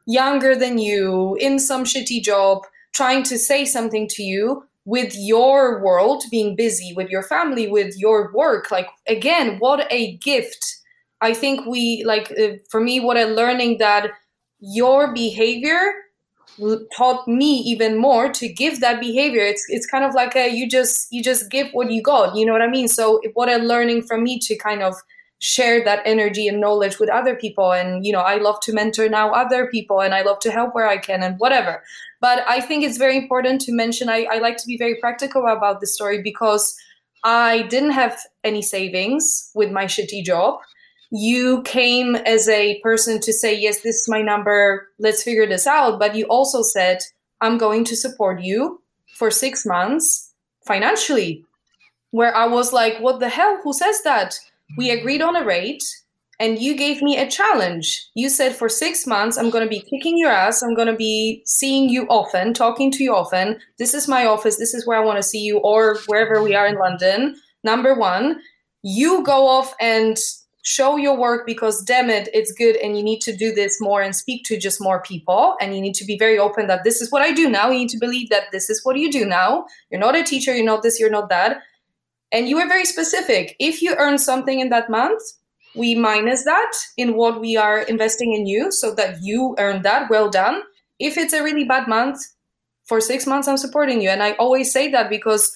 younger 0.06 0.54
than 0.54 0.76
you, 0.76 1.36
in 1.40 1.58
some 1.58 1.84
shitty 1.84 2.22
job, 2.22 2.64
trying 2.94 3.22
to 3.24 3.38
say 3.38 3.64
something 3.64 4.06
to 4.08 4.22
you 4.22 4.62
with 4.84 5.14
your 5.16 5.82
world 5.82 6.22
being 6.30 6.54
busy, 6.54 6.92
with 6.94 7.08
your 7.08 7.22
family, 7.22 7.66
with 7.66 7.96
your 7.96 8.30
work. 8.34 8.70
Like 8.70 8.88
again, 9.08 9.56
what 9.58 9.90
a 9.90 10.18
gift! 10.18 10.64
I 11.22 11.32
think 11.32 11.64
we 11.64 12.04
like 12.04 12.30
uh, 12.38 12.56
for 12.70 12.80
me, 12.82 13.00
what 13.00 13.16
I'm 13.16 13.30
learning 13.30 13.78
that 13.78 14.10
your 14.60 15.14
behavior 15.14 15.94
taught 16.96 17.26
me 17.28 17.58
even 17.58 17.96
more 17.96 18.30
to 18.32 18.48
give 18.48 18.80
that 18.80 19.00
behavior. 19.00 19.42
It's 19.42 19.64
it's 19.68 19.86
kind 19.86 20.04
of 20.04 20.14
like 20.14 20.34
a 20.36 20.48
you 20.48 20.68
just 20.68 21.08
you 21.10 21.22
just 21.22 21.50
give 21.50 21.68
what 21.72 21.90
you 21.90 22.02
got 22.02 22.36
you 22.36 22.46
know 22.46 22.52
what 22.52 22.62
i 22.62 22.68
mean? 22.68 22.88
So 22.88 23.20
what 23.34 23.48
i'm 23.48 23.62
learning 23.62 24.02
from 24.02 24.22
me 24.22 24.38
to 24.40 24.56
kind 24.56 24.82
of 24.82 24.94
share 25.38 25.84
that 25.84 26.02
energy 26.06 26.48
and 26.48 26.60
knowledge 26.60 26.98
with 26.98 27.10
other 27.10 27.36
people 27.36 27.70
and 27.72 28.06
you 28.06 28.12
know 28.12 28.20
i 28.20 28.36
love 28.36 28.58
to 28.60 28.72
mentor 28.72 29.06
now 29.06 29.30
other 29.32 29.66
people 29.66 30.00
and 30.00 30.14
i 30.14 30.22
love 30.22 30.38
to 30.38 30.50
help 30.50 30.74
where 30.74 30.88
i 30.88 30.96
can 30.96 31.22
and 31.22 31.38
whatever. 31.38 31.82
But 32.20 32.42
i 32.48 32.60
think 32.60 32.84
it's 32.84 32.96
very 32.96 33.16
important 33.16 33.60
to 33.62 33.72
mention 33.72 34.08
i, 34.08 34.26
I 34.30 34.38
like 34.38 34.56
to 34.58 34.66
be 34.66 34.78
very 34.78 34.96
practical 34.96 35.46
about 35.46 35.80
the 35.80 35.86
story 35.86 36.22
because 36.22 36.74
i 37.22 37.62
didn't 37.64 37.90
have 37.90 38.18
any 38.44 38.62
savings 38.62 39.50
with 39.54 39.70
my 39.70 39.84
shitty 39.84 40.24
job 40.24 40.60
you 41.10 41.62
came 41.62 42.16
as 42.16 42.48
a 42.48 42.80
person 42.80 43.20
to 43.20 43.32
say, 43.32 43.56
yes, 43.56 43.80
this 43.80 43.96
is 43.96 44.08
my 44.08 44.22
number, 44.22 44.88
let's 44.98 45.22
figure 45.22 45.46
this 45.46 45.66
out. 45.66 45.98
But 45.98 46.14
you 46.14 46.24
also 46.26 46.62
said, 46.62 46.98
I'm 47.40 47.58
going 47.58 47.84
to 47.84 47.96
support 47.96 48.40
you 48.40 48.80
for 49.16 49.30
six 49.30 49.64
months 49.64 50.32
financially. 50.66 51.44
Where 52.10 52.34
I 52.34 52.46
was 52.46 52.72
like, 52.72 52.98
what 52.98 53.20
the 53.20 53.28
hell? 53.28 53.60
Who 53.62 53.72
says 53.72 54.02
that? 54.02 54.38
We 54.76 54.90
agreed 54.90 55.22
on 55.22 55.36
a 55.36 55.44
rate 55.44 55.84
and 56.38 56.58
you 56.58 56.76
gave 56.76 57.02
me 57.02 57.16
a 57.16 57.30
challenge. 57.30 58.04
You 58.14 58.28
said, 58.28 58.54
for 58.54 58.68
six 58.68 59.06
months, 59.06 59.38
I'm 59.38 59.50
going 59.50 59.64
to 59.64 59.70
be 59.70 59.80
kicking 59.80 60.18
your 60.18 60.30
ass. 60.30 60.62
I'm 60.62 60.74
going 60.74 60.88
to 60.88 60.96
be 60.96 61.42
seeing 61.46 61.88
you 61.88 62.06
often, 62.08 62.52
talking 62.52 62.90
to 62.92 63.02
you 63.02 63.14
often. 63.14 63.58
This 63.78 63.94
is 63.94 64.08
my 64.08 64.26
office. 64.26 64.56
This 64.56 64.74
is 64.74 64.86
where 64.86 64.98
I 64.98 65.04
want 65.04 65.16
to 65.16 65.22
see 65.22 65.40
you, 65.40 65.58
or 65.58 65.98
wherever 66.06 66.42
we 66.42 66.54
are 66.54 66.66
in 66.66 66.76
London. 66.76 67.36
Number 67.64 67.94
one, 67.94 68.40
you 68.82 69.22
go 69.24 69.46
off 69.46 69.74
and 69.80 70.18
show 70.66 70.96
your 70.96 71.16
work 71.16 71.46
because 71.46 71.80
damn 71.84 72.10
it 72.10 72.28
it's 72.34 72.50
good 72.50 72.74
and 72.78 72.96
you 72.96 73.02
need 73.02 73.20
to 73.20 73.34
do 73.34 73.54
this 73.54 73.80
more 73.80 74.02
and 74.02 74.16
speak 74.16 74.44
to 74.44 74.58
just 74.58 74.80
more 74.80 75.00
people. 75.00 75.56
And 75.60 75.76
you 75.76 75.80
need 75.80 75.94
to 75.94 76.04
be 76.04 76.18
very 76.18 76.40
open 76.40 76.66
that 76.66 76.82
this 76.82 77.00
is 77.00 77.12
what 77.12 77.22
i 77.22 77.32
do 77.32 77.48
now. 77.48 77.70
You 77.70 77.78
need 77.78 77.90
to 77.90 77.98
believe 77.98 78.30
that 78.30 78.50
this 78.50 78.68
is 78.68 78.84
what 78.84 78.96
you 78.96 79.10
do 79.10 79.24
now. 79.24 79.66
You're 79.90 80.00
not 80.00 80.16
a 80.16 80.24
teacher 80.24 80.52
you're 80.52 80.66
not 80.66 80.82
this 80.82 80.98
you're 80.98 81.08
not 81.08 81.28
that. 81.28 81.58
And 82.32 82.48
you 82.48 82.56
were 82.56 82.66
very 82.66 82.84
specific. 82.84 83.54
If 83.60 83.80
you 83.80 83.94
earn 83.96 84.18
something 84.18 84.58
in 84.58 84.68
that 84.70 84.90
month 84.90 85.22
we 85.76 85.94
minus 85.94 86.42
that 86.44 86.72
in 86.96 87.14
what 87.14 87.40
we 87.40 87.56
are 87.56 87.82
investing 87.82 88.32
in 88.32 88.46
you 88.46 88.72
so 88.72 88.92
that 88.94 89.22
you 89.22 89.54
earn 89.58 89.82
that. 89.82 90.10
Well 90.10 90.30
done. 90.30 90.62
If 90.98 91.16
it's 91.16 91.32
a 91.32 91.44
really 91.44 91.64
bad 91.64 91.86
month 91.86 92.18
for 92.86 93.00
six 93.00 93.24
months 93.24 93.46
i'm 93.46 93.56
supporting 93.56 94.00
you. 94.00 94.08
And 94.08 94.20
i 94.20 94.32
always 94.32 94.72
say 94.72 94.90
that 94.90 95.10
because 95.10 95.52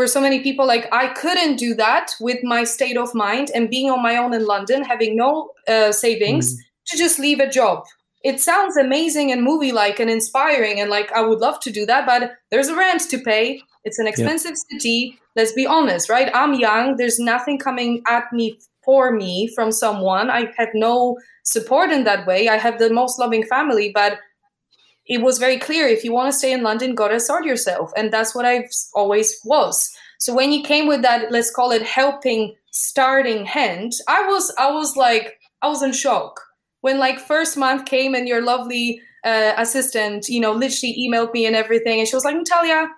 for 0.00 0.06
so 0.06 0.18
many 0.18 0.40
people 0.40 0.66
like 0.66 0.88
i 0.92 1.08
couldn't 1.08 1.56
do 1.56 1.74
that 1.74 2.12
with 2.20 2.38
my 2.42 2.64
state 2.64 2.96
of 2.96 3.14
mind 3.14 3.50
and 3.54 3.68
being 3.68 3.90
on 3.90 4.02
my 4.02 4.16
own 4.16 4.32
in 4.32 4.46
london 4.46 4.82
having 4.82 5.14
no 5.14 5.50
uh, 5.68 5.92
savings 5.92 6.54
mm. 6.54 6.58
to 6.86 6.96
just 6.96 7.18
leave 7.18 7.38
a 7.38 7.50
job. 7.50 7.84
It 8.24 8.40
sounds 8.40 8.78
amazing 8.78 9.30
and 9.30 9.42
movie 9.42 9.72
like 9.72 10.00
and 10.00 10.08
inspiring 10.08 10.80
and 10.80 10.88
like 10.88 11.12
i 11.12 11.20
would 11.20 11.40
love 11.40 11.60
to 11.60 11.70
do 11.70 11.84
that 11.84 12.06
but 12.06 12.32
there's 12.50 12.68
a 12.68 12.76
rent 12.76 13.02
to 13.10 13.18
pay. 13.18 13.60
It's 13.84 13.98
an 13.98 14.06
expensive 14.06 14.56
yeah. 14.56 14.64
city. 14.70 15.18
Let's 15.36 15.52
be 15.52 15.66
honest 15.66 16.08
right? 16.08 16.30
I'm 16.34 16.54
young. 16.54 16.96
There's 16.96 17.18
nothing 17.18 17.58
coming 17.58 18.02
at 18.08 18.32
me 18.32 18.58
for 18.82 19.12
me 19.12 19.52
from 19.54 19.70
someone. 19.70 20.30
I 20.30 20.50
have 20.56 20.72
no 20.72 21.18
support 21.44 21.90
in 21.90 22.04
that 22.04 22.26
way. 22.26 22.48
I 22.48 22.56
have 22.56 22.78
the 22.78 22.88
most 22.88 23.18
loving 23.18 23.44
family 23.44 23.92
but 23.94 24.18
it 25.10 25.22
was 25.22 25.38
very 25.38 25.58
clear 25.58 25.88
if 25.88 26.04
you 26.04 26.12
want 26.12 26.32
to 26.32 26.38
stay 26.38 26.52
in 26.52 26.62
London, 26.62 26.94
gotta 26.94 27.18
sort 27.18 27.44
yourself. 27.44 27.90
And 27.96 28.12
that's 28.12 28.32
what 28.32 28.44
I've 28.44 28.70
always 28.94 29.40
was. 29.44 29.90
So 30.20 30.32
when 30.32 30.52
you 30.52 30.62
came 30.62 30.86
with 30.86 31.02
that, 31.02 31.32
let's 31.32 31.50
call 31.50 31.72
it 31.72 31.82
helping 31.82 32.54
starting 32.70 33.44
hand, 33.44 33.92
I 34.06 34.24
was 34.28 34.54
I 34.56 34.70
was 34.70 34.96
like 34.96 35.40
I 35.62 35.68
was 35.68 35.82
in 35.82 35.92
shock. 35.92 36.40
When 36.82 37.00
like 37.00 37.18
first 37.18 37.56
month 37.56 37.86
came 37.86 38.14
and 38.14 38.28
your 38.28 38.40
lovely 38.40 39.02
uh, 39.24 39.54
assistant, 39.58 40.28
you 40.28 40.40
know, 40.40 40.52
literally 40.52 40.96
emailed 40.96 41.32
me 41.34 41.44
and 41.44 41.56
everything, 41.56 41.98
and 41.98 42.08
she 42.08 42.14
was 42.14 42.24
like, 42.24 42.36
Natalia, 42.36 42.88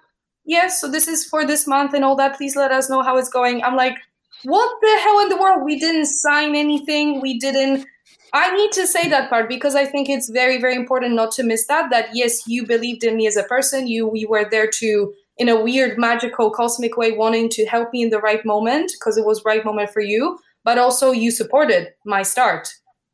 yes, 0.44 0.82
so 0.82 0.90
this 0.90 1.08
is 1.08 1.24
for 1.24 1.46
this 1.46 1.66
month 1.66 1.94
and 1.94 2.04
all 2.04 2.16
that. 2.16 2.36
Please 2.36 2.56
let 2.56 2.72
us 2.72 2.90
know 2.90 3.02
how 3.02 3.16
it's 3.16 3.30
going. 3.30 3.64
I'm 3.64 3.74
like, 3.74 3.96
what 4.44 4.70
the 4.82 4.98
hell 5.00 5.20
in 5.20 5.30
the 5.30 5.38
world? 5.38 5.64
We 5.64 5.78
didn't 5.78 6.06
sign 6.06 6.54
anything. 6.54 7.22
We 7.22 7.38
didn't 7.38 7.86
I 8.34 8.54
need 8.54 8.72
to 8.72 8.86
say 8.86 9.08
that 9.08 9.28
part 9.28 9.48
because 9.48 9.74
I 9.74 9.84
think 9.84 10.08
it's 10.08 10.30
very, 10.30 10.58
very 10.58 10.74
important 10.74 11.14
not 11.14 11.32
to 11.32 11.42
miss 11.42 11.66
that. 11.66 11.90
That 11.90 12.08
yes, 12.14 12.46
you 12.46 12.66
believed 12.66 13.04
in 13.04 13.16
me 13.16 13.26
as 13.26 13.36
a 13.36 13.42
person. 13.42 13.86
You 13.86 14.08
we 14.08 14.24
were 14.24 14.48
there 14.50 14.68
to, 14.68 15.12
in 15.36 15.48
a 15.48 15.60
weird, 15.60 15.98
magical, 15.98 16.50
cosmic 16.50 16.96
way, 16.96 17.12
wanting 17.12 17.50
to 17.50 17.66
help 17.66 17.92
me 17.92 18.02
in 18.02 18.10
the 18.10 18.20
right 18.20 18.44
moment 18.46 18.92
because 18.98 19.18
it 19.18 19.26
was 19.26 19.44
right 19.44 19.64
moment 19.64 19.90
for 19.90 20.00
you. 20.00 20.38
But 20.64 20.78
also, 20.78 21.10
you 21.10 21.30
supported 21.30 21.92
my 22.06 22.22
start. 22.22 22.72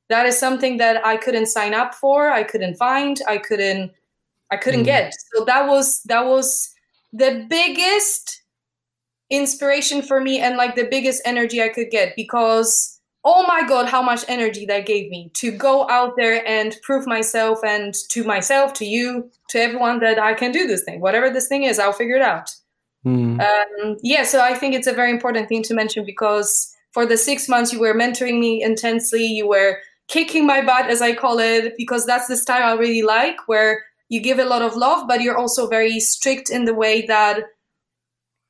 That 0.09 0.27
is 0.27 0.39
something 0.39 0.77
that 0.77 1.05
I 1.05 1.17
couldn't 1.17 1.47
sign 1.47 1.75
up 1.75 1.95
for. 1.95 2.31
I 2.31 2.45
couldn't 2.45 2.77
find. 2.77 3.21
I 3.27 3.39
couldn't. 3.39 3.93
I 4.51 4.57
couldn't 4.57 4.83
mm. 4.83 4.87
get. 4.87 5.15
So 5.35 5.45
that 5.45 5.67
was 5.67 6.01
that 6.05 6.27
was 6.27 6.73
the 7.13 7.45
biggest 7.51 8.43
inspiration 9.31 10.01
for 10.01 10.21
me 10.21 10.39
and 10.39 10.57
like 10.57 10.77
the 10.77 10.87
biggest 10.89 11.23
energy 11.25 11.63
I 11.63 11.69
could 11.69 11.91
get 11.91 12.15
because 12.17 12.98
oh 13.25 13.47
my 13.47 13.67
god 13.67 13.87
how 13.87 14.03
much 14.03 14.25
energy 14.29 14.65
that 14.67 14.87
gave 14.87 15.11
me 15.11 15.31
to 15.35 15.51
go 15.51 15.89
out 15.91 16.15
there 16.17 16.47
and 16.47 16.77
prove 16.83 17.07
myself 17.07 17.59
and 17.65 17.95
to 18.09 18.25
myself 18.25 18.73
to 18.73 18.85
you 18.85 19.31
to 19.49 19.61
everyone 19.61 20.01
that 20.01 20.19
i 20.19 20.35
can 20.35 20.53
do 20.53 20.67
this 20.67 20.85
thing 20.85 21.01
whatever 21.01 21.31
this 21.31 21.49
thing 21.49 21.65
is 21.65 21.79
i'll 21.79 21.93
figure 21.93 22.17
it 22.17 22.23
out 22.23 22.51
mm. 23.05 23.41
um, 23.41 23.97
yeah 24.03 24.23
so 24.23 24.41
i 24.41 24.55
think 24.55 24.75
it's 24.75 24.87
a 24.87 24.93
very 24.93 25.11
important 25.11 25.49
thing 25.49 25.63
to 25.63 25.75
mention 25.75 26.05
because 26.05 26.75
for 26.93 27.05
the 27.05 27.17
six 27.17 27.49
months 27.49 27.73
you 27.73 27.81
were 27.81 27.95
mentoring 27.95 28.39
me 28.39 28.63
intensely 28.63 29.25
you 29.25 29.49
were 29.49 29.79
kicking 30.07 30.47
my 30.47 30.65
butt 30.65 30.89
as 30.89 31.03
i 31.03 31.15
call 31.15 31.39
it 31.39 31.75
because 31.77 32.07
that's 32.07 32.29
the 32.29 32.37
style 32.37 32.77
i 32.77 32.79
really 32.79 33.03
like 33.03 33.37
where 33.47 33.83
you 34.09 34.21
give 34.21 34.39
a 34.39 34.45
lot 34.45 34.63
of 34.63 34.77
love 34.77 35.07
but 35.09 35.21
you're 35.21 35.37
also 35.37 35.67
very 35.67 35.99
strict 35.99 36.51
in 36.51 36.65
the 36.65 36.75
way 36.75 37.05
that 37.07 37.41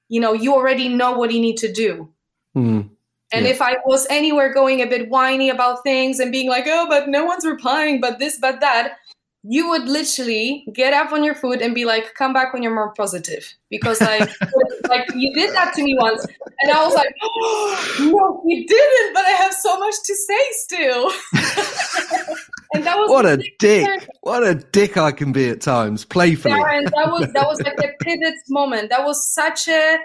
you 0.08 0.20
know 0.20 0.32
you 0.32 0.54
already 0.54 0.88
know 0.88 1.12
what 1.12 1.32
you 1.32 1.40
need 1.40 1.56
to 1.56 1.72
do 1.72 2.08
mm. 2.56 2.88
And 3.32 3.44
yeah. 3.44 3.52
if 3.52 3.62
I 3.62 3.76
was 3.84 4.06
anywhere 4.08 4.52
going 4.52 4.80
a 4.80 4.86
bit 4.86 5.10
whiny 5.10 5.50
about 5.50 5.82
things 5.82 6.18
and 6.18 6.32
being 6.32 6.48
like, 6.48 6.64
oh, 6.66 6.86
but 6.88 7.08
no 7.08 7.24
one's 7.24 7.44
replying, 7.44 8.00
but 8.00 8.18
this, 8.18 8.38
but 8.38 8.60
that, 8.60 8.96
you 9.44 9.68
would 9.68 9.88
literally 9.88 10.66
get 10.72 10.92
up 10.92 11.12
on 11.12 11.22
your 11.22 11.34
foot 11.34 11.62
and 11.62 11.74
be 11.74 11.84
like, 11.84 12.14
"Come 12.14 12.32
back 12.32 12.52
when 12.52 12.62
you're 12.62 12.74
more 12.74 12.92
positive," 12.94 13.50
because 13.70 14.00
like, 14.00 14.28
like 14.88 15.08
you 15.14 15.32
did 15.32 15.54
that 15.54 15.74
to 15.74 15.82
me 15.82 15.96
once, 15.98 16.26
and 16.60 16.72
I 16.72 16.84
was 16.84 16.94
like, 16.94 17.14
oh, 17.22 17.96
"No, 18.00 18.42
you 18.44 18.66
didn't," 18.66 19.14
but 19.14 19.24
I 19.24 19.30
have 19.30 19.54
so 19.54 19.78
much 19.78 19.94
to 20.04 20.14
say 20.14 20.40
still. 20.52 21.10
and 22.74 22.84
that 22.84 22.98
was 22.98 23.10
what 23.10 23.26
a 23.26 23.36
dick! 23.58 24.08
What 24.22 24.46
a 24.46 24.54
dick 24.54 24.96
I 24.96 25.12
can 25.12 25.32
be 25.32 25.48
at 25.48 25.60
times, 25.60 26.04
playfully. 26.04 26.54
Darren, 26.54 26.84
that 26.84 27.10
was 27.10 27.32
that 27.32 27.46
was 27.46 27.60
like 27.62 27.78
a 27.78 27.92
pivot 28.04 28.34
moment. 28.48 28.90
That 28.90 29.04
was 29.04 29.32
such 29.32 29.68
a 29.68 29.98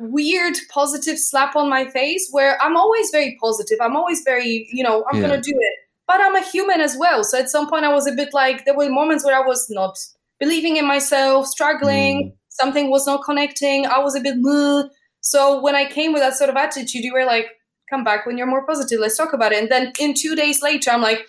weird 0.00 0.56
positive 0.72 1.18
slap 1.18 1.56
on 1.56 1.68
my 1.68 1.86
face 1.90 2.28
where 2.30 2.58
I'm 2.62 2.76
always 2.76 3.10
very 3.10 3.36
positive. 3.40 3.78
I'm 3.80 3.96
always 3.96 4.22
very, 4.22 4.68
you 4.72 4.82
know, 4.82 5.04
I'm 5.10 5.20
yeah. 5.20 5.28
gonna 5.28 5.42
do 5.42 5.52
it 5.54 5.74
but 6.10 6.20
I'm 6.20 6.34
a 6.34 6.42
human 6.42 6.80
as 6.80 6.96
well. 6.98 7.22
So 7.22 7.38
at 7.38 7.48
some 7.50 7.70
point, 7.70 7.84
I 7.84 7.92
was 7.92 8.08
a 8.08 8.12
bit 8.12 8.34
like, 8.34 8.64
there 8.64 8.76
were 8.76 8.88
moments 8.88 9.24
where 9.24 9.40
I 9.40 9.46
was 9.46 9.70
not 9.70 9.96
believing 10.40 10.76
in 10.76 10.84
myself, 10.84 11.46
struggling, 11.46 12.32
mm. 12.32 12.36
something 12.48 12.90
was 12.90 13.06
not 13.06 13.22
connecting. 13.24 13.86
I 13.86 14.00
was 14.00 14.16
a 14.16 14.20
bit, 14.20 14.34
Meh. 14.38 14.88
so 15.20 15.62
when 15.62 15.76
I 15.76 15.84
came 15.84 16.12
with 16.12 16.22
that 16.22 16.34
sort 16.34 16.50
of 16.50 16.56
attitude, 16.56 17.04
you 17.04 17.12
were 17.12 17.24
like, 17.24 17.46
come 17.88 18.02
back 18.02 18.26
when 18.26 18.36
you're 18.36 18.48
more 18.48 18.66
positive. 18.66 18.98
Let's 18.98 19.16
talk 19.16 19.32
about 19.32 19.52
it. 19.52 19.60
And 19.60 19.68
then 19.70 19.92
in 20.00 20.14
two 20.14 20.34
days 20.34 20.62
later, 20.62 20.90
I'm 20.90 21.00
like, 21.00 21.28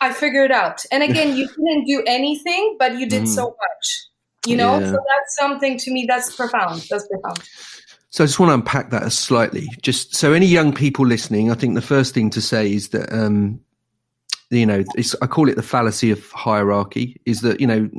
I 0.00 0.12
figured 0.12 0.50
out. 0.50 0.84
And 0.90 1.02
again, 1.08 1.36
you 1.36 1.46
didn't 1.46 1.84
do 1.86 2.02
anything, 2.08 2.74
but 2.80 2.98
you 2.98 3.08
did 3.08 3.24
mm. 3.24 3.28
so 3.28 3.44
much. 3.44 4.06
You 4.44 4.56
know, 4.56 4.80
yeah. 4.80 4.90
so 4.90 4.92
that's 4.92 5.36
something 5.38 5.78
to 5.78 5.92
me 5.92 6.04
that's 6.08 6.34
profound. 6.34 6.84
That's 6.90 7.06
profound. 7.06 7.48
So 8.16 8.24
I 8.24 8.26
just 8.28 8.40
want 8.40 8.48
to 8.48 8.54
unpack 8.54 8.88
that 8.92 9.02
a 9.02 9.10
slightly. 9.10 9.68
Just 9.82 10.14
so 10.14 10.32
any 10.32 10.46
young 10.46 10.72
people 10.72 11.04
listening, 11.04 11.50
I 11.50 11.54
think 11.54 11.74
the 11.74 11.82
first 11.82 12.14
thing 12.14 12.30
to 12.30 12.40
say 12.40 12.72
is 12.72 12.88
that 12.88 13.12
um, 13.12 13.60
you 14.48 14.64
know, 14.64 14.82
I 15.20 15.26
call 15.26 15.50
it 15.50 15.56
the 15.56 15.62
fallacy 15.62 16.10
of 16.10 16.30
hierarchy. 16.30 17.20
Is 17.26 17.42
that 17.42 17.60
you 17.60 17.66
know 17.66 17.90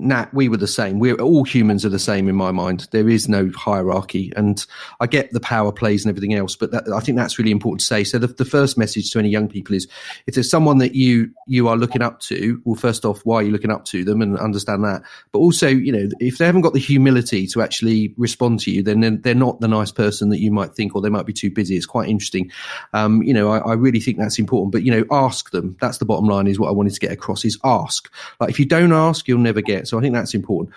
Nat, 0.00 0.34
we 0.34 0.48
were 0.48 0.56
the 0.56 0.66
same. 0.66 0.98
We're 0.98 1.14
all 1.14 1.44
humans 1.44 1.84
are 1.84 1.88
the 1.88 2.00
same 2.00 2.28
in 2.28 2.34
my 2.34 2.50
mind. 2.50 2.88
There 2.90 3.08
is 3.08 3.28
no 3.28 3.52
hierarchy, 3.54 4.32
and 4.34 4.64
I 4.98 5.06
get 5.06 5.30
the 5.30 5.38
power 5.38 5.70
plays 5.70 6.04
and 6.04 6.10
everything 6.10 6.34
else, 6.34 6.56
but 6.56 6.72
that, 6.72 6.88
I 6.88 6.98
think 6.98 7.16
that's 7.16 7.38
really 7.38 7.52
important 7.52 7.78
to 7.78 7.86
say. 7.86 8.02
So 8.02 8.18
the, 8.18 8.26
the, 8.26 8.44
first 8.44 8.76
message 8.76 9.12
to 9.12 9.20
any 9.20 9.28
young 9.28 9.46
people 9.46 9.76
is: 9.76 9.86
if 10.26 10.34
there's 10.34 10.50
someone 10.50 10.78
that 10.78 10.96
you 10.96 11.30
you 11.46 11.68
are 11.68 11.76
looking 11.76 12.02
up 12.02 12.18
to, 12.22 12.60
well, 12.64 12.74
first 12.74 13.04
off, 13.04 13.20
why 13.24 13.36
are 13.36 13.42
you 13.44 13.52
looking 13.52 13.70
up 13.70 13.84
to 13.86 14.02
them, 14.04 14.20
and 14.20 14.36
understand 14.36 14.82
that. 14.82 15.02
But 15.30 15.38
also, 15.38 15.68
you 15.68 15.92
know, 15.92 16.08
if 16.18 16.38
they 16.38 16.46
haven't 16.46 16.62
got 16.62 16.72
the 16.72 16.80
humility 16.80 17.46
to 17.48 17.62
actually 17.62 18.14
respond 18.16 18.58
to 18.60 18.72
you, 18.72 18.82
then 18.82 18.98
they're, 18.98 19.16
they're 19.16 19.34
not 19.36 19.60
the 19.60 19.68
nice 19.68 19.92
person 19.92 20.28
that 20.30 20.40
you 20.40 20.50
might 20.50 20.74
think, 20.74 20.96
or 20.96 21.02
they 21.02 21.08
might 21.08 21.26
be 21.26 21.32
too 21.32 21.52
busy. 21.52 21.76
It's 21.76 21.86
quite 21.86 22.08
interesting. 22.08 22.50
Um, 22.94 23.22
you 23.22 23.32
know, 23.32 23.48
I, 23.48 23.58
I 23.58 23.72
really 23.74 24.00
think 24.00 24.18
that's 24.18 24.40
important. 24.40 24.72
But 24.72 24.82
you 24.82 24.90
know, 24.90 25.04
ask 25.12 25.52
them. 25.52 25.76
That's 25.80 25.98
the 25.98 26.04
bottom 26.04 26.26
line. 26.26 26.48
Is 26.48 26.58
what 26.58 26.68
I 26.68 26.72
wanted 26.72 26.94
to 26.94 27.00
get 27.00 27.12
across. 27.12 27.44
Is 27.44 27.60
ask. 27.62 28.12
Like 28.40 28.50
if 28.50 28.58
you 28.58 28.66
don't 28.66 28.92
ask, 28.92 29.28
you'll 29.28 29.38
never 29.38 29.60
get. 29.60 29.83
So 29.86 29.98
I 29.98 30.00
think 30.00 30.14
that's 30.14 30.34
important. 30.34 30.74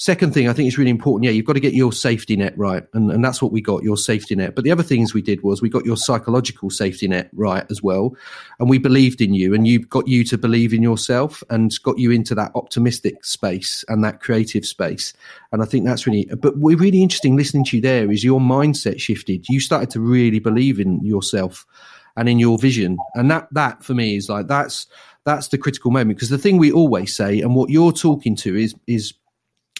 Second 0.00 0.32
thing, 0.32 0.48
I 0.48 0.54
think 0.54 0.66
it's 0.66 0.78
really 0.78 0.90
important. 0.90 1.26
Yeah, 1.26 1.32
you've 1.32 1.44
got 1.44 1.52
to 1.52 1.60
get 1.60 1.74
your 1.74 1.92
safety 1.92 2.34
net 2.34 2.56
right, 2.56 2.82
and, 2.94 3.12
and 3.12 3.22
that's 3.22 3.42
what 3.42 3.52
we 3.52 3.60
got 3.60 3.82
your 3.82 3.98
safety 3.98 4.34
net. 4.34 4.54
But 4.54 4.64
the 4.64 4.70
other 4.70 4.82
things 4.82 5.12
we 5.12 5.20
did 5.20 5.42
was 5.42 5.60
we 5.60 5.68
got 5.68 5.84
your 5.84 5.98
psychological 5.98 6.70
safety 6.70 7.06
net 7.06 7.28
right 7.34 7.66
as 7.70 7.82
well, 7.82 8.16
and 8.58 8.70
we 8.70 8.78
believed 8.78 9.20
in 9.20 9.34
you, 9.34 9.52
and 9.52 9.68
you 9.68 9.80
got 9.80 10.08
you 10.08 10.24
to 10.24 10.38
believe 10.38 10.72
in 10.72 10.82
yourself, 10.82 11.42
and 11.50 11.70
got 11.82 11.98
you 11.98 12.10
into 12.12 12.34
that 12.34 12.50
optimistic 12.54 13.26
space 13.26 13.84
and 13.88 14.02
that 14.02 14.20
creative 14.22 14.64
space. 14.64 15.12
And 15.52 15.60
I 15.60 15.66
think 15.66 15.84
that's 15.84 16.06
really. 16.06 16.24
But 16.34 16.56
we're 16.56 16.78
really 16.78 17.02
interesting 17.02 17.36
listening 17.36 17.66
to 17.66 17.76
you. 17.76 17.82
There 17.82 18.10
is 18.10 18.24
your 18.24 18.40
mindset 18.40 19.00
shifted. 19.00 19.50
You 19.50 19.60
started 19.60 19.90
to 19.90 20.00
really 20.00 20.38
believe 20.38 20.80
in 20.80 21.04
yourself 21.04 21.66
and 22.16 22.28
in 22.28 22.38
your 22.38 22.58
vision, 22.58 22.98
and 23.14 23.30
that 23.30 23.48
that 23.52 23.82
for 23.82 23.94
me 23.94 24.16
is 24.16 24.28
like 24.28 24.46
that's 24.46 24.86
that's 25.24 25.48
the 25.48 25.58
critical 25.58 25.90
moment 25.90 26.16
because 26.16 26.30
the 26.30 26.38
thing 26.38 26.56
we 26.56 26.72
always 26.72 27.14
say 27.14 27.40
and 27.40 27.54
what 27.54 27.70
you're 27.70 27.92
talking 27.92 28.34
to 28.36 28.56
is 28.56 28.74
is 28.86 29.14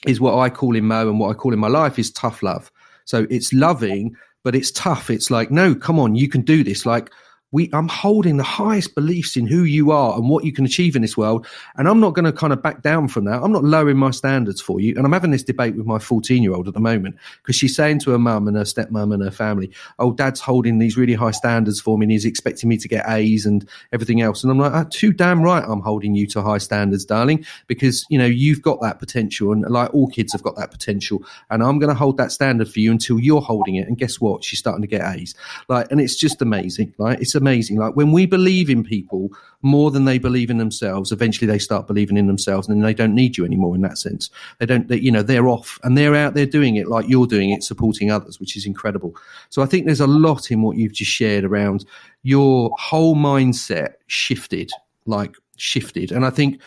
is 0.07 0.21
what 0.21 0.38
I 0.38 0.51
call 0.51 0.77
in 0.77 0.85
Mo 0.85 1.09
and 1.09 1.19
what 1.19 1.31
I 1.31 1.35
call 1.35 1.53
in 1.53 1.59
my 1.59 1.69
life 1.69 1.99
is 1.99 2.11
tough 2.11 2.43
love. 2.43 2.71
So 3.05 3.27
it's 3.31 3.53
loving, 3.53 4.16
but 4.45 4.55
it's 4.55 4.71
tough. 4.71 5.11
It's 5.11 5.31
like, 5.31 5.51
no, 5.51 5.75
come 5.75 5.99
on, 5.99 6.14
you 6.14 6.29
can 6.29 6.43
do 6.43 6.64
this. 6.64 6.87
Like 6.87 7.11
we 7.53 7.71
I'm 7.73 7.89
holding 7.89 8.37
the 8.37 8.45
highest 8.45 8.95
beliefs 8.95 9.37
in 9.37 9.47
who 9.47 9.65
you 9.65 9.91
are 9.91 10.17
and 10.17 10.29
what 10.29 10.45
you 10.45 10.53
can 10.53 10.65
achieve 10.65 10.95
in 10.97 11.03
this 11.03 11.17
world. 11.17 11.47
And 11.77 11.89
I'm 11.89 12.01
not 12.01 12.15
going 12.15 12.25
to 12.25 12.33
kind 12.33 12.53
of 12.53 12.63
back 12.63 12.83
down 12.83 13.09
from 13.09 13.25
that. 13.25 13.43
I'm 13.43 13.53
not 13.53 13.65
lowering 13.65 13.97
my 13.97 14.11
standards 14.11 14.61
for 14.61 14.81
you. 14.81 14.95
And 14.97 15.05
I'm 15.05 15.13
having 15.13 15.31
this 15.31 15.43
debate 15.43 15.77
with 15.77 15.87
my 15.87 15.99
14 15.99 16.43
year 16.43 16.55
old 16.55 16.69
at 16.69 16.75
the 16.75 16.81
moment 16.81 17.17
because 17.43 17.57
she's 17.57 17.75
saying 17.75 18.01
to 18.01 18.11
her 18.13 18.19
mum 18.19 18.47
and 18.47 18.57
her 18.57 18.65
stepmom 18.65 19.13
and 19.13 19.23
her 19.23 19.31
family, 19.31 19.71
Oh, 19.99 20.13
dad's 20.13 20.41
holding 20.41 20.79
these 20.79 20.97
really 20.97 21.15
high 21.15 21.31
standards 21.33 21.81
for 21.81 21.99
me 21.99 22.05
and 22.05 22.13
he's 22.13 22.25
expecting 22.25 22.69
me 22.69 22.77
to 22.77 22.89
get 22.89 23.09
A's 23.09 23.47
and 23.47 23.69
everything 23.93 24.21
else. 24.21 24.43
And 24.43 24.51
I'm 24.51 24.59
like, 24.59 24.73
oh, 24.73 24.89
too 24.89 25.13
damn 25.13 25.43
right. 25.43 25.65
I'm 25.67 25.81
holding 25.81 26.15
you 26.15 26.27
to 26.29 26.43
high 26.43 26.59
standards, 26.59 27.05
darling, 27.05 27.45
because 27.67 28.07
you 28.11 28.19
know, 28.19 28.27
you've 28.27 28.63
got 28.63 28.81
that 28.83 28.99
potential 28.99 29.53
and 29.53 29.63
like 29.63 29.93
all 29.93 30.09
kids 30.09 30.33
have 30.33 30.43
got 30.43 30.57
that 30.57 30.71
potential. 30.71 31.25
And 31.51 31.63
I'm 31.63 31.79
going 31.79 31.89
to 31.89 31.95
hold 31.95 32.17
that 32.19 32.33
standard 32.33 32.69
for 32.69 32.79
you 32.81 32.91
until 32.91 33.19
you're 33.19 33.41
holding 33.41 33.77
it. 33.77 33.89
And 33.89 33.99
guess 33.99 34.21
what? 34.21 34.45
She's 34.45 34.59
starting 34.59 34.83
to 34.83 34.89
get 34.89 35.03
A's. 35.03 35.35
Like, 35.69 35.91
and 35.91 36.01
it's 36.01 36.17
just 36.17 36.41
amazing. 36.43 36.95
Like, 36.99 37.21
it's 37.21 37.35
amazing. 37.40 37.79
Like 37.79 37.96
when 37.96 38.12
we 38.12 38.24
believe 38.24 38.70
in 38.70 38.85
people 38.85 39.31
more 39.62 39.90
than 39.90 40.05
they 40.05 40.18
believe 40.18 40.50
in 40.50 40.59
themselves, 40.59 41.11
eventually 41.11 41.48
they 41.48 41.59
start 41.59 41.88
believing 41.88 42.16
in 42.16 42.29
themselves, 42.29 42.68
and 42.68 42.85
they 42.85 42.94
don't 42.94 43.14
need 43.14 43.37
you 43.37 43.44
anymore. 43.44 43.74
In 43.74 43.81
that 43.83 43.98
sense, 43.98 44.31
they 44.59 44.66
don't. 44.66 44.87
They, 44.87 44.98
you 44.98 45.11
know, 45.11 45.24
they're 45.24 45.48
off 45.48 45.81
and 45.83 45.98
they're 45.98 46.14
out 46.14 46.35
there 46.35 46.46
doing 46.46 46.76
it 46.76 46.87
like 46.87 47.09
you're 47.09 47.26
doing 47.26 47.50
it, 47.50 47.64
supporting 47.64 48.12
others, 48.12 48.38
which 48.38 48.57
is 48.57 48.64
incredible. 48.64 49.16
So 49.48 49.62
I 49.62 49.66
think 49.66 49.87
there's 49.87 50.00
a 50.00 50.07
lot 50.07 50.53
in 50.53 50.62
what 50.62 50.76
you've 50.76 50.92
just 50.92 51.11
shared 51.11 51.44
around 51.44 51.85
your 52.22 52.70
whole 52.79 53.16
mindset 53.16 53.94
shifted, 54.07 54.70
like 55.07 55.35
shifted, 55.57 56.12
and 56.12 56.24
I 56.24 56.31
think 56.31 56.61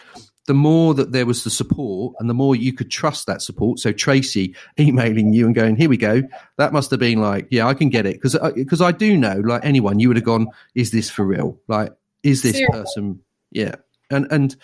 the 0.46 0.54
more 0.54 0.94
that 0.94 1.12
there 1.12 1.26
was 1.26 1.44
the 1.44 1.50
support 1.50 2.16
and 2.20 2.30
the 2.30 2.34
more 2.34 2.56
you 2.56 2.74
could 2.74 2.92
trust 2.92 3.28
that 3.28 3.42
support. 3.42 3.80
So 3.80 3.92
Tracy 3.92 4.56
emailing 4.80 5.34
you 5.34 5.46
and 5.46 5.56
going, 5.56 5.76
here 5.76 5.90
we 5.90 5.98
go. 5.98 6.22
That 6.58 6.74
must 6.74 6.92
have 6.92 7.00
been 7.00 7.22
like, 7.22 7.48
yeah, 7.50 7.68
I 7.68 7.74
can 7.74 7.90
get 7.90 8.06
it. 8.06 8.22
Cause, 8.22 8.36
uh, 8.36 8.52
because 8.56 8.82
I, 8.82 8.92
do 8.92 9.18
know 9.18 9.42
like 9.46 9.64
anyone, 9.64 10.00
you 10.00 10.10
would 10.10 10.18
have 10.18 10.26
gone, 10.26 10.48
is 10.76 10.92
this 10.92 11.10
for 11.10 11.26
real? 11.26 11.60
Like, 11.68 11.94
is 12.24 12.42
this 12.42 12.54
Seriously? 12.54 12.80
person? 12.80 13.20
Yeah. 13.52 13.76
And, 14.12 14.28
and 14.32 14.56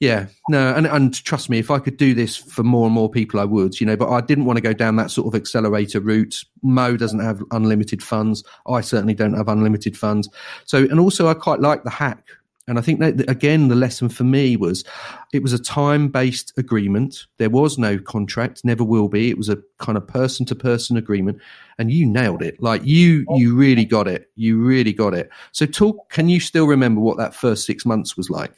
yeah, 0.00 0.26
no. 0.48 0.74
And, 0.74 0.86
and 0.86 1.14
trust 1.24 1.50
me, 1.50 1.58
if 1.58 1.70
I 1.70 1.78
could 1.78 1.96
do 1.96 2.14
this 2.14 2.36
for 2.36 2.62
more 2.62 2.86
and 2.86 2.94
more 2.94 3.10
people, 3.10 3.38
I 3.40 3.44
would, 3.44 3.80
you 3.80 3.86
know, 3.86 3.96
but 3.96 4.10
I 4.10 4.20
didn't 4.20 4.46
want 4.46 4.56
to 4.56 4.60
go 4.62 4.72
down 4.72 4.96
that 4.96 5.10
sort 5.10 5.26
of 5.26 5.38
accelerator 5.38 6.00
route. 6.00 6.44
Mo 6.62 6.96
doesn't 6.96 7.20
have 7.20 7.42
unlimited 7.50 8.02
funds. 8.02 8.44
I 8.66 8.80
certainly 8.80 9.14
don't 9.14 9.34
have 9.34 9.48
unlimited 9.48 9.96
funds. 9.96 10.28
So, 10.64 10.78
and 10.78 11.00
also 11.00 11.28
I 11.28 11.34
quite 11.34 11.60
like 11.60 11.84
the 11.84 11.90
hack 11.90 12.24
and 12.68 12.78
I 12.78 12.82
think 12.82 13.00
that 13.00 13.28
again, 13.30 13.68
the 13.68 13.74
lesson 13.74 14.10
for 14.10 14.24
me 14.24 14.56
was 14.56 14.84
it 15.32 15.42
was 15.42 15.54
a 15.54 15.58
time 15.58 16.08
based 16.08 16.52
agreement. 16.58 17.26
There 17.38 17.48
was 17.48 17.78
no 17.78 17.98
contract, 17.98 18.62
never 18.62 18.84
will 18.84 19.08
be. 19.08 19.30
It 19.30 19.38
was 19.38 19.48
a 19.48 19.58
kind 19.78 19.96
of 19.96 20.06
person 20.06 20.44
to 20.46 20.54
person 20.54 20.98
agreement, 20.98 21.40
and 21.78 21.90
you 21.90 22.04
nailed 22.04 22.42
it. 22.42 22.62
Like 22.62 22.84
you, 22.84 23.24
you 23.30 23.56
really 23.56 23.86
got 23.86 24.06
it. 24.06 24.30
You 24.36 24.58
really 24.58 24.92
got 24.92 25.14
it. 25.14 25.30
So, 25.52 25.64
talk. 25.64 26.10
Can 26.10 26.28
you 26.28 26.40
still 26.40 26.66
remember 26.66 27.00
what 27.00 27.16
that 27.16 27.34
first 27.34 27.64
six 27.64 27.86
months 27.86 28.16
was 28.18 28.28
like? 28.28 28.52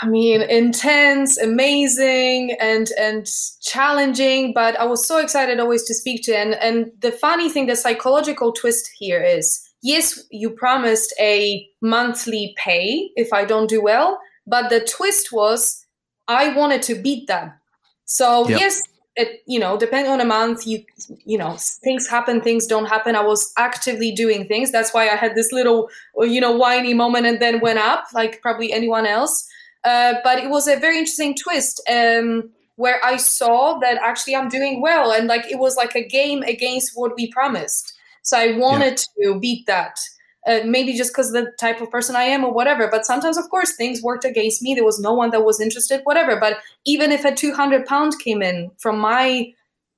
I 0.00 0.08
mean, 0.08 0.40
intense, 0.40 1.36
amazing, 1.36 2.56
and 2.58 2.88
and 2.98 3.28
challenging. 3.60 4.54
But 4.54 4.80
I 4.80 4.84
was 4.84 5.06
so 5.06 5.18
excited 5.18 5.60
always 5.60 5.82
to 5.84 5.94
speak 5.94 6.24
to. 6.24 6.36
And 6.36 6.54
and 6.54 6.90
the 7.00 7.12
funny 7.12 7.50
thing, 7.50 7.66
the 7.66 7.76
psychological 7.76 8.52
twist 8.52 8.88
here 8.98 9.22
is 9.22 9.68
yes, 9.82 10.24
you 10.30 10.50
promised 10.50 11.14
a 11.18 11.68
monthly 11.80 12.54
pay 12.56 13.10
if 13.16 13.32
I 13.32 13.44
don't 13.44 13.68
do 13.68 13.82
well, 13.82 14.20
but 14.46 14.70
the 14.70 14.80
twist 14.80 15.32
was 15.32 15.84
I 16.28 16.54
wanted 16.54 16.82
to 16.82 16.94
beat 16.94 17.26
that. 17.28 17.58
So 18.04 18.48
yep. 18.48 18.60
yes, 18.60 18.82
it 19.16 19.42
you 19.46 19.58
know 19.58 19.76
depending 19.76 20.10
on 20.10 20.20
a 20.20 20.24
month 20.24 20.66
you 20.66 20.82
you 21.24 21.36
know 21.36 21.56
things 21.84 22.08
happen 22.08 22.40
things 22.40 22.66
don't 22.66 22.86
happen 22.86 23.14
i 23.14 23.22
was 23.22 23.52
actively 23.58 24.10
doing 24.10 24.46
things 24.46 24.72
that's 24.72 24.94
why 24.94 25.02
i 25.02 25.14
had 25.14 25.34
this 25.34 25.52
little 25.52 25.90
you 26.20 26.40
know 26.40 26.52
whiny 26.52 26.94
moment 26.94 27.26
and 27.26 27.40
then 27.40 27.60
went 27.60 27.78
up 27.78 28.06
like 28.14 28.40
probably 28.40 28.72
anyone 28.72 29.06
else 29.06 29.46
uh, 29.84 30.14
but 30.22 30.38
it 30.38 30.48
was 30.48 30.68
a 30.68 30.76
very 30.76 30.96
interesting 30.96 31.34
twist 31.34 31.82
um, 31.90 32.48
where 32.76 33.04
i 33.04 33.16
saw 33.16 33.78
that 33.80 33.98
actually 34.02 34.34
i'm 34.34 34.48
doing 34.48 34.80
well 34.80 35.12
and 35.12 35.26
like 35.26 35.44
it 35.50 35.58
was 35.58 35.76
like 35.76 35.94
a 35.94 36.06
game 36.06 36.42
against 36.44 36.92
what 36.94 37.14
we 37.14 37.30
promised 37.30 37.92
so 38.22 38.38
I 38.38 38.56
wanted 38.56 39.00
yeah. 39.16 39.32
to 39.32 39.40
beat 39.40 39.66
that. 39.66 39.96
Uh, 40.44 40.58
maybe 40.64 40.92
just 40.92 41.12
because 41.12 41.30
the 41.30 41.52
type 41.60 41.80
of 41.80 41.88
person 41.90 42.16
I 42.16 42.24
am 42.24 42.44
or 42.44 42.52
whatever. 42.52 42.88
But 42.90 43.06
sometimes, 43.06 43.36
of 43.36 43.48
course, 43.48 43.76
things 43.76 44.02
worked 44.02 44.24
against 44.24 44.60
me. 44.60 44.74
There 44.74 44.84
was 44.84 44.98
no 44.98 45.12
one 45.12 45.30
that 45.30 45.44
was 45.44 45.60
interested, 45.60 46.00
whatever. 46.02 46.40
But 46.40 46.58
even 46.84 47.12
if 47.12 47.24
a 47.24 47.32
200 47.32 47.86
pound 47.86 48.18
came 48.18 48.42
in 48.42 48.72
from 48.78 48.98
my, 48.98 49.52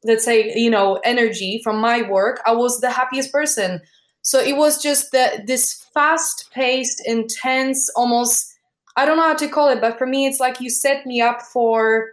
let's 0.05 0.23
say, 0.23 0.53
you 0.55 0.69
know, 0.69 1.01
energy 1.03 1.63
from 1.65 1.81
my 1.81 2.03
work, 2.03 2.43
I 2.45 2.53
was 2.53 2.81
the 2.81 2.91
happiest 2.91 3.33
person. 3.33 3.81
So 4.21 4.39
it 4.39 4.57
was 4.57 4.83
just 4.83 5.13
that 5.13 5.47
this 5.47 5.87
fast 5.95 6.51
paced, 6.53 7.01
intense, 7.07 7.89
almost, 7.97 8.55
I 8.97 9.07
don't 9.07 9.17
know 9.17 9.23
how 9.23 9.35
to 9.35 9.49
call 9.49 9.71
it, 9.71 9.81
but 9.81 9.97
for 9.97 10.07
me, 10.07 10.27
it's 10.27 10.41
like 10.41 10.61
you 10.61 10.69
set 10.69 11.07
me 11.07 11.23
up 11.23 11.41
for 11.41 12.11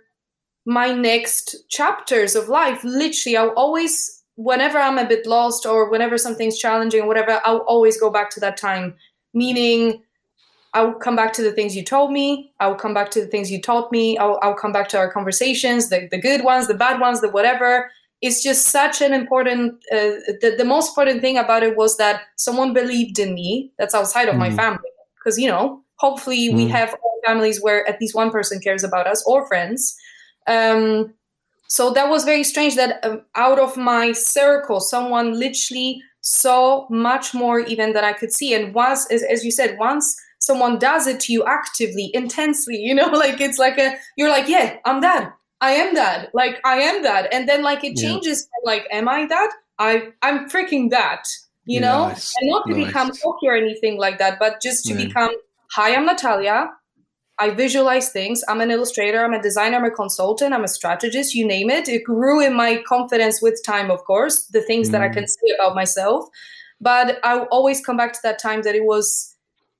my 0.65 0.93
next 0.93 1.67
chapters 1.69 2.35
of 2.35 2.47
life. 2.47 2.81
Literally, 2.83 3.35
I 3.35 3.47
always 3.47 4.20
whenever 4.43 4.77
I'm 4.77 4.97
a 4.97 5.07
bit 5.07 5.25
lost 5.25 5.65
or 5.65 5.89
whenever 5.89 6.17
something's 6.17 6.57
challenging 6.57 7.01
or 7.01 7.07
whatever, 7.07 7.41
I'll 7.45 7.65
always 7.67 7.99
go 7.99 8.09
back 8.09 8.29
to 8.31 8.39
that 8.39 8.57
time. 8.57 8.95
Meaning, 9.33 10.03
I'll 10.73 10.93
come 10.93 11.15
back 11.15 11.33
to 11.33 11.41
the 11.41 11.51
things 11.51 11.75
you 11.75 11.83
told 11.83 12.11
me. 12.11 12.53
I'll 12.59 12.75
come 12.75 12.93
back 12.93 13.11
to 13.11 13.21
the 13.21 13.27
things 13.27 13.51
you 13.51 13.61
taught 13.61 13.91
me. 13.91 14.17
I'll, 14.17 14.39
I'll 14.41 14.55
come 14.55 14.71
back 14.71 14.87
to 14.89 14.97
our 14.97 15.11
conversations, 15.11 15.89
the, 15.89 16.07
the 16.09 16.17
good 16.17 16.43
ones, 16.43 16.67
the 16.67 16.73
bad 16.73 16.99
ones, 16.99 17.21
the 17.21 17.29
whatever. 17.29 17.91
It's 18.21 18.41
just 18.41 18.67
such 18.67 19.01
an 19.01 19.13
important, 19.13 19.73
uh, 19.91 20.21
the, 20.41 20.55
the 20.57 20.63
most 20.63 20.89
important 20.89 21.21
thing 21.21 21.37
about 21.37 21.63
it 21.63 21.75
was 21.75 21.97
that 21.97 22.21
someone 22.37 22.73
believed 22.73 23.19
in 23.19 23.33
me 23.33 23.71
that's 23.77 23.95
outside 23.95 24.29
of 24.29 24.35
mm. 24.35 24.39
my 24.39 24.51
family. 24.51 24.89
Because, 25.17 25.37
you 25.37 25.47
know, 25.47 25.81
hopefully 25.95 26.49
mm. 26.49 26.55
we 26.55 26.67
have 26.67 26.95
families 27.25 27.61
where 27.61 27.87
at 27.87 27.99
least 27.99 28.15
one 28.15 28.31
person 28.31 28.59
cares 28.59 28.83
about 28.83 29.07
us 29.07 29.23
or 29.25 29.47
friends. 29.47 29.95
Um, 30.47 31.13
so 31.71 31.89
that 31.91 32.09
was 32.09 32.25
very 32.25 32.43
strange 32.43 32.75
that 32.75 32.99
um, 33.05 33.21
out 33.35 33.57
of 33.57 33.77
my 33.77 34.11
circle, 34.11 34.81
someone 34.81 35.39
literally 35.39 36.03
saw 36.19 36.85
much 36.89 37.33
more 37.33 37.61
even 37.61 37.93
than 37.93 38.03
I 38.03 38.11
could 38.11 38.33
see. 38.33 38.53
And 38.53 38.73
once, 38.73 39.09
as, 39.09 39.23
as 39.23 39.45
you 39.45 39.51
said, 39.51 39.77
once 39.79 40.13
someone 40.39 40.79
does 40.79 41.07
it 41.07 41.21
to 41.21 41.31
you 41.31 41.45
actively, 41.45 42.11
intensely, 42.13 42.75
you 42.75 42.93
know, 42.93 43.07
like 43.07 43.39
it's 43.39 43.57
like 43.57 43.77
a, 43.77 43.95
you're 44.17 44.29
like, 44.29 44.49
yeah, 44.49 44.79
I'm 44.83 44.99
that. 44.99 45.33
I 45.61 45.71
am 45.71 45.95
that. 45.95 46.35
Like 46.35 46.59
I 46.65 46.75
am 46.75 47.03
that. 47.03 47.33
And 47.33 47.47
then 47.47 47.63
like 47.63 47.85
it 47.85 47.95
changes 47.95 48.49
yeah. 48.65 48.69
like, 48.69 48.85
am 48.91 49.07
I 49.07 49.25
that? 49.27 49.53
I, 49.79 50.09
I'm 50.23 50.49
freaking 50.49 50.89
that, 50.89 51.23
you 51.63 51.79
know, 51.79 52.07
and 52.09 52.49
not 52.49 52.65
to 52.67 52.73
nice. 52.73 52.87
become 52.87 53.11
cocky 53.11 53.47
or 53.47 53.55
anything 53.55 53.97
like 53.97 54.17
that, 54.17 54.39
but 54.39 54.61
just 54.61 54.83
to 54.87 54.93
yeah. 54.93 55.05
become, 55.05 55.31
hi, 55.71 55.95
I'm 55.95 56.05
Natalia. 56.05 56.69
I 57.39 57.49
visualize 57.49 58.09
things. 58.09 58.43
I'm 58.47 58.61
an 58.61 58.71
illustrator, 58.71 59.23
I'm 59.23 59.33
a 59.33 59.41
designer, 59.41 59.77
I'm 59.77 59.85
a 59.85 59.91
consultant, 59.91 60.53
I'm 60.53 60.63
a 60.63 60.67
strategist, 60.67 61.33
you 61.33 61.45
name 61.45 61.69
it. 61.69 61.89
It 61.89 62.03
grew 62.03 62.39
in 62.39 62.53
my 62.53 62.83
confidence 62.87 63.41
with 63.41 63.59
time, 63.65 63.89
of 63.89 64.03
course, 64.03 64.45
the 64.47 64.61
things 64.61 64.89
mm. 64.89 64.91
that 64.91 65.01
I 65.01 65.09
can 65.09 65.23
mm. 65.23 65.29
say 65.29 65.55
about 65.57 65.75
myself. 65.75 66.25
But 66.79 67.19
I 67.23 67.39
always 67.51 67.83
come 67.83 67.97
back 67.97 68.13
to 68.13 68.19
that 68.23 68.39
time 68.39 68.61
that 68.63 68.75
it 68.75 68.85
was, 68.85 69.35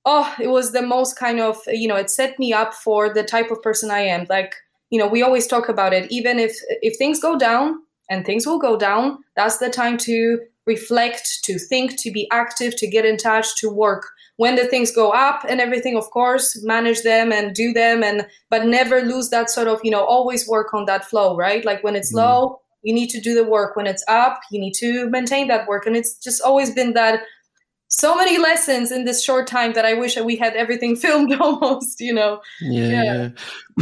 oh, 0.06 0.34
it 0.40 0.48
was 0.48 0.72
the 0.72 0.82
most 0.82 1.18
kind 1.18 1.40
of, 1.40 1.58
you 1.68 1.88
know, 1.88 1.96
it 1.96 2.10
set 2.10 2.40
me 2.40 2.52
up 2.54 2.74
for 2.74 3.14
the 3.14 3.24
type 3.24 3.52
of 3.52 3.62
person 3.62 3.92
I 3.92 4.00
am. 4.00 4.26
Like, 4.30 4.56
you 4.90 5.00
know, 5.00 5.08
we 5.08 5.22
always 5.22 5.48
talk 5.48 5.70
about 5.70 5.94
it. 5.94 6.12
Even 6.12 6.40
if 6.40 6.56
if 6.82 6.98
things 6.98 7.20
go 7.20 7.38
down, 7.38 7.80
and 8.12 8.26
things 8.26 8.46
will 8.46 8.60
go 8.60 8.78
down, 8.78 9.20
that's 9.38 9.60
the 9.60 9.70
time 9.70 9.98
to 9.98 10.38
reflect, 10.68 11.40
to 11.46 11.58
think, 11.58 11.98
to 11.98 12.12
be 12.12 12.28
active, 12.30 12.76
to 12.76 12.88
get 12.88 13.06
in 13.06 13.16
touch, 13.16 13.56
to 13.56 13.70
work 13.70 14.04
when 14.42 14.56
the 14.56 14.66
things 14.66 14.90
go 14.90 15.12
up 15.12 15.46
and 15.48 15.62
everything 15.62 15.96
of 15.96 16.10
course 16.10 16.60
manage 16.64 17.04
them 17.04 17.32
and 17.32 17.54
do 17.54 17.72
them 17.72 18.04
and 18.04 18.26
but 18.50 18.66
never 18.66 19.02
lose 19.02 19.30
that 19.30 19.52
sort 19.52 19.68
of 19.68 19.80
you 19.84 19.92
know 19.92 20.04
always 20.04 20.48
work 20.48 20.74
on 20.74 20.86
that 20.86 21.06
flow 21.06 21.38
right 21.38 21.64
like 21.64 21.84
when 21.84 21.96
it's 21.96 22.12
mm. 22.12 22.18
low 22.24 22.60
you 22.82 22.92
need 22.92 23.08
to 23.08 23.22
do 23.22 23.36
the 23.36 23.44
work 23.44 23.76
when 23.76 23.86
it's 23.86 24.04
up 24.08 24.40
you 24.50 24.60
need 24.60 24.74
to 24.74 25.08
maintain 25.12 25.48
that 25.48 25.68
work 25.68 25.86
and 25.86 25.96
it's 25.96 26.16
just 26.18 26.42
always 26.42 26.72
been 26.72 26.94
that 26.94 27.22
so 27.90 28.16
many 28.16 28.40
lessons 28.40 28.92
in 28.92 29.04
this 29.04 29.22
short 29.22 29.48
time 29.48 29.74
that 29.74 29.86
I 29.86 29.94
wish 29.94 30.18
we 30.18 30.38
had 30.38 30.56
everything 30.56 30.96
filmed 31.04 31.34
almost, 31.34 32.00
you 32.00 32.14
know. 32.14 32.42
Yeah, 32.62 33.04
yeah. 33.04 33.30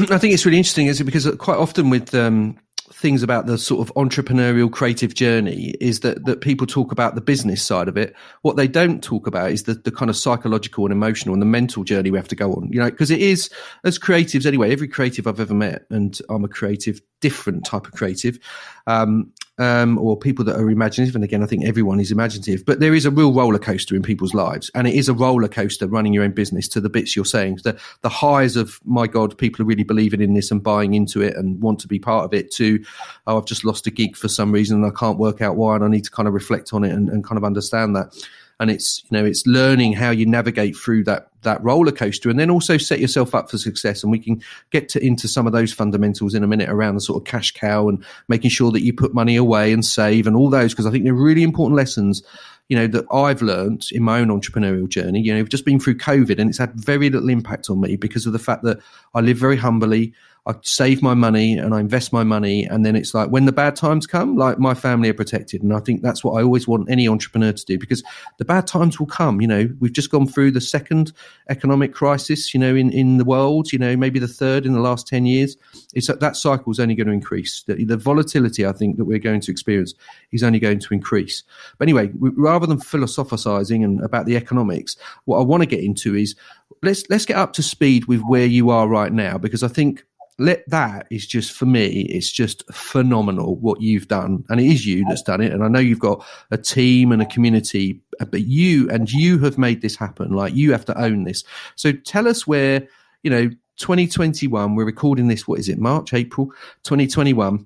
I 0.09 0.17
think 0.17 0.33
it's 0.33 0.47
really 0.47 0.57
interesting, 0.57 0.87
is 0.87 0.99
it? 0.99 1.03
Because 1.03 1.29
quite 1.35 1.59
often 1.59 1.91
with 1.91 2.15
um, 2.15 2.57
things 2.99 3.23
about 3.23 3.45
the 3.45 3.57
sort 3.57 3.87
of 3.87 3.95
entrepreneurial 3.95 4.69
creative 4.69 5.13
journey 5.13 5.73
is 5.79 6.01
that 6.01 6.25
that 6.25 6.41
people 6.41 6.67
talk 6.67 6.91
about 6.91 7.15
the 7.15 7.21
business 7.21 7.63
side 7.63 7.87
of 7.87 7.97
it. 7.97 8.13
What 8.41 8.57
they 8.57 8.67
don't 8.67 9.01
talk 9.01 9.25
about 9.25 9.51
is 9.51 9.63
the, 9.63 9.75
the 9.75 9.91
kind 9.91 10.09
of 10.09 10.17
psychological 10.17 10.85
and 10.85 10.91
emotional 10.91 11.33
and 11.33 11.41
the 11.41 11.45
mental 11.45 11.85
journey 11.85 12.11
we 12.11 12.17
have 12.17 12.27
to 12.27 12.35
go 12.35 12.51
on. 12.51 12.69
You 12.71 12.79
know, 12.81 12.89
because 12.89 13.09
it 13.09 13.21
is 13.21 13.49
as 13.85 13.97
creatives 13.97 14.45
anyway. 14.45 14.71
Every 14.71 14.89
creative 14.89 15.27
I've 15.27 15.39
ever 15.39 15.53
met, 15.53 15.85
and 15.89 16.19
I'm 16.29 16.43
a 16.43 16.49
creative, 16.49 17.01
different 17.21 17.65
type 17.65 17.87
of 17.87 17.93
creative, 17.93 18.37
um, 18.85 19.31
um, 19.59 19.99
or 19.99 20.17
people 20.17 20.43
that 20.45 20.55
are 20.55 20.69
imaginative. 20.69 21.15
And 21.15 21.23
again, 21.23 21.43
I 21.43 21.45
think 21.45 21.65
everyone 21.65 21.99
is 21.99 22.11
imaginative, 22.11 22.65
but 22.65 22.79
there 22.79 22.95
is 22.95 23.05
a 23.05 23.11
real 23.11 23.33
roller 23.33 23.59
coaster 23.59 23.95
in 23.95 24.01
people's 24.01 24.33
lives. 24.33 24.71
And 24.73 24.87
it 24.87 24.95
is 24.95 25.09
a 25.09 25.13
roller 25.13 25.49
coaster 25.49 25.85
running 25.85 26.13
your 26.13 26.23
own 26.23 26.31
business 26.31 26.67
to 26.69 26.81
the 26.81 26.89
bits 26.89 27.15
you're 27.15 27.25
saying. 27.25 27.59
The, 27.63 27.77
the 28.01 28.09
highs 28.09 28.55
of, 28.55 28.79
my 28.85 29.05
God, 29.05 29.37
people 29.37 29.61
are 29.61 29.67
really 29.67 29.83
believing 29.83 30.21
in 30.21 30.33
this 30.33 30.49
and 30.49 30.63
buying 30.63 30.93
into 30.93 31.21
it 31.21 31.35
and 31.35 31.61
want 31.61 31.79
to 31.81 31.87
be 31.87 31.99
part 31.99 32.25
of 32.25 32.33
it 32.33 32.51
to, 32.53 32.83
oh, 33.27 33.37
I've 33.37 33.45
just 33.45 33.65
lost 33.65 33.85
a 33.85 33.91
gig 33.91 34.15
for 34.15 34.29
some 34.29 34.51
reason 34.51 34.81
and 34.81 34.91
I 34.91 34.97
can't 34.97 35.19
work 35.19 35.41
out 35.41 35.57
why. 35.57 35.75
And 35.75 35.83
I 35.83 35.89
need 35.89 36.05
to 36.05 36.11
kind 36.11 36.27
of 36.27 36.33
reflect 36.33 36.73
on 36.73 36.85
it 36.85 36.93
and, 36.93 37.09
and 37.09 37.23
kind 37.23 37.37
of 37.37 37.43
understand 37.43 37.95
that 37.97 38.15
and 38.59 38.69
it's 38.69 39.03
you 39.09 39.17
know 39.17 39.25
it's 39.25 39.45
learning 39.47 39.93
how 39.93 40.11
you 40.11 40.25
navigate 40.25 40.75
through 40.75 41.03
that 41.05 41.29
that 41.43 41.63
roller 41.63 41.91
coaster 41.91 42.29
and 42.29 42.37
then 42.37 42.49
also 42.49 42.77
set 42.77 42.99
yourself 42.99 43.33
up 43.33 43.49
for 43.49 43.57
success. 43.57 44.03
And 44.03 44.11
we 44.11 44.19
can 44.19 44.41
get 44.71 44.89
to, 44.89 45.05
into 45.05 45.27
some 45.27 45.47
of 45.47 45.53
those 45.53 45.71
fundamentals 45.71 46.33
in 46.33 46.43
a 46.43 46.47
minute 46.47 46.69
around 46.69 46.95
the 46.95 47.01
sort 47.01 47.21
of 47.21 47.25
cash 47.25 47.53
cow 47.53 47.87
and 47.87 48.03
making 48.27 48.49
sure 48.49 48.71
that 48.71 48.83
you 48.83 48.93
put 48.93 49.13
money 49.13 49.35
away 49.35 49.71
and 49.71 49.85
save 49.85 50.27
and 50.27 50.35
all 50.35 50.49
those 50.49 50.73
because 50.73 50.85
i 50.85 50.91
think 50.91 51.03
they're 51.03 51.13
really 51.13 51.43
important 51.43 51.77
lessons 51.77 52.23
you 52.67 52.75
know 52.75 52.87
that 52.87 53.05
i've 53.13 53.41
learned 53.41 53.87
in 53.91 54.03
my 54.03 54.19
own 54.19 54.27
entrepreneurial 54.27 54.87
journey. 54.87 55.21
You 55.21 55.33
know 55.33 55.39
i've 55.39 55.49
just 55.49 55.65
been 55.65 55.79
through 55.79 55.97
covid 55.97 56.39
and 56.39 56.49
it's 56.49 56.57
had 56.57 56.73
very 56.73 57.09
little 57.09 57.29
impact 57.29 57.69
on 57.69 57.79
me 57.79 57.95
because 57.95 58.25
of 58.25 58.33
the 58.33 58.39
fact 58.39 58.63
that 58.63 58.79
i 59.13 59.21
live 59.21 59.37
very 59.37 59.57
humbly 59.57 60.13
I 60.49 60.55
save 60.63 61.03
my 61.03 61.13
money 61.13 61.59
and 61.59 61.75
I 61.75 61.79
invest 61.79 62.11
my 62.11 62.23
money. 62.23 62.63
And 62.65 62.83
then 62.83 62.95
it's 62.95 63.13
like 63.13 63.29
when 63.29 63.45
the 63.45 63.51
bad 63.51 63.75
times 63.75 64.07
come, 64.07 64.35
like 64.35 64.57
my 64.57 64.73
family 64.73 65.07
are 65.07 65.13
protected. 65.13 65.61
And 65.61 65.75
I 65.75 65.79
think 65.79 66.01
that's 66.01 66.23
what 66.23 66.39
I 66.39 66.43
always 66.43 66.67
want 66.67 66.89
any 66.89 67.07
entrepreneur 67.07 67.53
to 67.53 67.65
do 67.65 67.77
because 67.77 68.03
the 68.39 68.45
bad 68.45 68.65
times 68.65 68.99
will 68.99 69.05
come. 69.05 69.41
You 69.41 69.47
know, 69.47 69.69
we've 69.79 69.93
just 69.93 70.09
gone 70.09 70.25
through 70.25 70.49
the 70.49 70.61
second 70.61 71.13
economic 71.49 71.93
crisis, 71.93 72.51
you 72.51 72.59
know, 72.59 72.75
in, 72.75 72.91
in 72.91 73.17
the 73.17 73.25
world, 73.25 73.71
you 73.71 73.77
know, 73.77 73.95
maybe 73.95 74.17
the 74.17 74.27
third 74.27 74.65
in 74.65 74.73
the 74.73 74.79
last 74.79 75.07
10 75.07 75.27
years. 75.27 75.55
It's 75.93 76.07
that, 76.07 76.19
that 76.19 76.35
cycle 76.35 76.71
is 76.71 76.79
only 76.79 76.95
going 76.95 77.07
to 77.07 77.13
increase. 77.13 77.61
The, 77.67 77.83
the 77.83 77.97
volatility, 77.97 78.65
I 78.65 78.71
think, 78.71 78.97
that 78.97 79.05
we're 79.05 79.19
going 79.19 79.41
to 79.41 79.51
experience 79.51 79.93
is 80.31 80.41
only 80.41 80.57
going 80.57 80.79
to 80.79 80.93
increase. 80.95 81.43
But 81.77 81.85
anyway, 81.85 82.09
rather 82.15 82.65
than 82.65 82.79
philosophizing 82.79 83.83
and 83.83 84.01
about 84.01 84.25
the 84.25 84.35
economics, 84.35 84.97
what 85.25 85.37
I 85.37 85.43
want 85.43 85.61
to 85.61 85.67
get 85.67 85.83
into 85.83 86.15
is 86.15 86.35
let's 86.81 87.07
let's 87.09 87.25
get 87.25 87.37
up 87.37 87.53
to 87.53 87.63
speed 87.63 88.05
with 88.05 88.21
where 88.21 88.45
you 88.45 88.69
are 88.69 88.87
right 88.87 89.11
now 89.11 89.37
because 89.37 89.63
I 89.63 89.67
think 89.67 90.05
let 90.39 90.67
that 90.69 91.07
is 91.09 91.27
just 91.27 91.51
for 91.51 91.65
me 91.65 92.01
it's 92.01 92.31
just 92.31 92.63
phenomenal 92.73 93.55
what 93.57 93.81
you've 93.81 94.07
done. 94.07 94.43
And 94.49 94.59
it 94.59 94.65
is 94.65 94.85
you 94.85 95.05
that's 95.05 95.21
done 95.21 95.41
it. 95.41 95.51
And 95.51 95.63
i 95.63 95.67
know 95.67 95.79
you've 95.79 95.99
got 95.99 96.25
a 96.51 96.57
team 96.57 97.11
and 97.11 97.21
a 97.21 97.25
community 97.25 98.01
but 98.19 98.41
you 98.41 98.89
and 98.89 99.11
you 99.11 99.39
have 99.39 99.57
made 99.57 99.81
this 99.81 99.95
happen. 99.95 100.31
Like 100.31 100.55
you 100.55 100.71
have 100.71 100.85
to 100.85 101.01
own 101.01 101.23
this. 101.23 101.43
So 101.75 101.91
tell 101.91 102.27
us 102.27 102.47
where 102.47 102.87
you 103.23 103.29
know 103.29 103.49
2021 103.77 104.75
we're 104.75 104.85
recording 104.85 105.27
this 105.27 105.47
what 105.47 105.59
is 105.59 105.69
it 105.69 105.79
march 105.79 106.13
april? 106.13 106.47
2021 106.83 107.65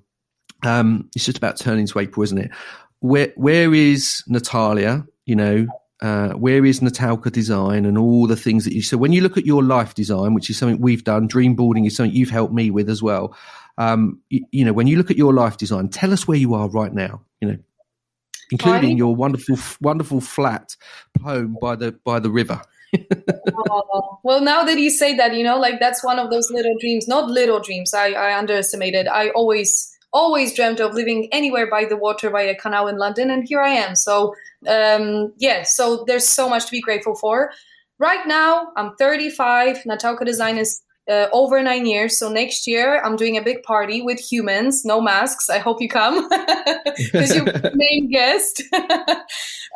um 0.64 1.08
it's 1.14 1.26
just 1.26 1.38
about 1.38 1.58
turning 1.58 1.86
to 1.86 1.98
april 1.98 2.22
isn't 2.22 2.38
it? 2.38 2.50
Where 3.00 3.32
where 3.36 3.74
is 3.74 4.22
natalia 4.26 5.06
you 5.26 5.36
know 5.36 5.66
uh, 6.04 6.34
where 6.34 6.66
is 6.66 6.80
Natalka 6.80 7.32
design 7.32 7.86
and 7.86 7.96
all 7.96 8.26
the 8.26 8.36
things 8.36 8.64
that 8.64 8.74
you 8.74 8.82
so 8.82 8.98
when 8.98 9.14
you 9.14 9.22
look 9.22 9.38
at 9.38 9.46
your 9.46 9.62
life 9.62 9.94
design 9.94 10.34
which 10.34 10.50
is 10.50 10.58
something 10.58 10.78
we've 10.78 11.02
done 11.02 11.26
dream 11.26 11.54
boarding 11.54 11.86
is 11.86 11.96
something 11.96 12.14
you've 12.14 12.28
helped 12.28 12.52
me 12.52 12.70
with 12.70 12.90
as 12.90 13.02
well 13.02 13.34
um, 13.78 14.20
you, 14.28 14.44
you, 14.52 14.64
know 14.66 14.74
when 14.74 14.86
you 14.86 14.98
look 14.98 15.10
at 15.10 15.16
your 15.16 15.32
life 15.32 15.56
design 15.56 15.88
tell 15.88 16.12
us 16.12 16.28
where 16.28 16.36
you 16.36 16.52
are 16.52 16.68
right 16.68 16.92
now 16.92 17.22
you 17.40 17.48
know 17.48 17.56
including 18.50 18.98
your 18.98 19.16
wonderful 19.16 19.56
wonderful 19.80 20.20
flat 20.20 20.76
home 21.22 21.56
by 21.60 21.74
the 21.74 21.92
by 22.04 22.20
the 22.20 22.30
river. 22.30 22.60
Oh, 23.58 24.20
well 24.22 24.40
now 24.40 24.62
that 24.62 24.78
you 24.78 24.90
say 24.90 25.16
that 25.16 25.34
you 25.34 25.42
know 25.42 25.58
like 25.58 25.80
that's 25.80 26.04
one 26.04 26.18
of 26.18 26.30
those 26.30 26.50
little 26.50 26.76
dreams 26.78 27.08
not 27.08 27.28
little 27.28 27.58
dreams 27.58 27.92
i 27.92 28.12
i 28.12 28.38
underestimated. 28.38 29.08
I 29.08 29.30
always 29.30 29.93
always 30.14 30.54
dreamt 30.54 30.80
of 30.80 30.94
living 30.94 31.28
anywhere 31.32 31.68
by 31.68 31.84
the 31.84 31.96
water 31.96 32.30
by 32.30 32.42
a 32.42 32.54
canal 32.54 32.88
in 32.88 32.96
london 32.96 33.30
and 33.30 33.46
here 33.46 33.60
i 33.60 33.68
am 33.68 33.94
so 33.94 34.32
um, 34.66 35.32
yeah, 35.38 35.62
so 35.62 36.04
there's 36.06 36.26
so 36.26 36.48
much 36.48 36.66
to 36.66 36.70
be 36.70 36.80
grateful 36.80 37.14
for. 37.14 37.52
Right 37.98 38.26
now, 38.26 38.68
I'm 38.76 38.94
35. 38.96 39.78
Natalka 39.84 40.24
Design 40.24 40.58
is 40.58 40.80
uh, 41.08 41.26
over 41.32 41.62
nine 41.62 41.86
years. 41.86 42.18
So 42.18 42.30
next 42.30 42.66
year, 42.66 43.00
I'm 43.02 43.16
doing 43.16 43.36
a 43.36 43.42
big 43.42 43.62
party 43.62 44.00
with 44.00 44.18
humans, 44.18 44.84
no 44.84 45.00
masks. 45.00 45.50
I 45.50 45.58
hope 45.58 45.80
you 45.80 45.88
come 45.88 46.28
because 46.96 47.34
you're 47.34 47.44
main 47.74 48.10
guest. 48.10 48.62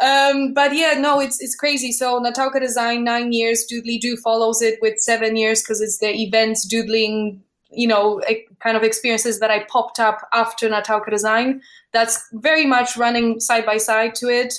um, 0.03 0.55
but 0.55 0.75
yeah, 0.75 0.95
no, 0.99 1.21
it's 1.21 1.41
it's 1.41 1.55
crazy. 1.55 1.93
So 1.93 2.21
Natalka 2.21 2.61
Design, 2.61 3.05
nine 3.05 3.33
years. 3.33 3.67
Doodeledo 3.71 4.19
follows 4.19 4.63
it 4.63 4.79
with 4.81 4.99
seven 4.99 5.37
years 5.37 5.63
because 5.63 5.81
it's 5.81 5.99
the 5.99 6.15
events 6.15 6.67
doodling, 6.67 7.43
you 7.71 7.87
know, 7.87 8.21
kind 8.63 8.77
of 8.77 8.83
experiences 8.83 9.41
that 9.41 9.51
I 9.51 9.65
popped 9.65 10.01
up 10.01 10.27
after 10.33 10.69
Natalka 10.69 11.11
Design. 11.11 11.61
That's 11.93 12.27
very 12.33 12.67
much 12.67 12.97
running 12.97 13.41
side 13.41 13.67
by 13.67 13.77
side 13.77 14.15
to 14.17 14.29
it. 14.29 14.55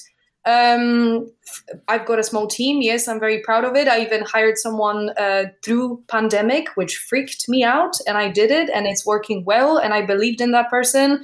Um, 0.46 1.30
I've 1.88 2.06
got 2.06 2.20
a 2.20 2.24
small 2.24 2.48
team. 2.48 2.82
Yes, 2.82 3.08
I'm 3.08 3.20
very 3.20 3.42
proud 3.42 3.66
of 3.66 3.76
it. 3.76 3.88
I 3.88 4.02
even 4.02 4.24
hired 4.24 4.58
someone 4.58 5.10
uh, 5.18 5.46
through 5.64 6.04
pandemic, 6.08 6.70
which 6.76 6.98
freaked 6.98 7.50
me 7.50 7.64
out, 7.64 7.98
and 8.08 8.18
I 8.18 8.30
did 8.30 8.52
it, 8.52 8.70
and 8.70 8.88
it's 8.88 9.06
working 9.06 9.44
well. 9.46 9.78
And 9.78 9.94
I 9.94 10.06
believed 10.06 10.42
in 10.42 10.52
that 10.52 10.70
person. 10.70 11.24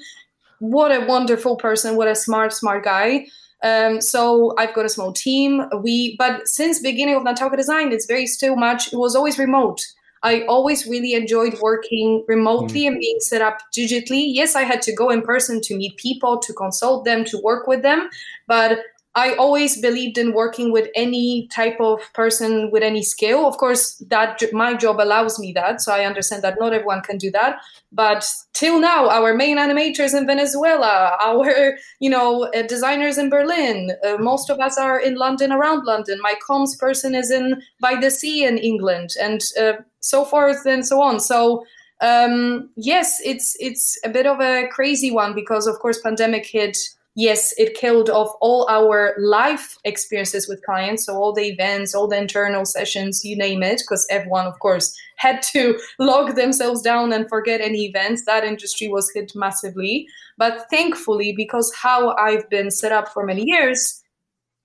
What 0.60 0.92
a 0.92 1.06
wonderful 1.06 1.56
person! 1.56 1.96
What 1.96 2.08
a 2.08 2.16
smart, 2.16 2.54
smart 2.54 2.84
guy. 2.84 3.28
Um, 3.64 4.02
so 4.02 4.54
I've 4.58 4.74
got 4.74 4.86
a 4.86 4.90
small 4.90 5.12
team. 5.12 5.64
We, 5.82 6.16
but 6.18 6.48
since 6.48 6.80
beginning 6.80 7.16
of 7.16 7.24
Natalka 7.24 7.58
Design, 7.58 7.92
it's 7.92 8.06
very 8.06 8.28
still 8.28 8.56
much. 8.56 8.94
It 8.94 8.98
was 8.98 9.16
always 9.16 9.40
remote. 9.40 9.82
I 10.26 10.42
always 10.48 10.88
really 10.88 11.14
enjoyed 11.14 11.56
working 11.62 12.26
remotely 12.28 12.82
mm. 12.82 12.88
and 12.88 13.00
being 13.00 13.20
set 13.20 13.44
up 13.44 13.60
digitally. 13.78 14.26
Yes, 14.28 14.56
I 14.56 14.64
had 14.64 14.82
to 14.82 14.94
go 14.94 15.12
in 15.12 15.22
person 15.22 15.62
to 15.62 15.76
meet 15.76 15.98
people, 15.98 16.40
to 16.40 16.52
consult 16.52 17.06
them, 17.06 17.24
to 17.26 17.38
work 17.44 17.68
with 17.68 17.84
them, 17.84 18.10
but 18.48 18.80
I 19.18 19.34
always 19.36 19.80
believed 19.80 20.18
in 20.18 20.34
working 20.34 20.74
with 20.74 20.90
any 20.94 21.48
type 21.48 21.78
of 21.80 22.02
person 22.14 22.70
with 22.70 22.84
any 22.84 23.02
skill. 23.02 23.48
Of 23.48 23.58
course, 23.58 23.96
that 24.10 24.42
my 24.52 24.74
job 24.74 25.00
allows 25.00 25.40
me 25.40 25.54
that, 25.54 25.80
so 25.80 25.94
I 25.94 26.06
understand 26.06 26.44
that 26.44 26.58
not 26.60 26.74
everyone 26.74 27.02
can 27.02 27.18
do 27.18 27.32
that. 27.32 27.60
But 27.94 28.30
till 28.54 28.82
now, 28.82 29.10
our 29.10 29.34
main 29.34 29.58
animators 29.58 30.14
in 30.14 30.28
Venezuela, 30.28 31.18
our 31.24 31.78
you 32.02 32.10
know 32.10 32.52
uh, 32.54 32.64
designers 32.64 33.18
in 33.18 33.30
Berlin, 33.30 33.92
uh, 34.04 34.18
most 34.18 34.50
of 34.50 34.60
us 34.60 34.78
are 34.78 35.00
in 35.00 35.16
London, 35.16 35.54
around 35.54 35.86
London. 35.86 36.20
My 36.22 36.34
comms 36.46 36.78
person 36.78 37.16
is 37.16 37.32
in 37.32 37.62
by 37.80 37.96
the 37.96 38.12
sea 38.12 38.44
in 38.44 38.58
England, 38.58 39.12
and 39.22 39.40
uh, 39.58 39.74
so 40.06 40.26
forth 40.26 40.66
and 40.66 40.86
so 40.86 41.02
on. 41.02 41.20
So 41.20 41.66
um, 42.02 42.70
yes, 42.76 43.20
it's 43.24 43.56
it's 43.60 43.98
a 44.04 44.10
bit 44.10 44.28
of 44.28 44.40
a 44.40 44.68
crazy 44.68 45.12
one 45.12 45.34
because 45.34 45.68
of 45.68 45.80
course 45.80 46.00
pandemic 46.02 46.46
hit 46.46 46.78
yes, 47.16 47.54
it 47.58 47.74
killed 47.76 48.10
off 48.10 48.36
all 48.42 48.68
our 48.70 49.16
live 49.18 49.78
experiences 49.86 50.48
with 50.48 50.62
clients. 50.64 51.06
So 51.06 51.16
all 51.16 51.34
the 51.34 51.46
events, 51.46 51.96
all 51.96 52.08
the 52.08 52.18
internal 52.18 52.66
sessions, 52.66 53.24
you 53.24 53.38
name 53.38 53.64
it, 53.64 53.80
because 53.80 54.06
everyone, 54.10 54.46
of 54.46 54.60
course, 54.60 54.96
had 55.18 55.42
to 55.54 55.80
log 55.98 56.36
themselves 56.36 56.82
down 56.82 57.14
and 57.14 57.28
forget 57.30 57.62
any 57.62 57.86
events. 57.86 58.26
That 58.26 58.44
industry 58.44 58.90
was 58.90 59.10
hit 59.14 59.32
massively. 59.34 60.08
But 60.38 60.70
thankfully, 60.70 61.34
because 61.36 61.74
how 61.74 62.16
I've 62.18 62.50
been 62.50 62.70
set 62.70 62.92
up 62.92 63.08
for 63.10 63.26
many 63.26 63.46
years, 63.48 64.02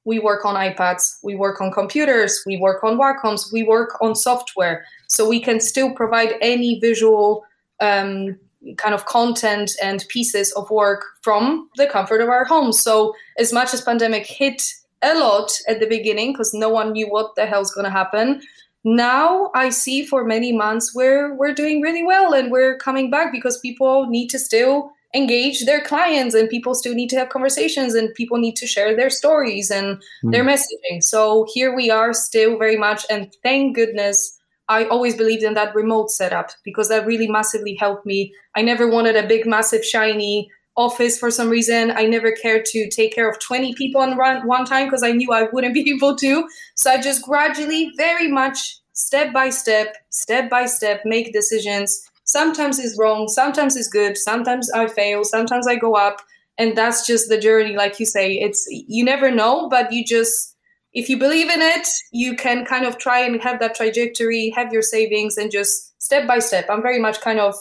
we 0.05 0.19
work 0.19 0.45
on 0.45 0.55
iPads, 0.57 1.19
we 1.23 1.37
work 1.37 1.61
on 1.61 1.71
computers, 1.71 2.43
we 2.47 2.57
work 2.57 2.83
on 2.83 2.99
Wacoms, 2.99 3.53
we 3.53 3.63
work 3.63 4.01
on 4.01 4.15
software. 4.17 4.85
So 5.11 5.29
we 5.29 5.41
can 5.41 5.61
still 5.61 5.93
provide 5.93 6.35
any 6.41 6.79
visual 6.79 7.45
um, 7.81 8.39
kind 8.77 8.95
of 8.95 9.07
content 9.07 9.73
and 9.83 10.05
pieces 10.09 10.53
of 10.53 10.71
work 10.71 11.05
from 11.23 11.69
the 11.77 11.87
comfort 11.87 12.21
of 12.21 12.29
our 12.29 12.45
homes. 12.45 12.81
So 12.81 13.15
as 13.37 13.53
much 13.53 13.75
as 13.75 13.81
pandemic 13.81 14.25
hit 14.25 14.63
a 15.03 15.19
lot 15.19 15.51
at 15.67 15.81
the 15.81 15.87
beginning 15.87 16.33
because 16.33 16.55
no 16.55 16.69
one 16.69 16.93
knew 16.93 17.09
what 17.09 17.35
the 17.35 17.47
hell's 17.47 17.73
going 17.73 17.87
to 17.87 17.91
happen, 17.91 18.41
now 18.85 19.51
I 19.53 19.71
see 19.71 20.07
for 20.07 20.25
many 20.25 20.53
months 20.53 20.95
where 20.95 21.35
we're 21.35 21.55
doing 21.55 21.81
really 21.81 22.05
well 22.05 22.33
and 22.33 22.51
we're 22.51 22.79
coming 22.79 23.11
back 23.11 23.33
because 23.33 23.59
people 23.59 24.07
need 24.07 24.29
to 24.29 24.39
still 24.39 24.93
engage 25.13 25.65
their 25.65 25.81
clients 25.81 26.37
and 26.37 26.49
people 26.49 26.73
still 26.73 26.95
need 26.95 27.11
to 27.11 27.17
have 27.17 27.31
conversations 27.31 27.95
and 27.95 28.15
people 28.15 28.39
need 28.39 28.55
to 28.57 28.67
share 28.67 28.95
their 28.95 29.11
stories 29.11 29.69
and 29.69 30.01
mm. 30.25 30.31
their 30.31 30.45
messaging. 30.45 31.03
So 31.03 31.47
here 31.53 31.75
we 31.75 31.91
are 31.91 32.13
still 32.13 32.57
very 32.59 32.77
much 32.77 33.05
and 33.11 33.35
thank 33.43 33.75
goodness 33.75 34.40
I 34.71 34.85
always 34.85 35.17
believed 35.17 35.43
in 35.43 35.55
that 35.55 35.75
remote 35.75 36.13
setup 36.13 36.51
because 36.65 36.89
that 36.89 37.05
really 37.05 37.29
massively 37.29 37.75
helped 37.75 38.07
me. 38.07 38.33
I 38.55 38.63
never 38.63 38.89
wanted 38.89 39.17
a 39.17 39.27
big, 39.27 39.45
massive, 39.45 39.85
shiny 39.85 40.49
office 40.77 41.19
for 41.19 41.29
some 41.31 41.51
reason. 41.51 41.91
I 41.91 42.07
never 42.07 42.31
cared 42.31 42.65
to 42.67 42.89
take 42.89 43.13
care 43.13 43.29
of 43.29 43.41
20 43.41 43.75
people 43.75 44.01
on 44.01 44.17
one 44.47 44.65
time 44.65 44.87
because 44.87 45.03
I 45.03 45.11
knew 45.11 45.33
I 45.33 45.49
wouldn't 45.53 45.75
be 45.81 45.93
able 45.93 46.15
to. 46.17 46.49
So 46.77 46.89
I 46.89 47.01
just 47.01 47.23
gradually, 47.23 47.91
very 47.97 48.29
much 48.29 48.79
step 48.93 49.33
by 49.33 49.51
step, 49.51 49.97
step 50.11 50.49
by 50.49 50.67
step, 50.67 51.03
make 51.05 51.33
decisions. 51.33 52.01
Sometimes 52.23 52.79
it's 52.79 52.97
wrong, 52.97 53.27
sometimes 53.27 53.77
it's 53.77 53.89
good, 53.89 54.17
sometimes 54.17 54.71
I 54.71 54.87
fail, 54.87 55.25
sometimes 55.25 55.67
I 55.67 55.75
go 55.75 55.95
up. 55.95 56.23
And 56.59 56.77
that's 56.77 57.07
just 57.07 57.29
the 57.29 57.39
journey, 57.39 57.75
like 57.75 57.99
you 57.99 58.07
say. 58.07 58.35
It's 58.35 58.67
you 58.71 59.05
never 59.05 59.33
know, 59.33 59.69
but 59.69 59.93
you 59.93 60.05
just 60.05 60.55
if 60.93 61.09
you 61.09 61.19
believe 61.19 61.49
in 61.51 61.61
it, 61.61 61.87
you 62.13 62.37
can 62.37 62.65
kind 62.65 62.85
of 62.85 62.99
try 62.99 63.21
and 63.21 63.41
have 63.43 63.61
that 63.61 63.75
trajectory, 63.75 64.51
have 64.51 64.73
your 64.73 64.83
savings, 64.83 65.37
and 65.37 65.51
just 65.51 66.01
step 66.03 66.27
by 66.27 66.39
step. 66.39 66.67
I'm 66.69 66.83
very 66.83 66.99
much 66.99 67.21
kind 67.21 67.39
of, 67.39 67.55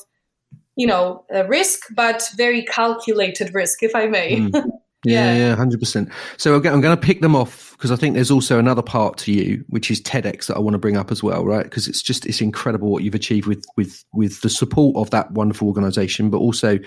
you 0.76 0.88
know, 0.88 1.26
a 1.30 1.46
risk, 1.46 1.84
but 1.92 2.28
very 2.38 2.64
calculated 2.64 3.54
risk, 3.54 3.84
if 3.84 3.96
I 3.96 4.08
may. 4.08 4.38
Mm. 4.38 4.72
Yeah, 5.06 5.34
yeah, 5.34 5.56
hundred 5.56 5.80
percent. 5.80 6.10
So 6.36 6.56
again, 6.56 6.74
I'm 6.74 6.82
going 6.82 6.96
to 6.96 7.02
pick 7.02 7.22
them 7.22 7.34
off 7.34 7.72
because 7.72 7.90
I 7.90 7.96
think 7.96 8.16
there's 8.16 8.32
also 8.32 8.60
another 8.60 8.82
part 8.82 9.18
to 9.20 9.32
you, 9.32 9.64
which 9.70 9.90
is 9.90 10.02
TEDx, 10.02 10.48
that 10.48 10.58
I 10.58 10.60
want 10.60 10.74
to 10.74 10.78
bring 10.78 10.98
up 10.98 11.10
as 11.10 11.24
well, 11.24 11.46
right? 11.46 11.64
Because 11.64 11.88
it's 11.88 12.02
just 12.02 12.26
it's 12.26 12.42
incredible 12.42 12.92
what 12.92 13.04
you've 13.04 13.16
achieved 13.16 13.48
with 13.48 13.64
with 13.78 14.04
with 14.12 14.42
the 14.42 14.50
support 14.50 14.98
of 14.98 15.10
that 15.12 15.32
wonderful 15.32 15.70
organisation, 15.70 16.30
but 16.30 16.40
also 16.40 16.80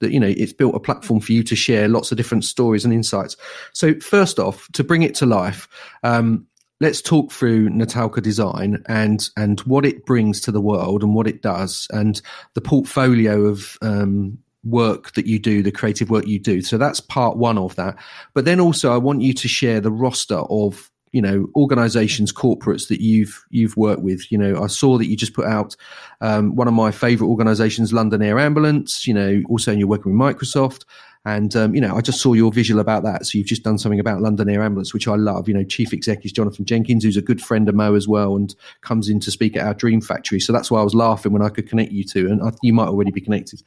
that 0.00 0.12
you 0.12 0.20
know 0.20 0.32
it's 0.36 0.52
built 0.52 0.74
a 0.74 0.80
platform 0.80 1.20
for 1.20 1.32
you 1.32 1.42
to 1.42 1.56
share 1.56 1.88
lots 1.88 2.10
of 2.10 2.16
different 2.16 2.44
stories 2.44 2.84
and 2.84 2.94
insights. 2.94 3.36
So 3.72 3.98
first 4.00 4.38
off, 4.38 4.68
to 4.72 4.84
bring 4.84 5.02
it 5.02 5.14
to 5.16 5.26
life, 5.26 5.68
um, 6.02 6.46
let's 6.80 7.02
talk 7.02 7.32
through 7.32 7.70
Natalka 7.70 8.22
Design 8.22 8.82
and 8.86 9.28
and 9.36 9.60
what 9.60 9.84
it 9.84 10.06
brings 10.06 10.40
to 10.42 10.52
the 10.52 10.60
world 10.60 11.02
and 11.02 11.14
what 11.14 11.26
it 11.26 11.42
does, 11.42 11.86
and 11.90 12.20
the 12.54 12.60
portfolio 12.60 13.46
of 13.46 13.78
um, 13.82 14.38
work 14.64 15.12
that 15.14 15.26
you 15.26 15.38
do, 15.38 15.62
the 15.62 15.72
creative 15.72 16.10
work 16.10 16.26
you 16.26 16.38
do. 16.38 16.60
So 16.62 16.78
that's 16.78 17.00
part 17.00 17.36
one 17.36 17.58
of 17.58 17.74
that. 17.76 17.96
But 18.34 18.44
then 18.44 18.60
also, 18.60 18.92
I 18.92 18.98
want 18.98 19.22
you 19.22 19.32
to 19.32 19.48
share 19.48 19.80
the 19.80 19.92
roster 19.92 20.38
of 20.38 20.90
you 21.12 21.22
know 21.22 21.48
organizations 21.56 22.32
corporates 22.32 22.88
that 22.88 23.00
you've 23.00 23.44
you've 23.50 23.76
worked 23.76 24.02
with. 24.02 24.30
You 24.30 24.38
know 24.38 24.62
i 24.62 24.66
saw 24.66 24.98
that 24.98 25.06
you 25.06 25.16
just 25.16 25.34
put 25.34 25.46
out 25.46 25.76
um, 26.20 26.54
one 26.56 26.68
of 26.68 26.74
my 26.74 26.90
favorite 26.90 27.28
organizations 27.28 27.92
london 27.92 28.22
air 28.22 28.38
ambulance 28.38 29.06
you 29.06 29.14
know 29.14 29.42
also 29.48 29.72
you're 29.72 29.88
working 29.88 30.16
with 30.16 30.20
microsoft 30.20 30.84
and 31.24 31.54
um, 31.56 31.74
you 31.74 31.80
know, 31.80 31.96
I 31.96 32.00
just 32.00 32.20
saw 32.20 32.32
your 32.32 32.52
visual 32.52 32.80
about 32.80 33.02
that. 33.02 33.26
So 33.26 33.38
you've 33.38 33.46
just 33.46 33.62
done 33.62 33.78
something 33.78 34.00
about 34.00 34.20
London 34.20 34.48
Air 34.48 34.62
Ambulance, 34.62 34.94
which 34.94 35.08
I 35.08 35.16
love. 35.16 35.48
You 35.48 35.54
know, 35.54 35.64
chief 35.64 35.92
exec 35.92 36.24
is 36.24 36.32
Jonathan 36.32 36.64
Jenkins, 36.64 37.04
who's 37.04 37.16
a 37.16 37.22
good 37.22 37.42
friend 37.42 37.68
of 37.68 37.74
Mo 37.74 37.94
as 37.94 38.06
well, 38.06 38.36
and 38.36 38.54
comes 38.80 39.08
in 39.08 39.20
to 39.20 39.30
speak 39.30 39.56
at 39.56 39.66
our 39.66 39.74
Dream 39.74 40.00
Factory. 40.00 40.40
So 40.40 40.52
that's 40.52 40.70
why 40.70 40.80
I 40.80 40.84
was 40.84 40.94
laughing 40.94 41.32
when 41.32 41.42
I 41.42 41.48
could 41.48 41.68
connect 41.68 41.92
you 41.92 42.04
two, 42.04 42.28
and 42.28 42.42
I, 42.42 42.52
you 42.62 42.72
might 42.72 42.88
already 42.88 43.10
be 43.10 43.20
connected. 43.20 43.62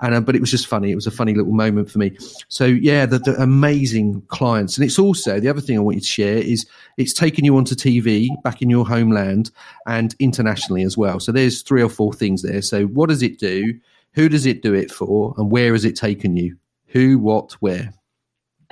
And 0.00 0.14
uh, 0.14 0.20
but 0.20 0.36
it 0.36 0.40
was 0.40 0.50
just 0.50 0.66
funny. 0.66 0.90
It 0.90 0.94
was 0.94 1.06
a 1.06 1.10
funny 1.10 1.34
little 1.34 1.52
moment 1.52 1.90
for 1.90 1.98
me. 1.98 2.16
So 2.48 2.64
yeah, 2.66 3.06
the, 3.06 3.18
the 3.18 3.34
amazing 3.42 4.22
clients, 4.28 4.76
and 4.76 4.84
it's 4.84 4.98
also 4.98 5.40
the 5.40 5.48
other 5.48 5.60
thing 5.60 5.76
I 5.76 5.80
want 5.80 5.96
you 5.96 6.02
to 6.02 6.06
share 6.06 6.38
is 6.38 6.66
it's 6.96 7.12
taken 7.12 7.44
you 7.44 7.56
onto 7.56 7.74
TV 7.74 8.28
back 8.42 8.62
in 8.62 8.70
your 8.70 8.86
homeland 8.86 9.50
and 9.86 10.14
internationally 10.18 10.82
as 10.82 10.96
well. 10.96 11.20
So 11.20 11.32
there's 11.32 11.62
three 11.62 11.82
or 11.82 11.88
four 11.88 12.12
things 12.12 12.42
there. 12.42 12.62
So 12.62 12.84
what 12.86 13.08
does 13.08 13.22
it 13.22 13.38
do? 13.38 13.74
Who 14.14 14.28
does 14.28 14.46
it 14.46 14.62
do 14.62 14.74
it 14.74 14.90
for? 14.90 15.34
And 15.38 15.50
where 15.50 15.72
has 15.72 15.84
it 15.84 15.96
taken 15.96 16.36
you? 16.36 16.56
Who, 16.92 17.18
what, 17.18 17.52
where? 17.60 17.94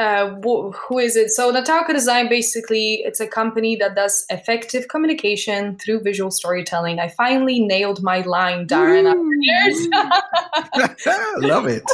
Uh, 0.01 0.35
who 0.41 0.99
is 0.99 1.14
it? 1.14 1.31
So 1.31 1.53
Natalka 1.53 1.93
Design 1.93 2.31
basically 2.31 3.03
it's 3.05 3.21
a 3.21 3.27
company 3.27 3.77
that 3.77 3.95
does 3.95 4.25
effective 4.31 4.89
communication 4.89 5.77
through 5.77 6.01
visual 6.03 6.31
storytelling. 6.31 6.99
I 6.99 7.09
finally 7.09 7.61
nailed 7.61 8.03
my 8.03 8.23
line, 8.23 8.66
Darren. 8.66 9.05
Love 11.37 11.66
it. 11.66 11.83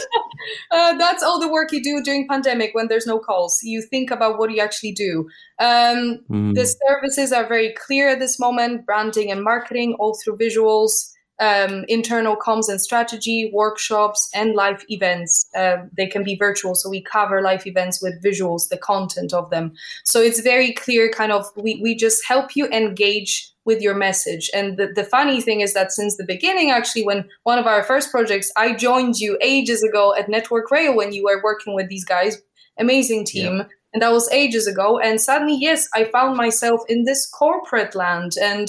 Uh, 0.71 0.97
that's 0.97 1.25
all 1.25 1.41
the 1.41 1.49
work 1.49 1.73
you 1.73 1.83
do 1.83 2.01
during 2.01 2.29
pandemic 2.29 2.73
when 2.73 2.87
there's 2.87 3.07
no 3.07 3.19
calls. 3.19 3.59
You 3.65 3.83
think 3.83 4.13
about 4.13 4.39
what 4.39 4.53
you 4.53 4.61
actually 4.61 4.93
do. 4.93 5.29
Um, 5.59 6.21
mm. 6.31 6.55
The 6.55 6.67
services 6.67 7.33
are 7.33 7.49
very 7.49 7.75
clear 7.75 8.11
at 8.11 8.21
this 8.21 8.39
moment: 8.39 8.87
branding 8.87 9.33
and 9.33 9.43
marketing, 9.43 9.97
all 9.99 10.17
through 10.23 10.39
visuals 10.39 11.11
um, 11.39 11.85
internal 11.89 12.37
comms 12.37 12.69
and 12.69 12.81
strategy, 12.81 13.51
workshops, 13.53 14.31
and 14.35 14.55
live 14.55 14.85
events. 14.89 15.47
Uh, 15.57 15.79
they 15.97 16.07
can 16.07 16.25
be 16.25 16.37
virtual, 16.37 16.75
so 16.75 16.89
we 16.89 17.03
cover 17.03 17.43
live 17.43 17.67
events 17.67 18.01
with 18.03 18.23
visuals, 18.23 18.69
the 18.69 18.79
content 18.79 19.33
of 19.33 19.51
them. 19.51 19.73
So 20.05 20.21
it's 20.21 20.41
very 20.41 20.73
clear, 20.73 21.11
kind 21.11 21.33
of, 21.33 21.47
we, 21.57 21.81
we 21.83 21.95
just 21.95 22.27
help 22.27 22.57
you 22.57 22.67
engage 22.69 23.53
with 23.65 23.83
your 23.83 23.95
message. 23.95 24.49
And 24.55 24.77
the, 24.77 24.93
the 24.95 25.05
funny 25.05 25.41
thing 25.41 25.61
is 25.61 25.75
that 25.75 25.93
since 25.93 26.17
the 26.17 26.25
beginning, 26.25 26.71
actually, 26.71 27.05
when 27.05 27.29
one 27.43 27.59
of 27.59 27.67
our 27.67 27.83
first 27.83 28.11
projects, 28.11 28.51
I 28.57 28.75
joined 28.75 29.19
you 29.19 29.37
ages 29.41 29.83
ago 29.83 30.15
at 30.17 30.29
Network 30.29 30.71
Rail 30.71 30.95
when 30.95 31.13
you 31.13 31.25
were 31.25 31.43
working 31.43 31.75
with 31.75 31.89
these 31.89 32.05
guys, 32.05 32.41
amazing 32.79 33.25
team. 33.25 33.57
Yeah. 33.57 33.65
And 33.93 34.03
that 34.03 34.13
was 34.13 34.31
ages 34.31 34.67
ago. 34.67 34.99
And 34.99 35.21
suddenly, 35.21 35.57
yes, 35.59 35.89
I 35.95 36.05
found 36.05 36.37
myself 36.37 36.83
in 36.89 37.05
this 37.05 37.27
corporate 37.27 37.95
land 37.95 38.33
and 38.41 38.69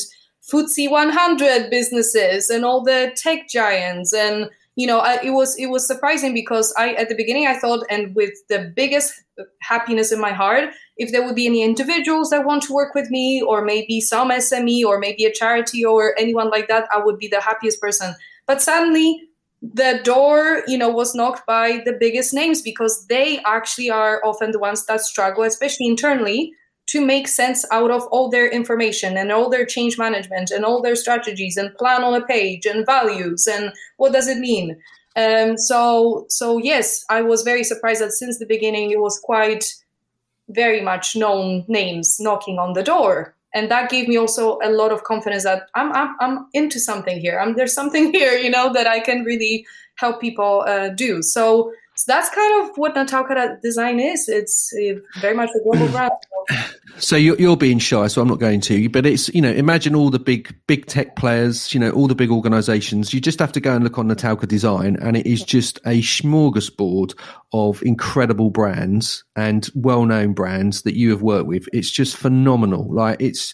FTSE 0.51 0.89
100 0.89 1.69
businesses 1.69 2.49
and 2.49 2.63
all 2.63 2.83
the 2.83 3.11
tech 3.15 3.49
giants. 3.49 4.13
And 4.13 4.49
you 4.77 4.85
know 4.85 4.99
I, 4.99 5.19
it 5.23 5.31
was 5.31 5.57
it 5.57 5.65
was 5.65 5.85
surprising 5.85 6.33
because 6.33 6.73
i 6.77 6.93
at 6.93 7.09
the 7.09 7.15
beginning 7.15 7.47
i 7.47 7.57
thought 7.57 7.85
and 7.89 8.15
with 8.15 8.33
the 8.47 8.71
biggest 8.75 9.11
happiness 9.59 10.11
in 10.11 10.21
my 10.21 10.31
heart 10.31 10.69
if 10.97 11.11
there 11.11 11.25
would 11.25 11.35
be 11.35 11.47
any 11.47 11.63
individuals 11.63 12.29
that 12.29 12.45
want 12.45 12.61
to 12.63 12.73
work 12.73 12.93
with 12.95 13.09
me 13.09 13.41
or 13.41 13.65
maybe 13.65 13.99
some 13.99 14.29
sme 14.29 14.85
or 14.85 14.99
maybe 14.99 15.25
a 15.25 15.33
charity 15.33 15.83
or 15.83 16.13
anyone 16.17 16.49
like 16.49 16.67
that 16.67 16.87
i 16.93 16.99
would 17.03 17.17
be 17.17 17.27
the 17.27 17.41
happiest 17.41 17.81
person. 17.81 18.15
But 18.45 18.61
suddenly 18.61 19.23
the 19.61 19.99
door 20.03 20.63
you 20.67 20.77
know 20.77 20.89
was 20.89 21.15
knocked 21.15 21.45
by 21.47 21.81
the 21.83 21.97
biggest 21.99 22.33
names 22.33 22.61
because 22.61 23.07
they 23.07 23.39
actually 23.45 23.89
are 23.89 24.21
often 24.23 24.51
the 24.51 24.59
ones 24.59 24.85
that 24.85 25.01
struggle 25.01 25.43
especially 25.43 25.87
internally 25.87 26.53
to 26.87 27.05
make 27.05 27.27
sense 27.27 27.65
out 27.71 27.91
of 27.91 28.03
all 28.07 28.29
their 28.29 28.49
information 28.49 29.17
and 29.17 29.31
all 29.31 29.49
their 29.49 29.65
change 29.65 29.97
management 29.97 30.51
and 30.51 30.65
all 30.65 30.81
their 30.81 30.95
strategies 30.95 31.57
and 31.57 31.75
plan 31.75 32.03
on 32.03 32.13
a 32.13 32.25
page 32.25 32.65
and 32.65 32.85
values 32.85 33.47
and 33.47 33.71
what 33.97 34.13
does 34.13 34.27
it 34.27 34.37
mean? 34.37 34.77
Um, 35.15 35.57
so 35.57 36.27
so 36.29 36.59
yes 36.59 37.03
i 37.09 37.23
was 37.23 37.41
very 37.41 37.63
surprised 37.63 38.01
that 38.01 38.11
since 38.11 38.37
the 38.37 38.45
beginning 38.45 38.91
it 38.91 38.99
was 38.99 39.19
quite 39.19 39.73
very 40.49 40.79
much 40.79 41.15
known 41.15 41.65
names 41.67 42.19
knocking 42.19 42.59
on 42.59 42.73
the 42.73 42.83
door. 42.83 43.33
And 43.53 43.71
that 43.71 43.89
gave 43.89 44.07
me 44.07 44.17
also 44.17 44.59
a 44.63 44.69
lot 44.69 44.91
of 44.91 45.03
confidence 45.03 45.43
that 45.43 45.63
i'm 45.73 45.91
i'm, 45.93 46.15
I'm 46.19 46.47
into 46.53 46.79
something 46.79 47.19
here. 47.19 47.39
I'm 47.39 47.55
there's 47.55 47.73
something 47.73 48.11
here 48.19 48.33
you 48.33 48.51
know 48.51 48.71
that 48.73 48.85
i 48.85 48.99
can 48.99 49.23
really 49.23 49.65
help 49.95 50.21
people 50.21 50.63
uh, 50.67 50.89
do. 50.89 51.21
So 51.21 51.73
so 51.97 52.03
that's 52.07 52.29
kind 52.29 52.63
of 52.63 52.77
what 52.77 52.93
Natalka 52.93 53.59
Design 53.61 53.99
is. 53.99 54.29
It's 54.29 54.71
very 55.19 55.35
much 55.35 55.49
a 55.55 55.63
global 55.63 55.87
brand. 55.89 56.11
So 56.99 57.15
you're, 57.15 57.35
you're 57.37 57.57
being 57.57 57.77
shy, 57.77 58.07
so 58.07 58.23
I'm 58.23 58.27
not 58.27 58.39
going 58.39 58.59
to. 58.61 58.89
But 58.89 59.05
it's 59.05 59.29
you 59.29 59.41
know, 59.41 59.51
imagine 59.51 59.93
all 59.93 60.09
the 60.09 60.17
big 60.17 60.55
big 60.65 60.87
tech 60.87 61.15
players, 61.15 61.71
you 61.71 61.79
know, 61.79 61.91
all 61.91 62.07
the 62.07 62.15
big 62.15 62.31
organisations. 62.31 63.13
You 63.13 63.21
just 63.21 63.37
have 63.37 63.51
to 63.51 63.59
go 63.59 63.75
and 63.75 63.83
look 63.83 63.99
on 63.99 64.07
Natalka 64.07 64.47
Design, 64.47 64.97
and 64.99 65.15
it 65.15 65.27
is 65.27 65.43
just 65.43 65.77
a 65.85 66.01
smorgasbord 66.01 67.13
of 67.53 67.83
incredible 67.83 68.49
brands 68.49 69.23
and 69.35 69.69
well-known 69.75 70.33
brands 70.33 70.81
that 70.83 70.95
you 70.95 71.11
have 71.11 71.21
worked 71.21 71.47
with. 71.47 71.69
It's 71.71 71.91
just 71.91 72.17
phenomenal. 72.17 72.91
Like 72.91 73.21
it's 73.21 73.53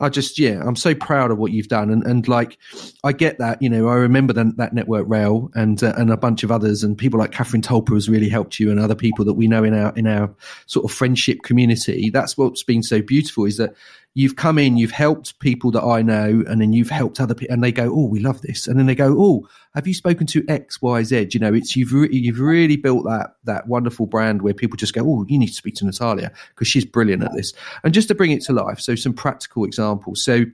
I 0.00 0.08
just, 0.08 0.38
yeah, 0.38 0.62
I'm 0.64 0.76
so 0.76 0.94
proud 0.94 1.30
of 1.30 1.38
what 1.38 1.52
you've 1.52 1.68
done. 1.68 1.90
And, 1.90 2.04
and 2.04 2.26
like, 2.28 2.58
I 3.02 3.12
get 3.12 3.38
that, 3.38 3.60
you 3.60 3.68
know, 3.68 3.88
I 3.88 3.94
remember 3.94 4.32
that, 4.32 4.56
that 4.56 4.72
Network 4.72 5.06
Rail 5.08 5.50
and, 5.54 5.82
uh, 5.82 5.94
and 5.96 6.10
a 6.10 6.16
bunch 6.16 6.44
of 6.44 6.52
others 6.52 6.84
and 6.84 6.96
people 6.96 7.18
like 7.18 7.32
Catherine 7.32 7.62
Tolper 7.62 7.94
has 7.94 8.08
really 8.08 8.28
helped 8.28 8.60
you 8.60 8.70
and 8.70 8.78
other 8.78 8.94
people 8.94 9.24
that 9.24 9.34
we 9.34 9.48
know 9.48 9.64
in 9.64 9.74
our, 9.74 9.92
in 9.96 10.06
our 10.06 10.32
sort 10.66 10.84
of 10.84 10.96
friendship 10.96 11.42
community. 11.42 12.10
That's 12.10 12.38
what's 12.38 12.62
been 12.62 12.82
so 12.82 13.02
beautiful 13.02 13.44
is 13.44 13.56
that 13.56 13.74
you've 14.14 14.36
come 14.36 14.58
in, 14.58 14.76
you've 14.76 14.90
helped 14.90 15.38
people 15.38 15.70
that 15.70 15.82
I 15.82 16.02
know, 16.02 16.42
and 16.48 16.60
then 16.60 16.72
you've 16.72 16.90
helped 16.90 17.20
other 17.20 17.34
people, 17.34 17.54
and 17.54 17.62
they 17.62 17.72
go, 17.72 17.92
"Oh, 17.92 18.06
we 18.06 18.20
love 18.20 18.42
this," 18.42 18.66
and 18.66 18.78
then 18.78 18.86
they 18.86 18.94
go, 18.94 19.14
"Oh, 19.18 19.48
have 19.74 19.86
you 19.86 19.94
spoken 19.94 20.26
to 20.28 20.44
X, 20.48 20.82
Y, 20.82 21.02
Z?" 21.02 21.28
You 21.32 21.40
know, 21.40 21.54
it's 21.54 21.76
you've 21.76 21.92
re- 21.92 22.08
you've 22.10 22.40
really 22.40 22.76
built 22.76 23.04
that 23.04 23.36
that 23.44 23.68
wonderful 23.68 24.06
brand 24.06 24.42
where 24.42 24.54
people 24.54 24.76
just 24.76 24.94
go, 24.94 25.02
"Oh, 25.04 25.24
you 25.28 25.38
need 25.38 25.48
to 25.48 25.54
speak 25.54 25.74
to 25.76 25.86
Natalia 25.86 26.32
because 26.50 26.68
she's 26.68 26.84
brilliant 26.84 27.22
at 27.22 27.32
this." 27.34 27.52
And 27.84 27.94
just 27.94 28.08
to 28.08 28.14
bring 28.14 28.32
it 28.32 28.42
to 28.42 28.52
life, 28.52 28.80
so 28.80 28.94
some 28.94 29.12
practical 29.12 29.64
examples. 29.64 30.24
So 30.24 30.46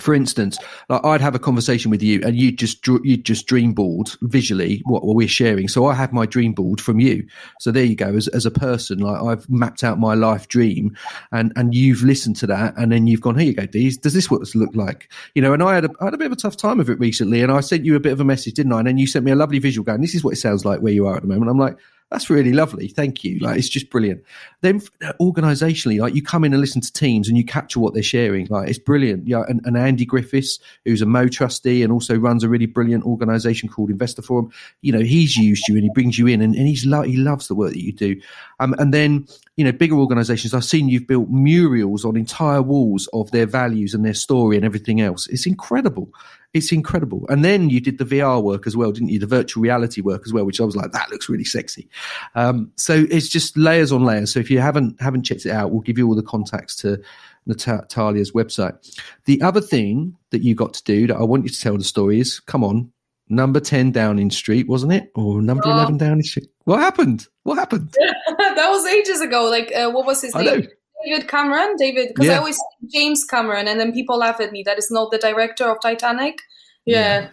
for 0.00 0.14
instance, 0.14 0.58
like 0.88 1.04
I'd 1.04 1.20
have 1.20 1.34
a 1.34 1.38
conversation 1.38 1.90
with 1.90 2.02
you, 2.02 2.20
and 2.24 2.36
you 2.36 2.52
just 2.52 2.86
you 2.86 3.16
just 3.16 3.46
dream 3.46 3.72
board 3.72 4.10
visually 4.22 4.82
what, 4.84 5.02
we're 5.04 5.28
sharing. 5.28 5.68
So 5.68 5.86
I 5.86 5.94
have 5.94 6.12
my 6.12 6.26
dream 6.26 6.52
board 6.52 6.80
from 6.80 7.00
you. 7.00 7.26
So 7.60 7.70
there 7.70 7.84
you 7.84 7.96
go. 7.96 8.14
As 8.14 8.28
as 8.28 8.46
a 8.46 8.50
person, 8.50 8.98
like 8.98 9.22
I've 9.22 9.48
mapped 9.50 9.84
out 9.84 9.98
my 9.98 10.14
life 10.14 10.48
dream, 10.48 10.96
and 11.30 11.52
and 11.56 11.74
you've 11.74 12.02
listened 12.02 12.36
to 12.36 12.46
that, 12.48 12.74
and 12.76 12.92
then 12.92 13.06
you've 13.06 13.20
gone, 13.20 13.36
here 13.36 13.48
you 13.48 13.54
go, 13.54 13.66
Dees. 13.66 13.98
Does 13.98 14.14
this 14.14 14.30
what 14.30 14.40
this 14.40 14.54
look 14.54 14.74
like? 14.74 15.10
You 15.34 15.42
know, 15.42 15.52
and 15.52 15.62
I 15.62 15.74
had 15.74 15.84
a 15.84 15.90
I 16.00 16.06
had 16.06 16.14
a 16.14 16.18
bit 16.18 16.26
of 16.26 16.32
a 16.32 16.36
tough 16.36 16.56
time 16.56 16.80
of 16.80 16.88
it 16.88 16.98
recently, 16.98 17.42
and 17.42 17.52
I 17.52 17.60
sent 17.60 17.84
you 17.84 17.96
a 17.96 18.00
bit 18.00 18.12
of 18.12 18.20
a 18.20 18.24
message, 18.24 18.54
didn't 18.54 18.72
I? 18.72 18.78
And 18.78 18.88
then 18.88 18.98
you 18.98 19.06
sent 19.06 19.24
me 19.24 19.32
a 19.32 19.36
lovely 19.36 19.58
visual 19.58 19.84
going, 19.84 20.00
this 20.00 20.14
is 20.14 20.24
what 20.24 20.34
it 20.34 20.40
sounds 20.40 20.64
like 20.64 20.80
where 20.80 20.92
you 20.92 21.06
are 21.06 21.16
at 21.16 21.22
the 21.22 21.28
moment. 21.28 21.50
I'm 21.50 21.58
like, 21.58 21.76
that's 22.12 22.28
really 22.28 22.52
lovely. 22.52 22.88
Thank 22.88 23.24
you. 23.24 23.38
Like 23.38 23.58
it's 23.58 23.70
just 23.70 23.88
brilliant. 23.88 24.22
Then 24.60 24.80
organizationally, 25.18 25.98
like 25.98 26.14
you 26.14 26.22
come 26.22 26.44
in 26.44 26.52
and 26.52 26.60
listen 26.60 26.82
to 26.82 26.92
teams 26.92 27.26
and 27.26 27.38
you 27.38 27.44
capture 27.44 27.80
what 27.80 27.94
they're 27.94 28.02
sharing. 28.02 28.46
Like 28.46 28.68
it's 28.68 28.78
brilliant. 28.78 29.26
Yeah. 29.26 29.44
And, 29.48 29.62
and, 29.64 29.78
Andy 29.78 30.04
Griffiths, 30.04 30.58
who's 30.84 31.00
a 31.00 31.06
Mo 31.06 31.26
trustee 31.28 31.82
and 31.82 31.90
also 31.90 32.16
runs 32.18 32.44
a 32.44 32.48
really 32.50 32.66
brilliant 32.66 33.04
organization 33.04 33.68
called 33.68 33.90
Investor 33.90 34.20
Forum, 34.20 34.52
you 34.82 34.92
know, 34.92 35.00
he's 35.00 35.36
used 35.36 35.66
you 35.68 35.74
and 35.74 35.84
he 35.84 35.90
brings 35.94 36.18
you 36.18 36.26
in 36.26 36.42
and, 36.42 36.54
and 36.54 36.68
he's 36.68 36.84
lo- 36.84 37.02
he 37.02 37.16
loves 37.16 37.48
the 37.48 37.54
work 37.54 37.72
that 37.72 37.82
you 37.82 37.92
do. 37.92 38.20
Um, 38.60 38.74
and 38.78 38.92
then, 38.92 39.26
you 39.62 39.70
know, 39.70 39.78
bigger 39.78 39.94
organizations, 39.94 40.54
I've 40.54 40.64
seen 40.64 40.88
you've 40.88 41.06
built 41.06 41.28
murals 41.30 42.04
on 42.04 42.16
entire 42.16 42.62
walls 42.62 43.08
of 43.12 43.30
their 43.30 43.46
values 43.46 43.94
and 43.94 44.04
their 44.04 44.12
story 44.12 44.56
and 44.56 44.64
everything 44.64 45.00
else. 45.00 45.28
It's 45.28 45.46
incredible 45.46 46.12
it's 46.54 46.70
incredible. 46.70 47.24
And 47.28 47.44
then 47.44 47.70
you 47.70 47.80
did 47.80 47.98
the 47.98 48.04
VR 48.04 48.42
work 48.42 48.66
as 48.66 48.76
well, 48.76 48.92
didn't 48.92 49.08
you? 49.08 49.18
The 49.18 49.26
virtual 49.26 49.62
reality 49.62 50.02
work 50.02 50.22
as 50.26 50.32
well, 50.32 50.44
which 50.44 50.60
I 50.60 50.64
was 50.64 50.76
like, 50.76 50.92
that 50.92 51.10
looks 51.10 51.28
really 51.28 51.44
sexy. 51.44 51.88
Um, 52.34 52.70
so 52.76 53.06
it's 53.10 53.28
just 53.28 53.56
layers 53.56 53.90
on 53.90 54.04
layers. 54.04 54.32
So 54.34 54.40
if 54.40 54.50
you 54.50 54.60
haven't 54.60 55.00
haven't 55.00 55.22
checked 55.22 55.46
it 55.46 55.50
out, 55.52 55.70
we'll 55.70 55.80
give 55.80 55.96
you 55.96 56.06
all 56.06 56.14
the 56.14 56.22
contacts 56.22 56.76
to 56.76 57.00
Natalia's 57.46 58.32
website. 58.32 59.00
The 59.24 59.40
other 59.40 59.62
thing 59.62 60.16
that 60.28 60.42
you 60.42 60.54
got 60.54 60.74
to 60.74 60.84
do 60.84 61.06
that 61.06 61.16
I 61.16 61.22
want 61.22 61.44
you 61.44 61.50
to 61.50 61.60
tell 61.60 61.78
the 61.78 61.84
story 61.84 62.20
is, 62.20 62.38
come 62.38 62.64
on, 62.64 62.92
number 63.32 63.60
10 63.60 63.92
Downing 63.92 64.30
Street, 64.30 64.68
wasn't 64.68 64.92
it? 64.92 65.10
Or 65.14 65.42
number 65.42 65.64
oh. 65.66 65.72
11 65.72 65.98
Downing 65.98 66.22
Street. 66.22 66.48
What 66.64 66.80
happened? 66.80 67.26
What 67.42 67.58
happened? 67.58 67.94
that 68.38 68.68
was 68.68 68.86
ages 68.86 69.20
ago. 69.20 69.44
Like, 69.44 69.72
uh, 69.74 69.90
what 69.90 70.06
was 70.06 70.22
his 70.22 70.34
I 70.34 70.44
name? 70.44 70.60
Know. 70.60 70.66
David 71.04 71.28
Cameron, 71.28 71.74
David, 71.76 72.08
because 72.08 72.26
yeah. 72.26 72.34
I 72.34 72.38
always 72.38 72.60
James 72.92 73.24
Cameron, 73.24 73.66
and 73.66 73.80
then 73.80 73.92
people 73.92 74.18
laugh 74.18 74.40
at 74.40 74.52
me. 74.52 74.62
That 74.64 74.78
is 74.78 74.88
not 74.88 75.10
the 75.10 75.18
director 75.18 75.64
of 75.64 75.80
Titanic. 75.80 76.38
Yeah. 76.84 77.22
yeah. 77.22 77.28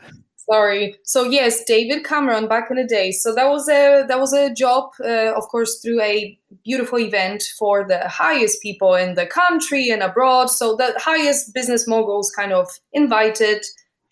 Sorry. 0.50 0.95
So 1.04 1.26
yes, 1.26 1.64
David 1.66 2.04
Cameron 2.04 2.47
back 2.47 2.72
in 2.72 2.78
the 2.78 2.84
day. 2.84 3.12
So 3.12 3.36
that 3.36 3.47
was 3.47 3.70
a 3.70 4.06
that 4.08 4.20
was 4.20 4.34
a 4.34 4.52
job, 4.52 4.89
uh, 5.04 5.34
of 5.36 5.43
course, 5.50 5.80
through 5.80 6.02
a 6.02 6.36
beautiful 6.64 6.97
event 6.97 7.43
for 7.60 7.88
the 7.88 8.08
highest 8.08 8.60
people 8.64 8.95
in 8.95 9.14
the 9.14 9.28
country 9.28 9.91
and 9.91 10.02
abroad. 10.02 10.50
So 10.50 10.76
the 10.76 10.95
highest 10.97 11.54
business 11.54 11.88
moguls 11.88 12.32
kind 12.32 12.52
of 12.52 12.68
invited 12.93 13.64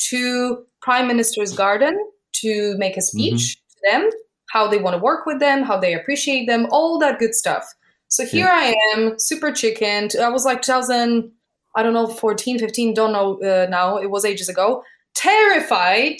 to 0.10 0.64
Prime 0.88 1.06
Minister's 1.06 1.52
garden 1.52 2.00
to 2.36 2.74
make 2.78 2.96
a 2.96 3.02
speech 3.02 3.58
mm-hmm. 3.58 4.00
to 4.00 4.06
them, 4.06 4.10
how 4.52 4.70
they 4.70 4.78
want 4.78 4.94
to 4.94 5.04
work 5.04 5.26
with 5.26 5.42
them, 5.42 5.62
how 5.62 5.78
they 5.78 5.94
appreciate 5.94 6.48
them, 6.48 6.66
all 6.72 6.98
that 7.00 7.20
good 7.20 7.36
stuff. 7.36 7.66
So 8.08 8.26
here 8.26 8.46
yeah. 8.46 8.54
I 8.54 8.76
am, 8.94 9.20
super 9.20 9.52
chicken. 9.52 10.08
I 10.18 10.30
was 10.30 10.46
like 10.46 10.62
2000, 10.62 11.30
I 11.76 11.84
don't 11.84 11.92
know, 11.92 12.08
14, 12.08 12.60
15, 12.60 12.94
don't 12.94 13.12
know 13.12 13.38
uh, 13.42 13.68
now. 13.70 13.98
It 13.98 14.10
was 14.10 14.24
ages 14.24 14.48
ago. 14.48 14.82
Terrified, 15.14 16.20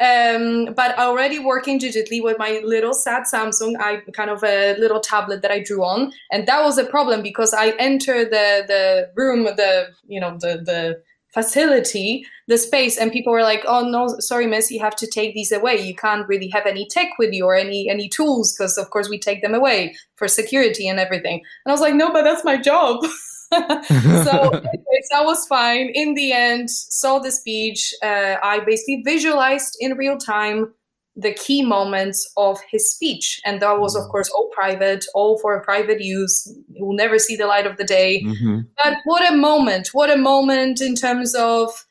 um, 0.00 0.72
but 0.74 0.98
already 0.98 1.38
working 1.38 1.78
digitally 1.78 2.22
with 2.22 2.38
my 2.38 2.62
little 2.64 2.94
sad 2.94 3.24
Samsung, 3.30 3.74
I 3.78 4.00
kind 4.14 4.30
of 4.30 4.42
a 4.44 4.78
little 4.78 5.00
tablet 5.00 5.42
that 5.42 5.50
I 5.50 5.62
drew 5.62 5.84
on, 5.84 6.12
and 6.32 6.48
that 6.48 6.62
was 6.62 6.78
a 6.78 6.86
problem 6.86 7.20
because 7.20 7.52
I 7.52 7.70
entered 7.78 8.30
the 8.30 8.64
the 8.66 9.10
room, 9.14 9.44
the 9.44 9.88
you 10.06 10.20
know 10.20 10.38
the 10.40 10.62
the 10.64 11.02
facility, 11.32 12.24
the 12.46 12.58
space, 12.58 12.96
and 12.96 13.12
people 13.12 13.32
were 13.32 13.42
like, 13.42 13.64
"Oh 13.66 13.88
no, 13.88 14.08
sorry, 14.20 14.46
miss, 14.46 14.70
you 14.70 14.80
have 14.80 14.96
to 14.96 15.06
take 15.06 15.34
these 15.34 15.52
away. 15.52 15.76
You 15.76 15.94
can't 15.94 16.26
really 16.28 16.48
have 16.48 16.66
any 16.66 16.86
tech 16.90 17.08
with 17.18 17.32
you 17.32 17.44
or 17.44 17.54
any 17.54 17.88
any 17.90 18.08
tools 18.08 18.52
because, 18.52 18.78
of 18.78 18.90
course, 18.90 19.08
we 19.08 19.18
take 19.18 19.42
them 19.42 19.54
away 19.54 19.94
for 20.16 20.28
security 20.28 20.88
and 20.88 20.98
everything." 20.98 21.40
And 21.64 21.70
I 21.70 21.72
was 21.72 21.80
like, 21.80 21.94
"No, 21.94 22.12
but 22.12 22.22
that's 22.22 22.44
my 22.44 22.56
job." 22.56 23.04
so 23.50 23.58
anyways, 23.60 25.08
that 25.10 25.24
was 25.24 25.46
fine. 25.46 25.90
In 25.94 26.14
the 26.14 26.32
end, 26.32 26.70
saw 26.70 27.18
the 27.18 27.30
speech. 27.30 27.94
Uh, 28.02 28.36
I 28.42 28.60
basically 28.60 29.02
visualized 29.04 29.76
in 29.80 29.96
real 29.96 30.18
time 30.18 30.72
the 31.18 31.34
key 31.34 31.62
moments 31.62 32.30
of 32.36 32.60
his 32.70 32.88
speech. 32.88 33.40
And 33.44 33.60
that 33.60 33.80
was, 33.80 33.96
of 33.96 34.02
mm-hmm. 34.02 34.10
course, 34.12 34.30
all 34.30 34.48
private, 34.54 35.04
all 35.14 35.36
for 35.38 35.60
private 35.62 36.00
use. 36.00 36.46
You 36.68 36.86
will 36.86 36.96
never 36.96 37.18
see 37.18 37.34
the 37.34 37.46
light 37.46 37.66
of 37.66 37.76
the 37.76 37.84
day. 37.84 38.22
Mm-hmm. 38.24 38.60
But 38.82 38.98
what 39.04 39.30
a 39.30 39.36
moment! 39.36 39.88
What 39.88 40.10
a 40.10 40.16
moment 40.16 40.80
in 40.80 40.94
terms 40.94 41.34
of, 41.34 41.84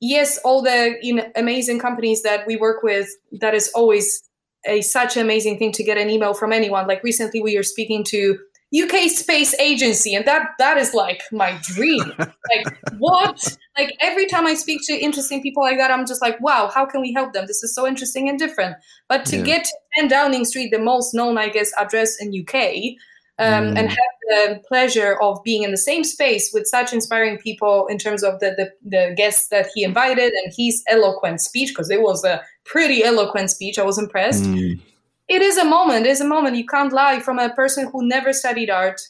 yes, 0.00 0.36
all 0.38 0.62
the 0.62 0.96
you 1.00 1.14
know, 1.14 1.30
amazing 1.36 1.78
companies 1.78 2.22
that 2.22 2.44
we 2.46 2.56
work 2.56 2.82
with, 2.82 3.08
that 3.40 3.54
is 3.54 3.70
always 3.74 4.22
a 4.66 4.80
such 4.82 5.16
amazing 5.16 5.58
thing 5.58 5.72
to 5.72 5.84
get 5.84 5.96
an 5.96 6.10
email 6.10 6.34
from 6.34 6.52
anyone. 6.52 6.88
Like 6.88 7.04
recently, 7.04 7.40
we 7.40 7.56
are 7.56 7.62
speaking 7.62 8.02
to 8.08 8.38
UK 8.74 9.10
Space 9.10 9.54
Agency, 9.58 10.14
and 10.14 10.24
that 10.24 10.48
that 10.58 10.78
is 10.78 10.94
like 10.94 11.22
my 11.30 11.58
dream. 11.62 12.12
like 12.18 12.78
what? 12.98 13.56
Like 13.78 13.94
every 14.00 14.26
time 14.26 14.46
I 14.46 14.54
speak 14.54 14.80
to 14.86 14.94
interesting 14.94 15.42
people 15.42 15.62
like 15.62 15.78
that, 15.78 15.90
I'm 15.90 16.06
just 16.06 16.22
like, 16.22 16.40
wow, 16.40 16.70
how 16.72 16.86
can 16.86 17.00
we 17.00 17.12
help 17.12 17.32
them? 17.32 17.46
This 17.46 17.62
is 17.62 17.74
so 17.74 17.86
interesting 17.86 18.28
and 18.28 18.38
different. 18.38 18.76
But 19.08 19.26
to 19.26 19.38
yeah. 19.38 19.42
get 19.42 19.64
to 19.64 19.72
10 19.96 20.08
Downing 20.08 20.44
Street, 20.44 20.70
the 20.70 20.78
most 20.78 21.14
known, 21.14 21.36
I 21.36 21.48
guess, 21.48 21.70
address 21.78 22.16
in 22.20 22.28
UK, 22.28 22.96
um, 23.38 23.74
mm. 23.74 23.78
and 23.78 23.88
have 23.88 23.98
the 24.28 24.60
pleasure 24.66 25.18
of 25.20 25.42
being 25.44 25.62
in 25.62 25.70
the 25.70 25.78
same 25.78 26.04
space 26.04 26.50
with 26.52 26.66
such 26.66 26.92
inspiring 26.92 27.38
people 27.38 27.86
in 27.88 27.98
terms 27.98 28.22
of 28.22 28.40
the 28.40 28.54
the, 28.56 28.70
the 28.88 29.14
guests 29.16 29.48
that 29.48 29.68
he 29.74 29.84
invited 29.84 30.32
and 30.32 30.52
his 30.56 30.82
eloquent 30.88 31.42
speech, 31.42 31.70
because 31.70 31.90
it 31.90 32.00
was 32.00 32.24
a 32.24 32.42
pretty 32.64 33.04
eloquent 33.04 33.50
speech. 33.50 33.78
I 33.78 33.84
was 33.84 33.98
impressed. 33.98 34.44
Mm 34.44 34.80
it 35.28 35.42
is 35.42 35.58
a 35.58 35.64
moment. 35.64 36.06
It 36.06 36.10
is 36.10 36.20
a 36.20 36.26
moment. 36.26 36.56
You 36.56 36.66
can't 36.66 36.92
lie 36.92 37.20
from 37.20 37.38
a 37.38 37.50
person 37.50 37.88
who 37.90 38.06
never 38.06 38.32
studied 38.32 38.70
art, 38.70 39.00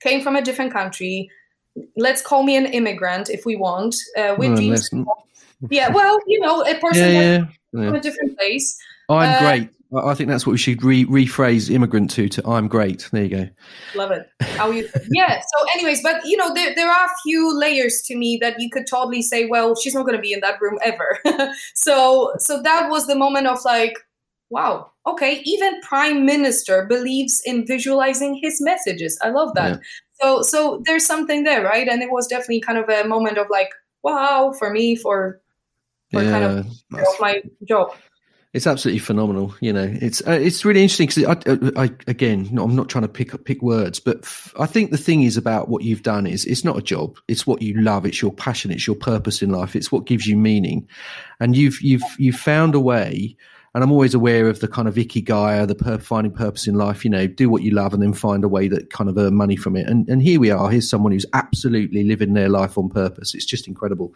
came 0.00 0.22
from 0.22 0.36
a 0.36 0.42
different 0.42 0.72
country. 0.72 1.30
Let's 1.96 2.22
call 2.22 2.42
me 2.42 2.56
an 2.56 2.66
immigrant 2.66 3.30
if 3.30 3.44
we 3.44 3.56
want. 3.56 3.96
Uh, 4.16 4.34
with 4.38 4.56
dreams. 4.56 4.90
Yeah, 5.68 5.90
well, 5.90 6.18
you 6.26 6.40
know, 6.40 6.62
a 6.62 6.74
person 6.78 7.12
yeah, 7.12 7.20
yeah, 7.20 7.44
yeah. 7.72 7.86
from 7.86 7.94
a 7.94 8.00
different 8.00 8.38
place. 8.38 8.78
I'm 9.10 9.34
uh, 9.34 9.38
great. 9.40 9.70
I 9.96 10.14
think 10.14 10.28
that's 10.28 10.46
what 10.46 10.52
we 10.52 10.58
should 10.58 10.84
re- 10.84 11.04
rephrase 11.04 11.68
immigrant 11.68 12.10
to. 12.12 12.28
To 12.28 12.48
I'm 12.48 12.68
great. 12.68 13.08
There 13.10 13.24
you 13.24 13.28
go. 13.28 13.48
Love 13.96 14.12
it. 14.12 14.30
How 14.40 14.70
you? 14.70 14.88
yeah. 15.10 15.40
So, 15.40 15.66
anyways, 15.74 16.00
but 16.02 16.24
you 16.24 16.36
know, 16.36 16.54
there 16.54 16.74
there 16.76 16.88
are 16.88 17.06
a 17.06 17.14
few 17.24 17.58
layers 17.58 18.00
to 18.02 18.16
me 18.16 18.38
that 18.40 18.60
you 18.60 18.70
could 18.70 18.86
totally 18.86 19.20
say, 19.20 19.46
well, 19.46 19.74
she's 19.74 19.94
not 19.94 20.02
going 20.02 20.16
to 20.16 20.22
be 20.22 20.32
in 20.32 20.40
that 20.40 20.60
room 20.60 20.78
ever. 20.82 21.18
so, 21.74 22.32
so 22.38 22.62
that 22.62 22.88
was 22.88 23.08
the 23.08 23.16
moment 23.16 23.48
of 23.48 23.64
like, 23.64 23.98
wow, 24.50 24.90
okay, 25.06 25.40
even 25.44 25.80
prime 25.80 26.26
minister 26.26 26.84
believes 26.86 27.40
in 27.44 27.66
visualizing 27.66 28.38
his 28.42 28.60
messages. 28.60 29.18
I 29.22 29.30
love 29.30 29.54
that. 29.54 29.70
Yeah. 29.70 29.78
So 30.20 30.42
so 30.42 30.82
there's 30.84 31.06
something 31.06 31.44
there, 31.44 31.64
right? 31.64 31.88
And 31.88 32.02
it 32.02 32.10
was 32.10 32.26
definitely 32.26 32.60
kind 32.60 32.78
of 32.78 32.88
a 32.88 33.08
moment 33.08 33.38
of 33.38 33.46
like, 33.48 33.70
wow, 34.02 34.52
for 34.58 34.70
me, 34.70 34.96
for 34.96 35.40
for 36.12 36.22
yeah, 36.22 36.30
kind 36.30 36.44
of 36.44 36.66
you 36.66 36.98
know, 36.98 37.14
my 37.20 37.42
job. 37.66 37.92
It's 38.52 38.66
absolutely 38.66 38.98
phenomenal. 38.98 39.54
You 39.60 39.72
know, 39.72 39.88
it's 39.88 40.26
uh, 40.26 40.32
it's 40.32 40.64
really 40.64 40.82
interesting 40.82 41.06
because 41.06 41.24
I, 41.46 41.84
I, 41.84 41.90
again, 42.08 42.48
no, 42.50 42.64
I'm 42.64 42.74
not 42.74 42.88
trying 42.88 43.02
to 43.02 43.08
pick 43.08 43.32
up 43.32 43.44
pick 43.44 43.62
words, 43.62 44.00
but 44.00 44.18
f- 44.24 44.52
I 44.58 44.66
think 44.66 44.90
the 44.90 44.98
thing 44.98 45.22
is 45.22 45.36
about 45.36 45.68
what 45.68 45.84
you've 45.84 46.02
done 46.02 46.26
is 46.26 46.44
it's 46.46 46.64
not 46.64 46.76
a 46.76 46.82
job. 46.82 47.16
It's 47.28 47.46
what 47.46 47.62
you 47.62 47.80
love. 47.80 48.04
It's 48.04 48.20
your 48.20 48.32
passion. 48.32 48.72
It's 48.72 48.88
your 48.88 48.96
purpose 48.96 49.40
in 49.40 49.50
life. 49.50 49.76
It's 49.76 49.92
what 49.92 50.04
gives 50.04 50.26
you 50.26 50.36
meaning, 50.36 50.88
and 51.38 51.56
you've 51.56 51.80
you've 51.80 52.02
you've 52.18 52.34
found 52.34 52.74
a 52.74 52.80
way 52.80 53.36
and 53.74 53.84
I'm 53.84 53.92
always 53.92 54.14
aware 54.14 54.48
of 54.48 54.60
the 54.60 54.66
kind 54.66 54.88
of 54.88 54.96
ikigai, 54.96 55.66
the 55.68 55.74
per- 55.76 55.98
finding 55.98 56.32
purpose 56.32 56.66
in 56.66 56.74
life. 56.74 57.04
You 57.04 57.10
know, 57.10 57.26
do 57.26 57.48
what 57.48 57.62
you 57.62 57.70
love 57.70 57.94
and 57.94 58.02
then 58.02 58.12
find 58.12 58.42
a 58.42 58.48
way 58.48 58.66
that 58.68 58.90
kind 58.90 59.08
of 59.08 59.16
earn 59.16 59.34
money 59.34 59.56
from 59.56 59.76
it. 59.76 59.86
And 59.86 60.08
and 60.08 60.22
here 60.22 60.40
we 60.40 60.50
are. 60.50 60.70
Here's 60.70 60.90
someone 60.90 61.12
who's 61.12 61.26
absolutely 61.32 62.04
living 62.04 62.34
their 62.34 62.48
life 62.48 62.76
on 62.76 62.88
purpose. 62.88 63.34
It's 63.34 63.44
just 63.44 63.68
incredible. 63.68 64.12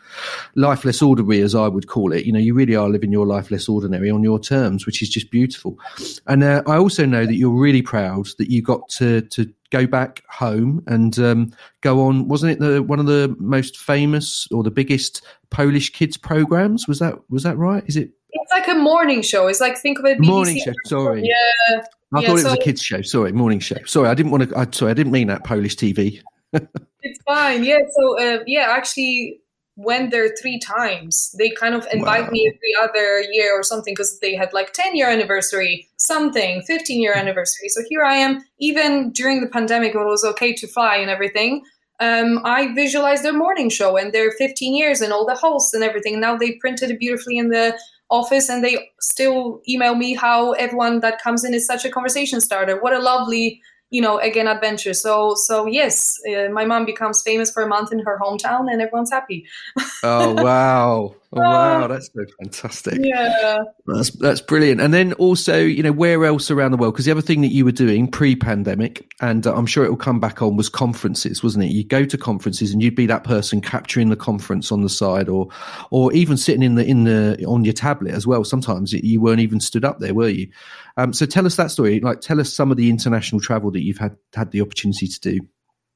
Life 0.57 0.85
less 0.85 1.01
ordinary, 1.01 1.41
as 1.41 1.55
I 1.55 1.69
would 1.69 1.87
call 1.87 2.13
it. 2.13 2.25
You 2.27 2.33
know, 2.33 2.39
you 2.41 2.55
really 2.55 2.75
are 2.75 2.89
living 2.89 3.13
your 3.13 3.27
life 3.27 3.51
less 3.51 3.69
ordinary 3.69 4.11
on 4.11 4.25
your 4.25 4.41
terms, 4.41 4.87
which 4.87 5.03
is 5.03 5.09
just 5.09 5.31
beautiful. 5.31 5.79
And 6.27 6.43
uh, 6.43 6.63
I 6.67 6.77
also 6.77 7.07
know 7.07 7.25
that 7.25 7.37
you're 7.37 7.51
really 7.51 7.83
proud 7.83 8.27
that 8.39 8.51
you 8.51 8.61
got 8.61 8.89
to 8.91 9.21
to 9.23 9.53
go 9.71 9.87
back 9.87 10.23
home 10.29 10.83
and 10.87 11.19
um, 11.19 11.53
go 11.81 12.01
on. 12.07 12.29
Wasn't 12.29 12.53
it 12.53 12.59
the 12.59 12.83
one 12.83 12.99
of 12.99 13.07
the 13.07 13.35
most 13.39 13.77
famous 13.77 14.49
or 14.51 14.63
the 14.63 14.71
biggest 14.71 15.25
Polish 15.51 15.91
kids 15.91 16.17
programs? 16.17 16.89
Was 16.89 16.99
that 16.99 17.19
was 17.31 17.45
that 17.45 17.57
right? 17.57 17.85
Is 17.87 17.97
it? 17.97 18.11
It's 18.55 18.67
like 18.69 18.77
a 18.77 18.79
morning 18.79 19.23
show. 19.23 19.47
It's 19.49 19.61
like 19.61 19.77
think 19.79 19.99
of 19.99 20.05
it. 20.05 20.21
Morning 20.21 20.61
show. 20.65 20.73
Sorry. 20.87 21.23
Yeah. 21.25 21.83
I 22.15 22.21
yeah, 22.21 22.29
thought 22.29 22.39
it 22.39 22.43
so- 22.43 22.51
was 22.51 22.53
a 22.55 22.57
kids 22.59 22.83
show. 22.83 23.03
Sorry, 23.03 23.33
morning 23.33 23.59
show. 23.61 23.77
Sorry, 23.87 24.09
I 24.09 24.15
didn't 24.15 24.31
want 24.33 24.49
to. 24.49 24.57
I, 24.59 24.67
sorry, 24.71 24.93
I 24.93 24.95
didn't 24.95 25.13
mean 25.13 25.27
that 25.29 25.45
Polish 25.45 25.77
TV. 25.77 26.21
It's 26.53 27.21
fine. 27.27 27.65
Yeah. 27.65 27.79
So 27.99 28.19
uh, 28.19 28.39
yeah, 28.47 28.67
actually 28.71 29.41
went 29.77 30.13
there 30.13 30.29
three 30.41 30.61
times. 30.61 31.35
They 31.37 31.51
kind 31.51 31.75
of 31.75 31.87
invite 31.93 32.25
Wow. 32.25 32.31
me 32.31 32.47
every 32.47 32.89
other 32.89 33.23
year 33.33 33.59
or 33.59 33.65
something 33.65 33.93
because 33.93 34.21
they 34.21 34.37
had 34.37 34.53
like 34.53 34.73
10 34.73 34.95
year 34.95 35.09
anniversary, 35.09 35.89
something, 35.97 36.63
15 36.63 37.03
year 37.03 37.13
anniversary. 37.13 37.69
So 37.69 37.83
here 37.89 38.05
I 38.05 38.15
am, 38.15 38.45
even 38.61 39.11
during 39.11 39.41
the 39.41 39.49
pandemic 39.49 39.95
when 39.95 40.05
it 40.05 40.09
was 40.09 40.25
okay 40.25 40.53
to 40.55 40.69
fly 40.69 40.97
and 40.97 41.11
everything. 41.11 41.65
Um, 42.01 42.41
I 42.45 42.73
visualized 42.75 43.25
their 43.25 43.33
morning 43.33 43.69
show 43.69 43.97
and 43.97 44.13
their 44.13 44.31
15 44.33 44.77
years 44.77 45.01
and 45.01 45.13
all 45.13 45.27
the 45.27 45.35
hosts 45.35 45.75
and 45.75 45.83
everything. 45.83 46.21
Now 46.21 46.37
they 46.37 46.53
printed 46.53 46.91
it 46.91 47.01
beautifully 47.01 47.37
in 47.39 47.49
the 47.49 47.77
office 48.11 48.49
and 48.49 48.63
they 48.63 48.91
still 49.01 49.61
email 49.69 49.95
me 49.95 50.15
how 50.15 50.53
everyone 50.53 51.01
that 51.01 51.21
comes 51.21 51.45
in 51.45 51.55
is 51.55 51.67
such 51.67 51.85
a 51.85 51.91
conversation 51.91 52.41
starter. 52.41 52.81
What 52.81 52.93
a 52.93 52.99
lovely 52.99 53.61
you 53.91 54.01
know 54.01 54.19
again 54.19 54.49
adventure 54.49 54.95
so 54.95 55.35
so 55.37 55.67
yes 55.67 56.19
uh, 56.27 56.49
my 56.49 56.65
mom 56.65 56.85
becomes 56.85 57.23
famous 57.23 57.51
for 57.53 57.63
a 57.63 57.69
month 57.69 57.93
in 57.93 58.01
her 58.01 58.19
hometown 58.19 58.73
and 58.73 58.81
everyone's 58.81 59.11
happy 59.11 59.47
Oh 60.03 60.35
wow! 60.35 61.15
Oh, 61.37 61.41
wow, 61.41 61.89
that's 61.89 62.11
so 62.15 62.25
fantastic. 62.39 63.01
yeah 63.03 63.59
That's 63.87 64.11
that's 64.11 64.41
brilliant. 64.41 64.81
And 64.81 64.95
then 64.95 65.15
also, 65.15 65.59
you 65.59 65.83
know, 65.83 65.91
where 65.91 66.25
else 66.25 66.49
around 66.51 66.71
the 66.71 66.77
world? 66.77 66.95
Because 66.95 67.07
the 67.07 67.11
other 67.11 67.21
thing 67.21 67.41
that 67.41 67.49
you 67.49 67.65
were 67.65 67.73
doing 67.73 68.07
pre-pandemic, 68.09 69.13
and 69.21 69.45
uh, 69.45 69.55
I'm 69.55 69.67
sure 69.67 69.85
it 69.85 69.91
will 69.91 69.97
come 69.97 70.21
back 70.21 70.43
on, 70.43 70.57
was 70.57 70.69
conferences, 70.69 71.43
wasn't 71.43 71.65
it? 71.65 71.73
You 71.73 71.85
go 71.85 72.05
to 72.05 72.17
conferences 72.17 72.73
and 72.73 72.81
you'd 72.81 72.95
be 72.95 73.07
that 73.07 73.25
person 73.25 73.61
capturing 73.61 74.11
the 74.11 74.17
conference 74.17 74.71
on 74.71 74.83
the 74.83 74.89
side, 74.89 75.29
or 75.29 75.49
or 75.91 76.13
even 76.13 76.37
sitting 76.37 76.63
in 76.63 76.77
the 76.77 76.85
in 76.87 77.03
the 77.05 77.45
on 77.47 77.65
your 77.65 77.75
tablet 77.75 78.15
as 78.15 78.27
well. 78.29 78.45
Sometimes 78.45 78.93
you 78.93 79.21
weren't 79.21 79.41
even 79.41 79.59
stood 79.59 79.85
up 79.85 79.99
there, 79.99 80.15
were 80.15 80.29
you? 80.29 80.49
Um, 80.97 81.13
so 81.13 81.27
tell 81.27 81.47
us 81.47 81.57
that 81.57 81.73
story. 81.73 81.99
Like, 81.99 82.21
tell 82.21 82.41
us 82.41 82.53
some 82.55 82.71
of 82.71 82.77
the 82.77 82.91
international 82.91 83.41
travel 83.41 83.73
that 83.73 83.83
you've 83.83 83.99
had 83.99 84.17
had 84.35 84.53
the 84.53 84.61
opportunity 84.61 85.09
to 85.09 85.21
do. 85.21 85.41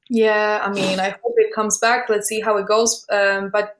yeah 0.09 0.59
i 0.63 0.71
mean 0.71 0.99
i 0.99 1.09
hope 1.09 1.33
it 1.37 1.53
comes 1.53 1.77
back 1.77 2.09
let's 2.09 2.27
see 2.27 2.41
how 2.41 2.57
it 2.57 2.67
goes 2.67 3.05
um, 3.11 3.49
but 3.51 3.78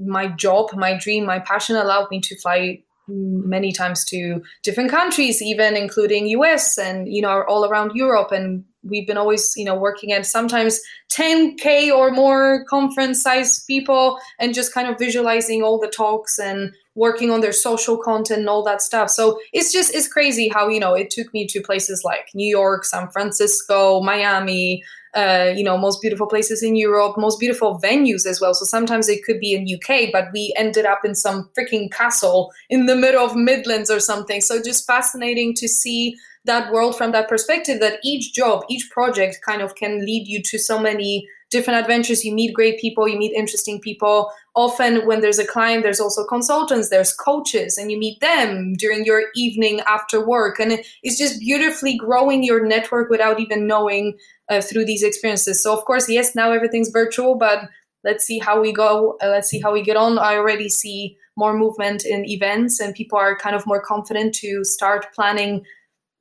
my 0.00 0.28
job 0.28 0.70
my 0.74 0.96
dream 0.96 1.26
my 1.26 1.38
passion 1.38 1.76
allowed 1.76 2.10
me 2.10 2.20
to 2.20 2.38
fly 2.40 2.82
many 3.10 3.72
times 3.72 4.04
to 4.04 4.42
different 4.62 4.90
countries 4.90 5.42
even 5.42 5.76
including 5.76 6.26
us 6.28 6.78
and 6.78 7.08
you 7.08 7.22
know 7.22 7.42
all 7.48 7.64
around 7.64 7.92
europe. 7.94 8.32
And 8.32 8.64
we've 8.82 9.06
been 9.06 9.18
always 9.18 9.52
you 9.56 9.64
know 9.64 9.74
working 9.74 10.12
at 10.12 10.26
sometimes 10.26 10.80
10k 11.12 11.90
or 11.90 12.10
more 12.10 12.64
conference 12.68 13.22
size 13.22 13.64
people 13.64 14.18
and 14.38 14.54
just 14.54 14.72
kind 14.72 14.88
of 14.88 14.98
visualizing 14.98 15.62
all 15.62 15.78
the 15.78 15.88
talks 15.88 16.38
and 16.38 16.72
working 16.94 17.30
on 17.30 17.40
their 17.40 17.52
social 17.52 17.96
content 17.96 18.40
and 18.40 18.48
all 18.48 18.64
that 18.64 18.82
stuff. 18.82 19.10
So 19.10 19.38
it's 19.52 19.72
just 19.72 19.94
it's 19.94 20.08
crazy 20.08 20.48
how 20.48 20.68
you 20.68 20.80
know 20.80 20.94
it 20.94 21.10
took 21.10 21.32
me 21.32 21.46
to 21.48 21.60
places 21.60 22.02
like 22.04 22.28
new 22.34 22.48
york 22.48 22.84
san 22.84 23.08
francisco 23.10 24.00
miami 24.00 24.82
uh, 25.14 25.52
you 25.54 25.64
know, 25.64 25.76
most 25.76 26.00
beautiful 26.00 26.26
places 26.26 26.62
in 26.62 26.76
Europe, 26.76 27.16
most 27.18 27.40
beautiful 27.40 27.80
venues 27.80 28.26
as 28.26 28.40
well. 28.40 28.54
So 28.54 28.64
sometimes 28.64 29.08
it 29.08 29.24
could 29.24 29.40
be 29.40 29.54
in 29.54 29.66
UK, 29.66 30.10
but 30.12 30.28
we 30.32 30.54
ended 30.56 30.86
up 30.86 31.00
in 31.04 31.14
some 31.14 31.50
freaking 31.58 31.90
castle 31.90 32.52
in 32.68 32.86
the 32.86 32.96
middle 32.96 33.24
of 33.24 33.34
Midlands 33.34 33.90
or 33.90 34.00
something. 34.00 34.40
So 34.40 34.62
just 34.62 34.86
fascinating 34.86 35.54
to 35.54 35.68
see 35.68 36.16
that 36.44 36.72
world 36.72 36.96
from 36.96 37.12
that 37.12 37.28
perspective. 37.28 37.80
That 37.80 37.98
each 38.02 38.34
job, 38.34 38.64
each 38.68 38.88
project, 38.90 39.38
kind 39.46 39.62
of 39.62 39.74
can 39.74 40.04
lead 40.04 40.26
you 40.26 40.42
to 40.42 40.58
so 40.58 40.78
many 40.78 41.26
different 41.50 41.80
adventures. 41.80 42.24
You 42.24 42.32
meet 42.32 42.54
great 42.54 42.80
people, 42.80 43.08
you 43.08 43.18
meet 43.18 43.32
interesting 43.32 43.80
people. 43.80 44.32
Often, 44.54 45.06
when 45.06 45.20
there's 45.20 45.38
a 45.38 45.46
client, 45.46 45.82
there's 45.82 46.00
also 46.00 46.24
consultants, 46.24 46.88
there's 46.88 47.12
coaches, 47.12 47.76
and 47.76 47.90
you 47.90 47.98
meet 47.98 48.20
them 48.20 48.74
during 48.74 49.04
your 49.04 49.24
evening 49.34 49.80
after 49.86 50.24
work. 50.24 50.58
And 50.58 50.80
it's 51.02 51.18
just 51.18 51.40
beautifully 51.40 51.96
growing 51.96 52.42
your 52.42 52.64
network 52.64 53.10
without 53.10 53.40
even 53.40 53.66
knowing 53.66 54.16
uh, 54.50 54.60
through 54.60 54.84
these 54.84 55.02
experiences. 55.02 55.62
So, 55.62 55.72
of 55.76 55.84
course, 55.84 56.08
yes, 56.08 56.34
now 56.34 56.52
everything's 56.52 56.90
virtual, 56.90 57.36
but 57.36 57.68
let's 58.04 58.24
see 58.24 58.38
how 58.38 58.60
we 58.60 58.72
go. 58.72 59.16
Uh, 59.22 59.28
let's 59.28 59.48
see 59.48 59.60
how 59.60 59.72
we 59.72 59.82
get 59.82 59.96
on. 59.96 60.18
I 60.18 60.36
already 60.36 60.68
see 60.68 61.16
more 61.36 61.56
movement 61.56 62.04
in 62.04 62.28
events, 62.28 62.80
and 62.80 62.94
people 62.94 63.18
are 63.18 63.36
kind 63.36 63.56
of 63.56 63.66
more 63.66 63.80
confident 63.80 64.34
to 64.36 64.64
start 64.64 65.06
planning 65.14 65.64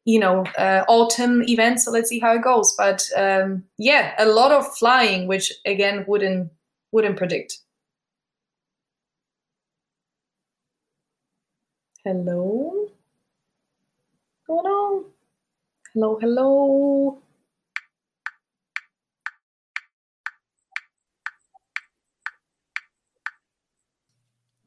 you 0.06 0.20
know 0.20 0.44
uh, 0.58 0.84
autumn 0.88 1.44
events 1.44 1.86
so 1.86 1.92
let's 1.92 2.10
see 2.10 2.20
how 2.20 2.34
it 2.34 2.42
goes 2.42 2.74
but 2.78 3.08
um, 3.16 3.64
yeah 3.78 4.16
a 4.18 4.26
lot 4.26 4.52
of 4.52 4.66
flying 4.78 5.28
which 5.28 5.52
again 5.66 6.06
wouldn't 6.08 6.50
wouldn't 6.92 7.18
predict 7.18 7.60
hello 12.04 12.90
on 14.48 15.04
hello 15.94 16.18
hello 16.20 17.22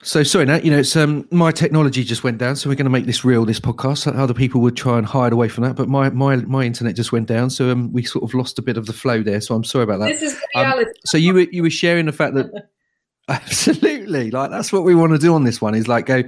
So 0.05 0.25
sorry, 0.25 0.47
Nat. 0.47 0.65
You 0.65 0.73
know, 0.73 0.79
it's 0.79 0.97
um, 0.97 1.29
my 1.31 1.53
technology 1.53 2.03
just 2.03 2.25
went 2.25 2.39
down, 2.39 2.57
so 2.57 2.69
we're 2.69 2.75
going 2.75 2.87
to 2.87 2.91
make 2.91 3.07
this 3.07 3.25
real. 3.25 3.45
This 3.45 3.61
podcast. 3.61 4.13
Other 4.13 4.35
people 4.35 4.61
would 4.61 4.77
try 4.77 4.99
and 4.99 5.07
hide 5.07 5.33
away 5.33 5.49
from 5.49 5.63
that, 5.63 5.77
but 5.77 5.89
my 5.89 6.11
my 6.11 6.37
my 6.37 6.65
internet 6.65 6.97
just 6.97 7.13
went 7.13 7.29
down, 7.29 7.51
so 7.51 7.71
um, 7.71 7.93
we 7.93 8.03
sort 8.03 8.25
of 8.25 8.35
lost 8.35 8.59
a 8.59 8.63
bit 8.63 8.77
of 8.77 8.87
the 8.87 8.93
flow 8.93 9.23
there. 9.23 9.41
So 9.41 9.55
I'm 9.55 9.63
sorry 9.63 9.85
about 9.85 10.01
that. 10.01 10.09
this 10.09 10.23
is 10.23 10.35
Um, 10.57 10.65
reality 10.65 10.91
so 11.07 11.19
you 11.19 11.35
were 11.35 11.47
you 11.53 11.63
were 11.63 11.71
sharing 11.71 12.07
the 12.07 12.13
fact 12.13 12.35
that 12.35 12.51
absolutely 13.29 14.33
like 14.33 14.51
that's 14.51 14.73
what 14.73 14.83
we 14.83 14.97
want 14.97 15.13
to 15.13 15.19
do 15.19 15.33
on 15.33 15.45
this 15.45 15.61
one 15.61 15.77
is 15.77 15.87
like 15.87 16.07
go 16.07 16.25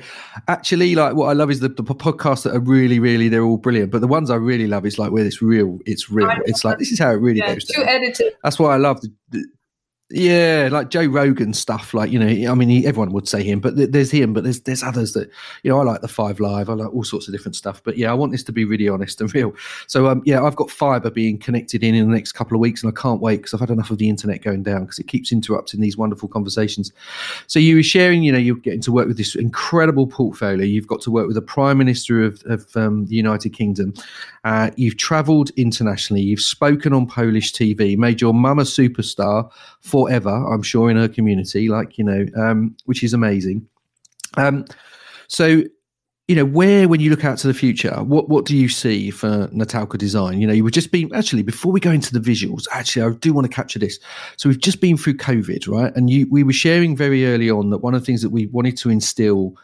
actually 0.47 0.95
like 0.95 1.17
what 1.17 1.27
I 1.27 1.33
love 1.33 1.51
is 1.51 1.59
the, 1.59 1.69
the 1.69 1.83
podcasts 1.83 2.45
that 2.45 2.55
are 2.55 2.61
really 2.61 3.01
really 3.01 3.29
they're 3.29 3.43
all 3.43 3.57
brilliant, 3.57 3.91
but 3.91 4.01
the 4.01 4.07
ones 4.07 4.31
I 4.31 4.37
really 4.37 4.69
love 4.69 4.87
is 4.87 5.01
like 5.01 5.11
where 5.11 5.27
it's 5.27 5.43
real, 5.43 5.81
it's 5.85 6.09
real. 6.09 6.31
It's 6.45 6.65
like 6.65 6.79
this 6.79 6.93
is 6.93 7.01
how 7.01 7.11
it 7.11 7.17
really 7.17 7.41
yeah, 7.41 7.55
goes 7.55 7.65
too 7.65 7.83
down. 7.83 7.89
edited 7.89 8.35
That's 8.45 8.61
why 8.61 8.73
I 8.73 8.77
love 8.77 9.01
the, 9.01 9.13
the 9.31 9.45
yeah, 10.15 10.69
like 10.71 10.91
Joe 10.91 11.07
Rogan 11.07 11.53
stuff. 11.53 11.93
Like 11.93 12.11
you 12.13 12.19
know, 12.19 12.51
I 12.51 12.55
mean, 12.55 12.69
he, 12.69 12.87
everyone 12.87 13.13
would 13.13 13.29
say 13.29 13.43
him, 13.43 13.59
but 13.59 13.77
th- 13.77 13.91
there's 13.91 14.13
him, 14.13 14.33
but 14.33 14.45
there's 14.45 14.61
there's 14.61 14.83
others 14.83 15.13
that 15.15 15.29
you 15.65 15.71
know. 15.71 15.81
I 15.81 15.83
like 15.83 16.03
the 16.03 16.09
Five 16.09 16.39
Live. 16.39 16.71
I 16.71 16.75
like 16.75 16.95
all 16.95 17.03
sorts 17.03 17.27
of 17.27 17.35
different 17.35 17.57
stuff. 17.57 17.83
But 17.83 17.99
yeah, 17.99 18.13
I 18.13 18.15
want 18.15 18.31
this 18.31 18.45
to 18.45 18.53
be 18.53 18.65
really 18.65 18.89
honest 18.89 19.21
and 19.21 19.35
real. 19.35 19.53
So 19.89 20.07
um, 20.07 20.23
yeah, 20.25 20.43
I've 20.43 20.55
got 20.55 20.71
fiber 20.71 21.11
being 21.11 21.37
connected 21.37 21.83
in 21.83 21.97
in 21.97 22.09
the 22.09 22.15
next 22.15 22.33
couple 22.33 22.57
of 22.57 22.61
weeks, 22.61 22.83
and 22.83 22.93
I 22.97 23.01
can't 23.01 23.21
wait 23.21 23.39
because 23.39 23.55
I've 23.55 23.61
had 23.61 23.71
enough 23.71 23.91
of 23.91 23.99
the 23.99 24.09
internet 24.09 24.41
going 24.43 24.63
down 24.63 24.83
because 24.83 25.01
it 25.01 25.09
keeps 25.09 25.33
interrupting 25.33 25.81
these 25.81 25.97
wonderful 25.97 26.29
conversations. 26.29 26.93
So 27.49 27.59
you 27.59 27.75
were 27.75 27.83
sharing, 27.83 28.23
you 28.23 28.31
know, 28.31 28.39
you're 28.39 28.57
getting 28.57 28.83
to 28.83 28.93
work 28.93 29.09
with 29.09 29.17
this 29.17 29.35
incredible 29.35 30.07
portfolio. 30.07 30.65
You've 30.65 30.87
got 30.87 31.01
to 31.03 31.11
work 31.11 31.27
with 31.27 31.35
the 31.35 31.43
Prime 31.43 31.79
Minister 31.79 32.23
of, 32.23 32.41
of 32.47 32.77
um, 32.77 33.07
the 33.07 33.17
United 33.17 33.51
Kingdom. 33.51 33.95
Uh, 34.45 34.71
you've 34.77 34.99
travelled 34.99 35.51
internationally. 35.57 36.23
You've 36.23 36.41
spoken 36.41 36.93
on 36.93 37.07
Polish 37.07 37.53
TV, 37.53 37.97
made 37.97 38.21
your 38.21 38.35
mum 38.35 38.59
a 38.59 38.63
superstar 38.63 39.51
forever. 40.05 40.31
I'm 40.31 40.63
sure 40.63 40.91
in 40.91 40.97
her 40.97 41.09
community, 41.09 41.69
like 41.69 41.99
you 41.99 42.05
know, 42.05 42.27
um, 42.37 42.77
which 42.85 43.03
is 43.03 43.15
amazing. 43.15 43.67
Um, 44.37 44.65
so 45.29 45.63
you 46.29 46.35
know 46.35 46.45
where 46.45 46.89
when 46.89 47.01
you 47.01 47.11
look 47.11 47.25
out 47.25 47.37
to 47.37 47.47
the 47.47 47.53
future 47.53 48.03
what 48.03 48.31
what 48.31 48.47
do 48.47 48.57
you 48.57 48.67
see 48.67 49.11
for 49.11 49.47
natalka 49.49 49.99
design 49.99 50.41
you 50.41 50.47
know 50.47 50.55
you 50.55 50.65
were 50.65 50.71
just 50.71 50.91
been 50.91 51.15
actually 51.15 51.43
before 51.43 51.71
we 51.71 51.79
go 51.79 51.91
into 51.91 52.19
the 52.19 52.19
visuals 52.19 52.67
actually 52.73 53.03
i 53.03 53.11
do 53.19 53.35
want 53.35 53.45
to 53.45 53.55
capture 53.55 53.79
this 53.79 54.01
so 54.39 54.49
we've 54.49 54.61
just 54.61 54.81
been 54.81 54.97
through 54.97 55.13
covid 55.15 55.69
right 55.69 55.95
and 55.97 56.09
you 56.09 56.27
we 56.31 56.43
were 56.43 56.51
sharing 56.53 56.97
very 56.97 57.27
early 57.27 57.51
on 57.51 57.69
that 57.69 57.79
one 57.79 57.93
of 57.95 58.01
the 58.01 58.07
things 58.07 58.23
that 58.23 58.31
we 58.31 58.47
wanted 58.47 58.75
to 58.75 58.89
instill 58.89 59.55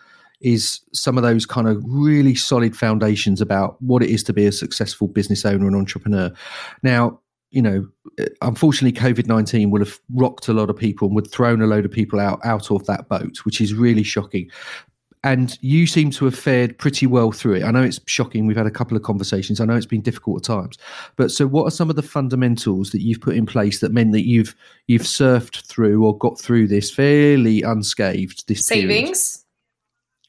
is 0.42 0.80
some 0.92 1.16
of 1.16 1.22
those 1.22 1.46
kind 1.46 1.66
of 1.66 1.82
really 1.86 2.34
solid 2.34 2.76
foundations 2.76 3.40
about 3.40 3.80
what 3.80 4.02
it 4.02 4.10
is 4.10 4.22
to 4.22 4.34
be 4.34 4.44
a 4.44 4.52
successful 4.52 5.08
business 5.08 5.46
owner 5.46 5.66
and 5.66 5.76
entrepreneur 5.76 6.30
now 6.82 7.18
you 7.50 7.62
know 7.62 7.86
unfortunately 8.42 8.98
covid-19 8.98 9.70
would 9.70 9.80
have 9.80 9.98
rocked 10.14 10.48
a 10.48 10.52
lot 10.52 10.70
of 10.70 10.76
people 10.76 11.06
and 11.08 11.14
would 11.14 11.30
thrown 11.30 11.62
a 11.62 11.66
load 11.66 11.84
of 11.84 11.90
people 11.90 12.20
out 12.20 12.40
out 12.44 12.70
of 12.70 12.84
that 12.86 13.08
boat 13.08 13.38
which 13.44 13.60
is 13.60 13.74
really 13.74 14.02
shocking 14.02 14.48
and 15.22 15.58
you 15.60 15.86
seem 15.86 16.10
to 16.12 16.24
have 16.24 16.38
fared 16.38 16.78
pretty 16.78 17.06
well 17.06 17.30
through 17.30 17.56
it. 17.56 17.62
I 17.62 17.70
know 17.70 17.82
it's 17.82 18.00
shocking. 18.06 18.46
We've 18.46 18.56
had 18.56 18.66
a 18.66 18.70
couple 18.70 18.96
of 18.96 19.02
conversations. 19.02 19.60
I 19.60 19.66
know 19.66 19.76
it's 19.76 19.84
been 19.84 20.00
difficult 20.00 20.38
at 20.38 20.54
times. 20.54 20.78
But 21.16 21.30
so, 21.30 21.46
what 21.46 21.64
are 21.64 21.70
some 21.70 21.90
of 21.90 21.96
the 21.96 22.02
fundamentals 22.02 22.88
that 22.92 23.02
you've 23.02 23.20
put 23.20 23.36
in 23.36 23.44
place 23.44 23.80
that 23.80 23.92
meant 23.92 24.12
that 24.12 24.26
you've 24.26 24.56
you've 24.86 25.02
surfed 25.02 25.66
through 25.66 26.02
or 26.06 26.16
got 26.16 26.40
through 26.40 26.68
this 26.68 26.90
fairly 26.90 27.60
unscathed? 27.60 28.48
This 28.48 28.66
period? 28.66 28.88
savings 28.88 29.44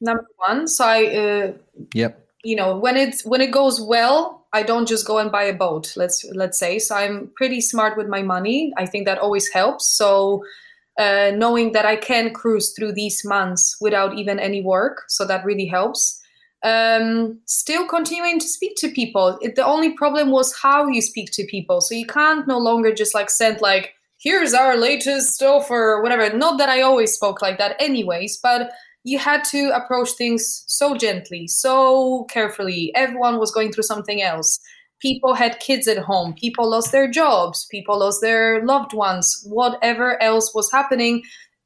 number 0.02 0.28
one. 0.36 0.68
So 0.68 0.86
I, 0.86 1.06
uh, 1.06 1.54
yep. 1.94 2.28
You 2.44 2.56
know, 2.56 2.76
when 2.76 2.98
it's 2.98 3.24
when 3.24 3.40
it 3.40 3.52
goes 3.52 3.80
well, 3.80 4.41
I 4.54 4.64
don't 4.64 4.88
just 4.88 5.08
go 5.08 5.18
and 5.18 5.32
buy 5.32 5.44
a 5.44 5.54
boat. 5.54 5.94
Let's 5.96 6.26
let's 6.34 6.60
say. 6.60 6.80
So 6.80 6.96
I'm 6.96 7.32
pretty 7.36 7.62
smart 7.62 7.98
with 7.98 8.08
my 8.08 8.22
money. 8.22 8.74
I 8.78 8.86
think 8.86 9.06
that 9.06 9.20
always 9.20 9.48
helps. 9.50 9.88
So 9.88 10.44
uh, 11.00 11.32
knowing 11.36 11.72
that 11.72 11.86
I 11.86 11.96
can 11.96 12.34
cruise 12.34 12.74
through 12.74 12.94
these 12.94 13.24
months 13.24 13.78
without 13.80 14.18
even 14.18 14.40
any 14.40 14.62
work, 14.62 15.04
so 15.08 15.26
that 15.26 15.46
really 15.46 15.68
helps. 15.68 16.20
Um, 16.64 17.40
still 17.46 17.88
continuing 17.88 18.40
to 18.40 18.48
speak 18.48 18.76
to 18.78 18.90
people. 18.92 19.40
It, 19.42 19.56
the 19.56 19.66
only 19.66 19.94
problem 19.94 20.30
was 20.30 20.56
how 20.56 20.88
you 20.88 21.02
speak 21.02 21.32
to 21.32 21.46
people. 21.46 21.82
So 21.82 21.96
you 21.96 22.06
can't 22.06 22.48
no 22.48 22.60
longer 22.60 22.94
just 22.94 23.16
like 23.16 23.30
send 23.32 23.62
like 23.62 23.94
here's 24.22 24.54
our 24.54 24.78
latest 24.78 25.42
offer, 25.42 25.94
or 25.94 26.04
whatever. 26.04 26.36
Not 26.38 26.58
that 26.60 26.70
I 26.70 26.82
always 26.82 27.14
spoke 27.14 27.42
like 27.42 27.58
that, 27.58 27.76
anyways, 27.80 28.38
but 28.38 28.72
you 29.04 29.18
had 29.18 29.44
to 29.46 29.76
approach 29.76 30.12
things 30.12 30.64
so 30.68 30.96
gently, 30.96 31.48
so 31.48 32.26
carefully. 32.26 32.92
Everyone 32.96 33.40
was 33.40 33.52
going 33.52 33.72
through 33.72 33.84
something 33.84 34.22
else. 34.22 34.60
People 35.02 35.34
had 35.34 35.60
kids 35.60 35.88
at 35.88 35.98
home, 35.98 36.34
people 36.34 36.70
lost 36.70 36.92
their 36.92 37.10
jobs, 37.10 37.66
people 37.72 38.00
lost 38.00 38.22
their 38.22 38.64
loved 38.64 38.94
ones, 38.94 39.44
whatever 39.48 40.22
else 40.22 40.54
was 40.54 40.72
happening. 40.72 41.24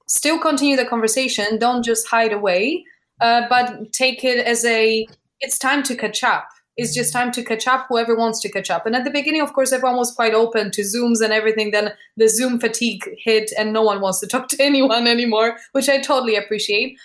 Still 0.07 0.39
continue 0.39 0.77
the 0.77 0.86
conversation, 0.86 1.57
don't 1.59 1.83
just 1.83 2.07
hide 2.07 2.31
away, 2.31 2.86
uh, 3.19 3.41
but 3.49 3.91
take 3.91 4.23
it 4.23 4.45
as 4.45 4.63
a 4.63 5.05
it's 5.41 5.59
time 5.59 5.83
to 5.83 5.95
catch 5.95 6.23
up. 6.23 6.47
It's 6.77 6.93
just 6.93 7.11
time 7.11 7.31
to 7.33 7.43
catch 7.43 7.67
up, 7.67 7.86
whoever 7.89 8.15
wants 8.15 8.41
to 8.41 8.51
catch 8.51 8.69
up. 8.69 8.86
And 8.86 8.95
at 8.95 9.03
the 9.03 9.11
beginning, 9.11 9.41
of 9.41 9.53
course, 9.53 9.71
everyone 9.73 9.97
was 9.97 10.11
quite 10.13 10.33
open 10.33 10.71
to 10.71 10.81
Zooms 10.81 11.21
and 11.21 11.31
everything. 11.31 11.71
Then 11.71 11.93
the 12.17 12.27
Zoom 12.27 12.59
fatigue 12.59 13.09
hit, 13.17 13.51
and 13.57 13.73
no 13.73 13.81
one 13.81 13.99
wants 13.99 14.21
to 14.21 14.27
talk 14.33 14.47
to 14.49 14.63
anyone 14.63 15.07
anymore, 15.07 15.57
which 15.73 15.89
I 15.89 15.99
totally 15.99 16.36
appreciate 16.36 16.97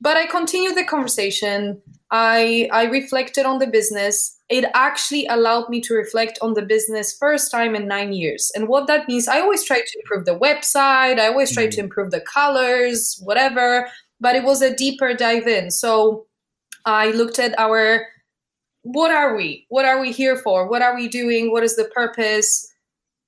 but 0.00 0.16
i 0.16 0.26
continued 0.26 0.76
the 0.76 0.84
conversation. 0.84 1.80
I 2.10 2.68
i 2.72 2.84
reflected 2.84 3.44
on 3.44 3.58
the 3.58 3.66
business. 3.66 4.36
It 4.48 4.64
actually 4.74 5.26
allowed 5.26 5.68
me 5.68 5.80
to 5.82 5.94
reflect 5.94 6.38
on 6.40 6.54
the 6.54 6.62
business 6.62 7.16
first 7.16 7.50
time 7.50 7.74
in 7.74 7.86
nine 7.86 8.14
years. 8.14 8.50
And 8.54 8.66
what 8.66 8.86
that 8.86 9.08
means 9.08 9.28
i 9.28 9.40
always 9.40 9.64
try 9.64 9.80
to 9.80 9.98
improve 9.98 10.24
the 10.24 10.38
website. 10.38 11.18
I 11.18 11.28
always 11.28 11.52
try 11.52 11.66
mm. 11.66 11.70
to 11.72 11.80
improve 11.80 12.10
the 12.10 12.20
colors 12.20 13.20
whatever. 13.22 13.88
But 14.20 14.36
it 14.36 14.44
was 14.44 14.62
a 14.62 14.74
deeper 14.74 15.14
dive 15.14 15.46
in. 15.46 15.70
So 15.70 16.26
i 16.84 17.10
looked 17.10 17.38
at 17.38 17.58
our 17.58 18.06
what 18.82 19.10
are 19.10 19.36
we? 19.36 19.66
What 19.68 19.84
are 19.84 20.00
we 20.00 20.12
here 20.12 20.36
for? 20.36 20.66
What 20.66 20.82
are 20.82 20.94
we 20.94 21.08
doing? 21.08 21.52
What 21.52 21.62
is 21.62 21.76
the 21.76 21.84
purpose? 21.94 22.66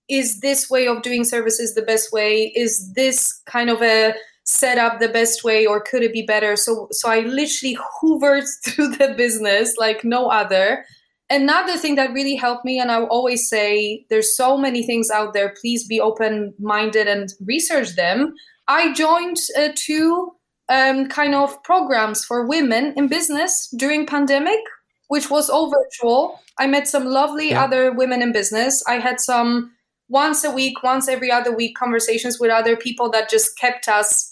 Is 0.09 0.41
this 0.41 0.71
way 0.71 0.87
of 0.89 1.03
doing 1.03 1.25
services 1.25 1.75
the 1.75 1.83
best 1.83 2.13
way? 2.13 2.53
Is 2.57 2.93
this 2.95 3.43
kind 3.47 3.69
of 3.69 3.83
a 3.83 4.15
set 4.45 4.79
up 4.79 4.99
the 4.99 5.09
best 5.09 5.45
way 5.45 5.67
or 5.67 5.81
could 5.81 6.03
it 6.03 6.13
be 6.13 6.23
better? 6.23 6.57
So 6.57 6.89
so 6.91 7.09
i 7.09 7.21
literally 7.21 7.77
hoovered 7.77 8.47
through 8.65 8.89
the 8.97 9.15
business 9.17 9.77
like 9.79 10.05
no 10.05 10.29
other. 10.29 10.85
Another 11.29 11.77
thing 11.77 11.95
that 11.95 12.13
really 12.13 12.35
helped 12.35 12.65
me 12.65 12.81
and 12.81 12.91
i 12.91 13.01
always 13.03 13.49
say 13.49 14.05
there's 14.11 14.37
so 14.37 14.57
many 14.57 14.83
things 14.85 15.11
out 15.11 15.33
there 15.33 15.55
please 15.61 15.87
be 15.87 16.01
open 16.01 16.55
minded 16.59 17.07
and 17.07 17.33
research 17.47 17.95
them. 17.97 18.35
I 18.67 18.93
joined 18.93 19.37
uh, 19.59 19.69
two 19.75 20.33
um, 20.69 21.09
kind 21.09 21.35
of 21.35 21.61
programs 21.65 22.25
for 22.25 22.47
women 22.47 22.95
in 22.97 23.09
business 23.09 23.69
during 23.77 24.07
pandemic 24.07 24.61
which 25.11 25.29
was 25.29 25.51
all 25.51 25.73
virtual. 25.73 26.41
I 26.57 26.69
met 26.69 26.87
some 26.87 27.05
lovely 27.05 27.51
yeah. 27.51 27.65
other 27.65 27.93
women 27.93 28.23
in 28.23 28.31
business. 28.31 28.81
I 28.87 29.01
had 29.01 29.19
some 29.19 29.73
once 30.09 30.45
a 30.45 30.53
week 30.53 30.85
once 30.85 31.09
every 31.09 31.33
other 31.33 31.55
week 31.55 31.77
conversations 31.77 32.39
with 32.39 32.51
other 32.51 32.77
people 32.77 33.11
that 33.11 33.29
just 33.29 33.59
kept 33.59 33.89
us 33.89 34.30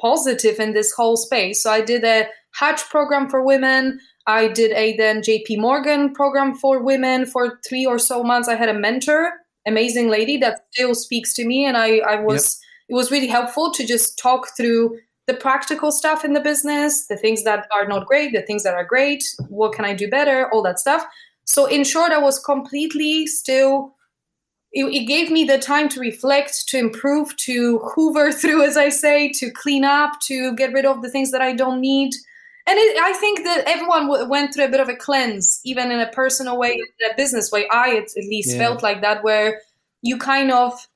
positive 0.00 0.58
in 0.58 0.72
this 0.72 0.92
whole 0.92 1.16
space. 1.16 1.62
So 1.62 1.70
I 1.70 1.80
did 1.80 2.04
a 2.04 2.28
Hatch 2.54 2.88
program 2.88 3.28
for 3.28 3.44
women. 3.44 3.98
I 4.26 4.48
did 4.48 4.70
a 4.72 4.96
then 4.96 5.20
JP 5.20 5.58
Morgan 5.58 6.12
program 6.12 6.54
for 6.54 6.82
women 6.82 7.26
for 7.26 7.58
three 7.68 7.84
or 7.84 7.98
so 7.98 8.22
months. 8.22 8.48
I 8.48 8.54
had 8.54 8.68
a 8.68 8.74
mentor, 8.74 9.32
amazing 9.66 10.08
lady 10.08 10.36
that 10.38 10.60
still 10.72 10.94
speaks 10.94 11.34
to 11.34 11.44
me, 11.44 11.66
and 11.66 11.76
I, 11.76 11.98
I 11.98 12.16
was 12.16 12.60
yep. 12.88 12.90
it 12.90 12.94
was 12.94 13.10
really 13.10 13.26
helpful 13.26 13.72
to 13.72 13.86
just 13.86 14.18
talk 14.18 14.48
through 14.56 14.96
the 15.26 15.34
practical 15.34 15.90
stuff 15.90 16.24
in 16.24 16.32
the 16.32 16.40
business, 16.40 17.06
the 17.06 17.16
things 17.16 17.44
that 17.44 17.66
are 17.74 17.88
not 17.88 18.06
great, 18.06 18.32
the 18.32 18.42
things 18.42 18.62
that 18.62 18.74
are 18.74 18.84
great, 18.84 19.24
what 19.48 19.72
can 19.72 19.84
I 19.84 19.94
do 19.94 20.08
better, 20.08 20.50
all 20.52 20.62
that 20.62 20.78
stuff. 20.78 21.04
So 21.46 21.66
in 21.66 21.84
short, 21.84 22.12
I 22.12 22.18
was 22.18 22.38
completely 22.38 23.26
still 23.26 23.93
it, 24.74 24.84
it, 24.86 25.06
gave 25.06 25.30
me 25.30 25.44
the 25.44 25.58
time 25.58 25.88
to 25.90 26.00
reflect, 26.00 26.68
to 26.68 26.78
improve, 26.78 27.34
to 27.36 27.78
hoover 27.94 28.32
through, 28.40 28.64
as 28.64 28.76
I 28.76 28.88
say, 28.88 29.30
to 29.32 29.50
clean 29.50 29.84
up, 29.84 30.20
to 30.22 30.54
get 30.56 30.72
rid 30.72 30.84
of 30.84 31.00
the 31.00 31.08
things 31.08 31.30
that 31.30 31.40
I 31.40 31.54
don't 31.54 31.80
need. 31.80 32.12
And 32.66 32.78
it, 32.78 33.00
I 33.00 33.12
think 33.12 33.44
that 33.44 33.64
everyone 33.66 34.08
w- 34.08 34.28
went 34.28 34.52
through 34.52 34.64
a 34.64 34.70
bit 34.70 34.80
of 34.80 34.88
a 34.88 34.96
cleanse, 34.96 35.60
even 35.64 35.92
in 35.92 36.00
a 36.00 36.10
personal 36.10 36.58
way, 36.58 36.72
in 36.72 37.10
a 37.10 37.14
business 37.16 37.52
way. 37.52 37.68
I 37.70 37.96
at, 37.96 38.04
at 38.16 38.24
least 38.24 38.52
yeah. 38.52 38.58
felt 38.58 38.82
like 38.82 39.00
that, 39.02 39.22
where 39.22 39.60
you 40.02 40.18
kind 40.18 40.50
of, 40.50 40.88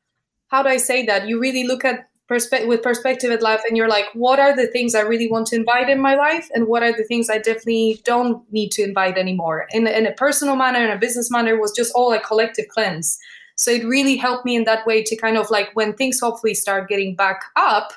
how 0.49 0.62
do 0.62 0.68
I 0.68 0.79
say 0.79 1.07
that? 1.07 1.29
You 1.29 1.39
really 1.39 1.64
look 1.64 1.85
at 1.85 2.09
perspe- 2.29 2.66
with 2.66 2.83
perspective 2.83 3.31
at 3.31 3.43
life, 3.43 3.61
and 3.68 3.76
you're 3.76 3.89
like, 3.89 4.07
what 4.14 4.41
are 4.41 4.57
the 4.57 4.66
things 4.66 4.95
I 4.95 5.03
really 5.03 5.31
want 5.31 5.47
to 5.49 5.57
invite 5.57 5.89
in 5.89 6.01
my 6.01 6.14
life, 6.14 6.49
and 6.53 6.66
what 6.66 6.83
are 6.83 6.97
the 6.97 7.05
things 7.05 7.31
I 7.31 7.37
definitely 7.37 8.01
don't 8.05 8.43
need 8.51 8.72
to 8.72 8.83
invite 8.83 9.18
anymore? 9.18 9.66
In, 9.70 9.87
in 9.87 10.07
a 10.07 10.12
personal 10.12 10.57
manner, 10.57 10.83
in 10.83 10.91
a 10.91 10.99
business 10.99 11.31
manner, 11.31 11.61
was 11.61 11.72
just 11.72 11.93
all 11.95 12.12
a 12.12 12.20
collective 12.20 12.66
cleanse. 12.68 13.18
So 13.59 13.73
it 13.73 13.85
really 13.85 14.17
helped 14.17 14.45
me 14.45 14.55
in 14.55 14.65
that 14.65 14.87
way 14.87 15.03
to 15.03 15.17
kind 15.17 15.37
of 15.37 15.51
like 15.51 15.71
when 15.75 15.93
things 15.93 16.21
hopefully 16.21 16.55
start 16.55 16.89
getting 16.89 17.17
back 17.17 17.43
up, 17.57 17.93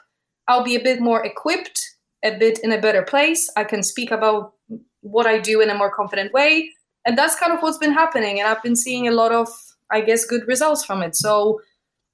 I'll 0.48 0.64
be 0.64 0.76
a 0.76 0.84
bit 0.84 1.00
more 1.00 1.24
equipped, 1.24 1.80
a 2.26 2.36
bit 2.36 2.60
in 2.60 2.72
a 2.72 2.82
better 2.82 3.04
place. 3.04 3.48
I 3.56 3.64
can 3.64 3.84
speak 3.84 4.10
about 4.10 4.54
what 5.02 5.28
I 5.28 5.38
do 5.38 5.62
in 5.62 5.70
a 5.70 5.76
more 5.76 5.92
confident 5.92 6.34
way. 6.34 6.72
And 7.06 7.16
that's 7.16 7.36
kind 7.36 7.54
of 7.54 7.62
what's 7.62 7.78
been 7.78 7.94
happening. 7.94 8.40
And 8.40 8.50
I've 8.50 8.64
been 8.64 8.76
seeing 8.76 9.08
a 9.08 9.12
lot 9.12 9.32
of, 9.32 9.50
I 9.92 10.02
guess, 10.02 10.26
good 10.26 10.48
results 10.48 10.84
from 10.84 11.04
it. 11.04 11.16
So 11.16 11.62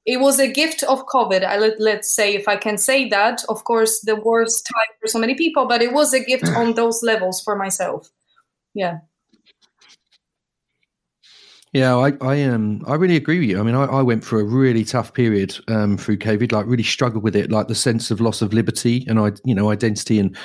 it 0.06 0.20
was 0.20 0.39
a 0.39 0.52
gift 0.52 0.84
of 0.84 1.06
COVID. 1.06 1.45
I 1.45 1.58
let, 1.58 1.80
let's 1.80 2.14
say, 2.14 2.36
if 2.36 2.50
I 2.50 2.58
can 2.58 2.78
say 2.78 3.08
that, 3.10 3.45
of 3.48 3.64
course, 3.64 4.02
the 4.02 4.18
worst 4.18 4.66
time 4.66 4.95
for 5.00 5.08
so 5.08 5.20
many 5.20 5.36
people, 5.36 5.68
but 5.68 5.82
it 5.82 5.93
was 5.93 6.14
a 6.14 6.20
gift 6.24 6.50
on 6.56 6.74
those 6.74 7.02
levels 7.02 7.41
for 7.41 7.56
myself. 7.56 8.10
Yeah. 8.74 9.00
Yeah, 11.78 11.95
I 11.95 12.13
I 12.21 12.41
um 12.41 12.84
I 12.88 12.95
really 12.95 13.15
agree 13.15 13.38
with 13.38 13.49
you. 13.49 13.59
I 13.59 13.63
mean, 13.63 13.75
I, 13.75 13.84
I 13.84 14.01
went 14.01 14.25
through 14.25 14.39
a 14.39 14.43
really 14.45 14.84
tough 14.84 15.13
period 15.13 15.55
um, 15.67 15.95
through 15.95 16.17
COVID. 16.17 16.51
Like, 16.51 16.65
really 16.65 16.82
struggled 16.82 17.23
with 17.23 17.36
it. 17.36 17.51
Like 17.51 17.67
the 17.67 17.75
sense 17.75 18.09
of 18.09 18.19
loss 18.19 18.41
of 18.41 18.51
liberty 18.51 19.05
and 19.07 19.19
I, 19.19 19.34
you 19.43 19.53
know, 19.53 19.69
identity, 19.69 20.17
and 20.17 20.36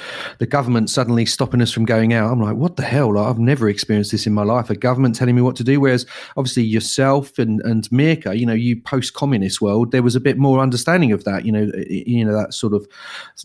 the 0.40 0.46
government 0.46 0.90
suddenly 0.90 1.24
stopping 1.24 1.62
us 1.62 1.72
from 1.72 1.86
going 1.86 2.12
out. 2.12 2.30
I'm 2.30 2.42
like, 2.42 2.56
what 2.56 2.76
the 2.76 2.82
hell? 2.82 3.14
Like, 3.14 3.26
I've 3.26 3.38
never 3.38 3.66
experienced 3.70 4.12
this 4.12 4.26
in 4.26 4.34
my 4.34 4.42
life. 4.42 4.68
A 4.68 4.76
government 4.76 5.14
telling 5.14 5.34
me 5.34 5.40
what 5.40 5.56
to 5.56 5.64
do. 5.64 5.80
Whereas, 5.80 6.04
obviously, 6.36 6.64
yourself 6.64 7.38
and 7.38 7.62
and 7.62 7.88
Mirka, 7.88 8.38
you 8.38 8.44
know, 8.44 8.52
you 8.52 8.78
post-communist 8.82 9.62
world, 9.62 9.90
there 9.90 10.02
was 10.02 10.14
a 10.14 10.20
bit 10.20 10.36
more 10.36 10.60
understanding 10.60 11.12
of 11.12 11.24
that. 11.24 11.46
You 11.46 11.52
know, 11.52 11.72
you 11.88 12.26
know 12.26 12.36
that 12.36 12.52
sort 12.52 12.74
of 12.74 12.86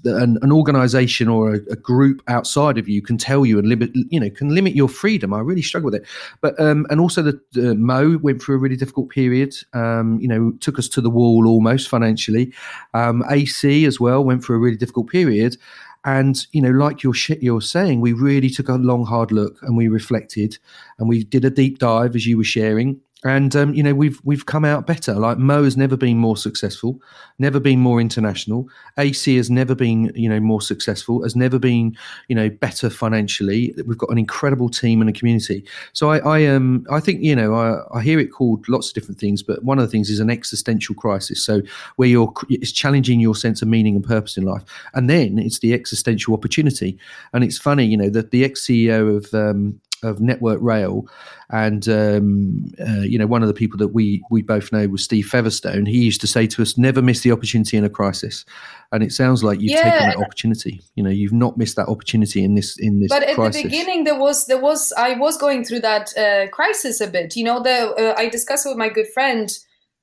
an, 0.03 0.39
an 0.41 0.51
organization 0.51 1.29
or 1.29 1.53
a, 1.53 1.59
a 1.71 1.77
group 1.77 2.21
outside 2.27 2.77
of 2.77 2.89
you 2.89 3.01
can 3.01 3.17
tell 3.17 3.45
you 3.45 3.59
and 3.59 3.69
limit, 3.69 3.91
you 4.09 4.19
know, 4.19 4.29
can 4.29 4.53
limit 4.53 4.75
your 4.75 4.89
freedom. 4.89 5.33
I 5.33 5.39
really 5.39 5.61
struggle 5.61 5.89
with 5.89 6.01
it. 6.01 6.05
But 6.41 6.59
um, 6.59 6.85
and 6.89 6.99
also 6.99 7.21
the, 7.21 7.39
the 7.53 7.76
Mo 7.77 8.17
went 8.17 8.41
through 8.41 8.55
a 8.55 8.59
really 8.59 8.75
difficult 8.75 9.09
period. 9.09 9.55
Um, 9.73 10.19
you 10.19 10.27
know, 10.27 10.53
took 10.59 10.79
us 10.79 10.87
to 10.89 11.01
the 11.01 11.09
wall 11.09 11.47
almost 11.47 11.89
financially. 11.89 12.53
Um, 12.93 13.23
AC 13.29 13.85
as 13.85 13.99
well 13.99 14.23
went 14.23 14.43
through 14.43 14.57
a 14.57 14.59
really 14.59 14.77
difficult 14.77 15.09
period. 15.09 15.57
And 16.05 16.45
you 16.53 16.61
know, 16.61 16.71
like 16.71 17.03
you're 17.03 17.15
you're 17.41 17.61
saying, 17.61 18.01
we 18.01 18.13
really 18.13 18.49
took 18.49 18.69
a 18.69 18.75
long, 18.75 19.05
hard 19.05 19.31
look 19.31 19.57
and 19.61 19.75
we 19.75 19.87
reflected 19.87 20.57
and 20.99 21.09
we 21.09 21.23
did 21.23 21.43
a 21.43 21.49
deep 21.49 21.79
dive 21.79 22.15
as 22.15 22.25
you 22.25 22.37
were 22.37 22.43
sharing 22.43 23.01
and 23.23 23.55
um, 23.55 23.73
you 23.73 23.81
know 23.81 23.95
we've 23.95 24.21
we've 24.23 24.45
come 24.45 24.63
out 24.63 24.85
better. 24.85 25.13
Like 25.13 25.37
Mo 25.37 25.63
has 25.63 25.75
never 25.75 25.97
been 25.97 26.17
more 26.17 26.37
successful, 26.37 27.01
never 27.39 27.59
been 27.59 27.79
more 27.79 27.99
international. 27.99 28.69
AC 28.97 29.35
has 29.37 29.49
never 29.49 29.73
been 29.73 30.11
you 30.15 30.29
know 30.29 30.39
more 30.39 30.61
successful, 30.61 31.23
has 31.23 31.35
never 31.35 31.57
been 31.57 31.97
you 32.27 32.35
know 32.35 32.49
better 32.49 32.89
financially. 32.89 33.73
We've 33.85 33.97
got 33.97 34.11
an 34.11 34.19
incredible 34.19 34.69
team 34.69 35.01
and 35.01 35.09
a 35.09 35.13
community. 35.13 35.65
So 35.93 36.11
I 36.11 36.17
I 36.19 36.45
um 36.45 36.85
I 36.91 36.99
think 36.99 37.23
you 37.23 37.35
know 37.35 37.55
I, 37.55 37.97
I 37.97 38.01
hear 38.03 38.19
it 38.19 38.27
called 38.27 38.67
lots 38.69 38.89
of 38.89 38.93
different 38.93 39.19
things, 39.19 39.41
but 39.41 39.63
one 39.63 39.79
of 39.79 39.85
the 39.85 39.91
things 39.91 40.09
is 40.09 40.19
an 40.19 40.29
existential 40.29 40.93
crisis. 40.93 41.43
So 41.43 41.61
where 41.95 42.09
you're 42.09 42.31
it's 42.49 42.71
challenging 42.71 43.19
your 43.19 43.35
sense 43.35 43.63
of 43.63 43.67
meaning 43.67 43.95
and 43.95 44.05
purpose 44.05 44.37
in 44.37 44.45
life, 44.45 44.63
and 44.93 45.09
then 45.09 45.39
it's 45.39 45.59
the 45.59 45.73
existential 45.73 46.35
opportunity. 46.35 46.97
And 47.33 47.43
it's 47.43 47.57
funny, 47.57 47.85
you 47.85 47.97
know, 47.97 48.09
that 48.09 48.29
the 48.29 48.45
ex 48.45 48.61
CEO 48.61 49.17
of 49.17 49.33
um, 49.33 49.81
of 50.03 50.19
Network 50.19 50.59
Rail, 50.61 51.07
and 51.49 51.87
um, 51.89 52.65
uh, 52.79 53.01
you 53.01 53.17
know 53.17 53.27
one 53.27 53.41
of 53.41 53.47
the 53.47 53.53
people 53.53 53.77
that 53.77 53.89
we 53.89 54.23
we 54.29 54.41
both 54.41 54.71
know 54.71 54.87
was 54.87 55.03
Steve 55.03 55.27
Featherstone. 55.27 55.85
He 55.85 56.03
used 56.03 56.21
to 56.21 56.27
say 56.27 56.47
to 56.47 56.61
us, 56.61 56.77
"Never 56.77 57.01
miss 57.01 57.21
the 57.21 57.31
opportunity 57.31 57.77
in 57.77 57.83
a 57.83 57.89
crisis," 57.89 58.45
and 58.91 59.03
it 59.03 59.11
sounds 59.11 59.43
like 59.43 59.59
you've 59.59 59.71
yeah. 59.71 59.91
taken 59.91 60.09
that 60.09 60.17
opportunity. 60.17 60.81
You 60.95 61.03
know, 61.03 61.09
you've 61.09 61.33
not 61.33 61.57
missed 61.57 61.75
that 61.75 61.87
opportunity 61.87 62.43
in 62.43 62.55
this 62.55 62.77
in 62.79 62.99
this. 62.99 63.09
But 63.09 63.23
at 63.23 63.35
crisis. 63.35 63.61
the 63.61 63.69
beginning, 63.69 64.03
there 64.03 64.19
was 64.19 64.45
there 64.45 64.61
was 64.61 64.93
I 64.97 65.15
was 65.15 65.37
going 65.37 65.63
through 65.63 65.81
that 65.81 66.17
uh, 66.17 66.47
crisis 66.49 67.01
a 67.01 67.07
bit. 67.07 67.35
You 67.35 67.43
know, 67.43 67.61
the 67.61 67.93
uh, 67.95 68.13
I 68.17 68.29
discussed 68.29 68.65
with 68.65 68.77
my 68.77 68.89
good 68.89 69.07
friend. 69.07 69.49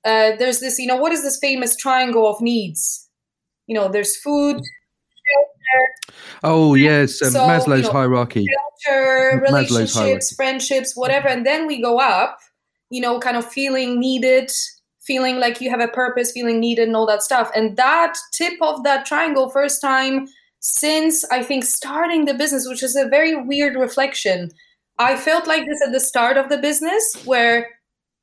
Uh, 0.04 0.36
there's 0.36 0.60
this, 0.60 0.78
you 0.78 0.86
know, 0.86 0.96
what 0.96 1.12
is 1.12 1.22
this 1.22 1.38
famous 1.38 1.74
triangle 1.74 2.28
of 2.28 2.40
needs? 2.42 3.08
You 3.66 3.74
know, 3.74 3.88
there's 3.88 4.16
food, 4.16 4.60
Oh 6.42 6.74
yes, 6.74 7.22
um, 7.22 7.30
so, 7.30 7.40
Maslow's 7.40 7.78
you 7.78 7.82
know, 7.84 7.92
hierarchy. 7.92 8.46
Shelter, 8.84 9.40
relationships, 9.42 9.94
hierarchy. 9.94 10.34
friendships, 10.36 10.94
whatever, 10.94 11.28
and 11.28 11.46
then 11.46 11.66
we 11.66 11.80
go 11.80 11.98
up. 11.98 12.38
You 12.90 13.00
know, 13.00 13.18
kind 13.18 13.36
of 13.36 13.50
feeling 13.50 13.98
needed, 13.98 14.52
feeling 15.00 15.40
like 15.40 15.60
you 15.60 15.70
have 15.70 15.80
a 15.80 15.88
purpose, 15.88 16.32
feeling 16.32 16.60
needed, 16.60 16.88
and 16.88 16.96
all 16.96 17.06
that 17.06 17.22
stuff. 17.22 17.50
And 17.56 17.76
that 17.76 18.16
tip 18.32 18.54
of 18.60 18.84
that 18.84 19.06
triangle, 19.06 19.48
first 19.48 19.80
time 19.80 20.28
since 20.60 21.24
I 21.30 21.42
think 21.42 21.64
starting 21.64 22.24
the 22.24 22.34
business, 22.34 22.68
which 22.68 22.82
is 22.82 22.96
a 22.96 23.08
very 23.08 23.34
weird 23.34 23.76
reflection. 23.76 24.50
I 24.98 25.16
felt 25.16 25.46
like 25.46 25.66
this 25.66 25.82
at 25.84 25.92
the 25.92 26.00
start 26.00 26.36
of 26.36 26.48
the 26.48 26.58
business, 26.58 27.22
where 27.24 27.68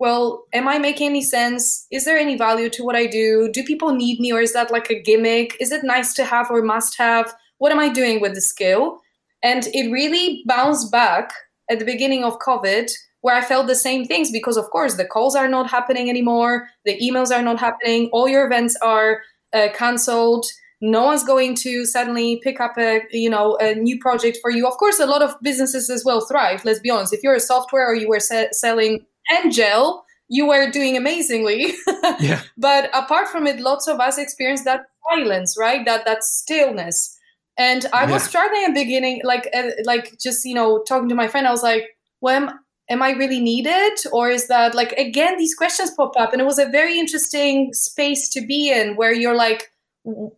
well, 0.02 0.46
am 0.52 0.68
I 0.68 0.80
making 0.80 1.10
any 1.10 1.22
sense? 1.22 1.86
Is 1.92 2.06
there 2.06 2.18
any 2.18 2.36
value 2.36 2.72
to 2.72 2.84
what 2.84 2.96
I 2.96 3.06
do? 3.06 3.52
Do 3.54 3.64
people 3.64 3.94
need 3.94 4.20
me 4.20 4.34
or 4.34 4.42
is 4.42 4.52
that 4.54 4.72
like 4.72 4.90
a 4.90 5.00
gimmick? 5.00 5.56
Is 5.60 5.72
it 5.72 5.84
nice 5.84 6.16
to 6.16 6.26
have 6.26 6.50
or 6.50 6.64
must 6.64 6.98
have? 6.98 7.32
What 7.60 7.72
am 7.72 7.78
I 7.78 7.88
doing 7.88 8.20
with 8.20 8.34
the 8.34 8.42
skill? 8.42 9.00
And 9.44 9.68
it 9.76 9.92
really 9.92 10.42
bounced 10.48 10.92
back 10.92 11.32
at 11.70 11.78
the 11.78 11.86
beginning 11.86 12.24
of 12.24 12.40
COVID 12.40 12.90
where 13.22 13.36
I 13.36 13.42
felt 13.42 13.68
the 13.68 13.76
same 13.76 14.08
things 14.08 14.32
because, 14.32 14.58
of 14.58 14.72
course, 14.72 14.96
the 14.96 15.06
calls 15.06 15.36
are 15.36 15.48
not 15.48 15.70
happening 15.70 16.10
anymore, 16.10 16.68
the 16.84 17.00
emails 17.00 17.30
are 17.30 17.44
not 17.44 17.60
happening, 17.60 18.10
all 18.12 18.28
your 18.28 18.48
events 18.48 18.76
are 18.82 19.22
uh, 19.54 19.68
cancelled. 19.76 20.48
No 20.82 21.04
one's 21.04 21.24
going 21.24 21.54
to 21.58 21.86
suddenly 21.86 22.42
pick 22.44 22.60
up 22.60 22.76
a 22.80 23.04
you 23.12 23.30
know 23.30 23.56
a 23.62 23.76
new 23.76 24.00
project 24.00 24.40
for 24.42 24.50
you. 24.50 24.68
Of 24.68 24.78
course, 24.78 25.00
a 25.00 25.06
lot 25.06 25.22
of 25.22 25.36
businesses 25.44 25.92
as 25.92 26.04
well 26.04 26.22
thrive. 26.22 26.66
Let's 26.66 26.80
be 26.80 26.90
honest. 26.90 27.14
If 27.14 27.22
you're 27.22 27.36
a 27.36 27.40
software 27.40 27.88
or 27.88 27.94
you 27.94 28.10
were 28.10 28.20
se- 28.20 28.50
selling 28.54 29.06
and 29.30 29.52
gel, 29.52 30.06
you 30.32 30.48
were 30.48 30.72
doing 30.72 30.96
amazingly. 30.96 31.74
yeah. 32.20 32.42
But 32.58 32.90
apart 32.94 33.28
from 33.28 33.48
it, 33.48 33.60
lots 33.60 33.88
of 33.88 34.00
us 34.00 34.18
experienced 34.18 34.64
that 34.64 34.86
silence, 35.10 35.58
right? 35.60 35.86
That 35.86 36.06
that 36.06 36.24
stillness. 36.24 37.18
And 37.58 37.86
I 37.94 38.06
yeah. 38.06 38.14
was 38.14 38.24
struggling 38.24 38.64
at 38.64 38.74
the 38.74 38.82
beginning, 38.82 39.22
like 39.26 39.50
uh, 39.54 39.72
like 39.84 40.18
just 40.20 40.46
you 40.46 40.56
know 40.56 40.84
talking 40.84 41.10
to 41.10 41.16
my 41.16 41.28
friend. 41.28 41.48
I 41.48 41.52
was 41.52 41.64
like, 41.64 41.84
"Well, 42.22 42.36
am, 42.36 42.60
am 42.90 43.02
I 43.02 43.12
really 43.12 43.42
needed, 43.42 43.94
or 44.14 44.30
is 44.30 44.48
that 44.48 44.74
like 44.74 44.94
again 44.94 45.38
these 45.38 45.54
questions 45.54 45.92
pop 45.92 46.14
up?" 46.18 46.32
And 46.32 46.42
it 46.42 46.46
was 46.46 46.60
a 46.60 46.70
very 46.70 46.98
interesting 46.98 47.74
space 47.74 48.30
to 48.30 48.42
be 48.42 48.72
in, 48.72 48.96
where 48.96 49.14
you're 49.14 49.36
like, 49.36 49.70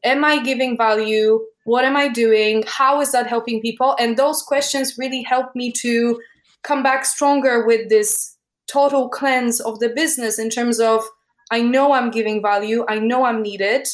"Am 0.04 0.26
I 0.26 0.42
giving 0.44 0.76
value? 0.76 1.40
What 1.66 1.86
am 1.86 1.96
I 1.96 2.08
doing? 2.10 2.64
How 2.66 3.00
is 3.00 3.12
that 3.12 3.28
helping 3.28 3.62
people?" 3.62 3.96
And 4.00 4.18
those 4.18 4.42
questions 4.42 4.98
really 4.98 5.22
helped 5.22 5.56
me 5.56 5.72
to 5.84 6.20
come 6.64 6.82
back 6.82 7.06
stronger 7.06 7.66
with 7.66 7.90
this 7.90 8.33
total 8.74 9.08
cleanse 9.08 9.60
of 9.60 9.80
the 9.80 9.90
business 9.90 10.40
in 10.40 10.50
terms 10.50 10.80
of 10.80 11.04
I 11.52 11.62
know 11.62 11.94
I'm 11.94 12.10
giving 12.10 12.42
value, 12.42 12.86
I 12.90 12.98
know 12.98 13.26
I'm 13.26 13.44
needed, 13.44 13.88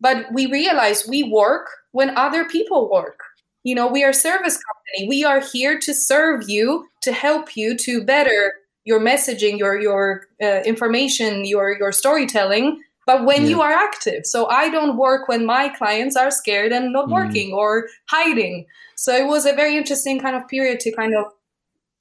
but 0.00 0.26
we 0.32 0.46
realize 0.46 1.08
we 1.08 1.22
work 1.22 1.66
when 1.92 2.16
other 2.16 2.44
people 2.44 2.90
work. 2.90 3.20
You 3.64 3.74
know, 3.74 3.86
we 3.86 4.04
are 4.04 4.12
service 4.12 4.58
company. 4.66 5.08
We 5.08 5.24
are 5.24 5.40
here 5.40 5.78
to 5.78 5.94
serve 5.94 6.48
you, 6.48 6.86
to 7.02 7.12
help 7.12 7.56
you 7.56 7.76
to 7.78 8.04
better 8.04 8.52
your 8.84 9.00
messaging, 9.00 9.58
your 9.58 9.80
your 9.80 10.26
uh, 10.42 10.60
information, 10.64 11.44
your 11.44 11.76
your 11.78 11.92
storytelling. 11.92 12.80
But 13.06 13.24
when 13.24 13.42
yeah. 13.42 13.48
you 13.48 13.62
are 13.62 13.72
active, 13.72 14.26
so 14.26 14.46
I 14.46 14.68
don't 14.68 14.96
work 14.96 15.28
when 15.28 15.46
my 15.46 15.68
clients 15.70 16.16
are 16.16 16.30
scared 16.30 16.72
and 16.72 16.92
not 16.92 17.08
mm. 17.08 17.12
working 17.12 17.52
or 17.52 17.88
hiding. 18.06 18.66
So 18.96 19.14
it 19.14 19.26
was 19.26 19.46
a 19.46 19.54
very 19.54 19.76
interesting 19.76 20.20
kind 20.20 20.36
of 20.36 20.46
period 20.48 20.80
to 20.80 20.92
kind 20.92 21.14
of 21.14 21.24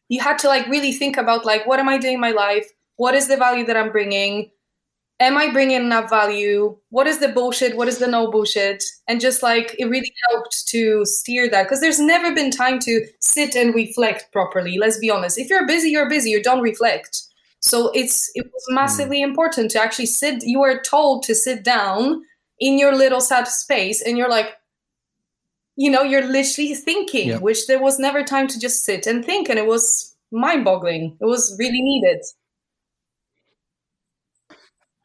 you 0.09 0.21
had 0.21 0.37
to 0.39 0.47
like 0.47 0.67
really 0.67 0.91
think 0.91 1.17
about 1.17 1.45
like 1.45 1.65
what 1.65 1.79
am 1.79 1.89
i 1.89 1.97
doing 1.97 2.15
in 2.15 2.19
my 2.19 2.31
life? 2.31 2.69
What 2.97 3.15
is 3.15 3.27
the 3.27 3.37
value 3.37 3.65
that 3.65 3.77
i'm 3.77 3.91
bringing? 3.91 4.51
Am 5.19 5.37
i 5.37 5.51
bringing 5.51 5.77
enough 5.77 6.09
value? 6.09 6.77
What 6.89 7.07
is 7.07 7.19
the 7.19 7.29
bullshit? 7.29 7.77
What 7.77 7.87
is 7.87 7.99
the 7.99 8.07
no 8.07 8.29
bullshit? 8.29 8.83
And 9.07 9.21
just 9.21 9.41
like 9.41 9.75
it 9.79 9.85
really 9.85 10.13
helped 10.29 10.67
to 10.67 11.05
steer 11.05 11.49
that. 11.49 11.63
Because 11.63 11.79
there's 11.81 11.99
never 11.99 12.35
been 12.35 12.51
time 12.51 12.79
to 12.79 13.05
sit 13.21 13.55
and 13.55 13.73
reflect 13.73 14.31
properly 14.31 14.77
let's 14.77 14.99
be 14.99 15.09
honest. 15.09 15.37
If 15.37 15.49
you're 15.49 15.67
busy 15.67 15.89
you're 15.89 16.09
busy. 16.09 16.31
You 16.31 16.43
don't 16.43 16.61
reflect. 16.61 17.21
So 17.61 17.89
it's 17.93 18.29
it 18.35 18.45
was 18.45 18.65
hmm. 18.69 18.75
massively 18.75 19.21
important 19.21 19.71
to 19.71 19.81
actually 19.81 20.07
sit 20.07 20.43
you 20.43 20.59
were 20.59 20.81
told 20.81 21.23
to 21.23 21.35
sit 21.35 21.63
down 21.63 22.21
in 22.59 22.79
your 22.79 22.95
little 22.95 23.21
sad 23.21 23.47
space 23.47 24.01
and 24.01 24.17
you're 24.17 24.29
like 24.29 24.53
you 25.75 25.89
know 25.91 26.03
you're 26.03 26.25
literally 26.25 26.73
thinking 26.73 27.39
which 27.41 27.67
there 27.67 27.81
was 27.81 27.99
never 27.99 28.23
time 28.23 28.47
to 28.47 28.59
just 28.59 28.83
sit 28.83 29.05
and 29.07 29.25
think 29.25 29.49
and 29.49 29.59
it 29.59 29.67
was 29.67 30.15
mind-boggling. 30.31 31.17
It 31.19 31.25
was 31.25 31.55
really 31.57 31.81
needed. 31.81 32.21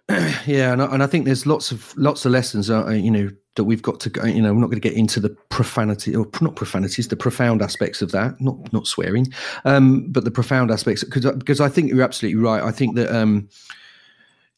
Yeah 0.47 0.73
and 0.73 0.83
I, 0.83 0.87
and 0.87 1.03
I 1.03 1.07
think 1.07 1.25
there's 1.25 1.47
lots 1.47 1.71
of 1.71 1.97
lots 1.97 2.25
of 2.25 2.33
lessons 2.33 2.68
uh, 2.68 2.89
you 2.89 3.11
know 3.11 3.31
that 3.55 3.64
we've 3.64 3.83
got 3.83 4.01
to 4.01 4.11
go 4.11 4.25
you 4.25 4.43
know 4.43 4.51
i'm 4.51 4.61
not 4.61 4.66
going 4.68 4.81
to 4.81 4.89
get 4.89 4.97
into 4.97 5.21
the 5.21 5.29
profanity 5.51 6.16
or 6.16 6.27
not 6.41 6.57
profanities 6.57 7.07
the 7.09 7.16
profound 7.16 7.62
aspects 7.62 8.01
of 8.03 8.11
that 8.11 8.41
not 8.41 8.73
not 8.73 8.87
swearing 8.87 9.27
um 9.64 10.07
but 10.11 10.25
the 10.25 10.31
profound 10.31 10.71
aspects 10.71 11.05
because 11.05 11.31
because 11.33 11.61
i 11.61 11.68
think 11.68 11.91
you're 11.91 12.03
absolutely 12.03 12.41
right. 12.41 12.62
I 12.62 12.73
think 12.73 12.97
that 12.97 13.14
um 13.14 13.49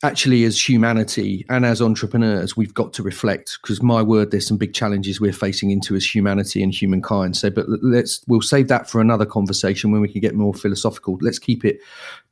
actually 0.05 0.45
as 0.45 0.69
humanity 0.69 1.47
and 1.49 1.65
as 1.65 1.81
entrepreneurs 1.81 2.57
we've 2.57 2.75
got 2.75 2.93
to 2.93 3.05
reflect 3.05 3.59
because 3.63 3.81
my 3.81 4.03
word 4.03 4.33
there's 4.33 4.47
some 4.47 4.57
big 4.57 4.75
challenges 4.75 5.21
we're 5.21 5.33
facing 5.33 5.71
into 5.71 5.95
as 5.95 6.05
humanity 6.05 6.63
and 6.63 6.75
humankind. 6.75 7.37
So 7.37 7.51
but 7.51 7.67
let's 7.69 8.25
we'll 8.27 8.43
save 8.43 8.69
that 8.69 8.91
for 8.91 9.01
another 9.01 9.25
conversation 9.25 9.93
when 9.93 10.01
we 10.01 10.09
can 10.09 10.21
get 10.21 10.35
more 10.35 10.55
philosophical. 10.55 11.19
Let's 11.21 11.39
keep 11.39 11.65
it 11.65 11.79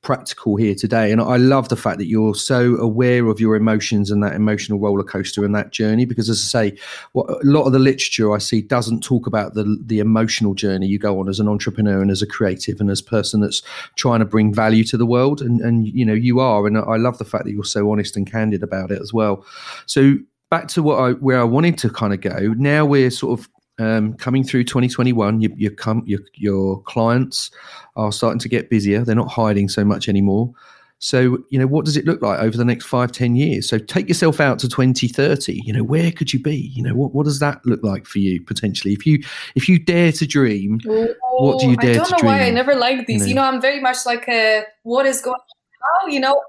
practical 0.03 0.57
here 0.57 0.74
today. 0.74 1.12
And 1.12 1.20
I 1.20 1.36
love 1.36 1.68
the 1.68 1.76
fact 1.76 1.98
that 1.98 2.07
you're 2.07 2.34
so 2.34 2.76
aware 2.76 3.26
of 3.26 3.38
your 3.38 3.55
emotions 3.55 4.11
and 4.11 4.22
that 4.22 4.34
emotional 4.34 4.78
roller 4.78 5.05
coaster 5.05 5.44
and 5.44 5.55
that 5.55 5.72
journey. 5.72 6.05
Because 6.05 6.30
as 6.30 6.40
I 6.40 6.70
say, 6.70 6.78
what 7.12 7.28
a 7.28 7.38
lot 7.44 7.64
of 7.64 7.72
the 7.72 7.78
literature 7.78 8.32
I 8.34 8.38
see 8.38 8.62
doesn't 8.62 9.03
talk 9.03 9.26
about 9.26 9.55
the 9.55 9.78
the 9.84 9.98
emotional 9.98 10.55
journey 10.55 10.86
you 10.86 10.98
go 10.98 11.20
on 11.20 11.28
as 11.28 11.40
an 11.40 11.48
entrepreneur 11.48 12.01
and 12.01 12.11
as 12.11 12.22
a 12.22 12.26
creative 12.26 12.80
and 12.80 12.90
as 12.90 13.01
a 13.01 13.05
person 13.05 13.40
that's 13.40 13.62
trying 13.96 14.20
to 14.20 14.24
bring 14.24 14.55
value 14.55 14.84
to 14.84 14.96
the 14.96 15.07
world. 15.07 15.42
And 15.42 15.61
and 15.61 15.86
you 15.86 16.05
know 16.05 16.14
you 16.14 16.40
are. 16.40 16.66
And 16.66 16.78
I 16.78 16.96
love 16.96 17.18
the 17.18 17.24
fact 17.24 17.44
that 17.44 17.53
you're 17.53 17.64
so 17.64 17.90
honest 17.90 18.16
and 18.16 18.30
candid 18.30 18.62
about 18.62 18.90
it 18.90 19.03
as 19.03 19.12
well. 19.12 19.44
So 19.86 20.16
back 20.51 20.68
to 20.68 20.82
what 20.82 20.96
I 20.96 21.12
where 21.12 21.40
I 21.40 21.44
wanted 21.44 21.76
to 21.78 21.90
kind 21.90 22.14
of 22.14 22.20
go. 22.20 22.55
Now 22.57 22.86
we're 22.86 23.11
sort 23.11 23.38
of 23.38 23.48
um, 23.81 24.14
coming 24.14 24.45
through 24.45 24.64
2021, 24.64 25.41
you, 25.41 25.53
you 25.57 25.70
come, 25.70 26.03
your, 26.07 26.20
your 26.35 26.83
clients 26.83 27.51
are 27.97 28.12
starting 28.12 28.39
to 28.41 28.49
get 28.49 28.68
busier. 28.68 29.05
They're 29.05 29.14
not 29.14 29.31
hiding 29.31 29.68
so 29.68 29.85
much 29.85 30.09
anymore. 30.09 30.53
So, 30.99 31.39
you 31.49 31.59
know, 31.59 31.66
what 31.66 31.87
does 31.87 31.97
it 31.97 32.05
look 32.05 32.20
like 32.20 32.41
over 32.41 32.59
the 32.59 32.64
next 32.64 32.85
five, 32.85 33.11
10 33.11 33.35
years? 33.35 33.66
So 33.66 33.78
take 33.78 34.07
yourself 34.07 34.39
out 34.39 34.59
to 34.59 34.68
2030. 34.68 35.62
You 35.64 35.72
know, 35.72 35.83
where 35.83 36.12
could 36.12 36.35
you 36.35 36.39
be? 36.39 36.57
You 36.57 36.83
know, 36.83 36.95
what, 36.95 37.14
what 37.14 37.24
does 37.24 37.39
that 37.39 37.64
look 37.64 37.83
like 37.83 38.07
for 38.07 38.18
you 38.18 38.43
potentially? 38.43 38.93
If 38.93 39.07
you 39.07 39.24
if 39.55 39.66
you 39.66 39.78
dare 39.78 40.12
to 40.12 40.26
dream, 40.26 40.78
oh, 40.87 41.14
what 41.39 41.61
do 41.61 41.70
you 41.70 41.76
dare 41.76 41.95
to 41.95 42.01
dream? 42.01 42.05
I 42.05 42.11
don't 42.11 42.22
know 42.22 42.28
why 42.28 42.43
I 42.43 42.51
never 42.51 42.74
liked 42.74 43.07
these. 43.07 43.26
You 43.26 43.35
know? 43.35 43.45
you 43.45 43.51
know, 43.51 43.55
I'm 43.57 43.62
very 43.62 43.81
much 43.81 44.05
like 44.05 44.28
a 44.28 44.64
what 44.83 45.07
is 45.07 45.22
going 45.22 45.37
on 45.37 46.07
now, 46.07 46.12
you 46.12 46.20
know. 46.20 46.43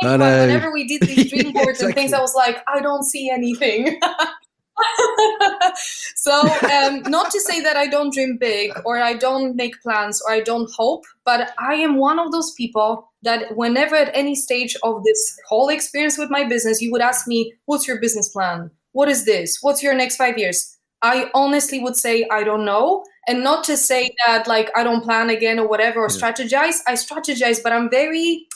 Whenever 0.00 0.70
we 0.72 0.86
did 0.86 1.02
these 1.02 1.28
dream 1.32 1.52
boards 1.52 1.56
yeah, 1.56 1.70
exactly. 1.70 1.86
and 1.86 1.94
things, 1.96 2.12
I 2.12 2.20
was 2.20 2.36
like, 2.36 2.58
I 2.68 2.80
don't 2.80 3.02
see 3.02 3.30
anything. 3.30 3.98
so 6.16 6.40
um, 6.72 7.02
not 7.06 7.30
to 7.30 7.40
say 7.40 7.60
that 7.60 7.76
i 7.76 7.86
don't 7.86 8.12
dream 8.12 8.36
big 8.38 8.72
or 8.84 8.98
i 8.98 9.14
don't 9.14 9.56
make 9.56 9.80
plans 9.80 10.20
or 10.22 10.32
i 10.32 10.40
don't 10.40 10.70
hope 10.76 11.04
but 11.24 11.52
i 11.58 11.74
am 11.74 11.96
one 11.96 12.18
of 12.18 12.30
those 12.30 12.52
people 12.52 13.10
that 13.26 13.56
whenever 13.56 13.96
at 13.96 14.10
any 14.14 14.34
stage 14.34 14.76
of 14.82 15.02
this 15.04 15.38
whole 15.48 15.68
experience 15.68 16.16
with 16.16 16.30
my 16.30 16.44
business 16.44 16.80
you 16.80 16.90
would 16.92 17.02
ask 17.02 17.26
me 17.26 17.52
what's 17.66 17.86
your 17.86 18.00
business 18.00 18.28
plan? 18.28 18.70
What 18.92 19.10
is 19.10 19.26
this? 19.26 19.58
What's 19.60 19.82
your 19.82 19.94
next 19.94 20.16
five 20.16 20.38
years? 20.38 20.78
I 21.02 21.30
honestly 21.34 21.80
would 21.80 21.96
say 21.96 22.26
i 22.30 22.42
don't 22.42 22.64
know. 22.64 23.04
And 23.28 23.42
not 23.42 23.64
to 23.64 23.76
say 23.76 24.10
that 24.26 24.46
like 24.46 24.70
i 24.76 24.82
don't 24.82 25.02
plan 25.02 25.28
again 25.30 25.58
or 25.58 25.68
whatever 25.68 26.00
or 26.00 26.08
yeah. 26.10 26.16
strategize. 26.16 26.76
I 26.86 26.94
strategize 26.94 27.62
but 27.62 27.72
i'm 27.72 27.90
very 27.90 28.46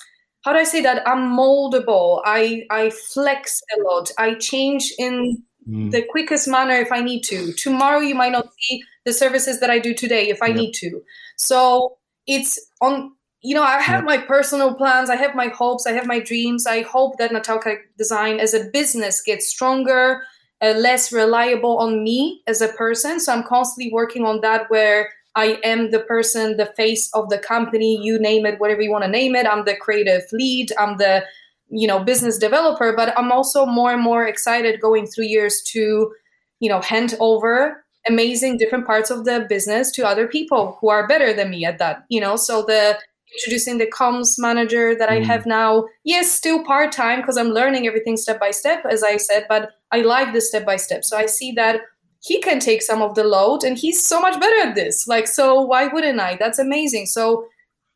how 0.45 0.55
do 0.55 0.59
i 0.59 0.65
say 0.65 0.81
that? 0.81 1.07
I'm 1.07 1.37
moldable. 1.37 2.23
I 2.25 2.63
i 2.71 2.91
flex 3.13 3.61
a 3.77 3.83
lot. 3.83 4.11
I 4.19 4.35
change 4.35 4.93
in 4.99 5.43
mm. 5.69 5.91
the 5.91 6.03
quickest 6.03 6.49
manner 6.49 6.75
if 6.75 6.93
I 6.93 7.01
need 7.01 7.23
to. 7.25 7.53
Tomorrow 7.55 8.01
you 8.01 8.15
might 8.15 8.33
not 8.33 8.49
see 8.59 8.83
the 9.05 9.13
services 9.13 9.61
that 9.61 9.71
I 9.71 9.79
do 9.79 9.95
today 9.95 10.29
if 10.29 10.43
I 10.43 10.49
yep. 10.49 10.57
need 10.57 10.73
to. 10.75 11.03
So 11.37 11.97
it's 12.27 12.59
on 12.81 13.13
you 13.43 13.55
know, 13.55 13.63
I 13.63 13.81
have 13.81 14.01
yep. 14.01 14.05
my 14.05 14.19
personal 14.19 14.75
plans, 14.75 15.09
I 15.09 15.17
have 15.17 15.35
my 15.35 15.49
hopes, 15.49 15.87
I 15.87 15.93
have 15.93 16.07
my 16.07 16.21
dreams. 16.21 16.67
I 16.67 16.83
hope 16.83 17.17
that 17.17 17.31
Natalka 17.31 17.79
Design 17.97 18.39
as 18.39 18.53
a 18.53 18.65
business 18.65 19.23
gets 19.23 19.49
stronger, 19.49 20.23
uh, 20.61 20.75
less 20.77 21.11
reliable 21.11 21.79
on 21.79 22.05
me 22.05 22.43
as 22.47 22.61
a 22.61 22.69
person. 22.69 23.19
So 23.19 23.33
I'm 23.33 23.43
constantly 23.43 23.91
working 23.93 24.27
on 24.27 24.43
that 24.43 24.67
where 24.69 25.09
I 25.37 25.59
am 25.65 25.91
the 25.91 26.01
person, 26.01 26.59
the 26.59 26.73
face 26.77 27.09
of 27.15 27.31
the 27.31 27.39
company, 27.39 27.99
you 28.03 28.19
name 28.19 28.45
it, 28.45 28.61
whatever 28.61 28.83
you 28.83 28.91
want 28.91 29.05
to 29.05 29.11
name 29.11 29.35
it. 29.35 29.47
I'm 29.47 29.65
the 29.65 29.77
creative 29.77 30.23
lead, 30.33 30.71
I'm 30.79 30.99
the 30.99 31.25
you 31.71 31.87
know 31.87 32.03
business 32.03 32.39
developer 32.39 32.93
but 32.95 33.17
i'm 33.19 33.33
also 33.33 33.65
more 33.65 33.93
and 33.93 34.03
more 34.03 34.27
excited 34.27 34.81
going 34.81 35.07
through 35.07 35.25
years 35.25 35.63
to 35.63 36.13
you 36.59 36.69
know 36.69 36.81
hand 36.81 37.15
over 37.21 37.85
amazing 38.09 38.57
different 38.57 38.87
parts 38.87 39.11
of 39.11 39.25
the 39.25 39.47
business 39.49 39.91
to 39.91 40.07
other 40.07 40.27
people 40.27 40.79
who 40.81 40.89
are 40.89 41.07
better 41.07 41.33
than 41.33 41.51
me 41.51 41.65
at 41.65 41.79
that 41.79 42.05
you 42.09 42.21
know? 42.21 42.37
So 42.37 42.63
the 42.63 42.99
introducing 43.35 43.79
the 43.79 43.87
comms 43.87 44.37
manager 44.39 44.97
that 44.97 45.09
i 45.09 45.21
mm. 45.21 45.25
have 45.25 45.47
now 45.47 45.87
yes 46.03 46.33
still 46.33 46.65
part-time 46.65 47.21
because 47.21 47.37
i'm 47.37 47.51
learning 47.51 47.87
everything 47.87 48.17
step 48.17 48.41
by 48.41 48.51
step 48.51 48.85
as 48.91 49.05
i 49.05 49.17
said 49.17 49.47
but 49.49 49.71
i 49.93 50.01
like 50.01 50.33
the 50.33 50.41
step 50.41 50.67
by 50.67 50.77
step. 50.77 51.05
So 51.05 51.17
i 51.17 51.27
see 51.27 51.53
that 51.53 51.81
he 52.23 52.41
can 52.41 52.61
take 52.61 52.83
some 52.83 53.03
of 53.03 53.15
the 53.15 53.25
load 53.25 53.65
and 53.65 53.79
he's 53.79 54.05
so 54.05 54.21
much 54.21 54.39
better 54.39 54.69
at 54.69 54.75
this. 54.75 55.09
Like 55.09 55.27
so 55.27 55.61
why 55.63 55.87
wouldn't 55.87 56.21
i? 56.21 56.37
That's 56.37 56.59
amazing. 56.59 57.07
So 57.07 57.47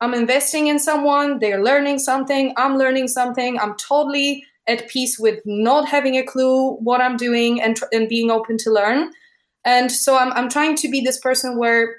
i'm 0.01 0.13
investing 0.13 0.67
in 0.67 0.79
someone 0.79 1.39
they're 1.39 1.63
learning 1.63 1.99
something 1.99 2.53
i'm 2.57 2.77
learning 2.77 3.07
something 3.07 3.59
i'm 3.59 3.75
totally 3.75 4.43
at 4.67 4.87
peace 4.89 5.19
with 5.19 5.39
not 5.45 5.87
having 5.87 6.15
a 6.15 6.23
clue 6.23 6.75
what 6.77 7.01
i'm 7.01 7.17
doing 7.17 7.61
and, 7.61 7.79
and 7.91 8.09
being 8.09 8.31
open 8.31 8.57
to 8.57 8.71
learn. 8.71 9.11
And 9.65 9.91
so 9.91 10.17
I'm, 10.17 10.31
I'm 10.33 10.47
trying 10.47 10.75
to 10.77 10.89
be 10.89 11.01
this 11.01 11.19
person 11.19 11.57
where 11.57 11.95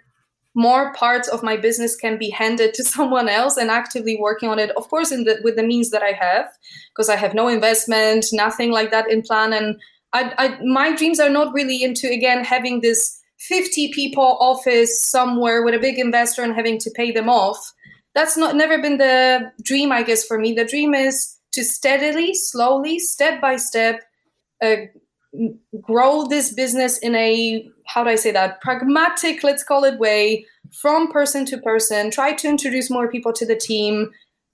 more 0.55 0.94
parts 0.94 1.28
of 1.28 1.42
my 1.42 1.57
business 1.57 1.97
can 1.97 2.16
be 2.16 2.30
handed 2.30 2.72
to 2.74 2.84
someone 2.94 3.28
else 3.28 3.57
and 3.57 3.70
actively 3.70 4.16
working 4.18 4.49
on 4.49 4.59
it 4.59 4.70
of 4.76 4.88
course 4.88 5.12
in 5.12 5.24
the 5.24 5.38
with 5.44 5.57
the 5.57 5.62
means 5.62 5.90
that 5.90 6.03
i 6.03 6.12
have 6.12 6.47
because 6.94 7.11
i 7.11 7.16
have 7.16 7.34
no 7.34 7.47
investment 7.47 8.24
nothing 8.32 8.70
like 8.70 8.90
that 8.90 9.11
in 9.11 9.20
plan. 9.22 9.53
And 9.53 9.76
I, 10.12 10.32
I, 10.38 10.59
my 10.64 10.97
dreams 10.97 11.20
are 11.20 11.28
not 11.28 11.53
really 11.53 11.82
into 11.82 12.09
again 12.11 12.44
having 12.44 12.80
this 12.80 13.20
50 13.38 13.92
people 13.92 14.38
office 14.40 15.03
somewhere 15.03 15.62
with 15.62 15.74
a 15.74 15.78
big 15.78 15.99
investor 15.99 16.42
and 16.42 16.55
having 16.55 16.78
to 16.78 16.90
pay 16.92 17.12
them 17.12 17.28
off 17.28 17.74
that's 18.16 18.36
not 18.36 18.56
never 18.56 18.80
been 18.82 18.98
the 18.98 19.52
dream 19.62 19.92
i 19.92 20.02
guess 20.02 20.24
for 20.26 20.38
me. 20.38 20.52
The 20.52 20.64
dream 20.64 20.94
is 20.94 21.36
to 21.52 21.62
steadily 21.62 22.34
slowly 22.34 22.98
step 22.98 23.40
by 23.40 23.56
step 23.56 24.02
uh, 24.64 24.76
grow 25.82 26.26
this 26.26 26.52
business 26.52 26.98
in 26.98 27.14
a 27.14 27.68
how 27.86 28.02
do 28.02 28.10
i 28.10 28.16
say 28.16 28.32
that 28.32 28.60
pragmatic 28.62 29.44
let's 29.44 29.62
call 29.62 29.84
it 29.84 29.98
way 29.98 30.44
from 30.72 31.10
person 31.12 31.44
to 31.46 31.58
person. 31.58 32.10
Try 32.10 32.32
to 32.34 32.48
introduce 32.48 32.90
more 32.90 33.10
people 33.10 33.32
to 33.34 33.46
the 33.46 33.56
team. 33.56 34.10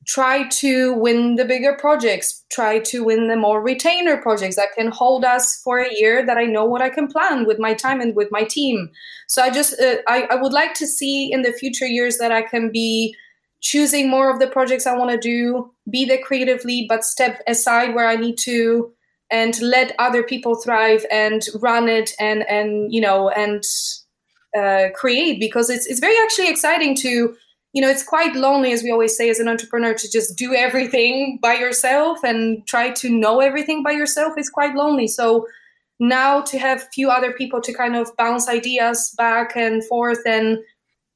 Try 0.06 0.48
to 0.48 0.94
win 0.94 1.36
the 1.36 1.44
bigger 1.44 1.76
projects. 1.78 2.44
Try 2.50 2.80
to 2.80 3.04
win 3.04 3.28
the 3.28 3.36
more 3.36 3.62
retainer 3.62 4.16
projects 4.16 4.56
that 4.56 4.74
can 4.76 4.90
hold 4.90 5.24
us 5.24 5.60
for 5.62 5.78
a 5.78 5.94
year 5.94 6.26
that 6.26 6.36
i 6.36 6.44
know 6.44 6.64
what 6.64 6.82
i 6.82 6.90
can 6.90 7.06
plan 7.06 7.46
with 7.46 7.58
my 7.58 7.72
time 7.72 8.00
and 8.00 8.16
with 8.16 8.28
my 8.32 8.42
team. 8.42 8.90
So 9.28 9.42
i 9.42 9.50
just 9.50 9.80
uh, 9.80 9.96
I, 10.08 10.26
I 10.30 10.34
would 10.34 10.52
like 10.52 10.74
to 10.74 10.86
see 10.86 11.32
in 11.32 11.42
the 11.42 11.52
future 11.52 11.86
years 11.86 12.18
that 12.18 12.32
i 12.32 12.42
can 12.42 12.72
be 12.72 13.14
choosing 13.62 14.10
more 14.10 14.30
of 14.30 14.38
the 14.38 14.46
projects 14.46 14.86
i 14.86 14.96
want 14.96 15.10
to 15.10 15.18
do 15.18 15.72
be 15.90 16.04
the 16.04 16.18
creative 16.18 16.64
lead 16.64 16.86
but 16.88 17.04
step 17.04 17.40
aside 17.46 17.94
where 17.94 18.06
i 18.06 18.16
need 18.16 18.36
to 18.36 18.92
and 19.30 19.60
let 19.62 19.94
other 19.98 20.22
people 20.22 20.54
thrive 20.54 21.06
and 21.10 21.46
run 21.60 21.88
it 21.88 22.12
and 22.20 22.42
and 22.48 22.92
you 22.92 23.00
know 23.00 23.30
and 23.30 23.64
uh, 24.56 24.88
create 24.94 25.40
because 25.40 25.70
it's 25.70 25.86
it's 25.86 26.00
very 26.00 26.16
actually 26.22 26.48
exciting 26.48 26.94
to 26.94 27.34
you 27.72 27.80
know 27.80 27.88
it's 27.88 28.02
quite 28.02 28.34
lonely 28.36 28.72
as 28.72 28.82
we 28.82 28.90
always 28.90 29.16
say 29.16 29.30
as 29.30 29.38
an 29.38 29.48
entrepreneur 29.48 29.94
to 29.94 30.10
just 30.10 30.36
do 30.36 30.54
everything 30.54 31.38
by 31.40 31.54
yourself 31.54 32.22
and 32.22 32.66
try 32.66 32.90
to 32.90 33.08
know 33.08 33.40
everything 33.40 33.82
by 33.82 33.92
yourself 33.92 34.34
is 34.36 34.50
quite 34.50 34.74
lonely. 34.74 35.08
So 35.08 35.46
now 35.98 36.42
to 36.42 36.58
have 36.58 36.88
few 36.92 37.08
other 37.10 37.32
people 37.32 37.60
to 37.62 37.72
kind 37.72 37.96
of 37.96 38.14
bounce 38.16 38.48
ideas 38.48 39.14
back 39.16 39.56
and 39.56 39.84
forth 39.86 40.20
and 40.26 40.58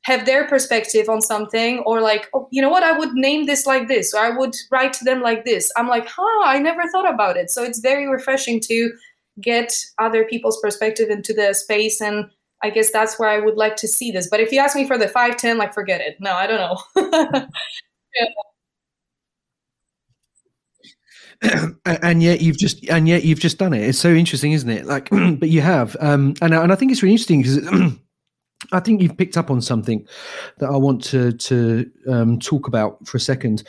have 0.07 0.25
their 0.25 0.47
perspective 0.47 1.09
on 1.09 1.21
something 1.21 1.81
or 1.81 2.01
like 2.01 2.29
oh, 2.33 2.47
you 2.53 2.63
know 2.63 2.69
what 2.69 2.85
i 2.85 2.97
would 2.97 3.13
name 3.15 3.45
this 3.47 3.67
like 3.67 3.89
this 3.89 4.15
or 4.15 4.21
i 4.21 4.31
would 4.31 4.55
write 4.71 4.93
to 4.93 5.05
them 5.05 5.21
like 5.21 5.45
this 5.45 5.71
i'm 5.77 5.89
like 5.89 6.07
huh 6.07 6.45
i 6.45 6.61
never 6.61 6.83
thought 6.93 7.13
about 7.13 7.37
it 7.37 7.51
so 7.51 7.65
it's 7.65 7.81
very 7.81 8.07
refreshing 8.07 8.61
to 8.61 8.93
get 9.41 9.75
other 9.99 10.25
people's 10.25 10.61
perspective 10.61 11.11
into 11.11 11.35
the 11.35 11.53
space 11.55 12.01
and 12.01 12.27
I 12.63 12.71
guess 12.71 12.91
that's 12.91 13.19
where 13.19 13.29
I 13.29 13.39
would 13.39 13.59
like 13.59 13.77
to 13.77 13.87
see 13.87 14.11
this. 14.11 14.29
But 14.31 14.41
if 14.41 14.51
you 14.51 14.59
ask 14.61 14.75
me 14.75 14.87
for 14.87 14.97
the 14.97 15.09
five 15.09 15.37
ten, 15.37 15.59
like 15.59 15.75
forget 15.75 16.01
it. 16.01 16.17
No, 16.21 16.33
I 16.33 16.47
don't 16.47 16.59
know. 17.05 17.47
and 22.03 22.23
yet 22.23 22.41
you've 22.41 22.57
just 22.57 22.89
and 22.89 23.07
yet 23.07 23.25
you've 23.25 23.41
just 23.41 23.59
done 23.59 23.75
it. 23.75 23.83
It's 23.87 23.99
so 23.99 24.11
interesting, 24.11 24.53
isn't 24.53 24.71
it? 24.71 24.87
Like, 24.87 25.11
but 25.39 25.49
you 25.49 25.61
have, 25.61 25.97
um, 26.01 26.35
and 26.41 26.55
and 26.55 26.73
I 26.73 26.77
think 26.77 26.93
it's 26.93 27.03
really 27.03 27.15
interesting 27.15 27.43
because. 27.43 27.97
I 28.73 28.81
think 28.81 29.03
you've 29.03 29.17
picked 29.17 29.37
up 29.37 29.51
on 29.51 29.61
something 29.61 30.07
that 30.59 30.71
I 30.71 30.77
want 30.77 31.03
to 31.05 31.33
to 31.33 31.91
um, 32.09 32.39
talk 32.39 32.69
about 32.69 33.07
for 33.07 33.17
a 33.17 33.21
second. 33.21 33.63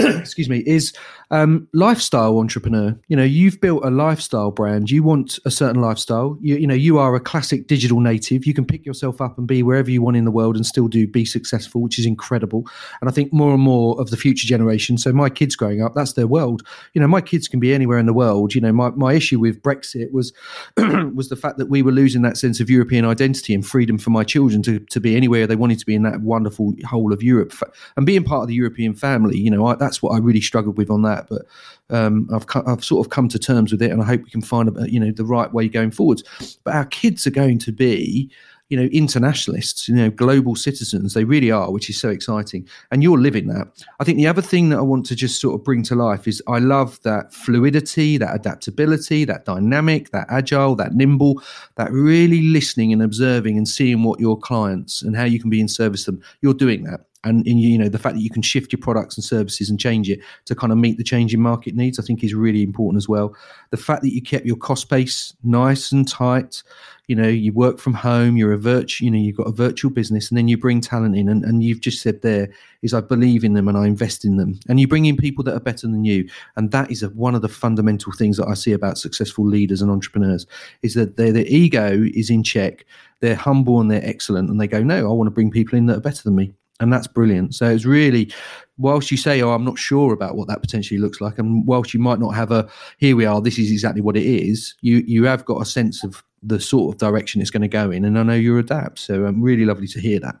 excuse 0.18 0.48
me, 0.48 0.62
is 0.66 0.92
um, 1.30 1.68
lifestyle 1.72 2.38
entrepreneur. 2.38 2.98
You 3.08 3.16
know, 3.16 3.22
you've 3.22 3.60
built 3.60 3.84
a 3.84 3.90
lifestyle 3.90 4.50
brand. 4.50 4.90
You 4.90 5.02
want 5.02 5.38
a 5.44 5.50
certain 5.50 5.80
lifestyle. 5.80 6.38
You, 6.40 6.56
you 6.56 6.66
know, 6.66 6.74
you 6.74 6.98
are 6.98 7.14
a 7.14 7.20
classic 7.20 7.66
digital 7.66 8.00
native. 8.00 8.46
You 8.46 8.54
can 8.54 8.64
pick 8.64 8.84
yourself 8.84 9.20
up 9.20 9.38
and 9.38 9.46
be 9.46 9.62
wherever 9.62 9.90
you 9.90 10.02
want 10.02 10.16
in 10.16 10.24
the 10.24 10.30
world 10.30 10.56
and 10.56 10.66
still 10.66 10.88
do 10.88 11.06
be 11.06 11.24
successful, 11.24 11.82
which 11.82 11.98
is 11.98 12.06
incredible. 12.06 12.64
And 13.00 13.08
I 13.08 13.12
think 13.12 13.32
more 13.32 13.52
and 13.52 13.62
more 13.62 14.00
of 14.00 14.10
the 14.10 14.16
future 14.16 14.46
generation. 14.46 14.98
So 14.98 15.12
my 15.12 15.30
kids 15.30 15.54
growing 15.54 15.82
up, 15.82 15.94
that's 15.94 16.14
their 16.14 16.26
world. 16.26 16.62
You 16.94 17.00
know, 17.00 17.08
my 17.08 17.20
kids 17.20 17.46
can 17.46 17.60
be 17.60 17.72
anywhere 17.72 17.98
in 17.98 18.06
the 18.06 18.14
world. 18.14 18.54
You 18.54 18.60
know, 18.60 18.72
my, 18.72 18.90
my 18.90 19.12
issue 19.12 19.38
with 19.38 19.62
Brexit 19.62 20.12
was 20.12 20.32
was 21.14 21.28
the 21.28 21.36
fact 21.36 21.58
that 21.58 21.68
we 21.68 21.82
were 21.82 21.92
losing 21.92 22.22
that 22.22 22.36
sense 22.38 22.60
of 22.60 22.70
European 22.70 23.04
identity 23.04 23.54
and 23.54 23.66
freedom 23.66 23.98
for 23.98 24.10
my 24.10 24.24
children 24.24 24.62
to, 24.62 24.80
to 24.80 25.00
be 25.00 25.16
anywhere 25.16 25.46
they 25.46 25.56
wanted 25.56 25.78
to 25.78 25.86
be 25.86 25.94
in 25.94 26.02
that 26.02 26.20
wonderful 26.20 26.74
whole 26.86 27.12
of 27.12 27.22
Europe 27.22 27.52
and 27.96 28.06
being 28.06 28.24
part 28.24 28.42
of 28.42 28.48
the 28.48 28.54
European 28.54 28.94
family. 28.94 29.38
You 29.38 29.50
know, 29.50 29.66
I, 29.66 29.76
that's 29.90 30.02
what 30.02 30.10
I 30.10 30.18
really 30.18 30.40
struggled 30.40 30.78
with 30.78 30.88
on 30.88 31.02
that. 31.02 31.28
But 31.28 31.42
um, 31.90 32.28
I've 32.32 32.46
I've 32.66 32.84
sort 32.84 33.04
of 33.04 33.10
come 33.10 33.28
to 33.28 33.38
terms 33.38 33.72
with 33.72 33.82
it, 33.82 33.90
and 33.90 34.00
I 34.00 34.04
hope 34.04 34.22
we 34.22 34.30
can 34.30 34.42
find 34.42 34.68
a, 34.68 34.90
you 34.90 35.00
know 35.00 35.10
the 35.10 35.24
right 35.24 35.52
way 35.52 35.68
going 35.68 35.90
forwards. 35.90 36.22
But 36.62 36.74
our 36.74 36.84
kids 36.84 37.26
are 37.26 37.32
going 37.32 37.58
to 37.60 37.72
be 37.72 38.30
you 38.68 38.76
know 38.76 38.84
internationalists 38.92 39.88
you 39.88 39.96
know 39.96 40.10
global 40.10 40.54
citizens 40.54 41.12
they 41.12 41.24
really 41.24 41.50
are 41.50 41.72
which 41.72 41.90
is 41.90 42.00
so 42.00 42.08
exciting 42.08 42.64
and 42.92 43.02
you're 43.02 43.18
living 43.18 43.48
that 43.48 43.66
i 43.98 44.04
think 44.04 44.16
the 44.16 44.28
other 44.28 44.40
thing 44.40 44.68
that 44.68 44.78
i 44.78 44.80
want 44.80 45.04
to 45.04 45.16
just 45.16 45.40
sort 45.40 45.56
of 45.56 45.64
bring 45.64 45.82
to 45.82 45.96
life 45.96 46.28
is 46.28 46.40
i 46.46 46.60
love 46.60 47.02
that 47.02 47.34
fluidity 47.34 48.16
that 48.16 48.32
adaptability 48.32 49.24
that 49.24 49.44
dynamic 49.44 50.10
that 50.10 50.24
agile 50.30 50.76
that 50.76 50.94
nimble 50.94 51.42
that 51.74 51.90
really 51.90 52.42
listening 52.42 52.92
and 52.92 53.02
observing 53.02 53.58
and 53.58 53.66
seeing 53.66 54.04
what 54.04 54.20
your 54.20 54.38
clients 54.38 55.02
and 55.02 55.16
how 55.16 55.24
you 55.24 55.40
can 55.40 55.50
be 55.50 55.60
in 55.60 55.66
service 55.66 56.04
to 56.04 56.12
them 56.12 56.22
you're 56.40 56.54
doing 56.54 56.84
that 56.84 57.00
and 57.24 57.46
in, 57.46 57.58
you 57.58 57.78
know 57.78 57.88
the 57.88 57.98
fact 57.98 58.14
that 58.14 58.22
you 58.22 58.30
can 58.30 58.42
shift 58.42 58.72
your 58.72 58.80
products 58.80 59.16
and 59.16 59.24
services 59.24 59.68
and 59.68 59.78
change 59.78 60.08
it 60.08 60.20
to 60.46 60.54
kind 60.54 60.72
of 60.72 60.78
meet 60.78 60.96
the 60.96 61.04
changing 61.04 61.40
market 61.40 61.74
needs 61.74 61.98
i 61.98 62.02
think 62.02 62.24
is 62.24 62.34
really 62.34 62.62
important 62.62 62.96
as 62.96 63.08
well. 63.08 63.34
The 63.70 63.76
fact 63.76 64.02
that 64.02 64.14
you 64.14 64.22
kept 64.22 64.46
your 64.46 64.56
cost 64.56 64.88
base 64.88 65.34
nice 65.42 65.92
and 65.92 66.06
tight 66.06 66.62
you 67.10 67.16
know 67.16 67.26
you 67.26 67.52
work 67.52 67.78
from 67.78 67.92
home 67.92 68.36
you're 68.36 68.52
a 68.52 68.58
virtual 68.58 69.04
you 69.04 69.10
know 69.10 69.18
you've 69.18 69.36
got 69.36 69.48
a 69.48 69.52
virtual 69.52 69.90
business 69.90 70.28
and 70.28 70.38
then 70.38 70.46
you 70.46 70.56
bring 70.56 70.80
talent 70.80 71.16
in 71.16 71.28
and, 71.28 71.44
and 71.44 71.64
you've 71.64 71.80
just 71.80 72.02
said 72.02 72.22
there 72.22 72.48
is 72.82 72.94
i 72.94 73.00
believe 73.00 73.42
in 73.42 73.54
them 73.54 73.66
and 73.66 73.76
i 73.76 73.84
invest 73.84 74.24
in 74.24 74.36
them. 74.36 74.58
And 74.68 74.78
you 74.78 74.86
bring 74.86 75.06
in 75.06 75.16
people 75.16 75.42
that 75.44 75.54
are 75.54 75.60
better 75.60 75.88
than 75.88 76.04
you 76.04 76.28
and 76.54 76.70
that 76.70 76.88
is 76.88 77.02
a, 77.02 77.08
one 77.08 77.34
of 77.34 77.42
the 77.42 77.48
fundamental 77.48 78.12
things 78.12 78.36
that 78.36 78.46
i 78.46 78.54
see 78.54 78.72
about 78.72 78.96
successful 78.96 79.44
leaders 79.44 79.82
and 79.82 79.90
entrepreneurs 79.90 80.46
is 80.82 80.94
that 80.94 81.16
their, 81.16 81.32
their 81.32 81.46
ego 81.46 82.04
is 82.14 82.30
in 82.30 82.44
check 82.44 82.86
they're 83.18 83.34
humble 83.34 83.80
and 83.80 83.90
they're 83.90 84.06
excellent 84.06 84.48
and 84.48 84.60
they 84.60 84.68
go 84.68 84.80
no 84.80 85.10
i 85.10 85.12
want 85.12 85.26
to 85.26 85.32
bring 85.32 85.50
people 85.50 85.76
in 85.76 85.86
that 85.86 85.98
are 85.98 86.02
better 86.08 86.22
than 86.22 86.36
me 86.36 86.54
and 86.80 86.92
that's 86.92 87.06
brilliant. 87.06 87.54
So 87.54 87.66
it's 87.66 87.84
really, 87.84 88.32
whilst 88.78 89.10
you 89.10 89.16
say, 89.16 89.40
"Oh, 89.42 89.52
I'm 89.52 89.64
not 89.64 89.78
sure 89.78 90.12
about 90.12 90.36
what 90.36 90.48
that 90.48 90.60
potentially 90.60 90.98
looks 90.98 91.20
like," 91.20 91.38
and 91.38 91.66
whilst 91.66 91.94
you 91.94 92.00
might 92.00 92.18
not 92.18 92.30
have 92.30 92.50
a, 92.50 92.68
"Here 92.98 93.14
we 93.14 93.26
are, 93.26 93.40
this 93.40 93.58
is 93.58 93.70
exactly 93.70 94.00
what 94.00 94.16
it 94.16 94.24
is," 94.24 94.74
you 94.80 95.04
you 95.06 95.24
have 95.24 95.44
got 95.44 95.62
a 95.62 95.66
sense 95.66 96.02
of 96.02 96.24
the 96.42 96.58
sort 96.58 96.92
of 96.92 96.98
direction 96.98 97.40
it's 97.40 97.50
going 97.50 97.62
to 97.62 97.68
go 97.68 97.90
in, 97.90 98.04
and 98.04 98.18
I 98.18 98.22
know 98.22 98.34
you're 98.34 98.58
adapt. 98.58 98.98
So 98.98 99.26
I'm 99.26 99.36
um, 99.36 99.42
really 99.42 99.64
lovely 99.64 99.86
to 99.88 100.00
hear 100.00 100.18
that. 100.20 100.36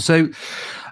So, 0.00 0.28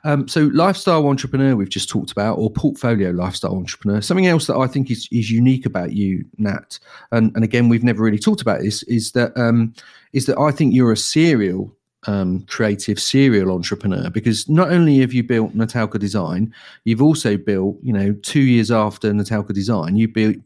um, 0.02 0.26
so 0.26 0.50
lifestyle 0.52 1.06
entrepreneur 1.06 1.54
we've 1.54 1.68
just 1.68 1.88
talked 1.88 2.10
about, 2.10 2.38
or 2.38 2.50
portfolio 2.50 3.10
lifestyle 3.10 3.56
entrepreneur. 3.56 4.00
Something 4.00 4.26
else 4.26 4.46
that 4.48 4.56
I 4.56 4.66
think 4.66 4.90
is 4.90 5.08
is 5.12 5.30
unique 5.30 5.64
about 5.64 5.92
you, 5.92 6.24
Nat, 6.38 6.78
and 7.12 7.32
and 7.34 7.44
again 7.44 7.68
we've 7.68 7.84
never 7.84 8.02
really 8.02 8.18
talked 8.18 8.42
about 8.42 8.60
this, 8.60 8.82
is 8.84 9.12
that 9.12 9.36
um, 9.36 9.74
is 10.12 10.26
that 10.26 10.38
I 10.38 10.50
think 10.50 10.74
you're 10.74 10.92
a 10.92 10.96
serial 10.96 11.75
um, 12.07 12.42
creative 12.42 13.00
serial 13.00 13.50
entrepreneur 13.52 14.11
because 14.11 14.48
not 14.48 14.70
only 14.70 14.98
have 15.00 15.12
you 15.12 15.22
built 15.22 15.54
Natalka 15.57 15.98
Design, 15.98 16.52
you've 16.84 17.02
also 17.02 17.36
built, 17.36 17.76
you 17.82 17.92
know, 17.92 18.12
two 18.22 18.40
years 18.40 18.70
after 18.70 19.12
Natalka 19.12 19.52
Design, 19.52 19.96
you 19.96 20.09
built, 20.09 20.36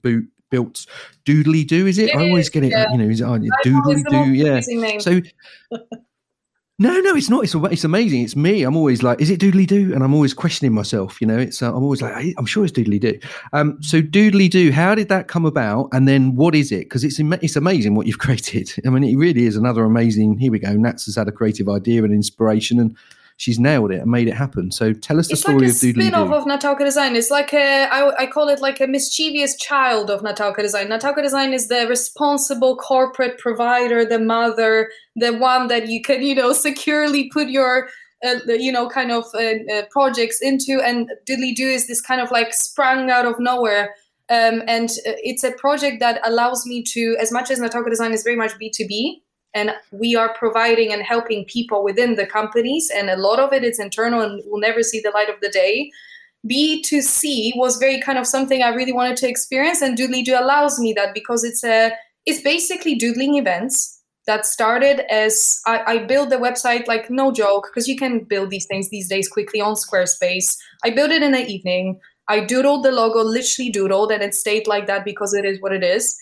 built 0.51 0.87
Doodeledo, 1.25 1.89
is 1.89 1.99
it? 1.99 2.11
it 2.11 2.17
I 2.17 2.29
always 2.29 2.49
get 2.49 2.65
it, 2.65 2.71
yeah. 2.71 2.91
you 2.91 2.99
know, 2.99 3.09
is 3.09 3.21
it, 3.21 3.27
Doodeledo, 3.27 4.37
yeah. 4.37 4.99
So 4.99 5.21
no, 6.81 6.99
no, 7.01 7.15
it's 7.15 7.29
not. 7.29 7.45
It's 7.45 7.55
it's 7.55 7.85
amazing. 7.85 8.23
It's 8.23 8.35
me. 8.35 8.63
I'm 8.63 8.75
always 8.75 9.03
like, 9.03 9.21
is 9.21 9.29
it 9.29 9.39
Doodeledo? 9.39 9.93
And 9.95 10.03
I'm 10.03 10.15
always 10.15 10.33
questioning 10.33 10.73
myself. 10.73 11.21
You 11.21 11.27
know, 11.27 11.37
it's 11.37 11.61
uh, 11.61 11.69
I'm 11.69 11.83
always 11.83 12.01
like, 12.01 12.35
I'm 12.39 12.47
sure 12.47 12.65
it's 12.65 12.73
Doodeledo. 12.73 13.23
Um, 13.53 13.77
so 13.83 14.01
Doodeledo. 14.01 14.71
How 14.71 14.95
did 14.95 15.11
that 15.11 15.29
come 15.29 15.45
about? 15.45 15.91
And 15.93 16.09
then 16.09 16.37
what 16.37 16.55
is 16.55 16.73
it? 16.73 16.89
Because 16.89 17.05
it's 17.05 17.21
it's 17.21 17.55
amazing 17.55 17.97
what 17.97 18.07
you've 18.07 18.19
created. 18.27 18.73
I 18.87 18.89
mean, 18.89 19.05
it 19.05 19.15
really 19.17 19.45
is 19.45 19.57
another 19.57 19.85
amazing. 19.85 20.39
Here 20.39 20.51
we 20.51 20.59
go. 20.59 20.73
Nats 20.73 21.05
has 21.05 21.17
had 21.17 21.29
a 21.29 21.33
creative 21.33 21.69
idea 21.69 22.03
and 22.03 22.15
inspiration, 22.15 22.81
and 22.81 22.97
she's 23.41 23.59
nailed 23.59 23.91
it 23.91 24.01
and 24.03 24.11
made 24.11 24.29
it 24.29 24.35
happen. 24.35 24.71
So 24.71 24.93
tell 24.93 25.19
us 25.19 25.29
the 25.29 25.33
it's 25.33 25.41
story 25.41 25.61
like 25.61 25.69
a 25.69 25.71
of 25.71 25.77
Doodly 25.77 26.03
spin-off 26.03 26.31
of 26.31 26.45
Natalka 26.45 26.81
Design. 26.81 27.17
It's 27.17 27.31
like 27.31 27.55
a 27.55 27.89
I, 27.91 28.23
I 28.23 28.27
call 28.27 28.49
it 28.49 28.61
like 28.61 28.81
a 28.81 28.87
mischievous 28.87 29.57
child 29.57 30.11
of 30.11 30.21
Natalka 30.21 30.59
Design. 30.59 30.89
Natalka 30.89 31.23
Design 31.23 31.55
is 31.55 31.69
the 31.69 31.87
responsible 31.89 32.77
corporate 32.77 33.39
provider, 33.39 34.05
the 34.05 34.19
mother, 34.19 34.91
the 35.17 35.33
one 35.33 35.69
that 35.69 35.89
you 35.89 36.03
can 36.03 36.23
you 36.23 36.35
know 36.35 36.53
securely 36.53 37.31
put 37.31 37.49
your 37.49 37.89
uh, 38.23 38.37
you 38.47 38.71
know 38.71 38.89
kind 38.91 39.11
of 39.11 39.25
uh, 39.35 39.75
uh, 39.75 39.83
projects 39.91 40.43
into. 40.43 40.83
And 40.85 41.11
Doodeledo 41.27 41.61
is 41.61 41.89
this 41.89 42.03
kind 42.03 42.21
of 42.21 42.31
like 42.31 42.53
sprung 42.53 43.11
out 43.11 43.25
of 43.25 43.37
nowhere. 43.41 43.95
Um, 44.29 44.63
and 44.69 44.91
uh, 44.91 45.17
it's 45.25 45.43
a 45.45 45.53
project 45.53 45.99
that 46.01 46.21
allows 46.25 46.65
me 46.65 46.85
to, 46.93 47.17
as 47.19 47.33
much 47.33 47.51
as 47.51 47.59
Natalka 47.59 47.89
Design 47.91 48.13
is 48.13 48.23
very 48.23 48.37
much 48.37 48.53
B2B, 48.63 49.23
and 49.55 49.73
we 49.91 50.15
are 50.15 50.35
providing 50.35 50.93
and 50.93 51.03
helping 51.03 51.45
people 51.47 51.83
within 51.83 52.17
the 52.17 52.27
companies 52.27 52.91
and 52.95 53.11
a 53.11 53.17
lot 53.17 53.41
of 53.41 53.53
it 53.53 53.65
is 53.65 53.81
internal 53.81 54.21
and 54.21 54.43
will 54.47 54.61
never 54.61 54.83
see 54.83 55.01
the 55.01 55.11
light 55.11 55.29
of 55.29 55.41
the 55.41 55.51
day 55.51 55.91
b2c 56.49 57.53
was 57.57 57.77
very 57.77 58.01
kind 58.01 58.19
of 58.19 58.27
something 58.27 58.63
i 58.63 58.69
really 58.71 58.93
wanted 58.93 59.17
to 59.17 59.29
experience 59.29 59.83
and 59.83 59.99
Doodeledo 59.99 60.41
allows 60.41 60.79
me 60.79 60.93
that 60.93 61.13
because 61.13 61.45
it's 61.45 61.65
a 61.65 61.93
it's 62.27 62.43
basically 62.43 62.95
doodling 62.95 63.37
events 63.37 64.01
that 64.27 64.47
started 64.47 65.01
as 65.13 65.61
I, 65.67 65.83
I 65.87 65.99
built 65.99 66.31
the 66.31 66.37
website 66.37 66.87
like 66.87 67.11
no 67.11 67.33
joke 67.33 67.69
because 67.69 67.89
you 67.89 67.97
can 67.97 68.25
build 68.25 68.51
these 68.51 68.67
things 68.67 68.89
these 68.91 69.09
days 69.09 69.29
quickly 69.29 69.61
on 69.61 69.75
Squarespace. 69.75 70.57
I 70.85 70.91
built 70.91 71.11
it 71.11 71.23
in 71.23 71.33
the 71.33 71.47
evening. 71.47 71.99
I 72.29 72.41
doodled 72.41 72.85
the 72.85 72.93
logo, 72.93 73.23
literally 73.23 73.73
doodled, 73.73 74.13
and 74.13 74.23
it 74.23 74.35
stayed 74.35 74.69
like 74.69 74.87
that 74.87 75.05
because 75.05 75.35
it 75.35 75.45
is 75.45 75.61
what 75.61 75.73
it 75.73 75.83
is. 75.83 76.17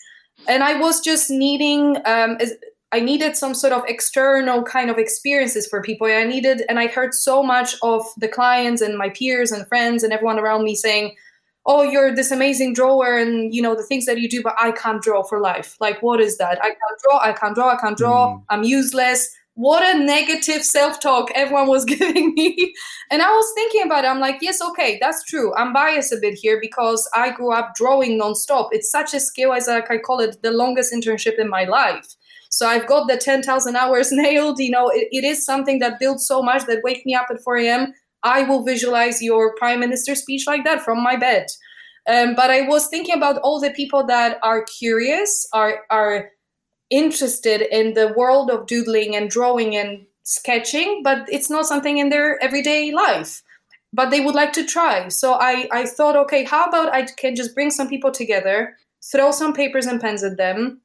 And 0.47 0.63
I 0.63 0.79
was 0.79 1.01
just 1.01 1.29
needing, 1.29 1.97
um, 2.05 2.37
I 2.91 2.99
needed 2.99 3.37
some 3.37 3.53
sort 3.53 3.73
of 3.73 3.83
external 3.87 4.63
kind 4.63 4.89
of 4.89 4.97
experiences 4.97 5.67
for 5.67 5.81
people. 5.81 6.07
I 6.07 6.23
needed, 6.23 6.63
and 6.69 6.79
I 6.79 6.87
heard 6.87 7.13
so 7.13 7.43
much 7.43 7.75
of 7.83 8.03
the 8.17 8.27
clients 8.27 8.81
and 8.81 8.97
my 8.97 9.09
peers 9.09 9.51
and 9.51 9.67
friends 9.67 10.03
and 10.03 10.11
everyone 10.11 10.39
around 10.39 10.63
me 10.63 10.75
saying, 10.75 11.15
oh 11.65 11.83
you're 11.83 12.13
this 12.13 12.31
amazing 12.31 12.73
drawer 12.73 13.17
and 13.17 13.53
you 13.53 13.61
know 13.61 13.75
the 13.75 13.83
things 13.83 14.05
that 14.05 14.19
you 14.19 14.29
do 14.29 14.41
but 14.41 14.55
i 14.57 14.71
can't 14.71 15.01
draw 15.01 15.23
for 15.23 15.39
life. 15.39 15.77
Like 15.79 16.01
what 16.01 16.19
is 16.19 16.37
that? 16.37 16.57
I 16.63 16.69
can't 16.69 16.99
draw 17.03 17.19
i 17.21 17.33
can't 17.33 17.55
draw 17.55 17.73
i 17.73 17.77
can't 17.77 17.97
draw. 17.97 18.35
Mm. 18.35 18.43
i'm 18.49 18.63
useless. 18.63 19.29
What 19.55 19.83
a 19.83 19.99
negative 19.99 20.63
self-talk 20.63 21.31
everyone 21.35 21.67
was 21.67 21.83
giving 21.93 22.33
me. 22.33 22.73
And 23.11 23.21
i 23.21 23.29
was 23.29 23.51
thinking 23.55 23.83
about 23.83 24.03
it. 24.03 24.07
I'm 24.07 24.19
like 24.19 24.37
yes 24.41 24.61
okay 24.61 24.97
that's 25.01 25.23
true. 25.25 25.53
I'm 25.55 25.73
biased 25.73 26.13
a 26.13 26.17
bit 26.19 26.33
here 26.33 26.59
because 26.59 27.07
i 27.13 27.29
grew 27.31 27.53
up 27.53 27.75
drawing 27.75 28.17
non-stop. 28.17 28.69
It's 28.71 28.91
such 28.91 29.13
a 29.13 29.19
skill 29.19 29.53
as 29.53 29.67
like 29.67 29.91
i 29.91 29.97
call 29.97 30.19
it 30.19 30.41
the 30.41 30.51
longest 30.51 30.93
internship 30.93 31.37
in 31.37 31.49
my 31.49 31.65
life 31.65 32.15
so 32.49 32.67
I've 32.67 32.87
got 32.87 33.07
the 33.07 33.17
10,000 33.17 33.75
hours 33.75 34.11
nailed. 34.11 34.59
You 34.59 34.71
know, 34.71 34.89
it, 34.89 35.07
it 35.11 35.23
is 35.23 35.45
something 35.45 35.79
that 35.79 35.99
builds 35.99 36.27
so 36.27 36.41
much 36.41 36.65
that 36.65 36.83
wake 36.83 37.05
me 37.05 37.15
up 37.15 37.27
at 37.29 37.41
4 37.41 37.57
a.m. 37.57 37.93
I 38.23 38.43
will 38.43 38.63
visualize 38.63 39.21
your 39.21 39.55
prime 39.55 39.79
minister 39.79 40.13
speech 40.15 40.45
like 40.45 40.65
that 40.65 40.81
from 40.81 41.01
my 41.01 41.15
bed. 41.15 41.47
Um, 42.09 42.33
but 42.35 42.49
I 42.49 42.61
was 42.61 42.87
thinking 42.87 43.15
about 43.15 43.37
all 43.37 43.59
the 43.59 43.69
people 43.69 44.05
that 44.07 44.39
are 44.43 44.63
curious, 44.63 45.47
are 45.53 45.81
are 45.89 46.31
interested 46.89 47.61
in 47.61 47.93
the 47.93 48.13
world 48.17 48.49
of 48.49 48.65
doodling 48.65 49.15
and 49.15 49.29
drawing 49.29 49.75
and 49.75 50.05
sketching, 50.23 51.01
but 51.03 51.27
it's 51.31 51.49
not 51.49 51.67
something 51.67 51.99
in 51.99 52.09
their 52.09 52.41
everyday 52.43 52.91
life. 52.91 53.43
But 53.93 54.09
they 54.09 54.21
would 54.21 54.35
like 54.35 54.53
to 54.53 54.65
try. 54.65 55.07
So 55.09 55.33
I, 55.33 55.67
I 55.71 55.85
thought, 55.85 56.15
okay, 56.15 56.43
how 56.43 56.65
about 56.65 56.93
I 56.93 57.03
can 57.03 57.35
just 57.35 57.55
bring 57.55 57.71
some 57.71 57.87
people 57.87 58.11
together, 58.11 58.75
throw 59.11 59.31
some 59.31 59.53
papers 59.53 59.85
and 59.85 59.99
pens 59.99 60.23
at 60.23 60.37
them, 60.37 60.81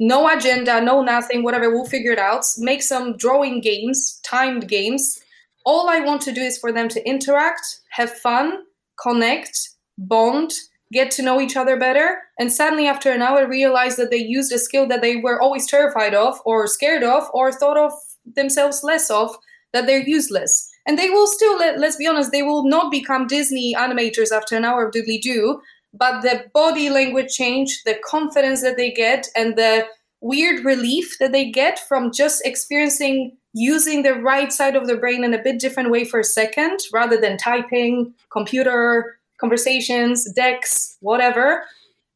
no 0.00 0.28
agenda, 0.28 0.80
no 0.80 1.02
nothing, 1.02 1.42
whatever, 1.42 1.70
we'll 1.70 1.84
figure 1.84 2.12
it 2.12 2.18
out. 2.18 2.44
Make 2.58 2.82
some 2.82 3.16
drawing 3.16 3.60
games, 3.60 4.20
timed 4.24 4.68
games, 4.68 5.20
all 5.64 5.88
I 5.88 6.00
want 6.00 6.20
to 6.22 6.32
do 6.32 6.42
is 6.42 6.58
for 6.58 6.72
them 6.72 6.88
to 6.90 7.08
interact, 7.08 7.80
have 7.90 8.10
fun, 8.10 8.64
connect, 9.02 9.70
bond, 9.96 10.52
get 10.92 11.10
to 11.12 11.22
know 11.22 11.40
each 11.40 11.56
other 11.56 11.78
better. 11.78 12.18
And 12.38 12.52
suddenly, 12.52 12.86
after 12.86 13.10
an 13.10 13.22
hour, 13.22 13.48
realize 13.48 13.96
that 13.96 14.10
they 14.10 14.18
used 14.18 14.52
a 14.52 14.58
skill 14.58 14.86
that 14.88 15.00
they 15.00 15.16
were 15.16 15.40
always 15.40 15.66
terrified 15.66 16.14
of, 16.14 16.38
or 16.44 16.66
scared 16.66 17.02
of, 17.02 17.24
or 17.32 17.50
thought 17.50 17.78
of 17.78 17.92
themselves 18.36 18.84
less 18.84 19.10
of, 19.10 19.34
that 19.72 19.86
they're 19.86 20.06
useless. 20.06 20.70
And 20.86 20.98
they 20.98 21.08
will 21.08 21.26
still, 21.26 21.56
let, 21.56 21.78
let's 21.78 21.96
be 21.96 22.06
honest, 22.06 22.30
they 22.30 22.42
will 22.42 22.68
not 22.68 22.92
become 22.92 23.26
Disney 23.26 23.74
animators 23.74 24.32
after 24.32 24.56
an 24.56 24.66
hour 24.66 24.86
of 24.86 24.92
Doodeledo, 24.92 25.60
but 25.96 26.22
the 26.22 26.44
body 26.52 26.90
language 26.90 27.32
change, 27.32 27.82
the 27.84 27.96
confidence 28.04 28.62
that 28.62 28.76
they 28.76 28.90
get, 28.90 29.28
and 29.36 29.56
the 29.56 29.86
weird 30.20 30.64
relief 30.64 31.16
that 31.20 31.32
they 31.32 31.50
get 31.50 31.78
from 31.78 32.10
just 32.12 32.44
experiencing 32.44 33.36
using 33.52 34.02
the 34.02 34.14
right 34.14 34.52
side 34.52 34.74
of 34.74 34.86
the 34.86 34.96
brain 34.96 35.22
in 35.22 35.32
a 35.32 35.42
bit 35.42 35.60
different 35.60 35.90
way 35.90 36.04
for 36.04 36.20
a 36.20 36.24
second 36.24 36.80
rather 36.92 37.16
than 37.20 37.36
typing, 37.36 38.12
computer, 38.30 39.18
conversations, 39.38 40.30
decks, 40.32 40.96
whatever, 41.00 41.64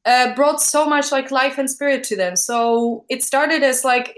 uh, 0.04 0.34
brought 0.34 0.60
so 0.60 0.86
much 0.86 1.12
like 1.12 1.30
life 1.30 1.58
and 1.58 1.70
spirit 1.70 2.02
to 2.02 2.16
them. 2.16 2.34
So 2.34 3.04
it 3.08 3.22
started 3.22 3.62
as 3.62 3.84
like 3.84 4.16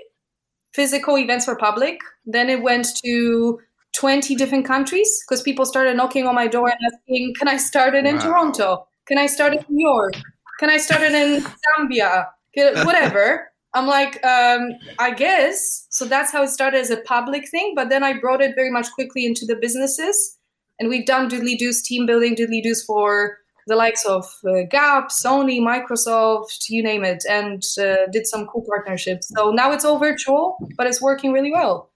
physical 0.73 1.19
events 1.19 1.45
for 1.45 1.57
public. 1.57 1.99
Then 2.24 2.49
it 2.49 2.62
went 2.62 2.87
to 3.05 3.61
20 3.97 4.35
different 4.37 4.65
countries 4.65 5.11
because 5.27 5.43
people 5.43 5.66
started 5.66 5.97
knocking 5.97 6.27
on 6.27 6.35
my 6.35 6.47
door 6.47 6.69
and 6.69 6.78
asking, 6.93 7.35
Can 7.39 7.49
I 7.49 7.57
start 7.57 7.95
it 7.95 8.07
in. 8.07 8.19
Toronto? 8.19 8.87
Can 9.11 9.19
I 9.19 9.27
start 9.27 9.55
in 9.55 9.65
New 9.69 9.89
York? 9.89 10.15
Can 10.61 10.70
I 10.70 10.77
start 10.77 11.03
it 11.03 11.12
in 11.12 11.43
Zambia? 11.43 12.28
Whatever. 12.85 13.51
I'm 13.74 13.89
like, 13.89 14.24
um, 14.24 14.70
I 15.01 15.12
guess. 15.12 15.89
So 15.91 16.05
that's 16.05 16.31
how 16.31 16.45
it 16.45 16.49
started 16.51 16.78
as 16.78 16.91
a 16.91 16.99
public 16.99 17.49
thing. 17.51 17.73
But 17.74 17.89
then 17.89 18.05
I 18.05 18.20
brought 18.20 18.41
it 18.41 18.55
very 18.55 18.70
much 18.70 18.87
quickly 18.93 19.27
into 19.27 19.47
the 19.47 19.57
businesses. 19.57 20.39
And 20.78 20.89
we've 20.89 21.07
done 21.07 21.28
Doodeledos 21.28 21.82
team 21.82 22.07
building, 22.07 22.37
Doodeledos 22.37 22.87
for 22.87 23.39
the 23.66 23.74
likes 23.74 24.05
of 24.05 24.24
uh, 24.47 24.62
Gap, 24.70 25.09
Sony, 25.09 25.61
Microsoft, 25.61 26.69
you 26.69 26.82
name 26.82 27.03
it, 27.03 27.24
and 27.28 27.65
uh, 27.81 28.07
did 28.12 28.28
some 28.28 28.47
cool 28.47 28.65
partnerships. 28.69 29.28
So 29.37 29.51
now 29.51 29.73
it's 29.73 29.85
all 29.85 29.99
virtual, 29.99 30.57
but 30.77 30.87
it's 30.87 31.03
working 31.03 31.32
really 31.32 31.51
well. 31.51 31.91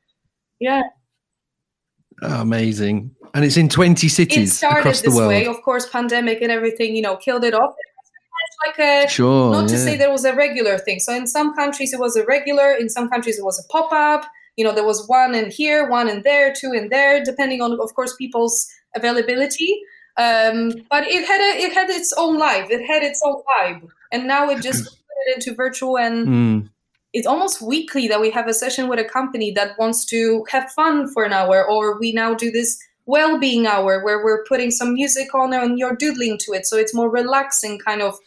Yeah. 0.59 0.83
Amazing. 2.23 3.14
And 3.35 3.45
it's 3.45 3.57
in 3.57 3.69
20 3.69 4.09
cities 4.09 4.53
it 4.53 4.55
started 4.55 4.81
across 4.81 5.01
the 5.01 5.09
this 5.09 5.17
world. 5.17 5.29
way. 5.29 5.47
Of 5.47 5.61
course, 5.63 5.89
pandemic 5.89 6.41
and 6.41 6.53
everything, 6.53 6.95
you 6.95 7.03
know, 7.03 7.17
killed 7.17 7.45
it 7.45 7.53
off 7.53 7.75
like 8.67 8.79
a 8.79 9.09
sure, 9.09 9.53
not 9.53 9.69
to 9.69 9.79
say 9.79 9.97
there 9.97 10.11
was 10.11 10.25
a 10.25 10.35
regular 10.35 10.79
thing. 10.79 11.01
So 11.01 11.15
in 11.15 11.27
some 11.27 11.55
countries 11.55 11.93
it 11.93 12.01
was 12.01 12.17
a 12.17 12.25
regular, 12.25 12.73
in 12.73 12.89
some 12.89 13.09
countries 13.09 13.39
it 13.39 13.45
was 13.45 13.59
a 13.59 13.69
pop 13.73 13.93
up. 13.93 14.31
You 14.57 14.65
know, 14.65 14.73
there 14.73 14.85
was 14.85 15.07
one 15.09 15.35
in 15.35 15.51
here, 15.51 15.89
one 15.89 16.09
in 16.09 16.23
there, 16.23 16.53
two 16.53 16.73
in 16.73 16.89
there, 16.89 17.23
depending 17.25 17.61
on, 17.61 17.73
of 17.81 17.93
course, 17.95 18.15
people's 18.17 18.69
availability. 18.95 19.81
Um, 20.17 20.73
but 20.91 21.05
it 21.09 21.27
had 21.27 21.41
a, 21.41 21.65
it 21.65 21.73
had 21.73 21.91
its 21.91 22.13
own 22.17 22.39
life. 22.39 22.71
It 22.71 22.87
had 22.87 23.03
its 23.03 23.21
own 23.25 23.43
vibe, 23.43 23.89
and 24.13 24.29
now 24.29 24.49
it 24.49 24.63
just 24.63 24.85
put 24.85 25.17
it 25.27 25.37
into 25.37 25.55
virtual 25.55 25.99
and. 25.99 26.29
Mm. 26.29 26.71
It's 27.17 27.29
almost 27.29 27.63
weekly 27.63 28.09
that 28.09 28.21
we 28.21 28.31
have 28.31 28.49
a 28.49 28.53
session 28.53 28.89
with 28.89 28.99
a 28.99 29.05
company 29.05 29.53
that 29.53 29.79
wants 29.79 30.05
to 30.07 30.45
have 30.51 30.73
fun 30.73 31.07
for 31.07 31.23
an 31.23 31.33
hour, 31.33 31.65
or 31.65 31.97
we 31.97 32.11
now 32.11 32.35
do 32.35 32.51
this 32.51 32.77
well-being 33.07 33.67
hour 33.67 34.03
where 34.03 34.25
we're 34.25 34.45
putting 34.45 34.71
some 34.71 34.95
music 34.95 35.35
on 35.35 35.53
and 35.53 35.79
you're 35.79 35.97
doodling 35.97 36.39
to 36.39 36.53
it 36.53 36.67
so 36.67 36.77
it's 36.77 36.95
more 36.95 37.11
relaxing 37.11 37.79
kind 37.79 38.01
of 38.01 38.19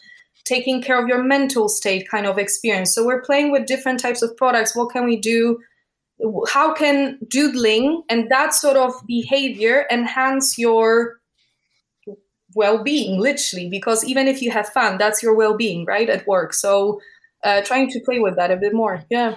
taking 0.48 0.80
care 0.80 1.00
of 1.00 1.08
your 1.08 1.22
mental 1.22 1.68
state 1.68 2.08
kind 2.08 2.26
of 2.26 2.38
experience. 2.38 2.94
So 2.94 3.04
we're 3.04 3.20
playing 3.20 3.52
with 3.52 3.66
different 3.66 4.00
types 4.00 4.22
of 4.22 4.34
products. 4.36 4.74
What 4.74 4.90
can 4.90 5.04
we 5.04 5.16
do? 5.16 5.60
How 6.48 6.72
can 6.72 7.18
doodling 7.28 8.02
and 8.08 8.30
that 8.30 8.54
sort 8.54 8.76
of 8.76 8.92
behavior 9.06 9.86
enhance 9.90 10.58
your 10.58 11.20
well-being 12.54 13.20
literally 13.20 13.68
because 13.68 14.04
even 14.04 14.26
if 14.26 14.40
you 14.40 14.50
have 14.50 14.68
fun 14.70 14.96
that's 14.96 15.22
your 15.22 15.34
well-being 15.34 15.84
right 15.84 16.08
at 16.08 16.26
work 16.26 16.54
so 16.54 16.98
uh, 17.44 17.60
trying 17.60 17.88
to 17.90 18.00
play 18.00 18.18
with 18.18 18.36
that 18.36 18.50
a 18.50 18.56
bit 18.56 18.72
more 18.72 19.04
yeah 19.10 19.36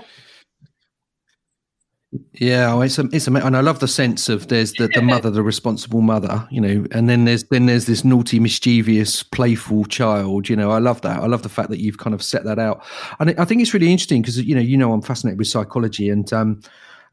yeah, 2.33 2.81
it's 2.81 2.99
a, 2.99 3.07
it's 3.13 3.27
a, 3.27 3.33
and 3.33 3.55
I 3.55 3.61
love 3.61 3.79
the 3.79 3.87
sense 3.87 4.27
of 4.27 4.49
there's 4.49 4.73
the, 4.73 4.89
the 4.89 5.01
mother, 5.01 5.29
the 5.29 5.43
responsible 5.43 6.01
mother, 6.01 6.45
you 6.51 6.59
know, 6.59 6.85
and 6.91 7.07
then 7.07 7.23
there's 7.23 7.45
then 7.45 7.67
there's 7.67 7.85
this 7.85 8.03
naughty, 8.03 8.37
mischievous, 8.37 9.23
playful 9.23 9.85
child. 9.85 10.49
You 10.49 10.57
know, 10.57 10.71
I 10.71 10.79
love 10.79 11.01
that. 11.01 11.23
I 11.23 11.27
love 11.27 11.43
the 11.43 11.49
fact 11.49 11.69
that 11.69 11.79
you've 11.79 11.99
kind 11.99 12.13
of 12.13 12.21
set 12.21 12.43
that 12.43 12.59
out, 12.59 12.83
and 13.19 13.33
I 13.39 13.45
think 13.45 13.61
it's 13.61 13.73
really 13.73 13.91
interesting 13.91 14.21
because 14.21 14.37
you 14.41 14.55
know, 14.55 14.61
you 14.61 14.75
know, 14.75 14.91
I'm 14.91 15.01
fascinated 15.01 15.39
with 15.39 15.47
psychology, 15.47 16.09
and 16.09 16.31
um, 16.33 16.61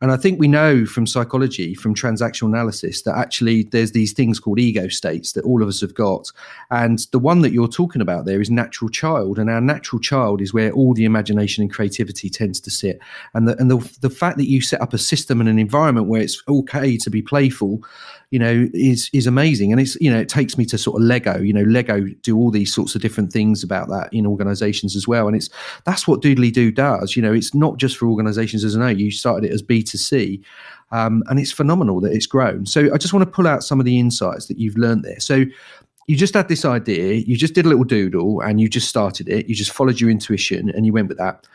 and 0.01 0.12
I 0.12 0.16
think 0.16 0.39
we 0.39 0.47
know 0.47 0.87
from 0.87 1.09
psychology, 1.09 1.75
from 1.75 1.95
transactional 1.95 2.49
analysis, 2.49 3.03
that 3.03 3.16
actually 3.16 3.65
there's 3.65 3.93
these 3.93 4.12
things 4.12 4.39
called 4.39 4.61
ego 4.61 4.87
states 4.89 5.33
that 5.33 5.45
all 5.45 5.61
of 5.61 5.69
us 5.69 5.81
have 5.81 5.95
got. 5.95 6.31
And 6.70 7.01
the 7.11 7.19
one 7.19 7.43
that 7.43 7.53
you're 7.53 7.66
talking 7.66 8.01
about 8.01 8.25
there 8.25 8.41
is 8.41 8.49
natural 8.49 8.91
child. 8.91 9.41
And 9.41 9.51
our 9.51 9.61
natural 9.61 10.01
child 10.01 10.41
is 10.41 10.55
where 10.55 10.70
all 10.70 10.95
the 10.95 11.05
imagination 11.05 11.62
and 11.62 11.73
creativity 11.73 12.31
tends 12.31 12.61
to 12.61 12.70
sit. 12.70 13.01
And 13.35 13.49
the, 13.49 13.57
and 13.59 13.70
the, 13.70 13.99
the 14.01 14.11
fact 14.11 14.37
that 14.37 14.49
you 14.49 14.61
set 14.61 14.81
up 14.81 14.95
a 14.95 14.99
system 14.99 15.41
and 15.41 15.49
an 15.49 15.59
environment 15.59 16.07
where 16.07 16.23
it's 16.23 16.43
okay 16.49 16.97
to 16.99 17.11
be 17.11 17.20
playful 17.20 17.83
you 18.31 18.39
know, 18.39 18.69
is 18.75 19.09
is 19.13 19.27
amazing. 19.27 19.73
And 19.73 19.81
it's 19.81 19.97
you 20.01 20.11
know, 20.11 20.19
it 20.19 20.29
takes 20.29 20.59
me 20.59 20.65
to 20.67 20.79
sort 20.79 21.01
of 21.01 21.07
Lego. 21.07 21.39
You 21.39 21.53
know, 21.53 21.63
Lego 21.63 22.05
do 22.23 22.37
all 22.37 22.51
these 22.51 22.75
sorts 22.75 22.95
of 22.95 23.01
different 23.01 23.33
things 23.33 23.63
about 23.63 23.89
that 23.89 24.09
in 24.13 24.27
organisations 24.27 24.97
as 24.97 25.09
well. 25.09 25.27
And 25.27 25.37
it's 25.37 25.49
that's 25.85 26.07
what 26.07 26.21
Doodeledo 26.21 26.75
does. 26.75 27.17
You 27.17 27.23
know, 27.23 27.33
it's 27.33 27.55
not 27.55 27.79
just 27.79 27.97
for 27.97 28.07
organisations 28.07 28.65
as 28.65 28.77
I 28.77 28.81
know. 28.81 28.89
You 28.89 29.11
started 29.11 29.49
it 29.49 29.53
as 29.53 29.63
B 29.63 29.83
two 29.83 29.99
C. 29.99 30.43
Um, 30.91 31.23
and 31.29 31.39
it's 31.39 31.53
phenomenal 31.53 32.01
that 32.01 32.13
it's 32.13 32.27
grown. 32.27 32.65
So 32.65 32.93
I 32.95 32.97
just 32.97 33.13
want 33.13 33.25
to 33.27 33.31
pull 33.31 33.47
out 33.47 33.63
some 33.63 33.79
of 33.79 33.85
the 33.85 33.99
insights 33.99 34.47
that 34.47 34.59
you've 34.59 34.79
learned 34.79 35.05
there. 35.05 35.21
So 35.21 35.45
you 36.07 36.17
just 36.17 36.33
had 36.33 36.49
this 36.49 36.65
idea, 36.65 37.13
you 37.13 37.37
just 37.37 37.53
did 37.53 37.67
a 37.67 37.69
little 37.69 37.85
doodle 37.85 38.41
and 38.41 38.59
you 38.59 38.69
just 38.71 38.89
started 38.89 39.29
it. 39.29 39.47
You 39.47 39.55
just 39.55 39.71
followed 39.71 40.01
your 40.01 40.09
intuition 40.09 40.71
and 40.71 40.87
you 40.87 40.93
went 40.95 41.09
with 41.09 41.19
that. 41.19 41.47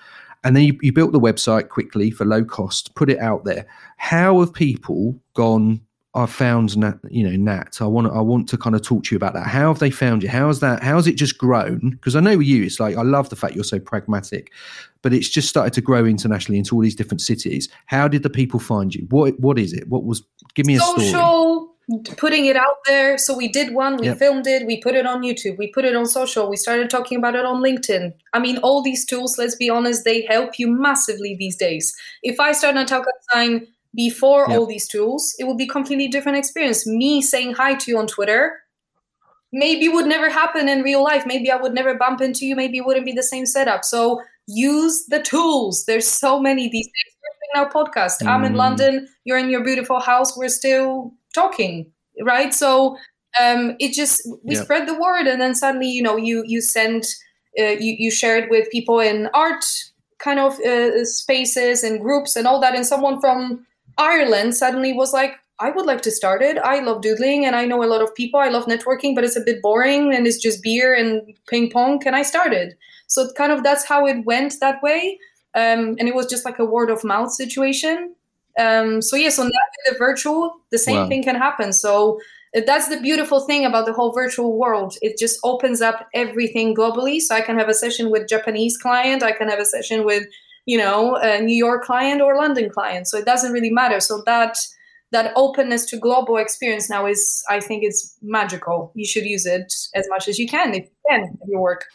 And 0.44 0.56
then 0.56 0.66
you, 0.66 0.78
you 0.84 0.94
built 0.94 1.14
the 1.14 1.20
website 1.20 1.70
quickly 1.70 2.12
for 2.12 2.26
low 2.26 2.46
cost, 2.46 2.94
put 2.94 3.10
it 3.10 3.18
out 3.18 3.46
there. 3.46 3.66
How 3.98 4.40
have 4.42 4.54
people 4.54 5.20
gone 5.34 5.82
I've 6.16 6.32
found 6.32 6.78
Nat, 6.78 7.00
you 7.10 7.24
know 7.28 7.36
Nat. 7.36 7.78
I 7.82 7.86
want 7.88 8.06
to, 8.08 8.14
I 8.14 8.22
want 8.22 8.48
to 8.50 8.58
kind 8.58 8.76
of 8.76 8.84
talk 8.84 9.04
to 9.06 9.16
you 9.16 9.18
about 9.18 9.34
that. 9.34 9.48
How 9.48 9.70
have 9.70 9.80
they 9.80 9.90
found 9.90 10.22
you? 10.22 10.30
How's 10.30 10.60
that? 10.60 10.84
How's 10.84 11.08
it 11.08 11.16
just 11.16 11.38
grown? 11.40 11.92
Because 11.92 12.16
I 12.16 12.20
know 12.20 12.38
with 12.38 12.46
you, 12.48 12.64
it's 12.64 12.80
like 12.80 12.96
I 12.96 13.02
love 13.02 13.30
the 13.30 13.36
fact 13.36 13.56
you're 13.56 13.64
so 13.64 13.80
pragmatic, 13.80 14.52
but 15.02 15.12
it's 15.14 15.28
just 15.30 15.50
started 15.50 15.74
to 15.74 15.82
grow 15.82 16.06
internationally 16.06 16.60
into 16.60 16.76
all 16.76 16.82
these 16.82 16.96
different 16.96 17.22
cities. 17.22 17.68
How 17.88 18.08
did 18.08 18.22
the 18.22 18.30
people 18.30 18.60
find 18.60 18.94
you? 18.94 19.08
What 19.10 19.40
what 19.40 19.58
is 19.58 19.74
it? 19.74 19.88
What 19.90 20.04
was? 20.04 20.22
Give 20.54 20.68
me 20.68 20.76
a 20.76 20.80
Social, 20.80 21.02
story. 21.04 22.16
putting 22.18 22.46
it 22.46 22.56
out 22.56 22.78
there. 22.86 23.18
So 23.18 23.36
we 23.36 23.48
did 23.48 23.74
one, 23.74 23.98
we 23.98 24.06
Yep. 24.06 24.20
filmed 24.20 24.46
it, 24.48 24.68
we 24.68 24.80
put 24.82 24.94
it 24.94 25.08
on 25.08 25.24
YouTube, 25.24 25.58
we 25.58 25.72
put 25.72 25.84
it 25.84 25.96
on 25.96 26.06
social, 26.06 26.48
we 26.48 26.58
started 26.58 26.92
talking 26.92 27.18
about 27.18 27.36
it 27.36 27.44
on 27.44 27.62
LinkedIn. 27.64 28.14
I 28.34 28.40
mean, 28.40 28.58
all 28.60 28.84
these 28.84 29.04
tools, 29.04 29.38
let's 29.40 29.56
be 29.56 29.70
honest, 29.70 30.04
they 30.06 30.22
help 30.30 30.60
you 30.60 30.68
massively 30.70 31.36
these 31.40 31.56
days. 31.58 31.92
If 32.22 32.40
I 32.40 32.52
start 32.52 32.76
Natalka 32.76 33.06
Design 33.32 33.68
before 33.96 34.46
Yep. 34.50 34.58
all 34.60 34.66
these 34.66 34.88
tools, 34.88 35.34
it 35.40 35.46
would 35.46 35.58
be 35.58 35.68
completely 35.68 36.08
different 36.08 36.38
experience. 36.38 36.86
Me 36.88 37.22
saying 37.22 37.54
hi 37.54 37.76
to 37.76 37.92
you 37.92 37.98
on 37.98 38.08
Twitter 38.08 38.60
maybe 39.56 39.88
would 39.88 40.08
never 40.08 40.30
happen 40.30 40.68
in 40.68 40.82
real 40.82 41.04
life. 41.04 41.26
Maybe 41.28 41.52
I 41.52 41.56
would 41.58 41.74
never 41.74 41.94
bump 41.94 42.22
into 42.22 42.46
you. 42.46 42.56
Maybe 42.56 42.80
it 42.80 42.86
wouldn't 42.86 43.06
be 43.06 43.12
the 43.12 43.22
same 43.24 43.46
setup. 43.46 43.84
So 43.86 44.20
use 44.48 45.06
the 45.10 45.22
tools. 45.22 45.86
There's 45.86 46.08
so 46.08 46.40
many 46.40 46.68
these 46.70 46.88
days. 46.88 47.14
We're 47.22 47.62
doing 47.62 47.66
our 47.66 47.72
podcast. 47.72 48.26
I'm 48.28 48.44
in 48.46 48.54
Mm. 48.54 48.58
London. 48.58 49.08
You're 49.26 49.38
in 49.38 49.50
your 49.52 49.64
beautiful 49.64 50.00
house. 50.00 50.36
We're 50.36 50.50
still 50.50 51.14
talking, 51.36 51.92
right? 52.24 52.52
So 52.54 52.98
um, 53.40 53.76
it 53.80 53.94
just 53.94 54.28
we 54.44 54.56
Yeah. 54.56 54.64
spread 54.64 54.88
the 54.88 54.94
word, 55.00 55.28
and 55.28 55.40
then 55.42 55.56
suddenly, 55.56 55.88
you 55.88 56.02
know, 56.04 56.18
you 56.18 56.44
you 56.48 56.60
send 56.62 57.04
uh, 57.60 57.76
you 57.80 57.96
you 57.98 58.10
share 58.12 58.38
it 58.38 58.50
with 58.50 58.70
people 58.72 59.00
in 59.00 59.28
art 59.34 59.66
kind 60.20 60.40
of 60.40 60.60
uh, 60.62 61.04
spaces 61.06 61.84
and 61.84 62.00
groups 62.02 62.36
and 62.36 62.48
all 62.48 62.60
that, 62.62 62.76
and 62.76 62.86
someone 62.86 63.20
from 63.22 63.66
Ireland 63.98 64.56
suddenly 64.56 64.94
was 64.94 65.14
like, 65.14 65.36
I 65.60 65.70
would 65.70 65.86
like 65.86 66.02
to 66.02 66.12
start 66.12 66.42
it. 66.42 66.58
I 66.58 66.80
love 66.80 67.02
doodling 67.02 67.46
and 67.46 67.56
I 67.56 67.66
know 67.66 67.84
a 67.84 67.86
lot 67.86 68.02
of 68.02 68.14
people. 68.16 68.40
I 68.40 68.50
love 68.50 68.66
networking, 68.66 69.16
but 69.16 69.24
it's 69.24 69.36
a 69.36 69.42
bit 69.42 69.62
boring 69.62 70.14
and 70.14 70.26
it's 70.26 70.38
just 70.38 70.64
beer 70.64 70.94
and 70.94 71.22
ping 71.48 71.70
pong. 71.70 72.00
Can 72.00 72.14
I 72.16 72.24
start 72.24 72.54
it? 72.54 72.78
So 73.08 73.32
kind 73.38 73.52
of 73.52 73.64
that's 73.64 73.86
how 73.86 74.06
it 74.08 74.26
went 74.26 74.56
that 74.60 74.82
way. 74.82 75.20
Um, 75.56 75.96
and 76.00 76.08
it 76.08 76.16
was 76.16 76.26
just 76.26 76.46
like 76.46 76.58
a 76.60 76.66
word 76.66 76.90
of 76.90 77.04
mouth 77.04 77.32
situation. 77.32 78.16
Um, 78.60 79.02
so 79.02 79.16
yeah, 79.16 79.30
so 79.30 79.44
now 79.44 79.50
the 79.90 79.96
virtual, 79.98 80.56
the 80.72 80.80
same 80.80 81.04
Wow. 81.04 81.08
thing 81.08 81.24
can 81.24 81.36
happen. 81.36 81.72
So 81.74 82.20
uh, 82.58 82.62
that's 82.66 82.88
the 82.88 83.00
beautiful 83.00 83.42
thing 83.42 83.66
about 83.66 83.86
the 83.86 83.94
whole 83.94 84.12
virtual 84.12 84.58
world. 84.58 84.96
It 85.02 85.18
just 85.18 85.40
opens 85.44 85.82
up 85.82 86.08
everything 86.14 86.76
globally. 86.76 87.20
So 87.20 87.36
I 87.36 87.42
can 87.42 87.58
have 87.60 87.70
a 87.70 87.74
session 87.74 88.10
with 88.10 88.28
Japanese 88.28 88.78
client. 88.78 89.22
I 89.24 89.32
can 89.32 89.48
have 89.50 89.60
a 89.60 89.66
session 89.66 90.04
with, 90.06 90.26
you 90.66 90.78
know, 90.78 91.16
a 91.16 91.42
New 91.42 91.56
York 91.56 91.84
client 91.84 92.22
or 92.22 92.38
London 92.38 92.70
client. 92.70 93.08
So 93.08 93.18
it 93.18 93.26
doesn't 93.26 93.52
really 93.52 93.72
matter. 93.72 94.00
So 94.00 94.24
that 94.26 94.58
that 95.12 95.32
openness 95.36 95.86
to 95.86 95.98
global 95.98 96.38
experience 96.38 96.90
now 96.90 97.06
is, 97.06 97.44
I 97.48 97.60
think, 97.60 97.84
it's 97.84 98.18
magical. 98.24 98.92
You 98.96 99.06
should 99.06 99.26
use 99.26 99.46
it 99.46 99.72
as 99.94 100.08
much 100.10 100.28
as 100.28 100.40
you 100.40 100.48
can 100.48 100.74
if 100.74 100.86
you 100.86 100.92
can 101.10 101.38
in 101.42 101.50
your 101.50 101.62
work. 101.62 101.86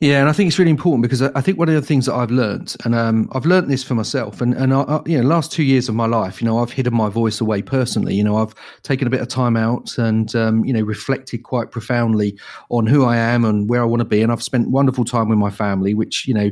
Yeah, 0.00 0.20
and 0.20 0.28
I 0.28 0.32
think 0.32 0.48
it's 0.48 0.58
really 0.58 0.70
important 0.70 1.00
because 1.00 1.22
I 1.22 1.40
think 1.40 1.58
one 1.58 1.70
of 1.70 1.74
the 1.74 1.80
things 1.80 2.04
that 2.04 2.14
I've 2.14 2.30
learned, 2.30 2.76
and 2.84 2.94
um, 2.94 3.30
I've 3.32 3.46
learned 3.46 3.70
this 3.70 3.82
for 3.82 3.94
myself, 3.94 4.42
and 4.42 4.52
and 4.52 4.74
I, 4.74 4.82
I, 4.82 5.00
you 5.06 5.16
know, 5.16 5.26
last 5.26 5.50
two 5.50 5.62
years 5.62 5.88
of 5.88 5.94
my 5.94 6.04
life, 6.04 6.42
you 6.42 6.46
know, 6.46 6.58
I've 6.58 6.70
hidden 6.70 6.94
my 6.94 7.08
voice 7.08 7.40
away 7.40 7.62
personally. 7.62 8.14
You 8.14 8.22
know, 8.22 8.36
I've 8.36 8.54
taken 8.82 9.06
a 9.06 9.10
bit 9.10 9.22
of 9.22 9.28
time 9.28 9.56
out 9.56 9.96
and 9.96 10.34
um, 10.36 10.66
you 10.66 10.74
know 10.74 10.82
reflected 10.82 11.44
quite 11.44 11.70
profoundly 11.70 12.38
on 12.68 12.86
who 12.86 13.06
I 13.06 13.16
am 13.16 13.46
and 13.46 13.70
where 13.70 13.80
I 13.80 13.86
want 13.86 14.00
to 14.00 14.04
be, 14.04 14.20
and 14.20 14.30
I've 14.30 14.42
spent 14.42 14.68
wonderful 14.68 15.06
time 15.06 15.30
with 15.30 15.38
my 15.38 15.50
family. 15.50 15.94
Which 15.94 16.28
you 16.28 16.34
know, 16.34 16.50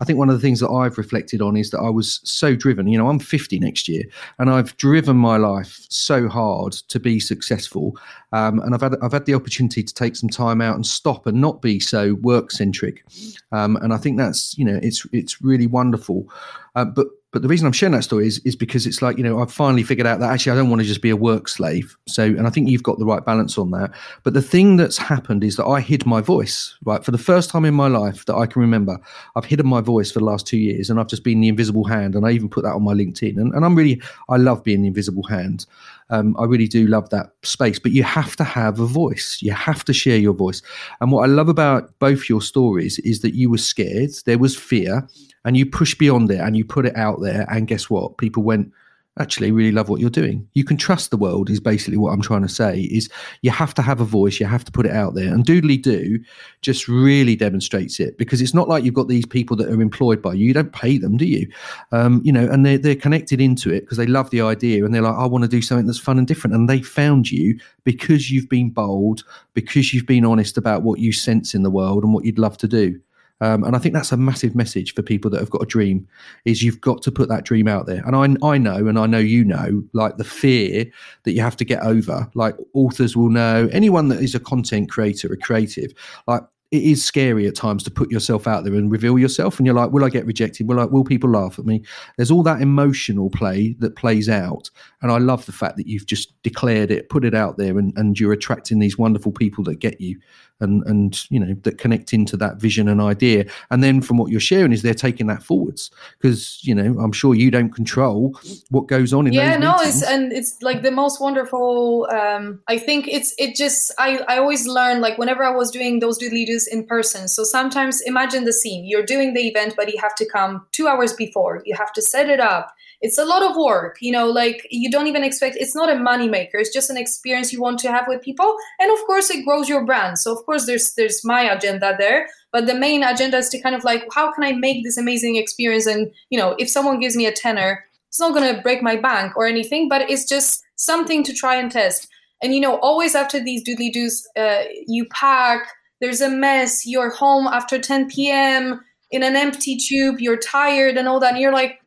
I 0.00 0.04
think 0.04 0.18
one 0.18 0.28
of 0.28 0.34
the 0.34 0.40
things 0.40 0.60
that 0.60 0.70
I've 0.70 0.98
reflected 0.98 1.40
on 1.40 1.56
is 1.56 1.70
that 1.70 1.78
I 1.78 1.90
was 1.90 2.20
so 2.24 2.54
driven. 2.54 2.88
You 2.88 2.98
know, 2.98 3.08
I'm 3.08 3.18
50 3.18 3.58
next 3.60 3.88
year, 3.88 4.02
and 4.38 4.50
I've 4.50 4.76
driven 4.76 5.16
my 5.16 5.36
life 5.36 5.86
so 5.88 6.28
hard 6.28 6.72
to 6.72 7.00
be 7.00 7.20
successful, 7.20 7.96
um, 8.32 8.58
and 8.60 8.74
I've 8.74 8.80
had 8.80 8.94
I've 9.02 9.12
had 9.12 9.26
the 9.26 9.34
opportunity 9.34 9.82
to 9.82 9.94
take 9.94 10.16
some 10.16 10.28
time 10.28 10.60
out 10.60 10.76
and 10.76 10.86
stop 10.86 11.26
and 11.26 11.40
not 11.40 11.62
be 11.62 11.80
so 11.80 12.14
work 12.14 12.50
centric, 12.50 13.04
um, 13.52 13.76
and 13.76 13.92
I 13.92 13.96
think 13.96 14.18
that's 14.18 14.56
you 14.58 14.64
know 14.64 14.78
it's 14.82 15.06
it's 15.12 15.42
really 15.42 15.66
wonderful, 15.66 16.28
uh, 16.74 16.84
but. 16.84 17.06
But 17.34 17.42
the 17.42 17.48
reason 17.48 17.66
I'm 17.66 17.72
sharing 17.72 17.94
that 17.94 18.04
story 18.04 18.28
is, 18.28 18.38
is 18.44 18.54
because 18.54 18.86
it's 18.86 19.02
like, 19.02 19.18
you 19.18 19.24
know, 19.24 19.40
I've 19.40 19.52
finally 19.52 19.82
figured 19.82 20.06
out 20.06 20.20
that 20.20 20.30
actually 20.30 20.52
I 20.52 20.54
don't 20.54 20.70
want 20.70 20.82
to 20.82 20.86
just 20.86 21.02
be 21.02 21.10
a 21.10 21.16
work 21.16 21.48
slave. 21.48 21.98
So, 22.06 22.22
and 22.22 22.46
I 22.46 22.50
think 22.50 22.68
you've 22.68 22.84
got 22.84 23.00
the 23.00 23.04
right 23.04 23.24
balance 23.24 23.58
on 23.58 23.72
that. 23.72 23.90
But 24.22 24.34
the 24.34 24.40
thing 24.40 24.76
that's 24.76 24.96
happened 24.96 25.42
is 25.42 25.56
that 25.56 25.66
I 25.66 25.80
hid 25.80 26.06
my 26.06 26.20
voice, 26.20 26.78
right? 26.84 27.04
For 27.04 27.10
the 27.10 27.18
first 27.18 27.50
time 27.50 27.64
in 27.64 27.74
my 27.74 27.88
life 27.88 28.24
that 28.26 28.36
I 28.36 28.46
can 28.46 28.62
remember, 28.62 29.00
I've 29.34 29.46
hidden 29.46 29.66
my 29.66 29.80
voice 29.80 30.12
for 30.12 30.20
the 30.20 30.24
last 30.24 30.46
two 30.46 30.58
years 30.58 30.90
and 30.90 31.00
I've 31.00 31.08
just 31.08 31.24
been 31.24 31.40
the 31.40 31.48
invisible 31.48 31.82
hand. 31.82 32.14
And 32.14 32.24
I 32.24 32.30
even 32.30 32.48
put 32.48 32.62
that 32.62 32.74
on 32.74 32.84
my 32.84 32.94
LinkedIn. 32.94 33.36
And, 33.36 33.52
and 33.52 33.64
I'm 33.64 33.74
really, 33.74 34.00
I 34.28 34.36
love 34.36 34.62
being 34.62 34.82
the 34.82 34.88
invisible 34.88 35.24
hand. 35.24 35.66
Um, 36.10 36.36
I 36.38 36.44
really 36.44 36.68
do 36.68 36.86
love 36.86 37.10
that 37.10 37.32
space, 37.42 37.80
but 37.80 37.90
you 37.90 38.04
have 38.04 38.36
to 38.36 38.44
have 38.44 38.78
a 38.78 38.86
voice. 38.86 39.38
You 39.40 39.50
have 39.50 39.84
to 39.86 39.92
share 39.92 40.18
your 40.18 40.34
voice. 40.34 40.62
And 41.00 41.10
what 41.10 41.24
I 41.24 41.26
love 41.26 41.48
about 41.48 41.98
both 41.98 42.28
your 42.28 42.42
stories 42.42 43.00
is 43.00 43.22
that 43.22 43.34
you 43.34 43.50
were 43.50 43.58
scared, 43.58 44.10
there 44.24 44.38
was 44.38 44.54
fear, 44.54 45.08
and 45.44 45.56
you 45.56 45.66
push 45.66 45.94
beyond 45.94 46.30
it 46.30 46.40
and 46.40 46.56
you 46.56 46.64
put 46.64 46.86
it 46.86 46.96
out 46.96 47.20
there. 47.20 47.46
And 47.50 47.68
guess 47.68 47.90
what? 47.90 48.18
People 48.18 48.42
went, 48.42 48.72
actually 49.18 49.52
really 49.52 49.70
love 49.70 49.88
what 49.88 50.00
you're 50.00 50.10
doing. 50.10 50.48
You 50.54 50.64
can 50.64 50.76
trust 50.76 51.10
the 51.10 51.16
world 51.16 51.48
is 51.48 51.60
basically 51.60 51.96
what 51.98 52.12
I'm 52.12 52.20
trying 52.20 52.42
to 52.42 52.48
say 52.48 52.80
is 52.80 53.08
you 53.42 53.50
have 53.52 53.72
to 53.74 53.82
have 53.82 54.00
a 54.00 54.04
voice, 54.04 54.40
you 54.40 54.46
have 54.46 54.64
to 54.64 54.72
put 54.72 54.86
it 54.86 54.92
out 54.92 55.14
there. 55.14 55.32
And 55.32 55.44
Doodeledo 55.44 56.18
just 56.62 56.88
really 56.88 57.36
demonstrates 57.36 58.00
it 58.00 58.18
because 58.18 58.40
it's 58.42 58.54
not 58.54 58.68
like 58.68 58.82
you've 58.82 58.94
got 58.94 59.06
these 59.06 59.26
people 59.26 59.56
that 59.58 59.68
are 59.68 59.80
employed 59.80 60.20
by 60.20 60.34
you. 60.34 60.46
You 60.46 60.54
don't 60.54 60.72
pay 60.72 60.98
them, 60.98 61.16
do 61.16 61.26
you? 61.26 61.48
Um, 61.92 62.22
you 62.24 62.32
know, 62.32 62.48
and 62.50 62.66
they're, 62.66 62.78
they're 62.78 62.96
connected 62.96 63.40
into 63.40 63.72
it 63.72 63.82
because 63.82 63.98
they 63.98 64.06
love 64.06 64.30
the 64.30 64.40
idea 64.40 64.84
and 64.84 64.92
they're 64.92 65.02
like, 65.02 65.16
I 65.16 65.26
want 65.26 65.42
to 65.42 65.48
do 65.48 65.62
something 65.62 65.86
that's 65.86 65.98
fun 65.98 66.18
and 66.18 66.26
different. 66.26 66.56
And 66.56 66.68
they 66.68 66.82
found 66.82 67.30
you 67.30 67.58
because 67.84 68.32
you've 68.32 68.48
been 68.48 68.70
bold, 68.70 69.22
because 69.52 69.94
you've 69.94 70.06
been 70.06 70.24
honest 70.24 70.58
about 70.58 70.82
what 70.82 70.98
you 70.98 71.12
sense 71.12 71.54
in 71.54 71.62
the 71.62 71.70
world 71.70 72.02
and 72.02 72.12
what 72.12 72.24
you'd 72.24 72.38
love 72.38 72.58
to 72.58 72.68
do. 72.68 73.00
Um, 73.44 73.62
and 73.62 73.76
I 73.76 73.78
think 73.78 73.94
that's 73.94 74.10
a 74.10 74.16
massive 74.16 74.54
message 74.54 74.94
for 74.94 75.02
people 75.02 75.30
that 75.30 75.40
have 75.40 75.50
got 75.50 75.62
a 75.62 75.66
dream 75.66 76.08
is 76.46 76.62
you've 76.62 76.80
got 76.80 77.02
to 77.02 77.12
put 77.12 77.28
that 77.28 77.44
dream 77.44 77.68
out 77.68 77.84
there. 77.84 78.02
And 78.06 78.16
I, 78.16 78.46
I 78.46 78.56
know, 78.56 78.86
and 78.86 78.98
I 78.98 79.04
know 79.04 79.18
you 79.18 79.44
know, 79.44 79.84
like 79.92 80.16
the 80.16 80.24
fear 80.24 80.86
that 81.24 81.32
you 81.32 81.42
have 81.42 81.56
to 81.58 81.64
get 81.64 81.82
over, 81.82 82.26
like 82.34 82.56
authors 82.72 83.18
will 83.18 83.28
know, 83.28 83.68
anyone 83.70 84.08
that 84.08 84.22
is 84.22 84.34
a 84.34 84.40
content 84.40 84.90
creator, 84.90 85.30
a 85.30 85.36
creative, 85.36 85.92
like 86.26 86.42
it 86.70 86.82
is 86.82 87.04
scary 87.04 87.46
at 87.46 87.54
times 87.54 87.82
to 87.84 87.90
put 87.90 88.10
yourself 88.10 88.48
out 88.48 88.64
there 88.64 88.74
and 88.74 88.90
reveal 88.90 89.18
yourself. 89.18 89.58
And 89.58 89.66
you're 89.66 89.76
like, 89.76 89.92
will 89.92 90.04
I 90.04 90.08
get 90.08 90.26
rejected? 90.26 90.66
Will 90.66 90.80
I, 90.80 90.86
will 90.86 91.04
people 91.04 91.30
laugh 91.30 91.58
at 91.58 91.66
me? 91.66 91.84
There's 92.16 92.30
all 92.30 92.42
that 92.44 92.62
emotional 92.62 93.28
play 93.28 93.76
that 93.78 93.94
plays 93.94 94.28
out. 94.28 94.70
And 95.02 95.12
I 95.12 95.18
love 95.18 95.44
the 95.44 95.52
fact 95.52 95.76
that 95.76 95.86
you've 95.86 96.06
just 96.06 96.32
declared 96.42 96.90
it, 96.90 97.10
put 97.10 97.24
it 97.24 97.34
out 97.34 97.58
there, 97.58 97.78
and, 97.78 97.92
and 97.96 98.18
you're 98.18 98.32
attracting 98.32 98.78
these 98.78 98.96
wonderful 98.96 99.32
people 99.32 99.62
that 99.64 99.80
get 99.80 100.00
you 100.00 100.18
and 100.64 100.82
and 100.86 101.30
you 101.30 101.38
know 101.38 101.54
that 101.62 101.78
connect 101.78 102.12
into 102.12 102.36
that 102.36 102.56
vision 102.56 102.88
and 102.88 103.00
idea. 103.00 103.44
And 103.70 103.84
then 103.84 104.00
from 104.00 104.16
what 104.16 104.32
you're 104.32 104.40
sharing 104.40 104.72
is 104.72 104.82
they're 104.82 104.94
taking 104.94 105.28
that 105.28 105.42
forwards 105.42 105.90
because 106.18 106.58
you 106.62 106.74
know 106.74 106.98
i'm 106.98 107.12
sure 107.12 107.34
you 107.34 107.50
don't 107.50 107.70
control 107.70 108.38
what 108.70 108.86
goes 108.88 109.12
on 109.12 109.26
in 109.26 109.32
yeah 109.32 109.56
no 109.56 109.76
meetings. 109.76 110.02
it's 110.02 110.10
and 110.10 110.32
it's 110.32 110.62
like 110.62 110.82
the 110.82 110.90
most 110.90 111.20
wonderful 111.20 112.08
um 112.10 112.60
i 112.68 112.78
think 112.78 113.06
it's 113.08 113.34
it 113.38 113.54
just 113.54 113.92
i 113.98 114.18
i 114.28 114.38
always 114.38 114.66
learn 114.66 115.00
like 115.00 115.18
whenever 115.18 115.44
i 115.44 115.50
was 115.50 115.70
doing 115.70 116.00
those 116.00 116.18
Doodeledos 116.18 116.64
in 116.70 116.84
person 116.84 117.28
so 117.28 117.44
sometimes 117.44 118.00
imagine 118.02 118.44
the 118.44 118.52
scene. 118.52 118.84
You're 118.84 119.04
doing 119.04 119.34
the 119.34 119.46
event 119.46 119.74
but 119.76 119.92
you 119.92 119.98
have 120.00 120.14
to 120.16 120.26
come 120.26 120.66
two 120.72 120.88
hours 120.88 121.12
before. 121.12 121.62
You 121.64 121.74
have 121.76 121.92
to 121.92 122.02
set 122.02 122.28
it 122.28 122.40
up 122.40 122.74
it's 123.04 123.18
a 123.18 123.24
lot 123.24 123.42
of 123.42 123.54
work 123.54 123.98
you 124.00 124.10
know 124.10 124.26
like 124.26 124.66
you 124.70 124.90
don't 124.90 125.06
even 125.06 125.22
expect 125.22 125.56
it's 125.60 125.76
not 125.76 125.90
a 125.90 125.94
money 125.94 126.26
maker 126.26 126.56
it's 126.56 126.72
just 126.72 126.88
an 126.88 126.96
experience 126.96 127.52
you 127.52 127.60
want 127.60 127.78
to 127.78 127.92
have 127.92 128.06
with 128.08 128.22
people 128.22 128.56
and 128.80 128.90
of 128.90 128.98
course 129.04 129.30
it 129.30 129.44
grows 129.44 129.68
your 129.68 129.84
brand. 129.84 130.18
So 130.18 130.32
of 130.32 130.44
course 130.46 130.64
there's 130.66 130.94
there's 130.94 131.24
my 131.24 131.42
agenda 131.42 131.94
there 131.98 132.26
but 132.50 132.66
the 132.66 132.74
main 132.74 133.02
agenda 133.02 133.36
is 133.36 133.50
to 133.50 133.60
kind 133.60 133.76
of 133.76 133.84
like 133.84 134.04
how 134.14 134.32
can 134.32 134.42
i 134.42 134.52
make 134.52 134.82
this 134.82 134.96
amazing 134.96 135.36
experience? 135.36 135.86
And 135.86 136.10
you 136.30 136.38
know 136.38 136.56
if 136.58 136.68
someone 136.70 136.98
gives 136.98 137.14
me 137.14 137.26
a 137.26 137.32
tenner 137.32 137.84
it's 138.08 138.20
not 138.20 138.32
going 138.32 138.54
to 138.54 138.62
break 138.62 138.82
my 138.82 138.96
bank 138.96 139.36
or 139.36 139.46
anything 139.46 139.88
but 139.88 140.08
it's 140.08 140.26
just 140.26 140.62
something 140.76 141.22
to 141.24 141.34
try 141.34 141.56
and 141.56 141.70
test. 141.70 142.08
And 142.42 142.54
you 142.54 142.60
know 142.60 142.78
always 142.78 143.14
after 143.14 143.38
these 143.38 143.62
Doodeledos 143.64 144.22
uh, 144.36 144.64
you 144.86 145.04
pack 145.10 145.68
there's 146.00 146.22
a 146.22 146.30
mess 146.30 146.86
you're 146.86 147.10
home 147.10 147.46
after 147.46 147.78
10 147.78 148.08
p.m 148.08 148.80
in 149.10 149.22
an 149.22 149.36
empty 149.36 149.76
tube 149.76 150.20
you're 150.20 150.38
tired 150.38 150.96
and 150.96 151.06
all 151.06 151.20
that 151.20 151.32
and 151.32 151.40
you're 151.40 151.52
like 151.52 151.83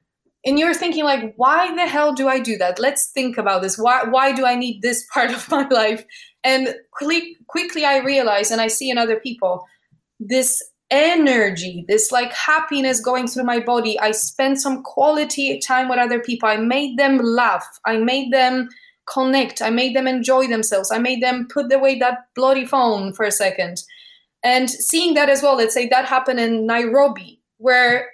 and 0.48 0.58
you're 0.58 0.74
thinking 0.74 1.04
like 1.04 1.34
why 1.36 1.76
the 1.76 1.86
hell 1.86 2.14
do 2.14 2.28
i 2.28 2.40
do 2.40 2.58
that? 2.58 2.80
Let's 2.80 3.12
think 3.12 3.38
about 3.38 3.62
this. 3.62 3.78
Why 3.78 4.04
why 4.06 4.32
do 4.32 4.46
i 4.46 4.56
need 4.56 4.82
this 4.82 5.06
part 5.14 5.32
of 5.32 5.50
my 5.52 5.68
life? 5.68 6.04
And 6.44 6.74
quickly 6.92 7.38
quickly 7.48 7.86
i 7.86 7.98
realize 8.00 8.50
and 8.50 8.62
i 8.62 8.68
see 8.68 8.90
in 8.90 8.98
other 8.98 9.20
people 9.20 9.66
this 10.20 10.64
energy 10.90 11.84
this 11.90 12.14
like 12.14 12.32
happiness 12.32 13.02
going 13.02 13.28
through 13.28 13.44
my 13.44 13.60
body. 13.60 14.00
I 14.00 14.12
spent 14.12 14.62
some 14.62 14.84
quality 14.84 15.60
time 15.60 15.90
with 15.90 16.00
other 16.00 16.20
people. 16.20 16.48
I 16.48 16.56
made 16.56 16.98
them 16.98 17.18
laugh. 17.18 17.68
I 17.86 17.98
made 17.98 18.32
them 18.32 18.70
connect. 19.06 19.62
I 19.62 19.70
made 19.70 19.96
them 19.96 20.08
enjoy 20.08 20.48
themselves. 20.48 20.92
I 20.92 20.98
made 20.98 21.22
them 21.22 21.48
put 21.50 21.72
away 21.74 22.00
that 22.00 22.28
bloody 22.36 22.66
phone 22.66 23.14
for 23.14 23.26
a 23.26 23.32
second. 23.32 23.84
And 24.44 24.70
seeing 24.70 25.14
that 25.16 25.30
as 25.30 25.44
well 25.44 25.58
let's 25.58 25.74
say 25.74 25.90
that 25.90 26.06
happened 26.06 26.40
in 26.40 26.66
nairobi 26.66 27.42
where 27.58 28.12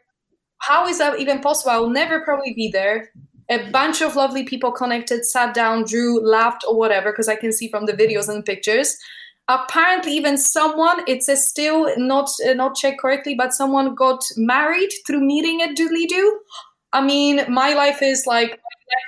how 0.67 0.87
is 0.87 0.97
that 0.99 1.19
even 1.19 1.39
possible? 1.39 1.71
I'll 1.71 1.89
never 1.89 2.21
probably 2.21 2.53
be 2.53 2.69
there. 2.69 3.11
a 3.49 3.69
bunch 3.71 4.01
of 4.01 4.15
lovely 4.15 4.43
people 4.43 4.71
connected, 4.71 5.25
sat 5.25 5.53
down, 5.53 5.83
drew, 5.83 6.25
laughed, 6.25 6.63
or 6.67 6.77
whatever, 6.77 7.11
because 7.11 7.27
I 7.27 7.35
can 7.35 7.51
see 7.51 7.69
from 7.69 7.85
the 7.85 7.93
videos 7.93 8.29
and 8.29 8.45
pictures. 8.45 8.95
Apparently, 9.49 10.13
even 10.13 10.37
someone, 10.37 11.01
it's 11.05 11.25
says 11.25 11.45
still 11.47 11.91
not 11.97 12.29
uh, 12.47 12.53
not 12.53 12.75
checked 12.75 13.01
correctly, 13.01 13.35
but 13.35 13.53
someone 13.53 13.93
got 13.93 14.23
married 14.37 14.89
through 15.05 15.19
meeting 15.19 15.61
at 15.61 15.75
Doodeledo. 15.75 16.23
I 16.93 17.05
mean, 17.05 17.43
my 17.49 17.73
life 17.73 18.01
is 18.01 18.25
like 18.25 18.59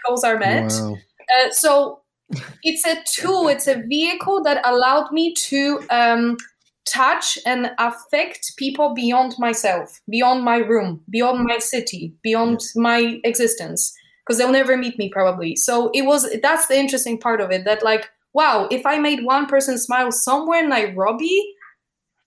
goals 0.06 0.26
are 0.26 0.38
met. 0.38 0.72
Wow. 0.72 0.98
Uh, 1.34 1.52
so 1.52 2.02
it's 2.64 2.86
a 2.86 2.98
tool, 3.16 3.48
it's 3.48 3.68
a 3.68 3.82
vehicle 3.88 4.44
that 4.44 4.60
allowed 4.66 5.12
me 5.12 5.34
to 5.34 5.80
um, 5.90 6.38
touch 6.86 7.38
and 7.46 7.72
affect 7.80 8.54
people 8.58 8.94
beyond 8.94 9.36
myself, 9.40 10.02
beyond 10.10 10.44
my 10.44 10.58
room, 10.58 11.02
beyond 11.10 11.44
my 11.44 11.58
city, 11.58 12.14
beyond 12.22 12.62
my 12.76 13.20
existence 13.24 13.94
because 14.26 14.40
they'll 14.40 14.52
never 14.52 14.76
meet 14.76 14.98
me 14.98 15.10
probably. 15.10 15.56
So 15.56 15.90
it 15.94 16.04
was 16.04 16.28
that's 16.42 16.68
the 16.68 16.78
interesting 16.78 17.20
part 17.20 17.42
of 17.42 17.52
it 17.52 17.66
that 17.66 17.84
like 17.84 18.10
wow, 18.34 18.68
if 18.70 18.86
I 18.86 19.00
made 19.00 19.24
one 19.24 19.46
person 19.46 19.78
smile 19.78 20.12
somewhere 20.12 20.62
in 20.62 20.70
Nairobi 20.70 21.42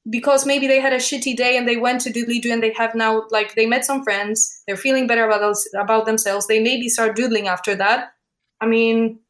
because 0.09 0.47
maybe 0.47 0.67
they 0.67 0.81
had 0.81 0.95
a 0.95 0.97
shitty 0.97 1.37
day 1.37 1.59
and 1.59 1.69
they 1.69 1.77
went 1.77 2.01
to 2.01 2.11
Doodeledo 2.11 2.51
and 2.51 2.63
they 2.63 2.73
have 2.73 2.95
now 2.95 3.25
like 3.31 3.55
they 3.55 3.67
met 3.67 3.85
some 3.85 4.03
friends, 4.03 4.63
they're 4.67 4.77
feeling 4.77 5.07
better 5.07 5.27
about 5.27 5.41
those, 5.41 5.69
about 5.79 6.07
themselves. 6.07 6.47
They 6.47 6.63
maybe 6.63 6.89
start 6.89 7.15
doodling 7.15 7.47
after 7.47 7.75
that. 7.75 8.13
I 8.63 8.67
mean, 8.67 9.21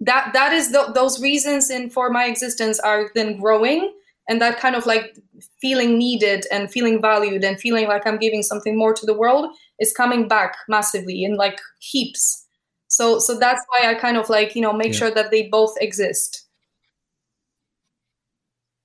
that 0.00 0.32
that 0.34 0.52
is 0.52 0.72
the, 0.72 0.92
those 0.94 1.22
reasons 1.22 1.70
in 1.70 1.88
for 1.88 2.10
my 2.10 2.26
existence 2.26 2.78
are 2.80 3.10
then 3.14 3.38
growing 3.38 3.92
and 4.30 4.40
that 4.40 4.58
kind 4.58 4.76
of 4.76 4.86
like 4.86 5.18
feeling 5.60 5.98
needed 5.98 6.46
and 6.52 6.70
feeling 6.70 7.02
valued 7.02 7.42
and 7.44 7.60
feeling 7.60 7.88
like 7.88 8.06
I'm 8.06 8.16
giving 8.16 8.42
something 8.42 8.78
more 8.78 8.94
to 8.94 9.04
the 9.04 9.12
world 9.12 9.50
is 9.80 9.92
coming 9.92 10.28
back 10.28 10.56
massively 10.68 11.24
in 11.24 11.34
like 11.34 11.60
heaps. 11.80 12.46
So 12.86 13.18
so 13.18 13.36
that's 13.38 13.62
why 13.68 13.90
I 13.90 13.94
kind 13.94 14.16
of 14.16 14.30
like, 14.30 14.54
you 14.54 14.62
know, 14.62 14.72
make 14.72 14.92
yeah. 14.92 14.98
sure 14.98 15.10
that 15.10 15.32
they 15.32 15.48
both 15.48 15.74
exist. 15.80 16.46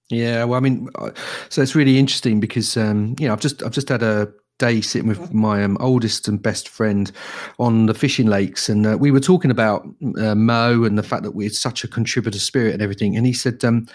Yeah, 0.09 0.43
well, 0.43 0.57
I 0.57 0.61
mean, 0.61 0.89
uh, 0.95 1.11
so 1.49 1.61
it's 1.61 1.73
really 1.73 1.97
interesting 1.97 2.39
because 2.39 2.77
um, 2.77 3.15
you 3.19 3.27
know 3.27 3.33
I've 3.33 3.39
just 3.39 3.63
I've 3.63 3.71
just 3.71 3.89
had 3.89 4.03
a 4.03 4.31
day 4.57 4.79
sitting 4.79 5.07
with 5.07 5.33
my 5.33 5.63
um, 5.63 5.77
oldest 5.81 6.27
and 6.27 6.41
best 6.41 6.69
friend 6.69 7.11
on 7.59 7.87
the 7.87 7.93
fishing 7.93 8.27
lakes, 8.27 8.69
and 8.69 8.85
uh, 8.87 8.97
we 8.97 9.11
were 9.11 9.19
talking 9.19 9.51
about 9.51 9.87
uh, 10.17 10.35
Mo 10.35 10.83
and 10.83 10.97
the 10.97 11.03
fact 11.03 11.23
that 11.23 11.31
we're 11.31 11.49
such 11.49 11.83
a 11.83 11.87
contributor 11.87 12.39
spirit 12.39 12.73
and 12.73 12.81
everything. 12.81 13.17
And 13.17 13.25
he 13.25 13.33
said, 13.33 13.63
um, 13.65 13.87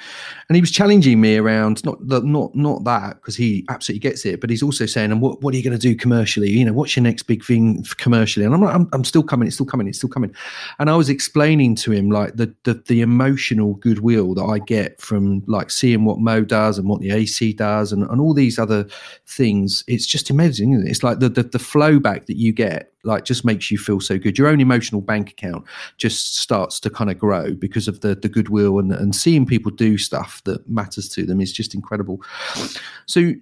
and 0.49 0.57
he 0.57 0.61
was 0.61 0.71
challenging 0.71 1.21
me 1.21 1.37
around 1.39 1.85
not 1.85 1.97
the, 2.07 2.21
not 2.21 2.55
not 2.55 2.85
that 2.85 3.17
because 3.17 3.37
he 3.37 3.65
absolutely 3.69 4.01
gets 4.01 4.27
it, 4.27 4.41
but 4.41 4.51
he's 4.51 4.63
also 4.63 4.85
saying, 4.85 5.11
"And 5.11 5.23
what 5.23 5.41
what 5.43 5.55
are 5.55 5.57
you 5.57 5.63
going 5.63 5.79
to 5.79 5.89
do 5.89 5.97
commercially? 5.97 6.51
You 6.51 6.65
know, 6.65 6.73
what's 6.73 6.95
your 6.95 7.05
next 7.05 7.23
big 7.23 7.45
thing 7.45 7.85
commercially?" 7.97 8.45
And 8.45 8.55
I'm 8.55 8.61
like, 8.61 8.75
I'm, 8.75 8.89
I'm 8.93 9.05
still 9.05 9.23
coming, 9.23 9.47
it's 9.47 9.57
still 9.57 9.67
coming, 9.67 9.89
it's 9.89 9.99
still 9.99 10.11
coming. 10.11 10.35
And 10.79 10.91
I 10.91 10.97
was 10.97 11.09
explaining 11.09 11.75
to 11.77 11.93
him 11.93 12.11
like 12.11 12.37
the, 12.37 12.55
the 12.65 12.75
the 12.87 13.01
emotional 13.01 13.75
goodwill 13.75 14.35
that 14.35 14.45
I 14.45 14.59
get 14.59 15.01
from 15.01 15.43
like 15.47 15.71
seeing 15.71 16.05
what 16.05 16.19
Mo 16.19 16.43
does 16.43 16.79
and 16.79 16.89
what 16.89 17.01
the 17.01 17.13
AC 17.13 17.55
does 17.55 17.93
and, 17.93 18.03
and 18.03 18.21
all 18.21 18.35
these 18.35 18.59
other 18.59 18.87
things. 19.27 19.85
It's 19.87 20.07
just 20.07 20.29
amazing 20.29 20.50
amazing, 20.59 20.87
it? 20.87 20.91
It's 20.91 21.03
like 21.03 21.21
the, 21.21 21.29
the, 21.29 21.43
the 21.45 21.59
flow 21.59 21.99
back 21.99 22.27
that 22.27 22.37
you 22.37 22.53
get, 22.53 22.93
like 23.05 23.25
just 23.25 23.45
makes 23.45 23.71
you 23.71 23.79
feel 23.79 24.01
so 24.01 24.19
good. 24.19 24.39
Your 24.39 24.49
own 24.49 24.61
emotional 24.61 25.01
bank 25.01 25.31
account 25.31 25.65
just 25.97 26.37
starts 26.37 26.81
to 26.81 26.91
kind 26.91 27.11
of 27.11 27.19
grow 27.19 27.55
because 27.55 27.89
of 27.89 28.01
the 28.01 28.15
the 28.15 28.29
goodwill 28.29 28.79
and 28.79 28.93
and 28.93 29.15
seeing 29.15 29.47
people 29.47 29.71
do 29.71 29.97
stuff 29.97 30.43
that 30.45 30.69
matters 30.69 31.09
to 31.11 31.25
them 31.25 31.41
is 31.41 31.53
just 31.53 31.75
incredible. 31.75 32.23
So 33.07 33.33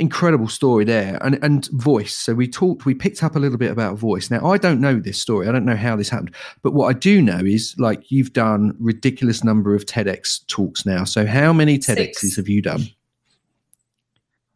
incredible 0.00 0.48
story 0.48 0.84
there 0.84 1.16
and 1.22 1.38
and 1.44 1.68
voice 1.70 2.16
so 2.16 2.34
we 2.34 2.48
talked 2.48 2.84
we 2.84 2.92
picked 2.92 3.22
up 3.22 3.36
a 3.36 3.38
little 3.38 3.56
bit 3.56 3.70
about 3.70 3.96
voice 3.96 4.28
now 4.28 4.44
i 4.44 4.58
don't 4.58 4.80
know 4.80 4.98
this 4.98 5.20
story 5.20 5.46
i 5.46 5.52
don't 5.52 5.64
know 5.64 5.76
how 5.76 5.94
this 5.94 6.08
happened 6.08 6.34
but 6.62 6.74
what 6.74 6.86
i 6.86 6.92
do 6.92 7.22
know 7.22 7.38
is 7.38 7.76
like 7.78 8.10
you've 8.10 8.32
done 8.32 8.74
ridiculous 8.80 9.44
number 9.44 9.72
of 9.72 9.86
tedx 9.86 10.44
talks 10.48 10.84
now 10.84 11.04
so 11.04 11.24
how 11.24 11.52
many 11.52 11.78
tedx's 11.78 12.20
Six. 12.20 12.36
have 12.36 12.48
you 12.48 12.60
done 12.60 12.88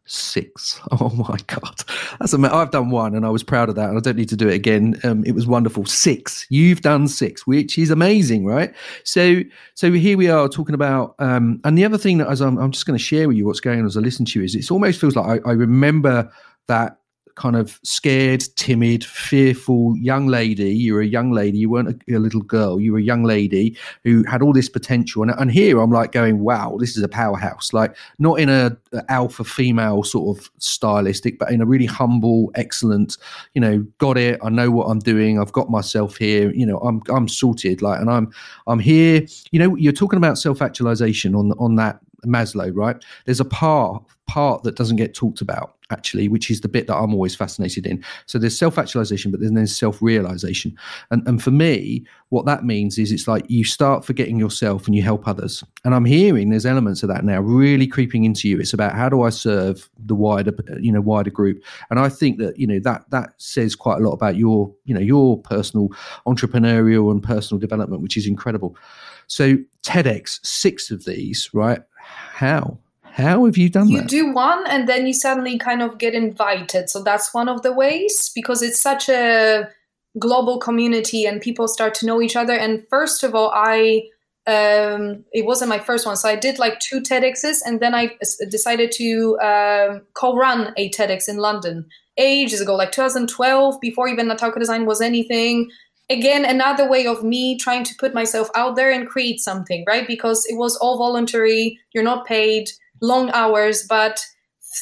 six. 0.09 0.81
Oh 0.91 1.09
my 1.09 1.37
god, 1.47 1.83
that's 2.19 2.33
amazing. 2.33 2.57
I've 2.57 2.71
done 2.71 2.89
one, 2.89 3.15
and 3.15 3.25
I 3.25 3.29
was 3.29 3.43
proud 3.43 3.69
of 3.69 3.75
that, 3.75 3.89
and 3.89 3.97
I 3.97 4.01
don't 4.01 4.17
need 4.17 4.29
to 4.29 4.35
do 4.35 4.49
it 4.49 4.55
again. 4.55 4.99
Um, 5.03 5.23
it 5.23 5.33
was 5.33 5.47
wonderful. 5.47 5.85
Six. 5.85 6.45
You've 6.49 6.81
done 6.81 7.07
six, 7.07 7.45
which 7.47 7.77
is 7.77 7.89
amazing, 7.89 8.45
right? 8.45 8.73
So, 9.03 9.41
so 9.75 9.91
here 9.91 10.17
we 10.17 10.27
are 10.29 10.49
talking 10.49 10.75
about. 10.75 11.15
Um, 11.19 11.61
and 11.63 11.77
the 11.77 11.85
other 11.85 11.97
thing 11.97 12.17
that 12.17 12.27
as 12.27 12.41
I'm, 12.41 12.57
I'm 12.57 12.71
just 12.71 12.85
going 12.85 12.97
to 12.97 13.03
share 13.03 13.27
with 13.27 13.37
you 13.37 13.45
what's 13.45 13.59
going 13.59 13.79
on 13.79 13.85
as 13.85 13.95
I 13.95 14.01
listen 14.01 14.25
to 14.25 14.39
you 14.39 14.45
is 14.45 14.55
it 14.55 14.69
almost 14.71 14.99
feels 14.99 15.15
like 15.15 15.41
I, 15.45 15.49
I 15.49 15.53
remember 15.53 16.29
that 16.67 16.98
kind 17.39 17.55
of 17.55 17.79
scared, 17.83 18.43
timid, 18.57 19.03
fearful 19.03 19.95
young 19.97 20.27
lady. 20.27 20.75
You 20.75 20.93
were 20.93 21.01
a 21.01 21.07
young 21.07 21.31
lady. 21.31 21.57
You 21.57 21.69
weren't 21.69 22.03
a, 22.09 22.15
a, 22.15 22.19
little 22.19 22.41
girl. 22.41 22.81
You 22.81 22.91
were 22.91 22.99
a 22.99 23.01
young 23.01 23.23
lady 23.23 23.77
who 24.03 24.23
had 24.25 24.41
all 24.41 24.51
this 24.51 24.67
potential. 24.67 25.23
And, 25.23 25.31
and 25.31 25.49
here 25.49 25.79
I'm 25.79 25.89
like 25.89 26.11
going, 26.11 26.41
wow, 26.41 26.75
this 26.77 26.97
is 26.97 27.03
a 27.03 27.07
powerhouse. 27.07 27.71
Like 27.71 27.95
not 28.19 28.41
in 28.41 28.49
a, 28.49 28.75
a, 28.91 29.09
alpha 29.09 29.45
female 29.45 30.03
sort 30.03 30.37
of 30.37 30.51
stylistic, 30.57 31.39
but 31.39 31.49
in 31.49 31.61
a 31.61 31.65
really 31.65 31.85
humble, 31.85 32.51
excellent. 32.55 33.17
You 33.53 33.61
know, 33.61 33.87
got 33.99 34.17
it. 34.17 34.37
I 34.43 34.49
know 34.49 34.69
what 34.69 34.87
I'm 34.87 34.99
doing. 34.99 35.39
I've 35.39 35.53
got 35.53 35.69
myself 35.69 36.17
here. 36.17 36.51
You 36.51 36.65
know, 36.65 36.79
I'm 36.79 37.01
I'm 37.07 37.29
sorted. 37.29 37.81
Like, 37.81 38.01
and 38.01 38.09
I'm 38.09 38.33
I'm 38.67 38.79
here. 38.79 39.25
You 39.51 39.59
know, 39.59 39.77
you're 39.77 39.93
talking 39.93 40.17
about 40.17 40.37
self 40.37 40.61
actualization 40.61 41.35
on 41.35 41.53
on 41.53 41.75
that 41.75 42.01
Maslow, 42.25 42.71
right? 42.75 42.97
There's 43.25 43.39
a 43.39 43.45
part 43.45 44.03
part 44.29 44.63
that 44.63 44.75
doesn't 44.75 44.97
get 44.97 45.15
talked 45.15 45.41
about 45.41 45.75
actually, 45.91 46.27
which 46.27 46.51
is 46.51 46.61
the 46.61 46.67
bit 46.67 46.85
that 46.85 46.95
I'm 46.95 47.13
always 47.15 47.35
fascinated 47.35 47.87
in. 47.87 48.03
So 48.27 48.37
there's 48.37 48.55
self-actualization, 48.55 49.31
but 49.31 49.39
then 49.39 49.55
there's 49.55 49.75
self-realization. 49.75 50.77
And 51.09 51.27
and 51.27 51.41
for 51.41 51.49
me, 51.51 52.05
what 52.29 52.45
that 52.45 52.63
means 52.63 52.99
is 52.99 53.11
it's 53.11 53.27
like 53.27 53.49
you 53.49 53.63
start 53.63 54.05
forgetting 54.05 54.37
yourself 54.37 54.85
and 54.85 54.95
you 54.95 55.01
help 55.01 55.27
others. 55.27 55.63
And 55.83 55.95
I'm 55.95 56.05
hearing 56.05 56.49
there's 56.49 56.65
elements 56.65 57.01
of 57.01 57.09
that 57.09 57.23
now 57.23 57.41
really 57.41 57.87
creeping 57.87 58.23
into 58.23 58.47
you. 58.47 58.59
It's 58.59 58.73
about 58.73 58.93
how 58.93 59.09
do 59.09 59.23
I 59.23 59.31
serve 59.31 59.89
the 60.05 60.15
wider, 60.15 60.53
you 60.79 60.91
know, 60.91 61.01
wider 61.01 61.31
group. 61.31 61.63
And 61.89 61.99
I 61.99 62.09
think 62.09 62.37
that, 62.37 62.59
you 62.59 62.67
know, 62.67 62.79
that 62.81 63.09
that 63.09 63.33
says 63.37 63.75
quite 63.75 63.97
a 63.99 64.03
lot 64.07 64.13
about 64.13 64.35
your, 64.35 64.71
you 64.85 64.93
know, 64.93 65.01
your 65.01 65.39
personal 65.41 65.89
entrepreneurial 66.27 67.09
and 67.11 67.23
personal 67.23 67.59
development, 67.59 68.03
which 68.03 68.17
is 68.17 68.27
incredible. 68.27 68.77
So 69.25 69.57
TEDx, 69.83 70.45
six 70.45 70.91
of 70.91 71.05
these, 71.05 71.49
right? 71.53 71.81
How? 71.99 72.77
How 73.13 73.45
have 73.45 73.57
you 73.57 73.69
done 73.69 73.89
you 73.89 73.97
that? 73.97 74.11
You 74.11 74.25
do 74.25 74.33
one 74.33 74.65
and 74.67 74.87
then 74.87 75.07
you 75.07 75.13
suddenly 75.13 75.57
kind 75.57 75.81
of 75.81 75.97
get 75.97 76.13
invited. 76.13 76.89
So 76.89 77.03
that's 77.03 77.33
one 77.33 77.49
of 77.49 77.61
the 77.61 77.73
ways 77.73 78.31
because 78.33 78.61
it's 78.61 78.79
such 78.79 79.09
a 79.09 79.69
global 80.17 80.59
community 80.59 81.25
and 81.25 81.41
people 81.41 81.67
start 81.67 81.93
to 81.95 82.05
know 82.05 82.21
each 82.21 82.35
other. 82.35 82.53
And 82.53 82.85
first 82.89 83.23
of 83.23 83.35
all, 83.35 83.51
I 83.53 84.03
um, 84.47 85.25
it 85.31 85.45
wasn't 85.45 85.69
my 85.69 85.77
first 85.77 86.07
one, 86.07 86.15
so 86.15 86.27
I 86.27 86.35
did 86.35 86.57
like 86.57 86.79
two 86.79 87.01
TEDx's, 87.01 87.61
and 87.61 87.79
then 87.81 87.93
I 87.93 88.17
decided 88.49 88.91
to 88.93 89.37
um, 89.41 90.01
co-run 90.15 90.73
a 90.75 90.89
TEDx 90.89 91.29
in 91.29 91.37
London 91.37 91.85
ages 92.17 92.59
ago, 92.59 92.75
like 92.75 92.91
2012, 92.91 93.79
before 93.79 94.07
even 94.07 94.27
Natalka 94.27 94.57
Design 94.57 94.87
was 94.87 95.01
anything 95.01 95.69
again 96.09 96.43
another 96.43 96.89
way 96.89 97.05
of 97.05 97.23
me 97.23 97.57
trying 97.57 97.83
to 97.83 97.95
put 97.95 98.13
myself 98.13 98.49
out 98.55 98.75
there 98.75 98.91
and 98.91 99.07
create 99.07 99.39
something 99.39 99.83
right 99.87 100.07
because 100.07 100.45
it 100.47 100.55
was 100.55 100.75
all 100.77 100.97
voluntary 100.97 101.79
you're 101.93 102.03
not 102.03 102.25
paid 102.25 102.69
long 103.01 103.29
hours 103.31 103.85
but 103.87 104.19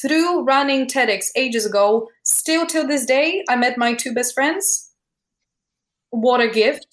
through 0.01 0.43
running 0.43 0.85
tedx 0.85 1.25
ages 1.35 1.65
ago 1.65 2.09
still 2.23 2.65
till 2.65 2.87
this 2.87 3.05
day 3.05 3.43
i 3.49 3.55
met 3.55 3.77
my 3.77 3.93
two 3.93 4.13
best 4.13 4.33
friends 4.33 4.91
what 6.09 6.41
a 6.41 6.47
gift 6.47 6.87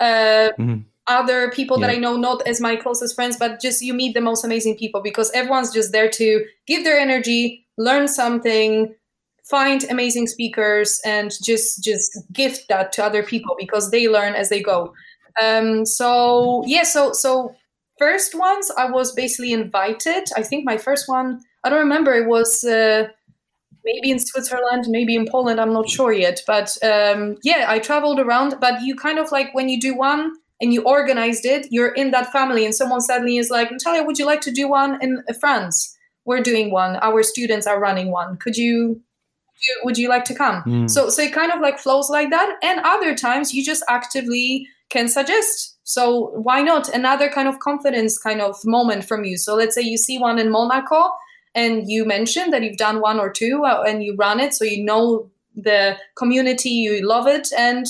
uh, 0.00 0.50
mm-hmm. 0.58 0.80
other 1.06 1.50
people 1.50 1.78
yeah. 1.78 1.86
that 1.86 1.96
i 1.96 1.98
know 1.98 2.16
not 2.16 2.46
as 2.46 2.60
my 2.60 2.76
closest 2.76 3.14
friends 3.14 3.36
but 3.36 3.60
just 3.60 3.82
you 3.82 3.92
meet 3.92 4.14
the 4.14 4.20
most 4.20 4.44
amazing 4.44 4.76
people 4.76 5.02
because 5.02 5.30
everyone's 5.32 5.72
just 5.72 5.92
there 5.92 6.08
to 6.08 6.44
give 6.66 6.84
their 6.84 6.98
energy 6.98 7.66
learn 7.76 8.08
something 8.08 8.94
find 9.44 9.84
amazing 9.90 10.26
speakers 10.26 11.00
and 11.04 11.32
just 11.42 11.82
just 11.82 12.16
gift 12.32 12.68
that 12.68 12.92
to 12.92 13.04
other 13.04 13.22
people 13.22 13.56
because 13.58 13.90
they 13.90 14.08
learn 14.08 14.34
as 14.34 14.48
they 14.48 14.62
go 14.62 14.94
um, 15.42 15.84
so 15.84 16.62
yeah 16.66 16.84
so 16.84 17.12
so 17.12 17.54
first 18.00 18.34
ones 18.34 18.70
i 18.76 18.90
was 18.90 19.12
basically 19.12 19.52
invited 19.52 20.24
i 20.36 20.42
think 20.42 20.64
my 20.64 20.76
first 20.76 21.08
one 21.08 21.40
i 21.64 21.70
don't 21.70 21.86
remember 21.88 22.12
it 22.14 22.26
was 22.26 22.64
uh, 22.64 23.06
maybe 23.84 24.10
in 24.10 24.18
switzerland 24.18 24.86
maybe 24.88 25.14
in 25.14 25.26
poland 25.26 25.60
i'm 25.60 25.72
not 25.72 25.88
sure 25.88 26.12
yet 26.12 26.40
but 26.46 26.76
um, 26.82 27.36
yeah 27.44 27.66
i 27.68 27.78
traveled 27.78 28.18
around 28.18 28.54
but 28.60 28.80
you 28.82 28.96
kind 28.96 29.18
of 29.18 29.30
like 29.30 29.54
when 29.54 29.68
you 29.68 29.78
do 29.78 29.94
one 29.94 30.32
and 30.60 30.72
you 30.72 30.82
organized 30.82 31.44
it 31.44 31.66
you're 31.70 31.94
in 32.02 32.10
that 32.10 32.32
family 32.32 32.64
and 32.64 32.74
someone 32.74 33.00
suddenly 33.00 33.36
is 33.36 33.50
like 33.50 33.70
natalia 33.70 34.02
would 34.02 34.18
you 34.18 34.26
like 34.26 34.40
to 34.40 34.50
do 34.50 34.68
one 34.68 34.98
in 35.02 35.22
france 35.38 35.96
we're 36.24 36.42
doing 36.42 36.70
one 36.70 36.96
our 36.96 37.22
students 37.22 37.66
are 37.66 37.80
running 37.80 38.10
one 38.10 38.36
could 38.38 38.56
you 38.56 39.00
you, 39.68 39.80
would 39.84 39.98
you 39.98 40.08
like 40.08 40.24
to 40.24 40.34
come? 40.34 40.62
Mm. 40.62 40.90
So 40.90 41.08
so 41.10 41.22
it 41.22 41.32
kind 41.32 41.52
of 41.52 41.60
like 41.60 41.78
flows 41.78 42.10
like 42.10 42.30
that. 42.30 42.56
And 42.62 42.80
other 42.80 43.14
times 43.14 43.52
you 43.52 43.64
just 43.64 43.84
actively 43.88 44.66
can 44.90 45.08
suggest. 45.08 45.78
So 45.84 46.30
why 46.42 46.62
not 46.62 46.88
another 46.88 47.28
kind 47.28 47.48
of 47.48 47.58
confidence 47.58 48.18
kind 48.18 48.40
of 48.40 48.56
moment 48.64 49.04
from 49.04 49.24
you? 49.24 49.36
So 49.36 49.54
let's 49.54 49.74
say 49.74 49.82
you 49.82 49.96
see 49.96 50.18
one 50.18 50.38
in 50.38 50.50
Monaco 50.50 51.10
and 51.54 51.90
you 51.90 52.04
mention 52.04 52.50
that 52.50 52.62
you've 52.62 52.76
done 52.76 53.00
one 53.00 53.18
or 53.18 53.30
two 53.30 53.64
uh, 53.64 53.82
and 53.86 54.04
you 54.04 54.14
run 54.16 54.38
it, 54.38 54.54
so 54.54 54.64
you 54.64 54.84
know 54.84 55.30
the 55.56 55.96
community, 56.16 56.70
you 56.70 57.04
love 57.06 57.26
it, 57.26 57.48
and 57.56 57.86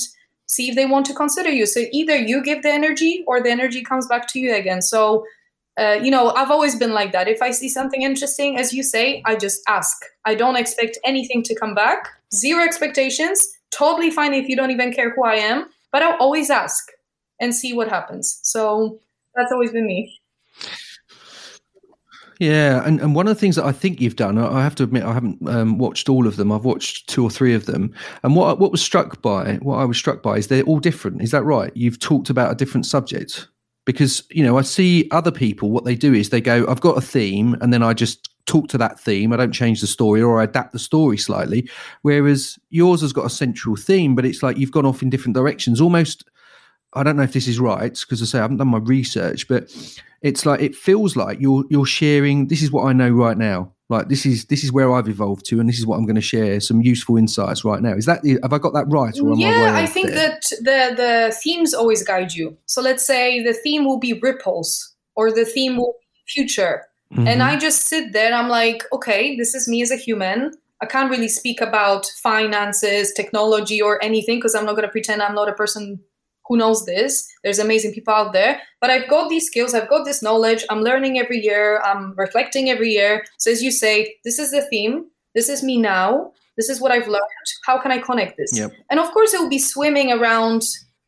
see 0.47 0.69
if 0.69 0.75
they 0.75 0.85
want 0.85 1.05
to 1.05 1.13
consider 1.13 1.49
you. 1.49 1.65
So 1.65 1.81
either 1.91 2.15
you 2.15 2.43
give 2.43 2.63
the 2.63 2.71
energy 2.71 3.23
or 3.27 3.41
the 3.41 3.49
energy 3.51 3.83
comes 3.83 4.07
back 4.07 4.27
to 4.29 4.39
you 4.39 4.53
again. 4.55 4.81
So, 4.81 5.25
uh, 5.77 5.99
you 6.01 6.11
know, 6.11 6.31
I've 6.31 6.51
always 6.51 6.75
been 6.75 6.93
like 6.93 7.11
that. 7.13 7.27
If 7.27 7.41
I 7.41 7.51
see 7.51 7.69
something 7.69 8.01
interesting, 8.01 8.57
as 8.57 8.73
you 8.73 8.83
say, 8.83 9.21
I 9.25 9.35
just 9.35 9.61
ask. 9.67 9.97
I 10.25 10.35
don't 10.35 10.57
expect 10.57 10.97
anything 11.05 11.43
to 11.43 11.55
come 11.55 11.73
back, 11.73 12.07
zero 12.33 12.63
expectations. 12.63 13.47
Totally 13.71 14.09
fine 14.09 14.33
if 14.33 14.49
you 14.49 14.55
don't 14.55 14.71
even 14.71 14.91
care 14.91 15.11
who 15.11 15.23
I 15.23 15.35
am, 15.35 15.69
but 15.91 16.03
I'll 16.03 16.17
always 16.19 16.49
ask 16.49 16.83
and 17.39 17.53
see 17.53 17.73
what 17.73 17.89
happens. 17.89 18.39
So 18.43 18.99
that's 19.35 19.51
always 19.51 19.71
been 19.71 19.87
me. 19.87 20.19
Yeah, 22.41 22.83
and, 22.87 22.99
and 22.99 23.13
one 23.13 23.27
of 23.27 23.35
the 23.35 23.39
things 23.39 23.55
that 23.57 23.65
I 23.65 23.71
think 23.71 24.01
you've 24.01 24.15
done, 24.15 24.39
I 24.39 24.63
have 24.63 24.73
to 24.75 24.83
admit, 24.83 25.03
I 25.03 25.13
haven't 25.13 25.47
um, 25.47 25.77
watched 25.77 26.09
all 26.09 26.25
of 26.25 26.37
them. 26.37 26.51
I've 26.51 26.65
watched 26.65 27.07
two 27.07 27.23
or 27.23 27.29
three 27.29 27.53
of 27.53 27.67
them, 27.67 27.93
and 28.23 28.35
what 28.35 28.57
what 28.57 28.71
was 28.71 28.81
struck 28.81 29.21
by, 29.21 29.57
what 29.57 29.75
I 29.75 29.85
was 29.85 29.95
struck 29.95 30.23
by, 30.23 30.37
is 30.37 30.47
they're 30.47 30.63
all 30.63 30.79
different. 30.79 31.21
Is 31.21 31.29
that 31.29 31.43
right? 31.43 31.71
You've 31.75 31.99
talked 31.99 32.31
about 32.31 32.51
a 32.51 32.55
different 32.55 32.87
subject 32.87 33.47
because 33.85 34.23
you 34.31 34.43
know 34.43 34.57
I 34.57 34.63
see 34.63 35.07
other 35.11 35.29
people. 35.29 35.69
What 35.69 35.85
they 35.85 35.93
do 35.93 36.15
is 36.15 36.31
they 36.31 36.41
go, 36.41 36.65
"I've 36.67 36.81
got 36.81 36.97
a 36.97 37.01
theme," 37.01 37.55
and 37.61 37.71
then 37.71 37.83
I 37.83 37.93
just 37.93 38.30
talk 38.45 38.67
to 38.69 38.77
that 38.77 38.99
theme. 38.99 39.33
I 39.33 39.37
don't 39.37 39.51
change 39.51 39.81
the 39.81 39.87
story 39.87 40.21
or 40.21 40.39
I 40.39 40.45
adapt 40.45 40.73
the 40.73 40.79
story 40.79 41.17
slightly. 41.17 41.69
Whereas 42.01 42.57
yours 42.69 43.01
has 43.01 43.13
got 43.13 43.25
a 43.25 43.29
central 43.29 43.75
theme, 43.75 44.15
but 44.15 44.25
it's 44.25 44.43
like 44.43 44.57
you've 44.57 44.71
gone 44.71 44.85
off 44.85 45.01
in 45.01 45.09
different 45.09 45.35
directions, 45.35 45.81
almost 45.81 46.23
I 46.93 47.03
don't 47.03 47.15
know 47.15 47.23
if 47.23 47.33
this 47.33 47.47
is 47.47 47.59
right 47.59 47.97
because 47.97 48.21
I 48.21 48.25
say 48.25 48.39
I 48.39 48.41
haven't 48.41 48.57
done 48.57 48.67
my 48.67 48.79
research, 48.79 49.47
but 49.47 49.73
it's 50.21 50.45
like 50.45 50.61
it 50.61 50.75
feels 50.75 51.15
like 51.15 51.39
you're 51.39 51.63
you're 51.69 51.85
sharing. 51.85 52.47
This 52.47 52.61
is 52.61 52.71
what 52.71 52.85
I 52.85 52.93
know 52.93 53.09
right 53.09 53.37
now. 53.37 53.73
Like 53.89 54.09
this 54.09 54.25
is 54.25 54.45
this 54.45 54.63
is 54.63 54.71
where 54.71 54.91
I've 54.93 55.07
evolved 55.07 55.45
to, 55.47 55.59
and 55.59 55.69
this 55.69 55.79
is 55.79 55.85
what 55.85 55.97
I'm 55.97 56.05
going 56.05 56.15
to 56.15 56.21
share 56.21 56.59
some 56.59 56.81
useful 56.81 57.17
insights 57.17 57.63
right 57.63 57.81
now. 57.81 57.93
Is 57.93 58.05
that 58.05 58.25
have 58.43 58.53
I 58.53 58.57
got 58.57 58.73
that 58.73 58.85
right? 58.89 59.13
yeah, 59.15 59.73
I, 59.73 59.83
I 59.83 59.85
think 59.85 60.09
there? 60.09 60.29
that 60.29 60.41
the 60.61 60.95
the 60.95 61.39
themes 61.41 61.73
always 61.73 62.03
guide 62.03 62.33
you. 62.33 62.57
So 62.65 62.81
let's 62.81 63.05
say 63.05 63.41
the 63.41 63.53
theme 63.53 63.85
will 63.85 63.99
be 63.99 64.13
ripples, 64.13 64.93
or 65.15 65.31
the 65.31 65.45
theme 65.45 65.77
will 65.77 65.95
be 65.99 66.07
future, 66.27 66.83
mm-hmm. 67.11 67.27
and 67.27 67.43
I 67.43 67.57
just 67.57 67.87
sit 67.87 68.13
there. 68.13 68.33
I'm 68.33 68.49
like, 68.49 68.83
okay, 68.91 69.35
this 69.35 69.53
is 69.55 69.67
me 69.67 69.81
as 69.81 69.91
a 69.91 69.95
human. 69.95 70.51
I 70.81 70.87
can't 70.87 71.11
really 71.11 71.27
speak 71.27 71.61
about 71.61 72.07
finances, 72.23 73.13
technology, 73.13 73.81
or 73.81 74.03
anything 74.03 74.37
because 74.37 74.55
I'm 74.55 74.65
not 74.65 74.73
going 74.73 74.87
to 74.87 74.91
pretend 74.91 75.21
I'm 75.21 75.35
not 75.35 75.47
a 75.49 75.53
person 75.53 75.99
who 76.47 76.57
knows 76.57 76.85
this. 76.85 77.27
There's 77.43 77.59
amazing 77.59 77.93
people 77.93 78.13
out 78.13 78.33
there. 78.33 78.61
But 78.79 78.89
I've 78.89 79.07
got 79.07 79.29
these 79.29 79.45
skills, 79.45 79.73
I've 79.73 79.89
got 79.89 80.05
this 80.05 80.21
knowledge, 80.21 80.65
I'm 80.69 80.81
learning 80.81 81.19
every 81.19 81.39
year, 81.39 81.79
I'm 81.81 82.13
reflecting 82.17 82.69
every 82.69 82.89
year. 82.89 83.23
So 83.37 83.51
as 83.51 83.61
you 83.61 83.71
say, 83.71 84.15
this 84.25 84.39
is 84.39 84.51
the 84.51 84.63
theme, 84.63 85.05
this 85.35 85.49
is 85.49 85.63
me 85.63 85.77
now, 85.77 86.31
this 86.57 86.67
is 86.67 86.81
what 86.81 86.91
I've 86.91 87.07
learned. 87.07 87.21
How 87.65 87.77
can 87.79 87.91
I 87.91 87.99
connect 87.99 88.37
this? 88.37 88.57
Yep. 88.57 88.73
And 88.89 88.99
of 88.99 89.11
course, 89.11 89.33
it 89.33 89.39
will 89.39 89.49
be 89.49 89.59
swimming 89.59 90.11
around 90.11 90.63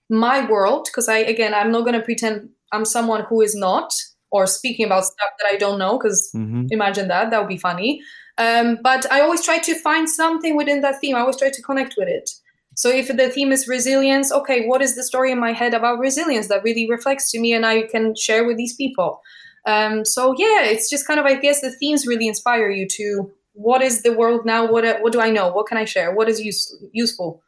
my 0.09 0.47
world 0.49 0.87
because 0.89 1.09
I, 1.09 1.17
again, 1.17 1.53
I'm 1.53 1.71
not 1.71 1.81
going 1.81 1.99
to 1.99 2.01
pretend 2.01 2.49
I'm 2.71 2.85
someone 2.85 3.25
who 3.25 3.41
is 3.41 3.55
not 3.55 3.93
or 4.33 4.47
speaking 4.47 4.87
about 4.87 5.05
stuff 5.05 5.29
that 5.39 5.47
I 5.53 5.57
don't 5.57 5.77
know 5.77 5.97
because 5.97 6.31
mm-hmm. 6.35 6.65
imagine 6.71 7.07
that, 7.07 7.29
that 7.29 7.39
would 7.39 7.47
be 7.47 7.57
funny. 7.57 8.01
Um, 8.39 8.79
but 8.81 9.09
I 9.11 9.21
always 9.21 9.45
try 9.45 9.59
to 9.59 9.75
find 9.75 10.09
something 10.09 10.57
within 10.57 10.81
that 10.81 10.99
theme. 10.99 11.15
I 11.15 11.19
always 11.19 11.37
try 11.37 11.51
to 11.51 11.61
connect 11.61 11.93
with 11.95 12.07
it. 12.07 12.31
So 12.75 12.89
if 12.89 13.15
the 13.15 13.29
theme 13.29 13.51
is 13.51 13.67
resilience, 13.67 14.31
okay, 14.31 14.65
what 14.65 14.81
is 14.81 14.95
the 14.95 15.03
story 15.03 15.31
in 15.31 15.39
my 15.39 15.51
head 15.51 15.75
about 15.75 15.99
resilience 15.99 16.47
that 16.47 16.63
really 16.63 16.89
reflects 16.89 17.29
to 17.31 17.39
me 17.39 17.53
and 17.53 17.63
I 17.63 17.83
can 17.83 18.15
share 18.15 18.43
with 18.43 18.57
these 18.57 18.75
people? 18.75 19.21
Um, 19.67 20.03
so 20.03 20.33
yeah, 20.35 20.63
it's 20.63 20.89
just 20.89 21.05
kind 21.05 21.19
of 21.19 21.27
I 21.27 21.35
guess 21.35 21.61
the 21.61 21.71
themes 21.71 22.07
really 22.07 22.27
inspire 22.27 22.71
you 22.71 22.87
to 22.87 23.31
what 23.53 23.83
is 23.83 24.01
the 24.01 24.13
world 24.13 24.45
now? 24.45 24.69
What 24.69 24.83
what 25.03 25.13
do 25.13 25.21
I 25.21 25.29
know? 25.29 25.51
What 25.51 25.67
can 25.67 25.77
I 25.77 25.85
share? 25.85 26.11
What 26.13 26.27
is 26.27 26.41
use, 26.41 26.75
useful? 26.91 27.43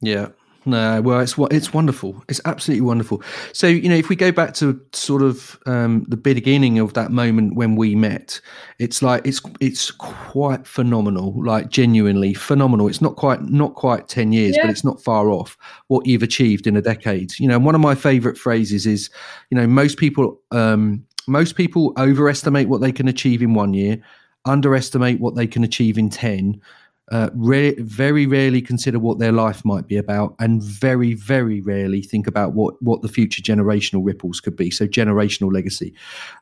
Yeah, 0.00 0.28
no, 0.66 1.02
well, 1.02 1.20
it's 1.20 1.34
it's 1.50 1.74
wonderful. 1.74 2.24
It's 2.28 2.40
absolutely 2.46 2.82
wonderful. 2.82 3.22
So 3.52 3.66
you 3.66 3.88
know, 3.88 3.96
if 3.96 4.08
we 4.08 4.16
go 4.16 4.32
back 4.32 4.54
to 4.54 4.80
sort 4.92 5.22
of 5.22 5.58
um, 5.66 6.04
the 6.08 6.16
beginning 6.16 6.78
of 6.78 6.94
that 6.94 7.10
moment 7.10 7.54
when 7.54 7.76
we 7.76 7.94
met, 7.94 8.40
it's 8.78 9.02
like 9.02 9.26
it's 9.26 9.42
it's 9.60 9.90
quite 9.90 10.66
phenomenal, 10.66 11.34
like 11.44 11.68
genuinely 11.68 12.32
phenomenal. 12.32 12.88
It's 12.88 13.02
not 13.02 13.16
quite 13.16 13.42
not 13.42 13.74
quite 13.74 14.08
ten 14.08 14.32
years, 14.32 14.56
yeah. 14.56 14.62
but 14.62 14.70
it's 14.70 14.84
not 14.84 15.02
far 15.02 15.28
off 15.28 15.58
what 15.88 16.06
you've 16.06 16.22
achieved 16.22 16.66
in 16.66 16.76
a 16.76 16.82
decade. 16.82 17.38
You 17.38 17.48
know, 17.48 17.58
one 17.58 17.74
of 17.74 17.80
my 17.82 17.94
favourite 17.94 18.38
phrases 18.38 18.86
is, 18.86 19.10
you 19.50 19.56
know, 19.56 19.66
most 19.66 19.98
people 19.98 20.40
um, 20.50 21.04
most 21.26 21.56
people 21.56 21.92
overestimate 21.98 22.68
what 22.68 22.80
they 22.80 22.92
can 22.92 23.06
achieve 23.06 23.42
in 23.42 23.52
one 23.52 23.74
year, 23.74 24.02
underestimate 24.46 25.20
what 25.20 25.34
they 25.34 25.46
can 25.46 25.62
achieve 25.62 25.98
in 25.98 26.08
ten 26.08 26.60
uh, 27.10 27.30
very 27.34 28.26
rarely 28.26 28.62
consider 28.62 28.98
what 28.98 29.18
their 29.18 29.32
life 29.32 29.64
might 29.64 29.86
be 29.86 29.96
about, 29.96 30.34
and 30.38 30.62
very, 30.62 31.14
very 31.14 31.60
rarely 31.60 32.02
think 32.02 32.26
about 32.26 32.54
what 32.54 32.80
what 32.82 33.02
the 33.02 33.08
future 33.08 33.42
generational 33.42 34.04
ripples 34.04 34.40
could 34.40 34.56
be. 34.56 34.70
So 34.70 34.86
generational 34.86 35.52
legacy, 35.52 35.94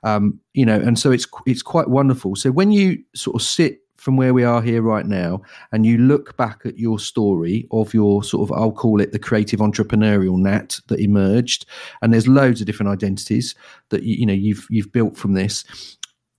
um, 0.05 0.39
you 0.55 0.64
know, 0.64 0.78
and 0.78 0.98
so 0.98 1.10
it's 1.10 1.26
it's 1.47 1.62
quite 1.62 1.89
wonderful. 1.89 2.36
So 2.36 2.51
when 2.52 2.70
you 2.70 3.02
sort 3.14 3.36
of 3.36 3.43
sit 3.43 3.82
from 4.02 4.16
where 4.16 4.34
we 4.34 4.43
are 4.43 4.60
here 4.60 4.82
right 4.82 5.06
now 5.06 5.40
and 5.70 5.86
you 5.86 5.97
look 5.97 6.36
back 6.36 6.62
at 6.64 6.76
your 6.76 6.98
story 6.98 7.68
of 7.70 7.94
your 7.94 8.24
sort 8.24 8.51
of 8.51 8.56
I'll 8.56 8.72
call 8.72 9.01
it 9.01 9.12
the 9.12 9.18
creative 9.18 9.60
entrepreneurial 9.60 10.39
nat 10.39 10.80
that 10.89 10.98
emerged 10.98 11.66
and 12.02 12.12
there's 12.12 12.26
loads 12.26 12.60
of 12.60 12.66
different 12.66 12.90
identities 12.90 13.55
that 13.90 14.02
you, 14.02 14.16
you 14.16 14.26
know 14.26 14.32
you've 14.32 14.66
you've 14.70 14.90
built 14.90 15.16
from 15.16 15.34
this 15.34 15.64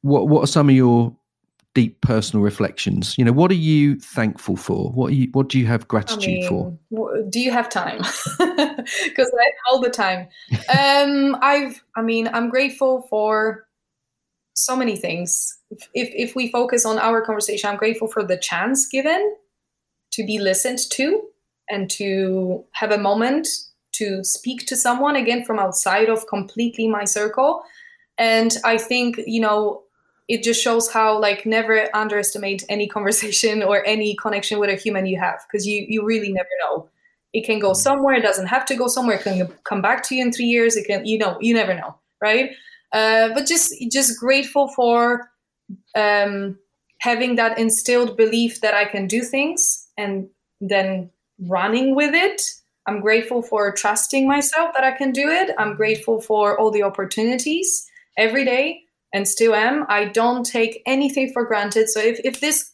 what 0.02 0.28
what 0.28 0.44
are 0.44 0.48
some 0.48 0.68
of 0.68 0.76
your 0.76 1.16
deep 1.74 2.00
personal 2.02 2.44
reflections. 2.44 3.16
You 3.18 3.26
know 3.26 3.32
what 3.32 3.50
are 3.52 3.56
you 3.56 4.00
thankful 4.00 4.56
for? 4.56 4.92
What 4.92 5.14
you 5.14 5.30
what 5.32 5.50
do 5.50 5.60
you 5.60 5.66
have 5.66 5.88
gratitude 5.88 6.46
I 6.46 6.50
mean, 6.50 6.78
for 6.90 7.24
do 7.30 7.40
you 7.40 7.52
have 7.52 7.70
time? 7.70 8.02
Because 9.06 9.32
i 9.40 9.52
all 9.70 9.80
the 9.80 9.90
time. 9.90 10.28
Um 10.70 11.38
i've 11.42 11.84
i 11.96 12.02
mean 12.02 12.30
i'm 12.34 12.50
grateful 12.50 13.08
for 13.10 13.68
so 14.56 14.76
many 14.76 14.96
things. 14.96 15.58
If 15.94 16.12
if 16.14 16.36
we 16.36 16.52
focus 16.52 16.86
on 16.86 17.00
our 17.00 17.26
conversation 17.26 17.70
i'm 17.70 17.78
grateful 17.78 18.08
for 18.08 18.24
the 18.24 18.38
chance 18.38 18.88
given 18.88 19.36
to 20.12 20.26
be 20.26 20.38
listened 20.40 20.80
to 20.92 21.24
and 21.70 21.90
to 21.90 22.64
have 22.74 22.92
a 22.92 22.98
moment 22.98 23.48
to 23.94 24.24
speak 24.24 24.66
to 24.68 24.76
someone 24.76 25.16
again 25.16 25.44
from 25.44 25.60
outside 25.60 26.10
of 26.10 26.28
completely 26.28 26.88
my 26.88 27.06
circle. 27.06 27.64
And 28.20 28.56
i 28.64 28.78
think 28.78 29.20
you 29.26 29.42
know 29.42 29.83
it 30.28 30.44
just 30.44 30.62
shows 30.62 30.92
how 30.92 31.20
like 31.20 31.46
never 31.46 31.90
underestimate 31.94 32.64
any 32.70 32.88
conversation 32.88 33.62
or 33.64 33.86
any 33.86 34.16
connection 34.16 34.60
with 34.60 34.70
a 34.70 34.76
human 34.76 35.06
you 35.06 35.20
have 35.20 35.40
because 35.48 35.68
you 35.68 35.86
you 35.88 36.06
really 36.06 36.32
never 36.32 36.50
know. 36.62 36.90
It 37.34 37.46
can 37.46 37.60
go 37.60 37.74
somewhere 37.74 38.16
it 38.16 38.22
doesn't 38.22 38.48
have 38.48 38.66
to 38.68 38.76
go 38.76 38.88
somewhere 38.88 39.18
it 39.18 39.24
can 39.24 39.48
come 39.64 39.82
back 39.82 40.04
to 40.04 40.16
you 40.16 40.24
in 40.24 40.32
three 40.32 40.46
years 40.46 40.76
it 40.76 40.86
can 40.86 41.06
you 41.06 41.18
know 41.18 41.38
you 41.42 41.54
never 41.54 41.74
know 41.74 41.96
right? 42.22 42.52
Uh, 42.92 43.30
but 43.34 43.46
just 43.48 43.74
just 43.92 44.20
grateful 44.20 44.68
for 44.70 45.30
um, 45.96 46.58
having 47.00 47.36
that 47.36 47.58
instilled 47.58 48.16
belief 48.16 48.62
that 48.62 48.74
i 48.74 48.86
can 48.86 49.08
do 49.08 49.22
things 49.22 49.88
and 49.98 50.30
then 50.62 51.10
running 51.48 51.96
with 51.96 52.14
it. 52.14 52.42
I'm 52.86 53.02
grateful 53.02 53.42
for 53.42 53.72
trusting 53.72 54.28
myself 54.28 54.74
that 54.76 54.84
i 54.84 54.92
can 54.92 55.12
do 55.12 55.28
it. 55.28 55.50
I'm 55.58 55.76
grateful 55.76 56.22
for 56.22 56.58
all 56.60 56.72
the 56.72 56.84
opportunities 56.84 57.90
every 58.16 58.46
day 58.46 58.83
and 59.14 59.28
still 59.28 59.54
am. 59.54 59.86
I 59.88 60.06
don't 60.06 60.44
take 60.46 60.82
anything 60.86 61.32
for 61.32 61.46
granted. 61.46 61.90
So 61.90 62.00
if, 62.00 62.20
if 62.24 62.42
this 62.42 62.72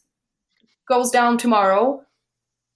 goes 0.88 1.10
down 1.10 1.38
tomorrow, 1.38 2.02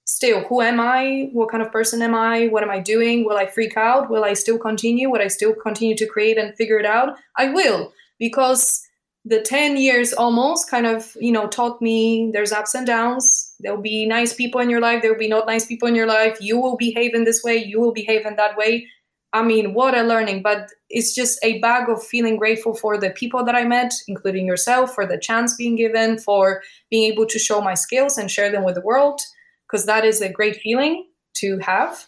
still, 0.05 0.45
who 0.45 0.61
am 0.61 0.79
I? 0.79 1.31
What 1.33 1.51
kind 1.51 1.63
of 1.63 1.73
person 1.73 2.03
am 2.03 2.15
I? 2.15 2.49
What 2.49 2.63
am 2.63 2.71
I 2.71 2.79
doing? 2.79 3.25
Will 3.25 3.39
I 3.39 3.47
freak 3.47 3.77
out? 3.77 4.11
Will 4.11 4.25
I 4.25 4.35
still 4.35 4.59
continue? 4.59 5.11
Will 5.11 5.23
I 5.23 5.29
still 5.29 5.55
continue 5.55 5.97
to 5.97 6.07
create 6.07 6.39
and 6.39 6.55
figure 6.55 6.79
it 6.79 6.87
out? 6.87 7.17
I 7.37 7.49
will, 7.49 7.93
because 8.19 8.83
the 9.25 9.41
10 9.41 9.79
years 9.79 10.13
almost 10.13 10.71
kind 10.71 10.87
of, 10.87 11.17
you 11.19 11.33
know, 11.33 11.47
taught 11.49 11.81
me 11.81 12.31
there's 12.35 12.53
ups 12.53 12.75
and 12.75 12.87
downs. 12.87 13.55
There'll 13.61 13.81
be 13.81 14.07
nice 14.07 14.35
people 14.35 14.61
in 14.61 14.69
your 14.69 14.83
life. 14.83 15.01
There'll 15.01 15.19
be 15.19 15.29
not 15.29 15.47
nice 15.47 15.65
people 15.65 15.89
in 15.89 15.95
your 15.95 16.07
life. 16.07 16.37
You 16.41 16.61
will 16.61 16.77
behave 16.77 17.15
in 17.15 17.25
this 17.25 17.43
way. 17.43 17.57
You 17.57 17.81
will 17.81 17.93
behave 17.93 18.27
in 18.27 18.37
that 18.37 18.57
way. 18.59 18.87
I 19.35 19.43
mean, 19.43 19.75
what 19.75 19.95
a 19.97 20.03
learning, 20.03 20.43
but 20.43 20.71
it's 20.89 21.13
just 21.13 21.39
a 21.43 21.59
bag 21.59 21.89
of 21.89 22.03
feeling 22.03 22.37
grateful 22.37 22.75
for 22.75 22.97
the 22.97 23.11
people 23.11 23.45
that 23.45 23.57
I 23.57 23.65
met, 23.65 23.93
including 24.07 24.47
yourself, 24.47 24.95
for 24.95 25.05
the 25.05 25.19
chance 25.19 25.57
being 25.57 25.75
given, 25.75 26.19
for 26.19 26.63
being 26.89 27.13
able 27.13 27.27
to 27.27 27.39
show 27.39 27.61
my 27.61 27.75
skills 27.75 28.17
and 28.17 28.31
share 28.31 28.51
them 28.53 28.65
with 28.65 28.77
the 28.77 28.81
world, 28.81 29.21
because 29.67 29.87
that 29.87 30.05
is 30.05 30.23
a 30.23 30.33
great 30.33 30.57
feeling 30.57 31.07
to 31.39 31.59
have. 31.59 32.07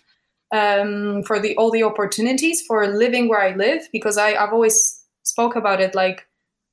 Um, 0.55 1.25
for 1.25 1.41
the 1.41 1.57
all 1.57 1.73
the 1.73 1.83
opportunities 1.83 2.63
for 2.63 2.87
living 2.87 3.29
where 3.29 3.43
I 3.43 3.57
live, 3.57 3.83
because 3.93 4.17
I, 4.17 4.37
I've 4.37 4.53
always 4.53 5.03
spoke 5.25 5.57
about 5.57 5.81
it 5.81 5.97
like 5.97 6.25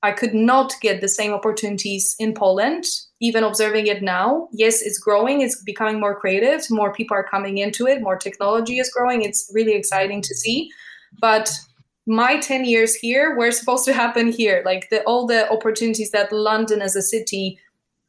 I 0.03 0.11
could 0.11 0.33
not 0.33 0.73
get 0.81 1.01
the 1.01 1.07
same 1.07 1.33
opportunities 1.33 2.15
in 2.19 2.33
Poland, 2.33 2.85
even 3.21 3.43
observing 3.43 3.87
it 3.87 4.03
now. 4.03 4.49
Yes, 4.51 4.81
it's 4.81 4.99
growing, 4.99 5.41
it's 5.41 5.63
becoming 5.63 5.99
more 5.99 6.19
creative, 6.19 6.61
more 6.69 6.93
people 6.93 7.17
are 7.17 7.23
coming 7.23 7.57
into 7.57 7.87
it, 7.87 8.01
more 8.01 8.17
technology 8.17 8.79
is 8.79 8.91
growing. 8.91 9.23
It's 9.23 9.49
really 9.53 9.73
exciting 9.73 10.21
to 10.21 10.35
see. 10.35 10.69
But 11.21 11.49
my 12.05 12.37
10 12.37 12.65
years 12.65 12.93
here 12.95 13.35
were 13.37 13.51
supposed 13.51 13.85
to 13.85 13.93
happen 13.93 14.31
here. 14.31 14.61
Like 14.65 14.89
the, 14.89 15.01
all 15.03 15.25
the 15.25 15.49
opportunities 15.49 16.11
that 16.11 16.33
London 16.33 16.81
as 16.81 16.97
a 16.97 17.01
city, 17.01 17.57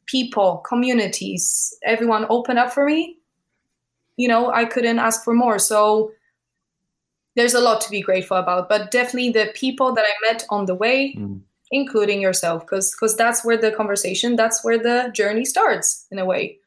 people, 0.05 0.57
communities, 0.67 1.73
everyone 1.83 2.25
opened 2.29 2.59
up 2.59 2.71
for 2.73 2.85
me. 2.85 3.17
you 4.17 4.27
know, 4.27 4.51
I 4.51 4.65
couldn't 4.65 4.99
ask 4.99 5.23
for 5.23 5.33
more. 5.33 5.59
So 5.59 6.11
there's 7.35 7.53
a 7.53 7.59
lot 7.61 7.81
to 7.81 7.89
be 7.89 8.01
grateful 8.01 8.37
about, 8.37 8.69
but 8.69 8.91
definitely 8.91 9.31
the 9.31 9.51
people 9.53 9.93
that 9.93 10.05
I 10.05 10.31
met 10.31 10.45
on 10.49 10.65
the 10.65 10.75
way, 10.75 11.15
mm. 11.17 11.41
Including 11.71 12.21
yourself, 12.21 12.61
because 12.61 12.91
because 12.91 13.15
that's 13.15 13.43
where 13.43 13.57
the 13.57 13.71
conversation, 13.71 14.35
that's 14.35 14.63
where 14.63 14.77
the 14.77 15.11
journey 15.13 15.45
starts 15.45 16.05
in 16.11 16.19
a 16.19 16.25
way. 16.25 16.57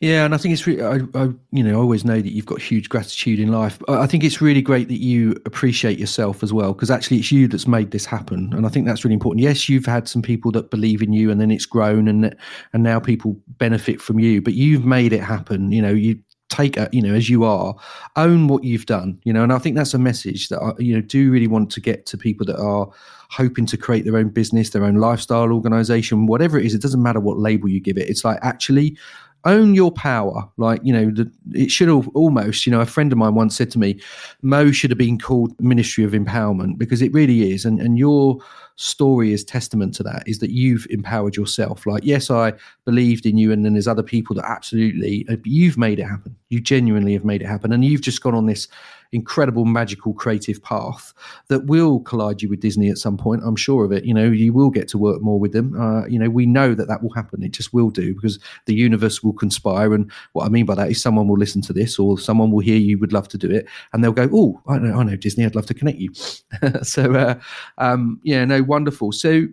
Yeah, 0.00 0.24
and 0.24 0.34
I 0.34 0.36
think 0.36 0.52
it's 0.52 0.66
really, 0.66 0.82
I, 0.82 0.98
I, 1.14 1.28
you 1.52 1.62
know, 1.62 1.78
I 1.78 1.80
always 1.80 2.04
know 2.04 2.20
that 2.20 2.32
you've 2.32 2.44
got 2.44 2.60
huge 2.60 2.88
gratitude 2.88 3.38
in 3.38 3.52
life. 3.52 3.80
I 3.86 4.08
think 4.08 4.24
it's 4.24 4.40
really 4.40 4.60
great 4.60 4.88
that 4.88 4.98
you 5.00 5.40
appreciate 5.46 5.96
yourself 5.96 6.42
as 6.42 6.52
well, 6.52 6.72
because 6.72 6.90
actually 6.90 7.18
it's 7.18 7.30
you 7.30 7.46
that's 7.46 7.68
made 7.68 7.92
this 7.92 8.04
happen, 8.04 8.52
and 8.52 8.66
I 8.66 8.68
think 8.68 8.84
that's 8.84 9.04
really 9.04 9.14
important. 9.14 9.44
Yes, 9.44 9.68
you've 9.68 9.86
had 9.86 10.08
some 10.08 10.20
people 10.20 10.50
that 10.52 10.72
believe 10.72 11.02
in 11.02 11.12
you, 11.12 11.30
and 11.30 11.40
then 11.40 11.52
it's 11.52 11.66
grown, 11.66 12.08
and 12.08 12.34
and 12.72 12.82
now 12.82 12.98
people 12.98 13.40
benefit 13.58 14.00
from 14.00 14.18
you, 14.18 14.42
but 14.42 14.54
you've 14.54 14.84
made 14.84 15.12
it 15.12 15.22
happen. 15.22 15.70
You 15.70 15.82
know, 15.82 15.92
you 15.92 16.18
take 16.52 16.76
you 16.92 17.00
know 17.00 17.14
as 17.14 17.28
you 17.28 17.44
are 17.44 17.74
own 18.16 18.46
what 18.46 18.62
you've 18.62 18.86
done 18.86 19.18
you 19.24 19.32
know 19.32 19.42
and 19.42 19.52
i 19.52 19.58
think 19.58 19.74
that's 19.74 19.94
a 19.94 19.98
message 19.98 20.48
that 20.48 20.60
i 20.60 20.72
you 20.78 20.94
know 20.94 21.00
do 21.00 21.30
really 21.30 21.46
want 21.46 21.70
to 21.70 21.80
get 21.80 22.04
to 22.04 22.18
people 22.18 22.44
that 22.44 22.60
are 22.60 22.88
hoping 23.30 23.64
to 23.64 23.78
create 23.78 24.04
their 24.04 24.16
own 24.16 24.28
business 24.28 24.70
their 24.70 24.84
own 24.84 24.96
lifestyle 24.96 25.50
organization 25.52 26.26
whatever 26.26 26.58
it 26.58 26.66
is 26.66 26.74
it 26.74 26.82
doesn't 26.82 27.02
matter 27.02 27.20
what 27.20 27.38
label 27.38 27.68
you 27.68 27.80
give 27.80 27.98
it. 27.98 28.08
It's 28.08 28.24
like 28.24 28.38
actually 28.42 28.96
own 29.44 29.74
your 29.74 29.90
power. 29.90 30.48
Like, 30.56 30.80
you 30.84 30.92
know, 30.92 31.10
the, 31.10 31.30
it 31.52 31.70
should 31.70 31.88
have 31.88 32.08
almost, 32.08 32.66
you 32.66 32.72
know, 32.72 32.80
a 32.80 32.86
friend 32.86 33.12
of 33.12 33.18
mine 33.18 33.34
once 33.34 33.56
said 33.56 33.70
to 33.72 33.78
me, 33.78 34.00
Mo 34.42 34.72
should 34.72 34.90
have 34.90 34.98
been 34.98 35.18
called 35.18 35.58
Ministry 35.60 36.04
of 36.04 36.12
Empowerment 36.12 36.78
because 36.78 37.02
it 37.02 37.12
really 37.12 37.52
is. 37.52 37.64
And, 37.64 37.80
and 37.80 37.98
your 37.98 38.38
story 38.76 39.32
is 39.32 39.44
testament 39.44 39.94
to 39.94 40.02
that 40.02 40.22
is 40.26 40.38
that 40.38 40.50
you've 40.50 40.86
empowered 40.90 41.36
yourself. 41.36 41.86
Like, 41.86 42.04
yes, 42.04 42.30
I 42.30 42.52
believed 42.84 43.26
in 43.26 43.36
you, 43.36 43.52
and 43.52 43.64
then 43.64 43.74
there's 43.74 43.88
other 43.88 44.02
people 44.02 44.34
that 44.36 44.48
absolutely, 44.48 45.26
uh, 45.28 45.36
you've 45.44 45.78
made 45.78 45.98
it 45.98 46.04
happen. 46.04 46.34
You 46.48 46.60
genuinely 46.60 47.12
have 47.12 47.24
made 47.24 47.42
it 47.42 47.46
happen. 47.46 47.72
And 47.72 47.84
you've 47.84 48.00
just 48.00 48.22
gone 48.22 48.34
on 48.34 48.46
this 48.46 48.68
incredible, 49.12 49.64
magical, 49.64 50.12
creative 50.14 50.62
path 50.62 51.12
that 51.48 51.66
will 51.66 52.00
collide 52.00 52.42
you 52.42 52.48
with 52.48 52.60
Disney 52.60 52.88
at 52.88 52.98
some 52.98 53.16
point. 53.16 53.42
I'm 53.44 53.56
sure 53.56 53.84
of 53.84 53.92
it. 53.92 54.04
You 54.04 54.14
know, 54.14 54.30
you 54.30 54.52
will 54.52 54.70
get 54.70 54.88
to 54.88 54.98
work 54.98 55.20
more 55.20 55.38
with 55.38 55.52
them. 55.52 55.78
Uh, 55.80 56.06
you 56.06 56.18
know, 56.18 56.30
we 56.30 56.46
know 56.46 56.74
that 56.74 56.88
that 56.88 57.02
will 57.02 57.12
happen. 57.12 57.42
It 57.42 57.52
just 57.52 57.74
will 57.74 57.90
do 57.90 58.14
because 58.14 58.38
the 58.66 58.74
universe 58.74 59.22
will 59.22 59.34
conspire. 59.34 59.94
And 59.94 60.10
what 60.32 60.46
I 60.46 60.48
mean 60.48 60.66
by 60.66 60.74
that 60.76 60.90
is 60.90 61.02
someone 61.02 61.28
will 61.28 61.38
listen 61.38 61.62
to 61.62 61.72
this 61.72 61.98
or 61.98 62.18
someone 62.18 62.50
will 62.50 62.60
hear 62.60 62.76
you 62.76 62.98
would 62.98 63.12
love 63.12 63.28
to 63.28 63.38
do 63.38 63.50
it 63.50 63.66
and 63.92 64.02
they'll 64.02 64.12
go, 64.12 64.28
oh, 64.32 64.60
I 64.66 64.78
know, 64.78 64.98
I 64.98 65.02
know 65.02 65.16
Disney. 65.16 65.44
I'd 65.44 65.54
love 65.54 65.66
to 65.66 65.74
connect 65.74 65.98
you. 65.98 66.12
so, 66.82 67.14
uh, 67.14 67.34
um, 67.78 68.20
yeah, 68.24 68.44
no, 68.44 68.62
wonderful. 68.62 69.12
So, 69.12 69.46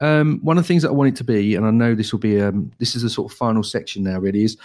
um, 0.00 0.40
one 0.42 0.58
of 0.58 0.64
the 0.64 0.68
things 0.68 0.82
that 0.82 0.88
I 0.88 0.92
want 0.92 1.08
it 1.08 1.16
to 1.16 1.24
be, 1.24 1.54
and 1.54 1.64
I 1.64 1.70
know 1.70 1.94
this 1.94 2.12
will 2.12 2.18
be, 2.18 2.40
um, 2.40 2.70
this 2.78 2.94
is 2.94 3.04
a 3.04 3.10
sort 3.10 3.32
of 3.32 3.38
final 3.38 3.62
section 3.62 4.02
now, 4.02 4.18
really, 4.18 4.44
is 4.44 4.56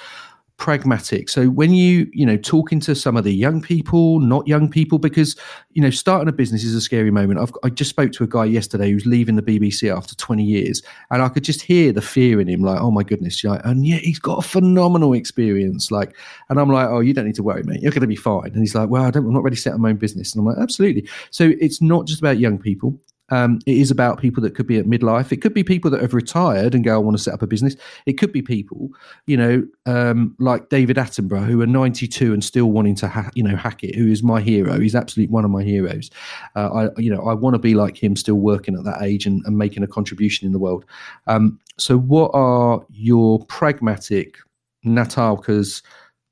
pragmatic. 0.60 1.30
So 1.30 1.48
when 1.48 1.74
you, 1.74 2.08
you 2.14 2.26
know, 2.26 2.38
talking 2.38 2.80
to 2.82 2.94
some 2.94 3.18
of 3.18 3.24
the 3.24 3.34
young 3.34 3.62
people, 3.62 4.20
not 4.20 4.48
young 4.48 4.70
people, 4.70 5.00
because, 5.00 5.36
you 5.72 5.82
know, 5.82 5.90
starting 5.90 6.28
a 6.28 6.34
business 6.34 6.64
is 6.64 6.76
a 6.76 6.82
scary 6.82 7.10
moment. 7.10 7.40
I've, 7.40 7.52
I 7.64 7.70
just 7.70 7.90
spoke 7.90 8.12
to 8.12 8.24
a 8.24 8.28
guy 8.28 8.46
yesterday 8.46 8.92
who's 8.92 9.06
leaving 9.06 9.38
the 9.38 9.42
BBC 9.42 9.96
after 9.96 10.16
20 10.16 10.44
years 10.44 10.84
and 11.10 11.22
I 11.22 11.30
could 11.30 11.46
just 11.46 11.62
hear 11.62 11.92
the 11.92 12.02
fear 12.02 12.40
in 12.40 12.48
him, 12.48 12.62
like, 12.62 12.80
oh 12.80 12.92
my 12.92 13.04
goodness. 13.04 13.44
Like, 13.44 13.62
and 13.64 13.88
yeah, 13.88 13.98
he's 13.98 14.20
got 14.20 14.46
a 14.46 14.48
phenomenal 14.48 15.14
experience. 15.14 15.92
Like, 15.92 16.16
and 16.50 16.60
I'm 16.60 16.70
like, 16.70 16.90
oh, 16.90 17.00
you 17.00 17.14
don't 17.14 17.26
need 17.26 17.36
to 17.36 17.44
worry, 17.44 17.64
mate. 17.64 17.82
You're 17.82 17.92
going 17.92 18.02
to 18.02 18.08
be 18.08 18.16
fine. 18.18 18.52
And 18.52 18.60
he's 18.60 18.76
like, 18.76 18.90
well, 18.90 19.04
I 19.04 19.12
don't, 19.12 19.26
I'm 19.26 19.34
not 19.34 19.44
ready 19.44 19.56
to 19.56 19.62
set 19.62 19.74
up 19.74 19.80
my 19.80 19.90
own 19.90 19.98
business. 19.98 20.36
And 20.36 20.42
I'm 20.42 20.46
like, 20.46 20.62
absolutely. 20.62 21.10
So 21.32 21.54
it's 21.60 21.82
not 21.82 22.06
just 22.06 22.20
about 22.20 22.38
young 22.38 22.60
people. 22.60 23.00
Um, 23.32 23.60
it 23.66 23.78
is 23.78 23.92
about 23.92 24.20
people 24.20 24.42
that 24.44 24.56
could 24.56 24.68
be 24.68 24.78
at 24.78 24.86
midlife. 24.86 25.32
It 25.32 25.42
could 25.42 25.54
be 25.54 25.64
people 25.64 25.92
that 25.92 26.02
have 26.02 26.14
retired 26.14 26.76
and 26.76 26.84
go, 26.84 26.96
I 26.96 26.98
want 26.98 27.18
to 27.18 27.24
set 27.24 27.34
up 27.34 27.42
a 27.42 27.48
business. 27.48 27.76
It 28.06 28.14
could 28.14 28.32
be 28.32 28.42
people, 28.42 28.90
you 29.28 29.38
know, 29.38 29.68
um, 29.86 30.36
like 30.40 30.70
David 30.70 30.98
Attenborough, 30.98 31.46
who 31.46 31.62
are 31.62 31.68
92 31.68 32.34
and 32.34 32.44
still 32.44 32.72
wanting 32.72 32.96
to, 32.96 33.08
ha- 33.08 33.32
you 33.36 33.44
know, 33.44 33.56
hack 33.56 33.84
it, 33.84 33.96
who 33.96 34.08
is 34.08 34.24
my 34.24 34.42
hero. 34.42 34.80
He's 34.80 34.96
absolutely 34.96 35.32
one 35.34 35.46
of 35.46 35.52
my 35.52 35.64
heroes. 35.64 36.10
Uh, 36.56 36.90
I, 36.96 37.00
you 37.00 37.14
know, 37.14 37.22
I 37.28 37.34
want 37.34 37.54
to 37.56 37.60
be 37.60 37.76
like 37.76 38.02
him, 38.02 38.16
still 38.16 38.36
working 38.36 38.76
at 38.76 38.84
that 38.84 39.02
age 39.02 39.26
and, 39.26 39.42
and 39.46 39.58
making 39.58 39.84
a 39.84 39.88
contribution 39.88 40.46
in 40.46 40.54
the 40.54 40.60
world. 40.60 40.86
Um, 41.28 41.60
so, 41.78 41.98
what 41.98 42.32
are 42.34 42.86
your 42.90 43.46
pragmatic 43.46 44.38
Natalka's 44.86 45.82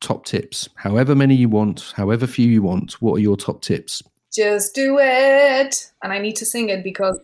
top 0.01 0.25
tips? 0.25 0.69
However 0.75 1.15
many 1.15 1.35
you 1.35 1.49
want, 1.49 1.93
however 1.95 2.27
few 2.27 2.47
you 2.47 2.61
want, 2.61 3.01
what 3.01 3.15
are 3.15 3.19
your 3.19 3.37
top 3.37 3.61
tips? 3.61 4.03
Just 4.33 4.75
do 4.75 4.97
it. 4.99 5.91
And 6.03 6.13
I 6.13 6.19
need 6.19 6.35
to 6.37 6.45
sing 6.45 6.69
it 6.69 6.83
because, 6.83 7.19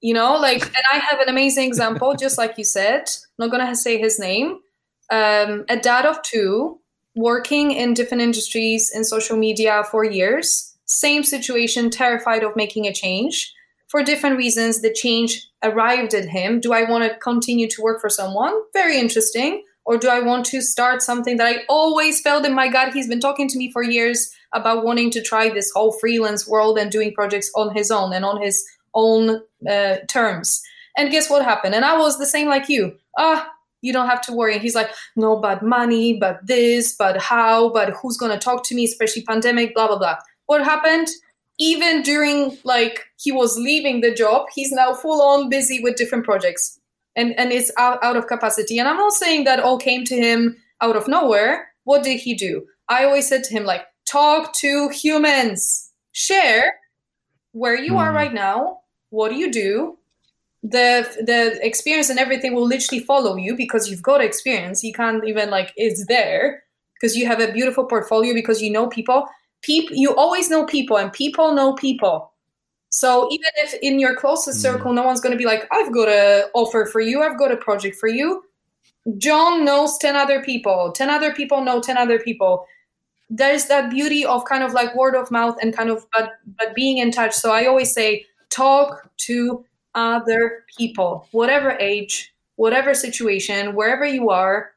you 0.00 0.14
know, 0.14 0.36
like, 0.36 0.64
and 0.64 0.84
I 0.92 0.98
have 0.98 1.20
an 1.20 1.28
amazing 1.28 1.66
example, 1.66 2.14
just 2.14 2.38
like 2.38 2.58
you 2.58 2.64
said. 2.64 3.02
I'm 3.38 3.48
not 3.48 3.50
going 3.50 3.66
to 3.66 3.76
say 3.76 3.98
his 3.98 4.18
name. 4.18 4.58
Um, 5.10 5.64
a 5.68 5.76
dad 5.76 6.06
of 6.06 6.20
two, 6.22 6.80
working 7.14 7.70
in 7.70 7.94
different 7.94 8.22
industries 8.22 8.90
in 8.94 9.04
social 9.04 9.36
media 9.36 9.84
for 9.90 10.04
years, 10.04 10.74
same 10.84 11.24
situation, 11.24 11.90
terrified 11.90 12.42
of 12.42 12.56
making 12.56 12.86
a 12.86 12.92
change. 12.92 13.52
For 13.88 14.02
different 14.02 14.36
reasons, 14.36 14.82
the 14.82 14.92
change 14.92 15.48
arrived 15.62 16.14
at 16.14 16.26
him. 16.28 16.60
Do 16.60 16.72
I 16.72 16.88
want 16.88 17.04
to 17.04 17.18
continue 17.18 17.68
to 17.68 17.82
work 17.82 18.00
for 18.00 18.10
someone? 18.10 18.54
Very 18.72 18.98
interesting. 18.98 19.62
Or 19.84 19.96
do 19.96 20.08
I 20.08 20.20
want 20.20 20.44
to 20.46 20.60
start 20.60 21.00
something 21.02 21.36
that 21.36 21.46
I 21.46 21.62
always 21.68 22.20
felt 22.20 22.44
in 22.44 22.52
my 22.54 22.68
gut? 22.68 22.92
He's 22.92 23.08
been 23.08 23.20
talking 23.20 23.48
to 23.48 23.56
me 23.56 23.70
for 23.70 23.84
years 23.84 24.32
about 24.56 24.84
wanting 24.84 25.10
to 25.12 25.22
try 25.22 25.48
this 25.48 25.70
whole 25.70 25.92
freelance 25.92 26.48
world 26.48 26.78
and 26.78 26.90
doing 26.90 27.12
projects 27.12 27.50
on 27.54 27.74
his 27.74 27.90
own 27.90 28.12
and 28.12 28.24
on 28.24 28.40
his 28.40 28.64
own 28.94 29.42
uh, 29.68 29.96
terms. 30.08 30.62
And 30.96 31.10
guess 31.10 31.28
what 31.28 31.44
happened? 31.44 31.74
And 31.74 31.84
I 31.84 31.96
was 31.96 32.18
the 32.18 32.26
same 32.26 32.48
like 32.48 32.68
you. 32.68 32.96
Ah, 33.18 33.50
you 33.82 33.92
don't 33.92 34.08
have 34.08 34.22
to 34.22 34.32
worry. 34.32 34.54
And 34.54 34.62
he's 34.62 34.74
like, 34.74 34.90
no, 35.14 35.36
but 35.36 35.62
money, 35.62 36.18
but 36.18 36.44
this, 36.44 36.96
but 36.96 37.20
how, 37.20 37.68
but 37.68 37.90
who's 37.90 38.16
to 38.16 38.38
talk 38.38 38.64
to 38.64 38.74
me, 38.74 38.84
especially 38.84 39.22
pandemic, 39.22 39.74
blah, 39.74 39.88
blah, 39.88 39.98
blah. 39.98 40.16
What 40.46 40.64
happened? 40.64 41.08
Even 41.58 42.02
during 42.02 42.58
like 42.64 43.04
he 43.18 43.32
was 43.32 43.56
leaving 43.58 44.00
the 44.00 44.12
job, 44.12 44.46
he's 44.54 44.72
now 44.72 44.94
full 44.94 45.22
on 45.22 45.48
busy 45.48 45.82
with 45.82 45.96
different 45.96 46.24
projects 46.24 46.80
and, 47.14 47.38
and 47.38 47.52
it's 47.52 47.72
out, 47.78 48.02
out 48.02 48.16
of 48.16 48.26
capacity. 48.26 48.78
And 48.78 48.88
I'm 48.88 48.96
not 48.96 49.12
saying 49.12 49.44
that 49.44 49.60
all 49.60 49.78
came 49.78 50.04
to 50.04 50.16
him 50.16 50.56
out 50.80 50.96
of 50.96 51.08
nowhere. 51.08 51.68
What 51.84 52.02
did 52.02 52.20
he 52.20 52.34
do? 52.34 52.66
I 52.88 53.04
always 53.04 53.28
said 53.28 53.42
to 53.44 53.54
him, 53.54 53.64
like, 53.64 53.86
talk 54.06 54.54
to 54.54 54.88
humans. 54.88 55.90
Share 56.12 56.76
where 57.52 57.76
you 57.76 57.92
mm. 57.92 57.98
are 57.98 58.10
hmm. 58.10 58.16
right 58.16 58.32
now 58.34 58.78
what 59.10 59.30
do 59.30 59.36
you 59.36 59.50
do 59.50 59.98
the 60.62 61.06
the 61.24 61.64
experience 61.64 62.10
and 62.10 62.18
everything 62.18 62.54
will 62.54 62.66
literally 62.66 63.02
follow 63.02 63.36
you 63.36 63.56
because 63.56 63.88
you've 63.88 64.02
got 64.02 64.20
experience. 64.20 64.82
You 64.82 64.92
can't 64.92 65.24
even 65.24 65.48
like 65.50 65.72
it's 65.76 66.06
there 66.06 66.64
because 66.94 67.16
you 67.16 67.26
have 67.26 67.40
a 67.40 67.52
beautiful 67.52 67.84
portfolio 67.84 68.34
because 68.34 68.60
you 68.60 68.70
know 68.70 68.88
people. 68.88 69.26
People 69.62 69.96
you 69.96 70.14
always 70.16 70.50
know 70.50 70.66
people 70.66 70.96
and 70.96 71.12
people 71.12 71.54
know 71.54 71.74
people. 71.74 72.32
So 72.88 73.28
even 73.30 73.50
if 73.56 73.74
in 73.82 74.00
your 74.00 74.16
closest 74.16 74.58
mm. 74.58 74.62
circle 74.62 74.92
no 74.92 75.02
one's 75.02 75.20
going 75.20 75.32
to 75.32 75.38
be 75.38 75.46
like 75.46 75.68
i've 75.70 75.92
got 75.92 76.08
a 76.08 76.46
offer 76.54 76.86
for 76.86 77.00
you. 77.00 77.22
I've 77.22 77.38
got 77.38 77.52
a 77.52 77.56
project 77.56 77.96
for 77.96 78.08
you. 78.08 78.42
John 79.18 79.64
knows 79.64 79.98
10 79.98 80.16
other 80.16 80.42
people. 80.42 80.90
10 80.92 81.10
other 81.10 81.32
people 81.32 81.62
know 81.62 81.80
10 81.80 81.96
other 81.96 82.18
people 82.18 82.66
there's 83.28 83.66
that 83.66 83.90
beauty 83.90 84.24
of 84.24 84.44
kind 84.44 84.62
of 84.62 84.72
like 84.72 84.94
word 84.94 85.14
of 85.14 85.30
mouth 85.30 85.56
and 85.60 85.76
kind 85.76 85.90
of 85.90 86.06
but 86.12 86.32
but 86.58 86.74
being 86.74 86.98
in 86.98 87.10
touch. 87.10 87.34
So 87.34 87.52
i 87.52 87.66
always 87.66 87.92
say 87.92 88.24
talk 88.50 89.10
to 89.18 89.64
other 89.94 90.64
people 90.78 91.26
whatever 91.32 91.76
age 91.80 92.32
whatever 92.56 92.94
situation 92.94 93.74
wherever 93.74 94.06
you 94.06 94.30
are. 94.30 94.72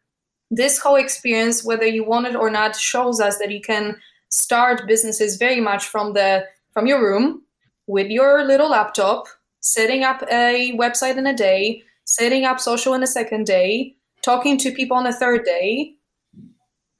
This 0.52 0.80
whole 0.80 0.96
experience 0.96 1.64
whether 1.64 1.86
you 1.86 2.04
want 2.04 2.28
it 2.28 2.36
or 2.36 2.50
not 2.50 2.76
shows 2.76 3.20
us 3.20 3.38
that 3.38 3.52
you 3.52 3.62
can 3.62 3.98
start 4.30 4.88
businesses 4.88 5.38
very 5.38 5.62
much 5.62 5.86
from 5.86 6.14
the 6.14 6.46
from 6.74 6.88
your 6.88 7.02
room 7.02 7.44
with 7.88 8.10
your 8.10 8.44
little 8.46 8.70
laptop 8.70 9.28
setting 9.60 10.04
up 10.04 10.24
a 10.32 10.76
website 10.78 11.18
in 11.18 11.28
a 11.28 11.36
day 11.36 11.84
setting 12.06 12.46
up 12.46 12.60
social 12.60 12.94
in 12.96 13.04
a 13.04 13.08
second 13.08 13.46
day 13.46 13.96
talking 14.24 14.58
to 14.58 14.72
people 14.72 14.98
on 14.98 15.06
a 15.06 15.14
third 15.14 15.44
day. 15.46 15.94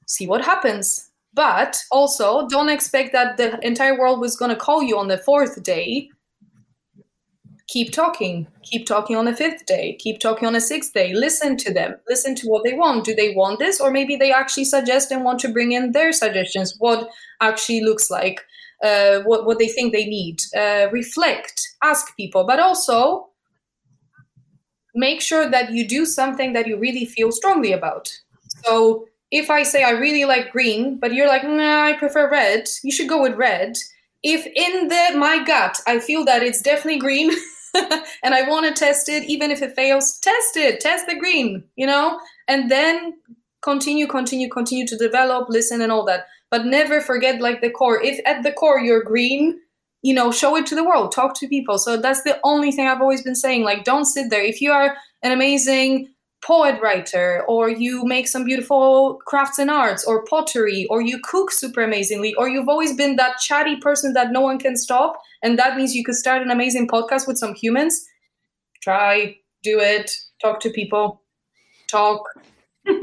See 0.06 0.26
what 0.26 0.44
happens 0.44 1.09
but 1.32 1.82
also, 1.90 2.48
don't 2.48 2.68
expect 2.68 3.12
that 3.12 3.36
the 3.36 3.58
entire 3.64 3.98
world 3.98 4.20
was 4.20 4.36
going 4.36 4.50
to 4.50 4.56
call 4.56 4.82
you 4.82 4.98
on 4.98 5.08
the 5.08 5.18
fourth 5.18 5.62
day. 5.62 6.10
Keep 7.68 7.92
talking. 7.92 8.48
Keep 8.64 8.86
talking 8.86 9.14
on 9.14 9.26
the 9.26 9.36
fifth 9.36 9.64
day. 9.64 9.96
Keep 10.00 10.18
talking 10.18 10.48
on 10.48 10.54
the 10.54 10.60
sixth 10.60 10.92
day. 10.92 11.14
Listen 11.14 11.56
to 11.58 11.72
them. 11.72 11.94
Listen 12.08 12.34
to 12.34 12.48
what 12.48 12.64
they 12.64 12.74
want. 12.74 13.04
Do 13.04 13.14
they 13.14 13.32
want 13.32 13.60
this? 13.60 13.80
Or 13.80 13.92
maybe 13.92 14.16
they 14.16 14.32
actually 14.32 14.64
suggest 14.64 15.12
and 15.12 15.22
want 15.22 15.38
to 15.40 15.52
bring 15.52 15.70
in 15.70 15.92
their 15.92 16.12
suggestions, 16.12 16.74
what 16.78 17.08
actually 17.40 17.82
looks 17.82 18.10
like, 18.10 18.44
uh, 18.82 19.20
what, 19.20 19.46
what 19.46 19.60
they 19.60 19.68
think 19.68 19.92
they 19.92 20.06
need. 20.06 20.40
Uh, 20.56 20.88
reflect, 20.90 21.62
ask 21.84 22.16
people, 22.16 22.44
but 22.44 22.58
also 22.58 23.28
make 24.96 25.20
sure 25.20 25.48
that 25.48 25.70
you 25.70 25.86
do 25.86 26.04
something 26.04 26.52
that 26.54 26.66
you 26.66 26.76
really 26.76 27.04
feel 27.04 27.30
strongly 27.30 27.72
about. 27.72 28.10
So 28.64 29.06
if 29.30 29.50
I 29.50 29.62
say 29.62 29.84
I 29.84 29.90
really 29.90 30.24
like 30.24 30.52
green, 30.52 30.98
but 30.98 31.12
you're 31.14 31.28
like, 31.28 31.44
nah, 31.44 31.84
I 31.84 31.92
prefer 31.94 32.30
red, 32.30 32.68
you 32.82 32.92
should 32.92 33.08
go 33.08 33.22
with 33.22 33.36
red. 33.36 33.76
If 34.22 34.46
in 34.46 34.88
the 34.88 35.18
my 35.18 35.42
gut 35.44 35.80
I 35.86 35.98
feel 35.98 36.24
that 36.26 36.42
it's 36.42 36.60
definitely 36.60 37.00
green 37.00 37.30
and 38.22 38.34
I 38.34 38.48
want 38.48 38.66
to 38.66 38.78
test 38.78 39.08
it, 39.08 39.24
even 39.24 39.50
if 39.50 39.62
it 39.62 39.74
fails, 39.74 40.18
test 40.18 40.56
it, 40.56 40.80
test 40.80 41.06
the 41.06 41.16
green, 41.16 41.64
you 41.76 41.86
know, 41.86 42.20
and 42.48 42.70
then 42.70 43.14
continue, 43.62 44.06
continue, 44.06 44.48
continue 44.48 44.86
to 44.86 44.96
develop, 44.96 45.48
listen, 45.48 45.80
and 45.80 45.92
all 45.92 46.04
that. 46.06 46.26
But 46.50 46.66
never 46.66 47.00
forget 47.00 47.40
like 47.40 47.60
the 47.60 47.70
core. 47.70 48.02
If 48.02 48.20
at 48.26 48.42
the 48.42 48.52
core 48.52 48.80
you're 48.80 49.04
green, 49.04 49.60
you 50.02 50.14
know, 50.14 50.32
show 50.32 50.56
it 50.56 50.66
to 50.66 50.74
the 50.74 50.84
world, 50.84 51.12
talk 51.12 51.34
to 51.36 51.48
people. 51.48 51.78
So 51.78 51.96
that's 51.96 52.22
the 52.22 52.40
only 52.42 52.72
thing 52.72 52.88
I've 52.88 53.02
always 53.02 53.22
been 53.22 53.36
saying. 53.36 53.62
Like, 53.62 53.84
don't 53.84 54.06
sit 54.06 54.30
there. 54.30 54.42
If 54.42 54.60
you 54.60 54.72
are 54.72 54.96
an 55.22 55.32
amazing 55.32 56.08
poet 56.42 56.80
writer 56.80 57.44
or 57.48 57.68
you 57.68 58.04
make 58.04 58.26
some 58.26 58.44
beautiful 58.44 59.20
crafts 59.26 59.58
and 59.58 59.70
arts 59.70 60.04
or 60.04 60.24
pottery 60.24 60.86
or 60.88 61.02
you 61.02 61.20
cook 61.22 61.50
super 61.50 61.82
amazingly 61.82 62.34
or 62.34 62.48
you've 62.48 62.68
always 62.68 62.96
been 62.96 63.16
that 63.16 63.38
chatty 63.38 63.76
person 63.76 64.14
that 64.14 64.32
no 64.32 64.40
one 64.40 64.58
can 64.58 64.76
stop 64.76 65.20
and 65.42 65.58
that 65.58 65.76
means 65.76 65.94
you 65.94 66.04
could 66.04 66.14
start 66.14 66.42
an 66.42 66.50
amazing 66.50 66.88
podcast 66.88 67.26
with 67.26 67.36
some 67.36 67.54
humans? 67.54 68.06
Try 68.82 69.36
do 69.62 69.78
it 69.78 70.10
talk 70.40 70.60
to 70.60 70.70
people 70.70 71.22
talk. 71.90 72.22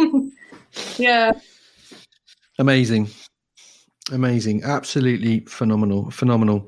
Yeah. 0.97 1.31
Amazing 2.59 3.09
Amazing, 4.09 4.63
absolutely 4.63 5.41
phenomenal, 5.41 6.09
phenomenal. 6.11 6.65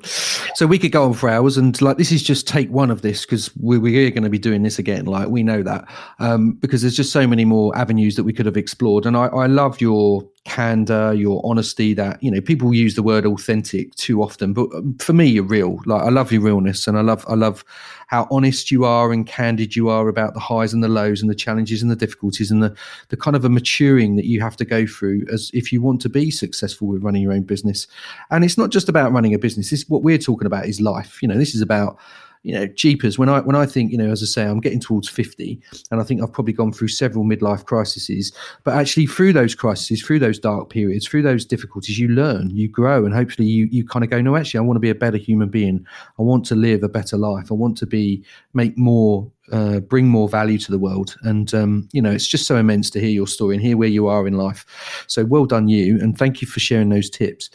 So 0.56 0.68
we 0.68 0.78
could 0.78 0.92
go 0.92 1.06
on 1.06 1.14
for 1.14 1.30
hours, 1.30 1.56
and 1.56 1.82
like 1.82 1.98
this 1.98 2.12
is 2.12 2.22
just 2.22 2.46
take 2.46 2.70
one 2.70 2.92
of 2.92 3.02
this 3.02 3.26
because 3.26 3.56
we're, 3.56 3.80
we're 3.80 4.12
going 4.12 4.24
to 4.24 4.30
be 4.30 4.38
doing 4.38 4.64
this 4.64 4.78
again. 4.78 5.06
Like 5.06 5.30
we 5.30 5.42
know 5.42 5.64
that 5.64 5.88
um, 6.20 6.54
because 6.54 6.82
there's 6.82 6.98
just 6.98 7.14
so 7.14 7.26
many 7.26 7.46
more 7.46 7.76
avenues 7.78 8.18
that 8.18 8.26
we 8.26 8.34
could 8.34 8.46
have 8.46 8.58
explored. 8.58 9.06
And 9.06 9.16
I, 9.16 9.28
I 9.28 9.46
love 9.48 9.80
your 9.80 10.28
candor, 10.44 11.14
your 11.14 11.42
honesty. 11.46 11.94
That 11.94 12.22
you 12.22 12.30
know 12.30 12.42
people 12.42 12.74
use 12.74 12.96
the 12.96 13.04
word 13.04 13.26
authentic 13.26 13.96
too 13.96 14.22
often, 14.22 14.52
but 14.52 14.68
um, 14.76 14.98
for 14.98 15.14
me, 15.14 15.28
you're 15.28 15.46
real. 15.46 15.80
Like 15.86 16.02
I 16.02 16.10
love 16.10 16.34
your 16.34 16.42
realness, 16.42 16.88
and 16.88 16.98
I 16.98 17.02
love 17.02 17.24
I 17.30 17.36
love 17.36 17.64
how 18.10 18.28
honest 18.32 18.72
you 18.72 18.86
are 18.86 19.12
and 19.12 19.28
candid 19.28 19.76
you 19.76 19.88
are 19.88 20.08
about 20.08 20.34
the 20.34 20.40
highs 20.40 20.74
and 20.74 20.84
the 20.84 20.88
lows 20.88 21.22
and 21.22 21.30
the 21.30 21.36
challenges 21.36 21.84
and 21.84 21.92
the 21.92 21.96
difficulties 21.96 22.50
and 22.50 22.64
the 22.64 22.76
the 23.10 23.18
kind 23.18 23.36
of 23.36 23.46
a 23.46 23.50
maturing 23.50 24.16
that 24.16 24.26
you 24.26 24.42
have 24.42 24.58
to 24.58 24.66
go 24.66 24.88
through 24.88 25.24
as 25.32 25.52
if 25.54 25.72
you 25.72 25.80
want 25.80 26.02
to 26.02 26.10
be 26.10 26.32
successful 26.32 26.88
with 26.88 27.04
running 27.04 27.22
your 27.22 27.34
own 27.34 27.44
business. 27.44 27.86
And 28.32 28.44
it's 28.44 28.58
not 28.58 28.72
just 28.72 28.90
about 28.90 29.12
running 29.12 29.36
a 29.36 29.40
business. 29.40 29.70
This 29.70 29.88
what 29.88 30.02
we're 30.02 30.18
talking 30.18 30.48
about 30.48 30.66
is 30.66 30.82
life. 30.82 31.22
You 31.22 31.28
know, 31.28 31.38
this 31.38 31.54
is 31.54 31.62
about 31.62 32.00
you 32.44 32.54
know, 32.54 32.68
jeepers. 32.68 33.20
When 33.20 33.28
I 33.28 33.42
when 33.42 33.56
I 33.56 33.66
think, 33.66 33.92
you 33.92 33.98
know, 33.98 34.10
as 34.10 34.24
I 34.24 34.26
say, 34.26 34.46
I'm 34.46 34.60
getting 34.60 34.80
towards 34.80 35.10
50, 35.10 35.60
and 35.92 36.00
I 36.00 36.04
think 36.04 36.22
I've 36.22 36.32
probably 36.32 36.54
gone 36.54 36.72
through 36.72 36.88
several 36.88 37.26
midlife 37.26 37.66
crises. 37.66 38.32
But 38.64 38.76
actually, 38.76 39.08
through 39.08 39.34
those 39.34 39.56
crises, 39.56 40.02
through 40.02 40.20
those 40.20 40.40
dark 40.40 40.70
periods, 40.70 41.08
through 41.08 41.24
those 41.24 41.46
difficulties, 41.46 42.00
you 42.00 42.08
learn, 42.08 42.50
you 42.52 42.70
grow, 42.70 43.06
and 43.06 43.14
hopefully, 43.14 43.48
you 43.48 43.68
you 43.72 43.86
kind 43.86 44.06
of 44.06 44.10
go, 44.10 44.22
no, 44.22 44.36
actually, 44.36 44.60
I 44.60 44.62
want 44.62 44.78
to 44.78 44.82
be 44.82 44.90
a 44.90 44.96
better 44.96 45.18
human 45.18 45.50
being. 45.50 45.86
I 46.18 46.22
want 46.22 46.46
to 46.46 46.56
live 46.56 46.84
a 46.84 46.90
better 46.90 47.18
life. 47.18 47.52
I 47.52 47.56
want 47.56 47.78
to 47.80 47.86
be 47.86 48.24
make 48.54 48.78
more 48.78 49.30
uh, 49.52 49.80
bring 49.80 50.08
more 50.08 50.30
value 50.30 50.58
to 50.60 50.72
the 50.72 50.80
world. 50.80 51.16
And 51.24 51.54
um, 51.54 51.90
you 51.92 52.02
know, 52.02 52.12
it's 52.12 52.28
just 52.28 52.48
so 52.48 52.56
immense 52.56 52.90
to 52.92 53.00
hear 53.00 53.10
your 53.10 53.28
story 53.28 53.56
and 53.56 53.64
hear 53.64 53.78
where 53.78 53.90
you 53.90 54.08
are 54.08 54.28
in 54.28 54.34
life. 54.36 54.66
So 55.08 55.26
well 55.26 55.46
done, 55.46 55.68
you, 55.68 56.00
and 56.00 56.18
thank 56.18 56.42
you 56.42 56.48
for 56.48 56.60
sharing 56.60 56.90
those 56.90 57.10
tips. 57.10 57.50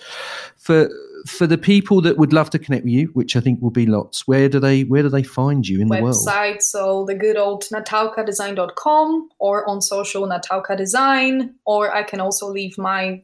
For 0.56 0.90
for 1.26 1.46
the 1.46 1.56
people 1.56 2.00
that 2.02 2.18
would 2.18 2.32
love 2.32 2.50
to 2.50 2.58
connect 2.58 2.84
with 2.84 2.92
you, 2.92 3.06
which 3.14 3.34
I 3.36 3.40
think 3.40 3.62
will 3.62 3.70
be 3.70 3.86
lots, 3.86 4.26
where 4.26 4.48
do 4.48 4.60
they 4.60 4.82
where 4.82 5.02
do 5.02 5.08
they 5.08 5.22
find 5.22 5.66
you 5.66 5.80
in 5.80 5.88
Website, 5.88 5.96
the 5.96 6.02
world? 6.02 6.26
Website, 6.26 6.62
so 6.62 7.04
the 7.06 7.14
good 7.14 7.36
old 7.36 7.64
natalkadesign.com 7.72 9.28
or 9.38 9.68
on 9.68 9.80
social 9.80 10.28
Natalka 10.28 10.76
Design, 10.76 11.54
or 11.64 11.94
I 11.94 12.02
can 12.02 12.20
also 12.20 12.48
leave 12.48 12.76
my 12.76 13.22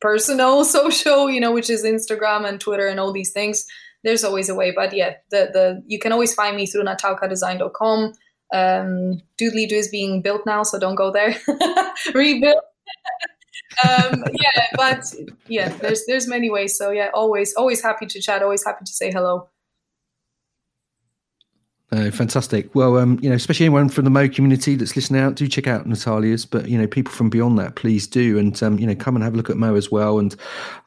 personal 0.00 0.64
social, 0.76 1.30
you 1.30 1.40
know, 1.40 1.52
which 1.52 1.70
is 1.70 1.84
Instagram 1.84 2.46
and 2.46 2.60
Twitter 2.60 2.86
and 2.86 3.00
all 3.00 3.12
these 3.12 3.32
things. 3.32 3.66
There's 4.04 4.24
always 4.24 4.48
a 4.48 4.54
way, 4.54 4.72
but 4.72 4.92
yeah, 4.92 5.14
the 5.30 5.50
the 5.52 5.82
you 5.86 5.98
can 5.98 6.12
always 6.12 6.34
find 6.34 6.56
me 6.56 6.66
through 6.66 6.84
natalkadesign.com. 6.84 8.12
Um, 8.54 9.22
Doodeledo 9.40 9.72
is 9.72 9.88
being 9.88 10.20
built 10.20 10.42
now, 10.44 10.62
so 10.64 10.78
don't 10.78 10.96
go 10.96 11.10
there. 11.10 11.34
Rebuild 12.14 12.60
um, 13.88 14.24
yeah, 14.32 14.66
but 14.74 15.04
yeah, 15.48 15.68
there's 15.68 16.04
there's 16.06 16.26
many 16.26 16.50
ways. 16.50 16.76
So 16.76 16.90
yeah, 16.90 17.10
always 17.14 17.54
always 17.54 17.82
happy 17.82 18.06
to 18.06 18.20
chat. 18.20 18.42
Always 18.42 18.64
happy 18.64 18.84
to 18.84 18.92
say 18.92 19.10
hello. 19.10 19.48
Uh, 21.92 22.10
fantastic. 22.10 22.74
Well, 22.74 22.96
um, 22.96 23.18
you 23.20 23.28
know, 23.28 23.36
especially 23.36 23.66
anyone 23.66 23.90
from 23.90 24.04
the 24.04 24.10
Mo 24.10 24.26
community 24.26 24.76
that's 24.76 24.96
listening 24.96 25.20
out, 25.20 25.34
do 25.34 25.46
check 25.46 25.66
out 25.66 25.86
Natalia's. 25.86 26.46
But 26.46 26.66
you 26.66 26.78
know, 26.78 26.86
people 26.86 27.12
from 27.12 27.28
beyond 27.28 27.58
that, 27.58 27.76
please 27.76 28.06
do, 28.06 28.38
and 28.38 28.60
um, 28.62 28.78
you 28.78 28.86
know, 28.86 28.94
come 28.94 29.14
and 29.14 29.22
have 29.22 29.34
a 29.34 29.36
look 29.36 29.50
at 29.50 29.58
Mo 29.58 29.74
as 29.74 29.90
well. 29.90 30.18
And 30.18 30.34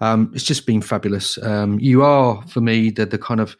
um, 0.01 0.31
it's 0.33 0.43
just 0.43 0.65
been 0.65 0.81
fabulous. 0.81 1.37
Um, 1.43 1.79
you 1.79 2.01
are 2.03 2.41
for 2.47 2.59
me 2.59 2.89
the 2.89 3.05
the 3.05 3.19
kind 3.19 3.39
of 3.39 3.55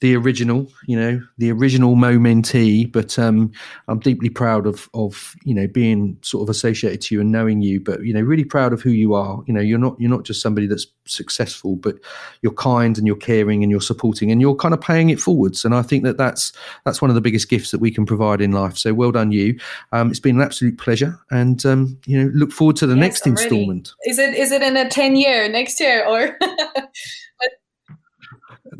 the 0.00 0.14
original, 0.14 0.70
you 0.86 0.98
know, 0.98 1.20
the 1.38 1.50
original 1.50 1.96
Momentee. 1.96 2.90
But 2.90 3.18
um, 3.18 3.50
I'm 3.88 3.98
deeply 3.98 4.30
proud 4.30 4.66
of 4.66 4.88
of 4.94 5.34
you 5.42 5.54
know 5.54 5.66
being 5.66 6.18
sort 6.22 6.42
of 6.42 6.50
associated 6.50 7.00
to 7.02 7.14
you 7.14 7.20
and 7.20 7.32
knowing 7.32 7.62
you. 7.62 7.80
But 7.80 8.02
you 8.02 8.14
know, 8.14 8.20
really 8.20 8.44
proud 8.44 8.72
of 8.72 8.80
who 8.80 8.90
you 8.90 9.14
are. 9.14 9.42
You 9.46 9.54
know, 9.54 9.60
you're 9.60 9.78
not 9.78 10.00
you're 10.00 10.10
not 10.10 10.24
just 10.24 10.40
somebody 10.40 10.66
that's 10.66 10.86
successful, 11.06 11.76
but 11.76 11.96
you're 12.42 12.52
kind 12.52 12.96
and 12.96 13.06
you're 13.06 13.16
caring 13.16 13.62
and 13.62 13.70
you're 13.70 13.80
supporting 13.80 14.30
and 14.30 14.40
you're 14.40 14.54
kind 14.54 14.74
of 14.74 14.80
paying 14.80 15.10
it 15.10 15.20
forwards. 15.20 15.64
And 15.64 15.74
I 15.74 15.82
think 15.82 16.04
that 16.04 16.16
that's 16.16 16.52
that's 16.84 17.02
one 17.02 17.10
of 17.10 17.16
the 17.16 17.20
biggest 17.20 17.48
gifts 17.48 17.72
that 17.72 17.80
we 17.80 17.90
can 17.90 18.06
provide 18.06 18.40
in 18.40 18.52
life. 18.52 18.78
So 18.78 18.94
well 18.94 19.12
done, 19.12 19.32
you. 19.32 19.58
Um, 19.92 20.10
it's 20.10 20.20
been 20.20 20.36
an 20.36 20.42
absolute 20.42 20.78
pleasure, 20.78 21.18
and 21.30 21.64
um, 21.66 21.98
you 22.06 22.22
know, 22.22 22.30
look 22.34 22.52
forward 22.52 22.76
to 22.76 22.86
the 22.86 22.94
yes, 22.94 23.00
next 23.00 23.26
instalment. 23.26 23.94
Is 24.04 24.18
it 24.18 24.34
is 24.34 24.52
it 24.52 24.62
in 24.62 24.76
a 24.76 24.88
ten 24.88 25.16
year 25.16 25.48
next 25.48 25.80
year 25.80 26.06
or? 26.06 26.38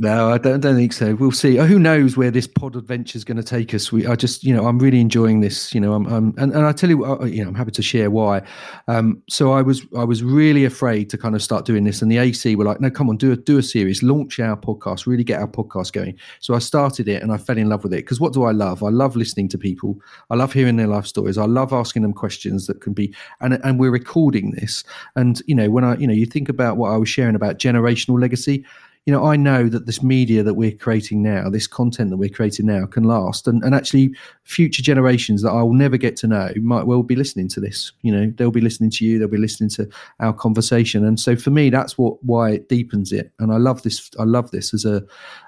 No, 0.01 0.31
I 0.31 0.39
don't, 0.39 0.61
don't 0.61 0.77
think 0.77 0.93
so. 0.93 1.17
We'll 1.17 1.33
see. 1.33 1.59
Oh, 1.59 1.65
who 1.65 1.81
knows 1.81 2.17
where 2.17 2.31
this 2.31 2.47
pod 2.47 2.77
adventure 2.77 3.17
is 3.17 3.25
going 3.25 3.37
to 3.37 3.43
take 3.43 3.75
us? 3.75 3.91
We, 3.91 4.07
I 4.07 4.15
just, 4.15 4.45
you 4.45 4.55
know, 4.55 4.69
I'm 4.69 4.79
really 4.79 5.01
enjoying 5.01 5.41
this. 5.41 5.75
You 5.75 5.81
know, 5.81 5.93
I'm, 5.93 6.07
I'm 6.07 6.35
and, 6.39 6.53
and 6.53 6.65
I 6.65 6.71
tell 6.71 6.89
you, 6.89 7.27
you 7.27 7.43
know, 7.43 7.49
I'm 7.49 7.55
happy 7.57 7.73
to 7.73 7.83
share 7.83 8.09
why. 8.09 8.43
Um, 8.87 9.21
so 9.29 9.51
I 9.51 9.61
was, 9.61 9.85
I 9.97 10.05
was 10.05 10.23
really 10.23 10.65
afraid 10.65 11.11
to 11.11 11.19
kind 11.19 11.35
of 11.35 11.43
start 11.43 11.65
doing 11.65 11.83
this, 11.83 12.01
and 12.01 12.13
the 12.13 12.19
AC 12.19 12.55
were 12.55 12.65
like, 12.65 12.81
no, 12.81 12.91
come 12.91 13.11
on, 13.11 13.17
do 13.17 13.33
a, 13.33 13.37
do 13.37 13.59
a 13.59 13.63
series, 13.63 14.05
launch 14.05 14.39
our 14.39 14.57
podcast, 14.57 15.09
really 15.09 15.25
get 15.25 15.41
our 15.41 15.49
podcast 15.49 15.93
going. 15.93 16.17
So 16.39 16.55
I 16.55 16.61
started 16.61 17.09
it, 17.09 17.21
and 17.21 17.33
I 17.33 17.37
fell 17.37 17.59
in 17.59 17.69
love 17.69 17.83
with 17.83 17.93
it 17.93 18.05
because 18.05 18.21
what 18.21 18.33
do 18.33 18.45
I 18.45 18.53
love? 18.53 18.85
I 18.85 18.91
love 18.91 19.17
listening 19.17 19.49
to 19.49 19.59
people. 19.59 19.99
I 20.31 20.37
love 20.37 20.53
hearing 20.53 20.77
their 20.77 20.87
life 20.87 21.07
stories. 21.07 21.39
I 21.39 21.47
love 21.47 21.73
asking 21.73 22.03
them 22.03 22.13
questions 22.13 22.69
that 22.69 22.81
can 22.81 22.93
be, 22.93 23.13
and 23.41 23.55
and 23.65 23.81
we're 23.81 23.91
recording 23.91 24.53
this. 24.53 24.85
And 25.17 25.43
you 25.47 25.57
know, 25.57 25.71
when 25.71 25.83
I, 25.83 25.97
you 25.97 26.07
know, 26.07 26.15
you 26.15 26.27
think 26.27 26.49
about 26.49 26.77
what 26.77 26.93
I 26.93 26.97
was 26.97 27.09
sharing 27.09 27.35
about 27.35 27.59
generational 27.59 28.21
legacy 28.21 28.65
you 29.07 29.13
know, 29.13 29.25
I 29.25 29.37
know 29.37 29.69
that 29.69 29.87
this 29.87 30.03
media 30.03 30.43
that 30.43 30.55
we're 30.55 30.77
creating 30.77 31.23
now, 31.23 31.49
this 31.49 31.67
content 31.67 32.11
that 32.11 32.17
we're 32.17 32.29
creating 32.29 32.67
now 32.67 32.87
can 32.87 33.05
last. 33.05 33.49
And, 33.49 33.63
and 33.63 33.75
actually, 33.75 34.15
future 34.45 34.83
generations 34.83 35.43
that 35.43 35.51
I 35.51 35.63
will 35.63 35.73
never 35.73 35.97
get 35.97 36.17
to 36.17 36.27
know 36.27 36.51
might 36.57 36.87
well 36.87 37.03
be 37.03 37.17
listening 37.17 37.49
to 37.49 37.61
this. 37.61 37.93
You 38.03 38.13
know, 38.13 38.33
they'll 38.37 38.51
be 38.51 38.61
listening 38.61 38.91
to 38.91 39.05
you, 39.05 39.19
they'll 39.19 39.29
be 39.29 39.39
listening 39.39 39.71
to 39.71 39.89
our 40.21 40.33
conversation. 40.33 41.05
And 41.07 41.19
so 41.19 41.37
for 41.37 41.51
me, 41.51 41.71
that's 41.71 41.97
what 41.97 42.23
why 42.23 42.51
it 42.51 42.69
deepens 42.69 43.13
it. 43.13 43.33
And 43.39 43.53
I 43.53 43.57
love 43.57 43.83
this. 43.83 44.11
I 44.19 44.25
love 44.25 44.51
this 44.51 44.75
as 44.75 44.85
a, 44.85 45.03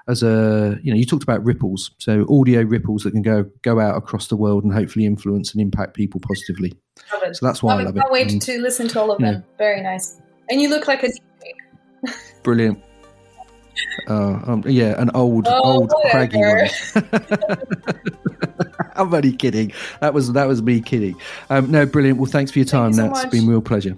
as 0.07 0.23
a, 0.23 0.79
you 0.81 0.91
know, 0.91 0.97
you 0.97 1.05
talked 1.05 1.23
about 1.23 1.43
ripples. 1.43 1.91
So 1.99 2.25
audio 2.29 2.63
ripples 2.63 3.03
that 3.03 3.11
can 3.11 3.21
go, 3.21 3.43
go 3.61 3.79
out 3.79 3.95
across 3.95 4.27
the 4.27 4.37
world 4.37 4.63
and 4.63 4.73
hopefully 4.73 5.05
influence 5.05 5.51
and 5.51 5.61
impact 5.61 5.93
people 5.93 6.19
positively. 6.19 6.73
So 7.33 7.45
that's 7.45 7.61
why 7.61 7.73
love 7.73 7.81
I 7.81 7.83
love 7.85 7.95
it. 7.97 7.99
Can't 7.99 8.11
wait 8.11 8.31
and, 8.31 8.41
to 8.41 8.59
listen 8.59 8.87
to 8.89 8.99
all 8.99 9.11
of 9.11 9.19
them. 9.19 9.33
Know, 9.33 9.43
Very 9.57 9.81
nice. 9.81 10.19
And 10.49 10.61
you 10.61 10.69
look 10.69 10.87
like 10.87 11.03
a 11.03 11.09
brilliant. 12.43 12.81
Uh, 14.07 14.39
um, 14.45 14.63
yeah, 14.65 14.99
an 15.01 15.11
old, 15.13 15.47
oh, 15.47 15.63
old 15.63 15.93
craggy 16.09 16.37
one. 16.37 16.69
I'm 18.95 19.13
only 19.13 19.33
kidding. 19.33 19.73
That 19.99 20.13
was 20.13 20.33
that 20.33 20.47
was 20.47 20.61
me 20.61 20.81
kidding. 20.81 21.15
Um, 21.49 21.71
no, 21.71 21.85
brilliant. 21.85 22.19
Well, 22.19 22.29
thanks 22.29 22.51
for 22.51 22.59
your 22.59 22.65
time. 22.65 22.91
You 22.91 22.97
That's 22.97 23.25
been 23.25 23.47
real 23.47 23.61
pleasure. 23.61 23.97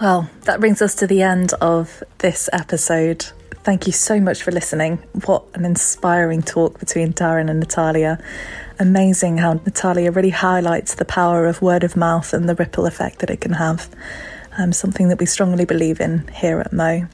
Well, 0.00 0.30
that 0.42 0.60
brings 0.60 0.80
us 0.80 0.94
to 0.96 1.06
the 1.06 1.22
end 1.22 1.52
of 1.60 2.02
this 2.18 2.48
episode. 2.52 3.26
Thank 3.62 3.86
you 3.86 3.92
so 3.92 4.18
much 4.18 4.42
for 4.42 4.50
listening. 4.50 4.96
What 5.26 5.44
an 5.52 5.66
inspiring 5.66 6.42
talk 6.42 6.80
between 6.80 7.12
Darren 7.12 7.50
and 7.50 7.60
Natalia. 7.60 8.18
Amazing 8.78 9.36
how 9.36 9.52
Natalia 9.52 10.10
really 10.10 10.30
highlights 10.30 10.94
the 10.94 11.04
power 11.04 11.44
of 11.44 11.60
word 11.60 11.84
of 11.84 11.96
mouth 11.96 12.32
and 12.32 12.48
the 12.48 12.54
ripple 12.54 12.86
effect 12.86 13.18
that 13.18 13.28
it 13.28 13.42
can 13.42 13.52
have. 13.52 13.90
Um, 14.56 14.72
something 14.72 15.08
that 15.08 15.18
we 15.18 15.26
strongly 15.26 15.66
believe 15.66 16.00
in 16.00 16.26
here 16.28 16.60
at 16.60 16.72
Mo. 16.72 17.06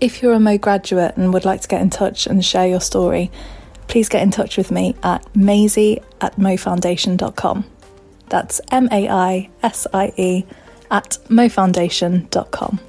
If 0.00 0.22
you're 0.22 0.32
a 0.32 0.40
Mo 0.40 0.56
graduate 0.56 1.16
and 1.16 1.32
would 1.34 1.44
like 1.44 1.60
to 1.60 1.68
get 1.68 1.82
in 1.82 1.90
touch 1.90 2.26
and 2.26 2.44
share 2.44 2.66
your 2.66 2.80
story, 2.80 3.30
please 3.86 4.08
get 4.08 4.22
in 4.22 4.30
touch 4.30 4.56
with 4.56 4.70
me 4.70 4.96
at 5.02 5.24
maisie 5.36 6.00
at 6.20 6.36
mofoundation.com. 6.36 7.64
That's 8.28 8.60
M 8.70 8.88
A 8.90 9.08
I 9.08 9.50
S 9.62 9.86
I 9.92 10.12
E 10.16 10.46
at 10.90 11.18
mofoundation.com. 11.28 12.80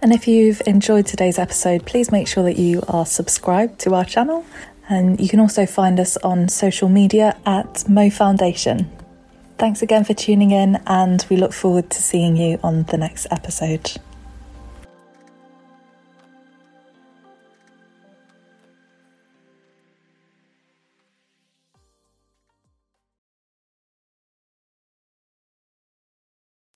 And 0.00 0.12
if 0.12 0.26
you've 0.26 0.62
enjoyed 0.66 1.06
today's 1.06 1.38
episode, 1.38 1.84
please 1.84 2.10
make 2.10 2.26
sure 2.26 2.44
that 2.44 2.58
you 2.58 2.82
are 2.88 3.06
subscribed 3.06 3.78
to 3.80 3.94
our 3.94 4.04
channel. 4.04 4.44
And 4.88 5.20
you 5.20 5.28
can 5.28 5.38
also 5.38 5.66
find 5.66 6.00
us 6.00 6.16
on 6.18 6.48
social 6.48 6.88
media 6.88 7.36
at 7.46 7.88
Mo 7.88 8.10
Foundation. 8.10 8.90
Thanks 9.58 9.80
again 9.80 10.04
for 10.04 10.14
tuning 10.14 10.50
in, 10.50 10.80
and 10.86 11.24
we 11.30 11.36
look 11.36 11.52
forward 11.52 11.88
to 11.90 12.02
seeing 12.02 12.36
you 12.36 12.58
on 12.64 12.82
the 12.84 12.98
next 12.98 13.28
episode. 13.30 13.92